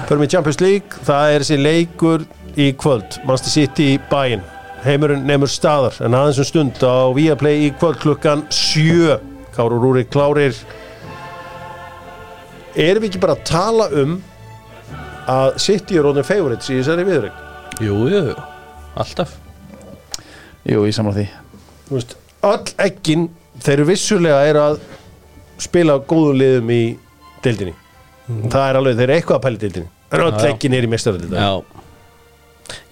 Förum 0.07 0.23
í 0.23 0.29
Champions 0.31 0.61
League, 0.61 1.03
það 1.03 1.33
er 1.35 1.43
þessi 1.43 1.59
leikur 1.59 2.25
í 2.55 2.69
kvöld, 2.79 3.17
Manchester 3.25 3.55
City 3.57 3.89
í 3.95 3.99
bæinn 4.11 4.45
heimurinn 4.85 5.27
nefnur 5.29 5.51
staðar 5.51 5.97
en 6.05 6.15
aðeins 6.17 6.39
um 6.41 6.47
stund 6.47 6.79
á 6.81 7.11
Viaplay 7.13 7.67
í 7.67 7.69
kvöld 7.77 7.99
klukkan 8.01 8.45
sjö. 8.53 9.19
Káru 9.51 9.81
Rúri 9.81 10.05
klárir. 10.07 10.55
Erum 12.79 13.03
við 13.03 13.09
ekki 13.11 13.21
bara 13.21 13.35
að 13.35 13.43
tala 13.49 13.89
um 13.99 14.15
að 15.29 15.59
City 15.61 15.99
er 15.99 16.07
rónum 16.07 16.25
favorites 16.25 16.71
í 16.71 16.79
þessari 16.79 17.05
viðrögg 17.05 17.83
Jú, 17.83 17.97
jú, 18.09 18.21
jú, 18.31 18.35
alltaf. 18.99 19.35
Jú, 20.67 20.83
ég 20.85 20.95
samla 20.95 21.13
því 21.17 21.27
Þú 21.91 21.97
veist, 21.97 22.13
öll 22.47 22.73
ekkin 22.87 23.27
þeir 23.59 23.73
eru 23.75 23.85
vissulega 23.89 24.41
er 24.47 24.59
að 24.61 24.77
spila 25.59 25.97
góðum 26.07 26.39
liðum 26.39 26.71
í 26.71 26.83
deildinni. 27.43 27.73
Það 28.47 28.63
er 28.63 28.79
alveg, 28.79 28.95
þeir 28.95 29.09
eru 29.09 29.17
eitthvað 29.17 29.37
að 29.37 29.43
pæla 29.43 29.59
í 29.59 29.63
deildinni. 29.65 29.91
En 30.11 30.23
öll 30.25 30.45
ekkin 30.47 30.75
er 30.77 30.87
í 30.87 30.91
mestaröld 30.91 31.35
Já. 31.35 31.51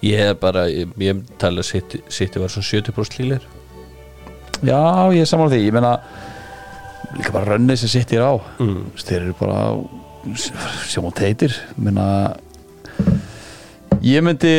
Ég 0.04 0.20
er 0.26 0.36
bara, 0.36 0.66
ég, 0.68 0.92
ég 1.00 1.24
tala 1.40 1.64
City 1.64 2.42
var 2.42 2.52
svona 2.52 2.68
70% 2.68 3.16
lílir 3.22 3.46
Já, 4.60 5.08
ég 5.16 5.24
samla 5.24 5.48
því, 5.48 5.62
ég 5.64 5.72
meina 5.72 5.94
líka 7.16 7.32
bara 7.32 7.54
rönnið 7.54 7.80
sem 7.80 7.92
sitt 7.94 8.12
ég 8.12 8.20
á. 8.20 8.36
Mm. 8.60 8.82
Þú 8.84 8.98
veist, 8.98 9.08
þeir 9.08 9.22
eru 9.24 9.36
bara 9.38 9.60
sjóma 10.84 11.12
teitir. 11.16 11.54
Meina 11.80 12.06
ég 14.04 14.20
myndi 14.24 14.52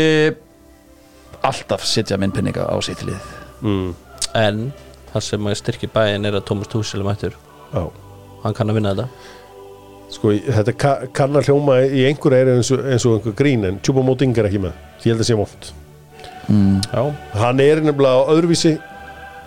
alltaf 1.45 1.85
setja 1.85 2.17
minn 2.17 2.33
pinninga 2.33 2.65
á 2.65 2.75
sitt 2.81 3.05
lið. 3.05 3.29
Mm. 3.61 3.91
En 4.37 4.71
það 5.11 5.27
sem 5.27 5.47
að 5.51 5.59
styrki 5.59 5.91
bæinn 5.91 6.27
er 6.27 6.37
að 6.39 6.47
Thomas 6.47 6.71
Tuchel 6.71 7.01
er 7.01 7.07
mættur. 7.09 7.37
Já. 7.73 7.83
Hann 8.43 8.57
kann 8.57 8.71
að 8.71 8.79
vinna 8.79 8.95
þetta. 8.95 9.37
Sko, 10.11 10.33
þetta 10.35 10.73
ka 10.75 10.91
kann 11.15 11.39
að 11.39 11.47
hljóma 11.47 11.77
í 11.87 12.03
einhverja 12.09 12.43
er 12.43 12.49
eins 12.57 12.71
og, 12.75 12.81
eins 12.83 13.05
og 13.07 13.17
einhver 13.17 13.35
grín 13.37 13.63
en 13.67 13.77
Tjúpa 13.79 14.03
Móting 14.03 14.35
er 14.35 14.49
ekki 14.49 14.59
með, 14.59 14.73
því 14.99 15.13
held 15.13 15.23
að 15.23 15.29
sé 15.29 15.37
mótt 15.39 15.69
mm, 16.51 16.81
Já, 16.91 17.03
hann 17.39 17.61
er 17.63 17.79
nefnilega 17.85 18.19
á 18.19 18.31
öðruvísi 18.33 18.73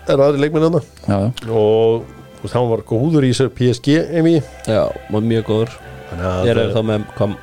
en 0.09 0.23
aðri 0.25 0.41
leikminn 0.41 0.65
hann 0.65 0.79
Já, 0.81 1.19
já, 1.21 1.51
og 1.53 2.07
þú 2.39 2.47
veist, 2.47 2.55
hann 2.57 2.71
var 2.71 2.85
góður 2.89 3.27
í 3.27 3.31
þessu 3.33 3.51
PSG 3.57 3.99
emi. 4.19 4.35
Já, 4.65 4.83
var 5.13 5.29
mjög 5.29 5.45
góður. 5.51 5.75
Ég 6.45 6.51
er 6.53 6.73
þá 6.73 6.81
með 6.85 7.05
hvað 7.17 7.37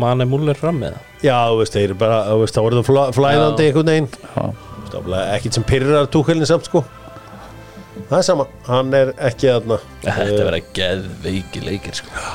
Mane 0.00 0.26
Muller 0.28 0.56
fram 0.58 0.78
með 0.80 0.98
það 0.98 1.08
Já, 1.20 1.36
þú 1.50 1.60
veist, 1.60 1.74
þeir 1.76 1.86
eru 1.90 1.96
bara, 2.00 2.20
þú 2.28 2.42
veist, 2.44 2.56
þá 2.56 2.64
voru 2.64 2.84
það 2.84 3.16
flæðandi 3.16 3.66
einhvern 3.68 3.90
veginn. 3.90 4.12
Já. 4.36 4.69
Ekkert 4.98 5.58
sem 5.58 5.66
pyrrar 5.66 6.08
túkvelin 6.10 6.48
samt, 6.48 6.66
sko. 6.66 6.84
Það 8.08 8.18
er 8.18 8.26
sama, 8.26 8.46
hann 8.66 8.94
er 8.96 9.10
ekki 9.28 9.50
aðna 9.50 9.76
Þetta 10.02 10.44
verða 10.46 10.60
geðveiki 10.76 11.62
leikir 11.64 11.98
sko. 12.00 12.26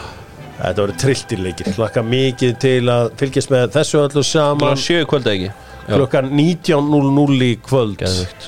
Þetta 0.56 0.84
voru 0.84 0.96
trilltir 1.00 1.42
leikir, 1.44 1.70
hlakka 1.76 2.04
mikið 2.06 2.54
til 2.64 2.82
að 2.92 3.10
fylgjast 3.20 3.52
með 3.52 3.66
þessu 3.76 4.02
öllu 4.06 4.24
saman. 4.24 4.80
Sjö 4.80 5.02
í 5.04 5.08
kvölda 5.10 5.34
ekki? 5.34 5.50
Já, 5.86 5.96
klukkan 5.98 6.30
19.00 6.32 7.42
í 7.44 7.50
kvöld. 7.66 7.98
Geðveikt. 8.00 8.48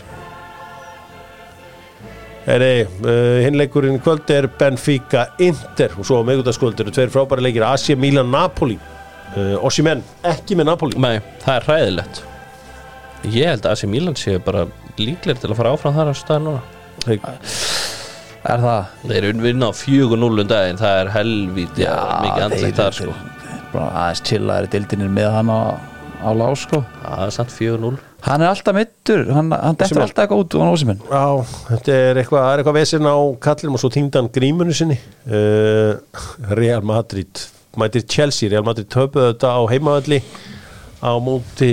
Heri, 2.47 2.71
uh, 3.03 3.41
hinleikurinn 3.43 3.99
kvöld 3.99 4.31
er 4.31 4.47
Benfica 4.59 5.27
Inter. 5.43 5.97
Og 5.99 6.07
svo 6.07 6.21
á 6.23 6.27
meðgutaskvöld 6.29 6.79
eru 6.79 6.95
tveir 6.95 7.11
frábæri 7.11 7.49
leikir 7.49 7.67
Asia 7.67 7.99
Milan 7.99 8.31
Napoli. 8.31 8.79
Uh, 9.35 9.57
Ossimenn, 9.67 10.05
ekki 10.23 10.55
með 10.55 10.71
Napoli. 10.71 11.03
Nei, 11.03 11.17
það 11.43 11.55
er 11.57 11.67
hræðilegt 11.67 12.25
Ég 13.25 13.49
held 13.49 13.65
að 13.65 13.73
AC 13.73 13.87
Milan 13.89 14.17
séu 14.19 14.39
bara 14.43 14.67
líklegir 14.97 15.41
til 15.41 15.51
að 15.51 15.57
fara 15.59 15.73
áfram 15.73 15.95
þar 15.97 16.11
á 16.11 16.15
stað 16.17 16.43
núna. 16.45 16.61
Er 18.47 18.63
það? 18.63 18.91
Þeir 19.03 19.27
eru 19.29 19.43
vinna 19.43 19.69
á 19.71 19.73
4-0 19.75 20.27
um 20.27 20.47
daginn 20.47 20.79
Það 20.79 20.99
er 21.01 21.09
helvíti 21.11 21.83
já, 21.83 21.95
mikið 22.23 22.43
andlegt 22.45 22.79
þar 22.79 22.97
sko. 22.99 23.15
Bara 23.73 23.87
aðeins 24.03 24.23
chillaðir 24.29 24.69
dildinir 24.75 25.09
með 25.11 25.29
hann 25.35 25.51
á, 25.51 25.59
á 26.23 26.29
lá 26.37 26.47
sko. 26.55 26.83
Það 27.01 27.23
er 27.25 27.33
samt 27.35 27.55
4-0 27.55 27.97
Hann 28.27 28.41
er 28.41 28.49
alltaf 28.49 28.73
mittur, 28.73 29.21
hann, 29.29 29.51
hann 29.53 29.77
dettur 29.77 30.01
alltaf 30.01 30.23
eitthvað 30.23 30.39
út 30.41 30.55
hann 30.57 30.71
ósiminn 30.73 31.03
Já, 31.05 31.25
þetta 31.67 31.97
er 32.01 32.19
eitthvað, 32.19 32.47
er 32.49 32.61
eitthvað 32.63 32.79
vesinn 32.79 33.05
á 33.07 33.17
kallinum 33.45 33.77
og 33.77 33.83
svo 33.83 33.91
týndan 33.93 34.29
grímunu 34.33 34.73
sinni. 34.75 34.97
Uh, 35.29 35.99
Real 36.57 36.81
Madrid 36.87 37.43
mætir 37.77 38.07
Chelsea, 38.09 38.49
Real 38.49 38.65
Madrid 38.65 38.89
töpuðu 38.89 39.35
þetta 39.35 39.53
á 39.53 39.61
heimavalli 39.69 40.21
á 41.03 41.11
móti 41.21 41.71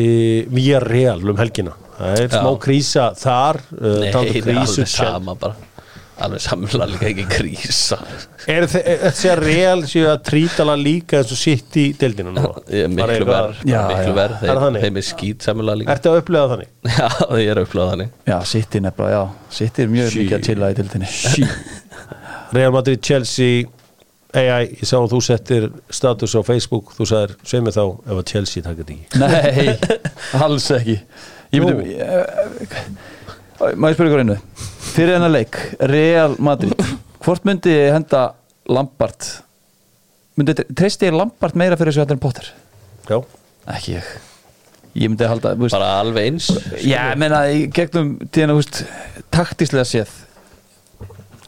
Villarreal 0.53 1.23
um 1.31 1.37
helgina 1.41 1.73
það 1.99 2.19
er 2.19 2.27
Já. 2.29 2.41
smá 2.41 2.51
krísa 2.65 3.05
þar 3.19 3.61
uh, 3.79 4.01
Nei, 4.03 4.11
það 4.13 4.27
er 4.33 4.43
krísu 4.49 4.83
alveg 4.83 4.91
sama 4.97 5.35
bara 5.39 5.71
Alveg 6.25 6.43
samla 6.45 6.87
líka 6.87 7.09
ekki 7.11 7.25
krísa 7.27 7.97
Er 8.47 8.69
þe- 8.71 8.83
er 8.87 9.01
þessi 9.09 9.31
að 9.33 9.41
Real 9.43 9.81
séu 9.91 10.05
að 10.13 10.21
trítala 10.29 10.77
líka 10.79 11.19
eins 11.19 11.33
og 11.35 11.41
sitt 11.41 11.75
í 11.81 11.89
deildina 11.99 12.31
nú? 12.37 12.45
Ég 12.71 12.85
er 12.87 12.93
Bara 12.95 13.17
Miklu 13.17 13.27
verð 13.33 13.65
Er 13.67 14.45
Þeir, 14.45 14.61
þannig? 14.63 14.85
þeim 14.85 15.01
er 15.01 15.07
skýt 15.09 15.47
samla 15.49 15.75
líka 15.81 15.97
Ertu 15.97 16.13
að 16.13 16.21
upplega 16.23 16.53
þannig? 16.53 16.71
Já, 17.01 17.09
ég 17.43 17.51
er 17.57 17.63
uppláð 17.65 17.91
þannig 17.95 18.13
Já, 18.31 18.37
City 18.53 18.83
nefnilega, 18.85 19.25
já 19.25 19.57
City 19.59 19.83
er 19.83 19.91
mjög 19.97 20.13
Sí. 20.15 20.23
mikið 20.23 20.37
að 20.39 20.47
chilla 20.51 20.71
í 20.71 20.79
dildinni 20.79 21.11
Real 22.55 22.77
Madrid, 22.79 23.03
Chelsea 23.03 23.65
AI, 24.35 24.65
ég 24.81 24.83
sá 24.89 24.97
að 24.99 25.13
þú 25.13 25.19
settir 25.23 25.67
status 25.95 26.33
á 26.35 26.41
Facebook, 26.47 26.91
þú 26.97 27.07
sagðir, 27.07 27.35
sveið 27.47 27.63
mig 27.69 27.75
þá 27.77 27.83
ef 27.87 28.17
að 28.19 28.25
Chelsea 28.33 28.65
þetta 28.67 28.85
ekki. 28.85 29.21
Nei, 29.23 29.77
alls 30.45 30.67
ekki. 30.75 30.97
Myndi 31.55 31.95
ég- 31.95 32.75
Má 33.79 33.87
ég 33.89 33.95
spyrja 33.95 34.11
ykkur 34.11 34.23
einu? 34.25 34.35
Fyrir 34.95 35.15
hennar 35.17 35.31
leik, 35.31 35.57
Real 35.91 36.35
Madrid 36.43 36.75
Hvort 37.25 37.47
myndi 37.47 37.73
henda 37.95 38.25
Lampard? 38.69 39.29
Myndi, 40.37 40.57
Treysti 40.75 41.07
ég 41.09 41.15
Lampard 41.15 41.55
meira 41.59 41.79
fyrir 41.79 41.95
þessu 41.95 42.03
heldur 42.03 42.19
en 42.19 42.23
Potter? 42.25 42.49
Já, 43.09 43.21
Ekki 43.77 43.95
ég. 44.01 44.11
Ég 44.99 45.11
myndi 45.13 45.27
halda 45.31 45.55
Bara 45.63 45.93
alveg 46.03 46.27
eins 46.33 46.51
Já, 46.83 47.13
ég 47.15 47.23
meina, 47.23 47.45
í 47.55 47.65
gegnum 47.75 48.17
tíðan, 48.35 48.53
þú 48.57 48.59
veist, 48.61 48.83
taktíslega 49.35 49.87
séð 49.89 50.13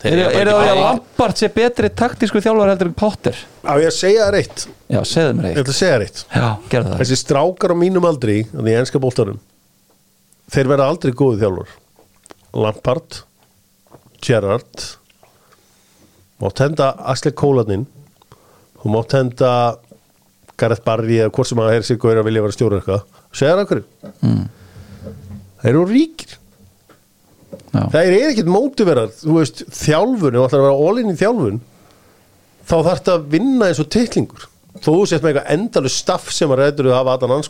Er, 0.05 0.21
er 0.29 0.51
það 0.51 0.61
að. 0.61 0.79
Lampard 0.83 1.39
sé 1.41 1.49
betri 1.53 1.89
taktísku 1.89 2.43
þjálfar 2.45 2.73
heldur 2.75 2.91
en 2.91 2.97
Potter? 3.01 3.39
á 3.65 3.73
ég 3.81 3.89
að 3.89 3.97
segja 3.97 4.27
það 4.27 4.35
reitt 4.37 4.65
Já, 4.93 4.99
segðu 5.09 5.37
mér 5.39 5.47
Ég 5.47 5.53
eitt 5.55 5.63
ætla 5.63 5.73
að 5.73 5.79
segja 5.79 6.01
reitt 6.03 6.21
Já, 6.29 6.49
gerðu 6.73 6.91
það. 6.91 7.01
Þessi 7.01 7.19
strákar 7.23 7.73
á 7.73 7.77
mínum 7.81 8.09
aldri, 8.09 8.37
þannig 8.53 8.77
í 8.77 8.81
enska 8.83 9.01
bóltarum 9.03 9.41
þeir 10.53 10.71
verða 10.71 10.91
aldrei 10.93 11.17
góði 11.17 11.41
þjálfur 11.43 11.73
Lampard 12.67 13.19
Gerrard 14.27 14.87
mátt 16.43 16.61
henda 16.61 16.93
Asle 17.09 17.33
Kólaninn 17.33 17.87
og 18.83 18.89
mátt 18.93 19.17
henda 19.17 19.51
Gareth 20.61 20.85
Barry 20.87 21.21
eða 21.21 21.33
hvort 21.35 21.51
sem 21.51 21.61
að 21.61 21.75
er 21.75 21.87
sér 21.89 22.01
góður 22.01 22.23
að 22.23 22.29
vilja 22.31 22.45
vera 22.45 22.77
eitthvað 22.79 23.07
segja 23.37 23.57
það 23.57 23.65
okkur 23.65 23.83
mm. 24.25 24.45
þeir 25.63 25.73
eru 25.73 25.87
ríkir 25.91 26.36
Já. 27.77 27.87
það 27.93 28.03
er 28.03 28.15
ekkert 28.31 28.53
veist, 29.37 29.65
þjálfun, 29.77 30.37
þú 30.37 30.45
ætlar 30.47 30.63
að 30.63 30.67
vera 30.67 30.85
all-in 30.89 31.13
í 31.13 31.17
þjálfun 31.21 31.59
þá 32.67 32.77
þarf 32.77 32.93
þetta 32.93 33.17
að 33.17 33.27
vinna 33.35 33.69
eins 33.71 33.83
og 33.83 33.91
titlingur 33.93 34.47
þó 34.77 34.89
þú 34.89 35.03
sett 35.11 35.25
með 35.25 35.33
eitthvað 35.33 35.53
endalu 35.57 35.93
staff 35.93 36.33
sem 36.35 36.53
að 36.53 36.63
reyður 36.63 36.91
að 36.91 36.97
hafa 37.01 37.17
aðan 37.27 37.45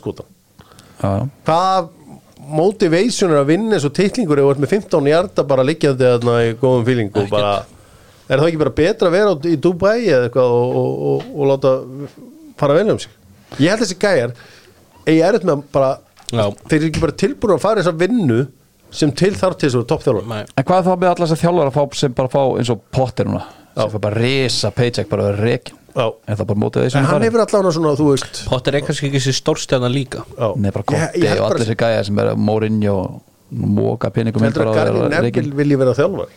já. 0.97 1.11
hvað 1.47 1.89
motivation 2.47 3.33
er 3.33 3.41
að 3.41 3.49
vinna 3.51 3.77
eins 3.77 3.87
og 3.87 3.95
titlingur 3.97 4.39
ef 4.39 4.47
þú 4.47 4.53
ert 4.53 4.63
með 4.63 4.73
15 4.75 5.09
hjarta 5.11 5.47
bara 5.47 5.65
liggjandi 5.67 6.11
þarna 6.13 6.37
í 6.47 6.53
góðum 6.61 6.85
fíling 6.87 7.11
og 7.17 7.31
bara 7.31 7.53
er 8.27 8.41
það 8.41 8.49
ekki 8.49 8.61
bara 8.63 8.75
betra 8.81 9.09
að 9.09 9.15
vera 9.15 9.35
í 9.47 9.55
Dubai 9.63 9.97
eða 10.03 10.27
eitthvað 10.27 10.53
og, 10.57 10.77
og, 10.81 11.01
og, 11.11 11.31
og 11.33 11.51
láta 11.51 11.73
fara 12.59 12.77
vel 12.77 12.93
um 12.93 13.01
sig 13.01 13.63
ég 13.63 13.71
held 13.71 13.83
þessi 13.83 13.99
gæjar 14.01 14.35
ég 15.07 15.23
er 15.23 15.37
eitthvað 15.37 15.49
með 15.51 15.57
að 15.57 15.65
bara 15.77 15.91
Já. 16.27 16.43
þeir 16.67 16.77
eru 16.81 16.89
ekki 16.89 17.03
bara 17.03 17.19
tilbúin 17.23 17.55
að 17.55 17.63
fara 17.63 17.81
þess 17.81 17.93
að 17.93 18.01
vinnu 18.03 18.39
sem 18.91 19.11
til 19.11 19.33
þar 19.35 19.55
til 19.59 19.67
þess 19.69 19.75
að 19.75 19.81
vera 19.81 19.89
toppþjálfur 19.93 20.27
Nei. 20.31 20.43
En 20.57 20.63
hvað 20.63 20.85
þá 20.87 20.91
með 20.95 21.09
allar 21.11 21.27
þess 21.27 21.35
að 21.37 21.41
þjálfar 21.43 21.67
að 21.71 21.75
fá 21.77 21.97
sem 22.01 22.13
bara 22.13 22.31
fá 22.33 22.41
eins 22.57 22.69
og 22.73 22.81
Potter 22.91 23.25
núna 23.27 23.43
sem 23.77 23.91
fær 23.93 24.01
bara 24.07 24.15
risa 24.23 24.71
paycheck 24.73 25.09
bara 25.11 25.23
að 25.27 25.31
vera 25.33 25.43
rekin 25.51 25.75
Já. 25.97 26.05
Er 26.29 26.35
það 26.37 26.45
bara 26.51 26.59
motivation 26.61 27.01
en 27.01 27.07
hann 27.09 27.23
hefur 27.25 27.41
allavega 27.41 27.71
svona, 27.73 27.91
þú 27.97 28.07
veist 28.13 28.41
Potter 28.47 28.75
er 28.77 28.83
kannski 28.85 29.07
ekki 29.09 29.17
þessi 29.17 29.33
stórstjarnan 29.39 29.89
líka. 29.93 30.21
Já. 30.37 30.51
Nei, 30.61 30.69
bara 30.71 30.83
Ég- 30.83 30.91
Kotti 30.91 31.21
ég 31.23 31.29
held 31.31 31.39
og 31.39 31.43
bara- 31.47 31.55
allir 31.57 31.65
þessi 31.65 31.77
gæja 31.81 32.03
sem 32.05 32.19
er 32.21 32.35
Mourinho 32.35 32.93
og 32.97 33.21
móka 33.51 34.11
pinningum 34.13 34.43
inn 34.43 34.51
heldur 34.51 34.65
bara 34.65 34.69
að 34.69 34.77
að 34.77 34.83
Garri 34.83 34.99
vera 34.99 35.09
Neville 35.09 35.31
rekin 35.31 35.55
vilji 35.57 35.77
vera 35.81 35.93
þjálfur 35.97 36.35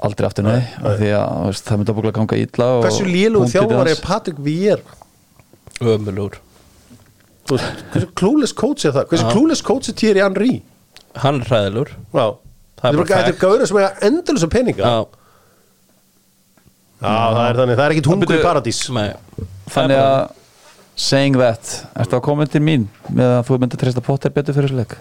Aldrei 0.00 0.26
aftur 0.30 0.46
nei, 0.46 0.60
af 0.80 0.94
því 0.96 1.08
að 1.12 1.26
þú 1.28 1.48
veist, 1.50 1.64
það 1.68 1.76
myndi 1.80 1.92
að 1.92 1.96
búinlega 1.98 2.16
ganga 2.16 2.36
illa 2.40 2.68
og 2.78 2.84
hversu 2.86 3.04
lélugu 3.04 3.48
þjálfur 3.52 3.90
er. 3.92 3.98
Patrik 4.00 4.38
Víer 4.46 4.80
Ömulur 5.80 6.38
hversu 7.50 8.06
klúles 8.16 8.54
coach 8.56 8.86
er 8.88 8.94
það? 8.96 9.08
Hversu 9.10 9.28
klúles 9.34 9.60
coach 9.66 9.90
er 9.92 9.96
Thierry 10.00 10.22
Henry 10.24 10.62
Hann 11.18 11.40
er 11.40 11.48
hræðilur. 11.50 11.90
Það 12.14 12.28
er 12.30 12.36
Þetta 12.80 12.96
bara 12.96 13.02
er 13.02 13.10
þetta 13.10 13.32
er 13.34 13.40
gauður 13.40 13.66
sem 13.68 13.78
er 13.82 14.04
endalus 14.08 14.44
af 14.46 14.50
peninga. 14.54 14.80
Já, 14.80 15.06
Já 17.00 17.14
það 17.34 17.46
er 17.48 17.58
þannig, 17.60 17.76
það 17.78 17.84
er 17.86 17.94
ekkit 17.96 18.10
hungur 18.12 18.36
í 18.36 18.42
paradís. 18.44 18.80
Nei. 18.92 19.08
Þannig 19.70 20.00
að 20.04 20.18
saying 21.00 21.38
that, 21.40 21.70
ertu 21.96 22.18
að 22.18 22.24
koma 22.26 22.44
til 22.50 22.60
mín 22.64 22.88
með 23.08 23.38
að 23.38 23.46
þú 23.48 23.58
myndi 23.62 23.78
treysta 23.80 24.02
Potter 24.04 24.32
betur 24.36 24.56
fyrir 24.56 24.68
þessu 24.72 24.80
leik? 24.82 24.96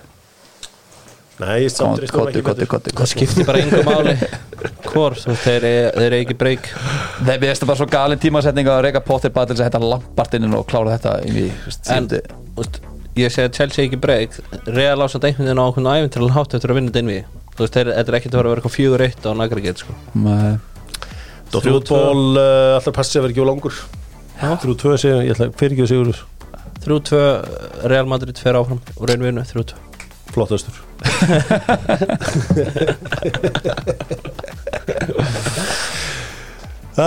Nei, 1.40 1.56
ég 1.64 1.72
samt 1.72 2.04
Kotti, 2.12 2.42
ekki 2.42 2.68
betur. 2.68 2.96
Það 3.00 3.10
skiptir 3.14 3.46
bara 3.48 3.62
einhver 3.64 3.86
máli. 3.88 4.16
Hvor, 4.92 5.16
þú 5.16 5.32
veist, 5.32 5.44
þeir 5.46 5.66
eru- 5.70 5.92
þeir 6.04 6.16
ekki 6.18 6.36
breyk 6.40 6.66
Nei, 7.24 7.36
við 7.40 7.46
veistum 7.48 7.70
bara 7.70 7.80
svo 7.80 7.88
galin 7.92 8.20
tímasetning 8.20 8.68
að 8.68 8.82
reyka 8.88 9.02
Potter 9.08 9.32
bara 9.32 9.48
til 9.48 9.56
þess 9.56 9.64
að 9.64 9.70
hætta 9.70 9.92
lampartinn 9.94 10.56
og 10.58 10.66
klára 10.68 10.98
þetta 10.98 11.14
í 11.24 11.46
þú 11.48 11.70
veist, 11.70 11.92
En, 11.96 12.10
þú 12.12 12.20
veist, 12.60 12.80
ég 13.18 13.34
segi 13.34 13.48
að 13.50 13.56
Chelsea 13.58 13.88
ekki 13.88 14.00
breyk 14.02 14.32
Real 14.70 15.02
ásand 15.02 15.26
einhvern 15.28 15.50
veginn 15.50 15.90
á 15.90 15.94
til 16.14 16.24
að 16.26 16.36
hátt 16.38 16.56
eftir 16.58 16.70
að 16.74 16.78
vinna 16.80 16.92
þetta 16.92 17.04
inn 17.04 17.14
við. 17.14 17.24
Þú 17.56 17.62
veist, 17.66 17.78
þetta 17.78 17.92
er 18.04 18.18
ekkert 18.20 18.34
að 18.34 18.40
vera 18.40 18.48
að 18.48 18.52
vera 18.54 18.62
eitthvað 18.62 18.78
fjögur 18.78 19.06
eitt 19.06 19.24
á 19.26 19.32
nagrigét 19.36 19.78
sko. 19.84 19.92
Nei. 20.16 20.54
Dóttúrból 21.50 22.26
uh, 22.38 22.78
alltaf 22.78 22.94
passi 22.96 23.18
að 23.18 23.24
vera 23.26 23.34
ekki 23.34 23.44
á 23.44 23.50
langur. 23.50 23.76
Þrjú 24.40 24.74
tvö 24.80 24.94
segja, 25.02 25.26
ég 25.26 25.32
ætla 25.36 25.48
fyrir 25.60 25.74
ekki 25.76 25.86
að 25.88 25.92
segja 25.92 26.04
3-2 26.86 27.18
Real 27.92 28.08
Madrid 28.08 28.38
fer 28.40 28.56
áfram 28.56 28.80
og 28.96 29.10
reyn 29.10 29.24
vinnu 29.24 29.42
3-2 29.44 29.76
Flottastur 30.34 30.74
Æ, 37.00 37.02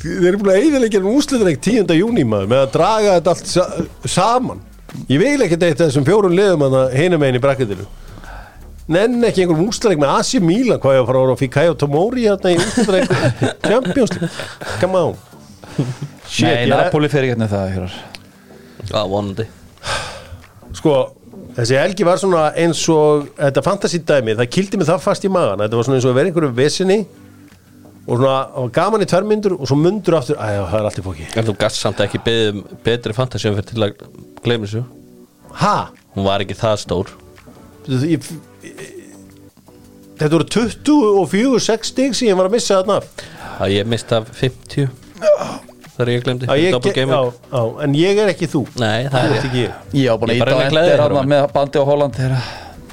Þeir 0.00 0.26
eru 0.30 0.38
búin 0.40 0.52
að 0.52 0.60
eiginlega 0.60 1.00
um 1.02 1.14
úsliðleik 1.14 1.60
10. 1.62 1.94
júni 1.98 2.24
maður 2.26 2.48
með 2.50 2.60
að 2.64 2.72
draga 2.74 3.10
þetta 3.18 3.30
allt 3.34 3.48
sa 3.50 3.62
saman 4.18 4.60
Ég 5.10 5.18
vil 5.22 5.42
ekki 5.44 5.58
af 5.58 5.76
þessum 5.84 6.06
fjórum 6.06 6.34
liðum 6.34 6.64
að 6.66 6.94
hinum 6.98 7.22
einn 7.26 7.38
í 7.38 7.42
brakketinu. 7.42 7.86
Nenn 8.90 9.22
ekki 9.22 9.44
einhverjum 9.44 9.68
úsliðleik 9.70 10.00
með 10.02 10.12
Asi 10.16 10.40
Milan 10.42 10.80
hvað 10.82 10.96
ég 10.96 11.04
að 11.04 11.10
fara 11.12 11.20
ára 11.22 11.34
og 11.36 11.38
fikk 11.38 11.52
Kajo 11.54 11.76
Tomori 11.78 12.24
hérna 12.26 12.50
í 12.50 12.58
úsliðleik 12.58 13.12
Champions 13.68 14.14
League. 14.16 14.30
Come 14.82 14.98
on. 14.98 15.14
Shit, 16.26 16.48
Nei, 16.48 16.56
ég 16.56 16.66
er- 16.66 16.72
Napoli 16.74 17.08
fer 17.12 17.22
ekki 17.26 17.36
hérna 17.36 17.48
það 17.52 17.72
hérar. 17.76 17.94
Já, 18.90 19.00
vonandi. 19.12 19.46
Sko 20.74 20.96
þessi 21.54 21.78
helgi 21.78 22.06
var 22.06 22.18
svona 22.22 22.48
eins 22.58 22.82
og 22.90 23.28
þetta 23.38 23.62
fantasy 23.66 23.98
dæmi, 24.06 24.34
það 24.38 24.50
kildi 24.54 24.78
mig 24.80 24.86
það 24.90 25.00
fast 25.06 25.24
í 25.26 25.30
magan 25.30 25.62
þetta 25.64 25.78
var 25.78 25.86
svona 25.86 25.98
eins 26.00 26.06
og 26.06 26.12
að 26.12 26.18
vera 26.20 26.30
einhverju 26.30 26.52
vesinni 26.58 26.98
og 28.10 28.18
svona 28.18 28.36
og 28.58 28.70
gaman 28.74 29.04
í 29.04 29.08
tvær 29.08 29.26
myndur 29.28 29.54
og 29.56 29.68
svo 29.70 29.78
myndur 29.78 30.16
aftur, 30.18 30.38
æja 30.42 30.66
það 30.66 30.78
er 30.80 30.88
allt 30.88 31.00
í 31.00 31.04
fóki 31.06 31.26
En 31.38 31.46
þú 31.46 31.54
gast 31.60 31.80
samt 31.82 32.02
ekki 32.02 32.20
beðið 32.26 32.52
um 32.52 32.62
betri 32.86 33.14
fantasíum 33.16 33.58
fyrir 33.58 33.68
til 33.70 33.84
að 33.86 34.04
gleyma 34.44 34.66
þessu. 34.66 34.82
Ha? 35.62 35.74
Hún 36.16 36.26
var 36.26 36.42
ekki 36.42 36.56
það 36.58 36.76
stór. 36.82 37.12
Ég, 37.90 38.26
þetta 40.18 40.32
voru 40.34 40.48
24 40.50 41.62
6 41.70 41.92
stig 41.94 42.16
sem 42.18 42.30
ég 42.30 42.38
var 42.38 42.50
að 42.50 42.56
missa 42.58 42.80
þarna. 42.80 43.00
Að 43.60 43.76
ég 43.76 43.90
mist 43.90 44.14
af 44.16 44.30
50 44.40 44.90
þegar 46.00 46.10
ég 46.14 46.24
glemdi 46.24 46.48
Að 46.48 46.62
ég, 46.62 46.76
en 47.84 47.94
ég 47.98 48.20
er 48.22 48.32
ekki 48.32 48.48
þú. 48.50 48.64
Nei, 48.80 49.06
það 49.12 49.20
er 49.20 49.36
ekki 49.38 49.64
ég. 49.66 49.78
Ég 50.00 50.10
var 50.10 50.20
búin 50.22 50.32
að 50.32 50.38
Ég 50.38 50.44
bara 50.44 50.56
íta 50.56 50.80
á 50.80 51.04
að 51.04 51.14
endur 51.14 51.30
með 51.34 51.46
bandi 51.54 51.82
á 51.82 51.84
Holland 51.90 52.16
þegar 52.16 52.36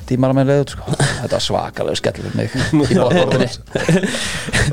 tímar 0.09 0.33
að 0.33 0.39
með 0.39 0.51
leiðut 0.51 0.73
sko. 0.75 0.97
Þetta 0.97 1.33
var 1.33 1.45
svakalega 1.45 1.99
skellur 1.99 2.27
fyrir 2.27 2.37
mig. 2.39 2.49
Í 2.91 2.99
bóttortinni 3.01 3.49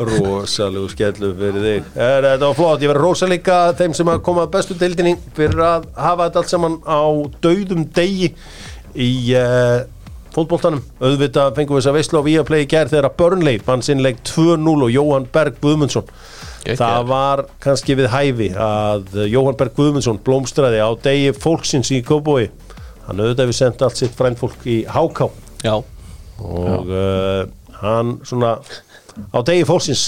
rosalegu 0.03 0.91
skellu 0.93 1.33
fyrir 1.39 1.65
þig. 1.65 1.89
Er, 1.95 2.27
þetta 2.27 2.49
var 2.49 2.59
flott, 2.59 2.85
ég 2.85 2.91
verði 2.93 3.05
rosa 3.05 3.29
líka 3.31 3.59
þeim 3.79 3.97
sem 3.97 4.11
að 4.11 4.23
koma 4.27 4.45
að 4.47 4.55
bestu 4.55 4.77
deildinni 4.79 5.17
fyrir 5.37 5.65
að 5.65 5.89
hafa 5.99 6.29
þetta 6.29 6.43
allt 6.43 6.55
saman 6.55 6.79
á 6.87 7.03
dauðum 7.45 7.85
degi 7.95 8.31
í 8.95 9.11
uh, 9.39 9.85
fótboltanum. 10.35 10.83
Auðvitað 11.03 11.55
fengum 11.59 11.79
við 11.79 11.85
þess 11.85 11.93
að 11.93 11.99
veisla 12.01 12.23
á 12.23 12.27
Viaplay 12.29 12.65
í 12.65 12.71
gerð 12.71 12.95
þegar 12.95 13.11
að 13.11 13.19
Burnley 13.23 13.63
vann 13.67 13.85
sinnleik 13.87 14.23
2-0 14.27 14.75
og 14.75 14.95
Jóhann 14.95 15.31
Berg 15.35 15.61
Guðmundsson. 15.63 16.11
Það 16.65 17.09
var 17.11 17.45
kannski 17.61 17.97
við 17.99 18.09
hæfi 18.09 18.47
að 18.57 19.19
Jóhann 19.29 19.59
Berg 19.61 19.75
Guðmundsson 19.77 20.23
blómstraði 20.25 20.81
á 20.81 20.89
degi 21.05 21.35
fólksins 21.37 21.93
í 21.93 22.01
Kóbói 22.07 22.49
hann 23.07 23.21
auðvitað 23.23 23.51
við 23.51 23.59
sendt 23.61 23.83
allt 23.87 24.01
sitt 24.01 24.15
frændfólk 24.19 24.67
í 24.71 24.81
Háká. 24.89 25.29
Já, 25.65 25.75
og 26.41 26.91
uh, 26.91 27.45
hann 27.83 28.19
svona 28.27 28.57
á 29.31 29.39
degi 29.47 29.65
fólksins 29.69 30.05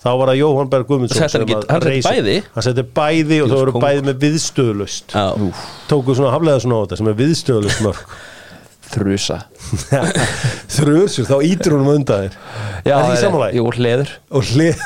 þá 0.00 0.08
var 0.16 0.30
það 0.30 0.38
Jóhann 0.40 0.70
Berg 0.72 0.86
Guðmundsson 0.88 1.20
hann 1.26 1.32
sem 1.32 1.42
ekki- 1.44 1.56
að 1.58 1.66
hann 1.74 1.82
setti 1.84 2.06
bæði? 2.08 2.36
hann 2.54 2.64
setti 2.64 2.84
bæði 2.96 3.40
og 3.44 3.50
voru 3.52 3.74
kóngur. 3.74 3.84
bæði 3.84 4.04
með 4.08 4.20
viðstöðlust 4.24 5.12
já. 5.12 5.26
Tóku 5.90 6.14
svona 6.16 6.30
haflega 6.32 6.62
svona 6.64 6.78
á 6.80 6.82
þetta 6.86 7.00
sem 7.02 7.10
er 7.12 7.18
viðstöðlust 7.20 7.82
mörg 7.84 8.14
Þrusa 8.90 9.36
þrjusur 10.76 11.28
þá 11.28 11.34
ítur 11.46 11.74
hún 11.76 11.84
um 11.86 11.90
undan 11.94 12.26
þér. 12.26 12.36
Já, 12.80 12.94
Er 12.94 12.94
það 12.94 13.10
ekki 13.10 13.20
sammála? 13.24 13.48
Jú, 13.56 13.64
hleður. 13.76 14.12
Og 14.30 14.48
hlið 14.50 14.84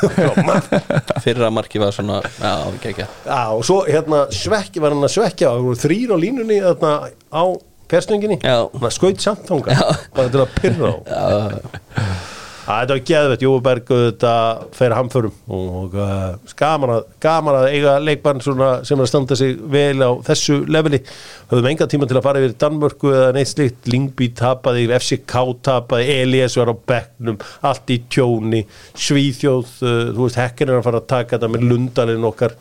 Fyrra 1.25 1.51
marki 1.55 1.83
var 1.83 1.95
svona 1.95 2.19
Já, 2.41 2.53
ekki 2.73 2.91
ekki 2.95 3.07
Já, 3.07 3.43
og 3.55 3.63
svo 3.67 3.79
hérna 3.87 4.25
svekki 4.35 4.83
var 4.83 4.97
hann 4.97 5.07
að 5.07 5.15
svekja 5.15 5.53
og 5.53 5.61
það 5.61 5.69
voru 5.69 5.83
þrýr 5.85 6.15
á 6.15 6.17
línunni 6.25 6.59
þarna 6.65 6.93
á 7.31 7.45
hann 8.81 8.95
skaut 8.97 9.21
samt 9.23 9.45
þanga 9.49 9.75
bara 10.17 10.31
til 10.33 10.41
að 10.43 10.55
pyrra 10.57 10.91
á? 10.91 10.95
Já, 11.05 12.07
þetta 12.65 12.95
var 12.95 13.01
geðvett, 13.09 13.43
Jóberg 13.45 13.91
þetta 13.91 14.33
fer 14.75 14.95
hamförum 14.97 15.35
og 15.53 15.97
uh, 15.99 16.55
gaman, 16.59 16.93
að, 16.97 17.09
gaman 17.23 17.59
að 17.59 17.67
eiga 17.75 17.97
leikbann 18.01 18.41
svona, 18.45 18.69
sem 18.89 18.97
er 18.97 19.05
að 19.05 19.11
standa 19.11 19.39
sig 19.39 19.59
vel 19.75 20.01
á 20.01 20.11
þessu 20.25 20.61
leveli. 20.73 21.03
Höfðum 21.51 21.69
enga 21.71 21.89
tíma 21.93 22.09
til 22.09 22.19
að 22.19 22.25
fara 22.25 22.41
yfir 22.43 22.57
Danmörku 22.65 23.13
eða 23.13 23.35
neitt 23.37 23.53
slikt, 23.53 23.91
Lingby 23.93 24.31
tapaði 24.39 24.87
FCK 24.97 25.37
tapaði, 25.69 26.19
Elias 26.25 26.57
var 26.61 26.73
á 26.73 26.77
bekknum 26.95 27.39
allt 27.69 27.93
í 27.93 28.01
tjóni. 28.09 28.65
Svíþjóð, 28.97 29.77
uh, 29.85 30.01
þú 30.15 30.25
veist, 30.25 30.41
hekkin 30.41 30.73
er 30.73 30.81
að 30.81 30.89
fara 30.89 31.05
að 31.05 31.11
taka 31.13 31.37
þetta 31.37 31.53
með 31.53 31.69
Lundalinn 31.69 32.29
okkar. 32.33 32.57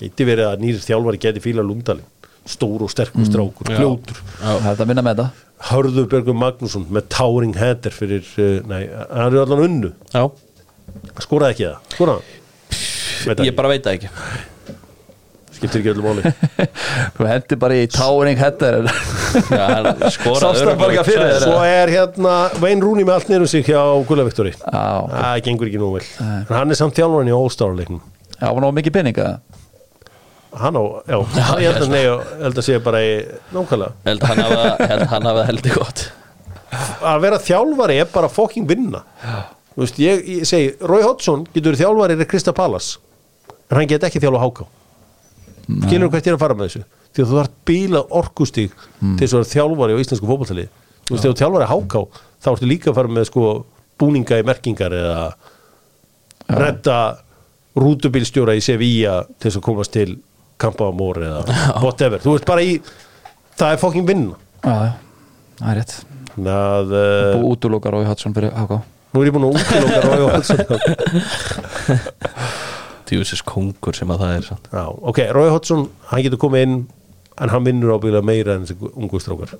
Geti 0.00 0.26
verið 0.26 0.48
að 0.48 0.64
nýri 0.64 0.82
þjálfari 0.82 1.20
geti 1.28 1.44
fíla 1.44 1.66
Lundalinn. 1.66 2.08
Stór 2.48 2.82
og 2.82 2.90
sterkur 2.90 3.22
strákur, 3.28 3.68
Já. 3.70 3.76
fljótur. 3.78 4.16
Þetta 4.40 4.72
að 4.80 4.88
vinna 4.88 5.04
með 5.06 5.20
þetta 5.20 5.51
Hörður 5.70 6.08
Bergur 6.10 6.36
Magnússon 6.38 6.86
með 6.92 7.08
towering 7.14 7.56
header 7.58 7.94
fyrir, 7.94 8.24
uh, 8.38 8.56
nei, 8.68 8.86
hann 8.90 9.34
er 9.34 9.42
allan 9.44 9.66
unnu. 9.68 9.92
Já. 10.12 10.24
Skoraði 11.22 11.54
ekki 11.54 11.68
það, 11.68 11.92
skoraði 11.96 12.22
hann? 12.22 13.44
Ég 13.46 13.54
bara 13.54 13.70
veit 13.70 13.84
það 13.86 14.00
ekki. 14.00 14.10
Skiptir 15.52 15.82
ekki 15.82 15.92
öllu 15.92 16.02
máli. 16.02 16.32
Þú 17.16 17.26
hendi 17.28 17.58
bara 17.62 17.76
í 17.78 17.86
towering 17.92 18.40
header 18.40 18.88
hann 19.52 19.86
hann 19.86 20.80
bara 20.80 20.88
ekki 20.90 21.04
fyrir? 21.06 21.28
þér? 21.28 21.44
svo 21.44 21.60
er 21.64 21.92
hérna 21.92 22.34
Vein 22.60 22.82
Rúni 22.82 23.06
með 23.06 23.14
allt 23.14 23.30
niður 23.30 23.50
sig 23.52 23.68
hjá 23.68 23.80
Gula 24.08 24.26
Viktori 24.26 24.52
Já, 24.56 24.82
það 25.12 25.38
gengur 25.46 25.70
ekki 25.70 25.80
nú 25.80 25.92
vel. 25.94 26.04
Hann 26.50 26.74
er 26.74 26.78
samt 26.78 26.98
þjálfarinn 26.98 27.30
í 27.30 27.36
All-Star 27.36 27.76
leiknum 27.78 28.02
já, 28.02 28.48
var 28.50 28.60
ná 28.64 28.68
mikið 28.74 28.96
peninga 28.98 29.28
hann 30.60 30.76
á, 30.76 30.82
já, 31.08 31.16
ég 31.62 31.72
held 31.72 31.86
að, 31.86 31.96
ég 31.96 32.34
held 32.42 32.60
að 32.60 32.66
sé 32.66 32.78
bara 32.84 33.00
í 33.04 33.14
nákvæmlega. 33.54 33.94
Held 34.08 34.26
hann 34.28 34.42
hafa, 34.44 34.66
held 34.92 35.06
hann 35.14 35.30
hafa 35.30 35.46
heldur 35.48 35.78
gott. 35.80 36.04
Að 37.04 37.24
vera 37.24 37.40
þjálfari 37.40 37.98
er 38.02 38.12
bara 38.12 38.30
fucking 38.32 38.68
vinna. 38.68 39.02
Þú 39.72 39.84
veist, 39.84 39.98
ég, 40.02 40.22
ég 40.40 40.48
segi 40.48 40.74
Rói 40.84 41.00
Hodgson 41.04 41.46
getur 41.54 41.78
þjálfari 41.80 42.18
í 42.20 42.28
Krista 42.28 42.52
Palace 42.56 43.00
en 43.72 43.78
hann 43.78 43.88
get 43.88 44.04
ekki 44.04 44.20
þjálfa 44.20 44.42
háká 44.42 44.68
skilur 45.86 46.10
hvert 46.10 46.26
ég 46.26 46.32
er 46.32 46.36
að 46.36 46.42
fara 46.42 46.56
með 46.56 46.68
þessu? 46.68 46.82
Því 47.12 47.22
að 47.22 47.30
þú 47.30 47.38
þarf 47.38 47.54
bíla 47.68 48.02
orkustík 48.18 48.74
til 49.00 49.20
þess 49.22 49.36
að 49.38 49.50
þjálfari 49.52 49.96
á 49.96 50.02
íslensku 50.02 50.28
fótballtali 50.28 50.66
þú 50.66 51.14
veist, 51.14 51.22
þegar 51.24 51.34
þú 51.34 51.40
þjálfari 51.42 51.68
háká 51.70 52.02
þá 52.42 52.48
ertu 52.52 52.68
líka 52.68 52.90
að 52.90 52.98
fara 52.98 53.12
með 53.16 53.28
sko 53.30 53.46
búninga 54.00 54.40
í 54.40 54.46
merkingar 54.48 54.96
eða 54.96 55.24
redda 56.52 56.98
rútubílstjóra 57.78 58.56
í 58.58 58.64
Sevilla 58.64 59.22
til 59.38 59.48
þess 59.48 59.60
að 59.60 59.66
komast 59.68 59.94
til 59.94 60.08
Campo 60.62 60.88
Amor 60.92 61.16
eða 61.22 61.40
whatever, 61.82 62.18
þú 62.22 62.30
veist 62.36 62.46
bara 62.48 62.62
í 62.64 62.66
það 63.58 63.68
er 63.74 63.78
fucking 63.82 64.06
vinna. 64.08 64.34
Já, 64.62 64.74
já, 64.88 64.92
það 65.60 65.70
er 65.74 65.78
rétt. 65.82 65.94
Þannig 66.32 66.54
að 66.56 66.88
uh, 66.96 67.36
Og 67.36 67.42
útlokar 67.52 67.92
og 67.98 68.06
Hatsson 68.08 68.34
fyrir 68.36 68.52
HK 68.56 68.72
nú 69.12 69.20
er 69.20 69.26
ég 69.28 69.34
búin 69.34 69.44
að 69.44 69.56
útiloka 69.60 69.98
Rói 70.06 70.22
Hodgson. 70.24 70.58
Tjúsis 73.08 73.42
kongur 73.44 73.94
sem 73.96 74.08
að 74.12 74.22
það 74.24 74.32
er 74.38 74.44
sant. 74.46 74.68
Já, 74.72 74.84
ok, 74.88 75.18
Rói 75.36 75.50
Hodgson, 75.52 75.82
hann 76.08 76.24
getur 76.24 76.40
komið 76.40 76.62
inn 76.66 76.76
en 77.42 77.52
hann 77.52 77.66
vinnur 77.66 77.92
ábyggilega 77.96 78.24
meira 78.24 78.54
en 78.56 78.64
þessi 78.64 78.76
ungu 78.92 79.20
strákar. 79.20 79.52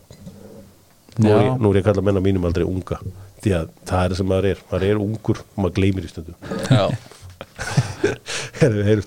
Nú 1.19 1.29
er, 1.29 1.43
ég, 1.45 1.59
nú 1.61 1.69
er 1.73 1.77
ég 1.83 1.85
að 1.85 1.89
kalla 1.91 2.05
menna 2.07 2.23
mínum 2.25 2.47
aldrei 2.49 2.65
unga 2.65 2.97
því 3.45 3.51
að 3.59 3.67
það 3.85 4.05
er 4.05 4.09
það 4.15 4.19
sem 4.23 4.29
maður 4.33 4.47
er. 4.55 4.59
Maður 4.71 4.87
er 4.89 5.03
ungur 5.03 5.39
og 5.43 5.47
maður 5.61 5.77
gleymir 5.77 6.07
í 6.07 6.13
stundum 6.13 6.37
Já, 6.73 6.85
Heyrðu, 8.63 8.83
heyrðu, 8.87 9.07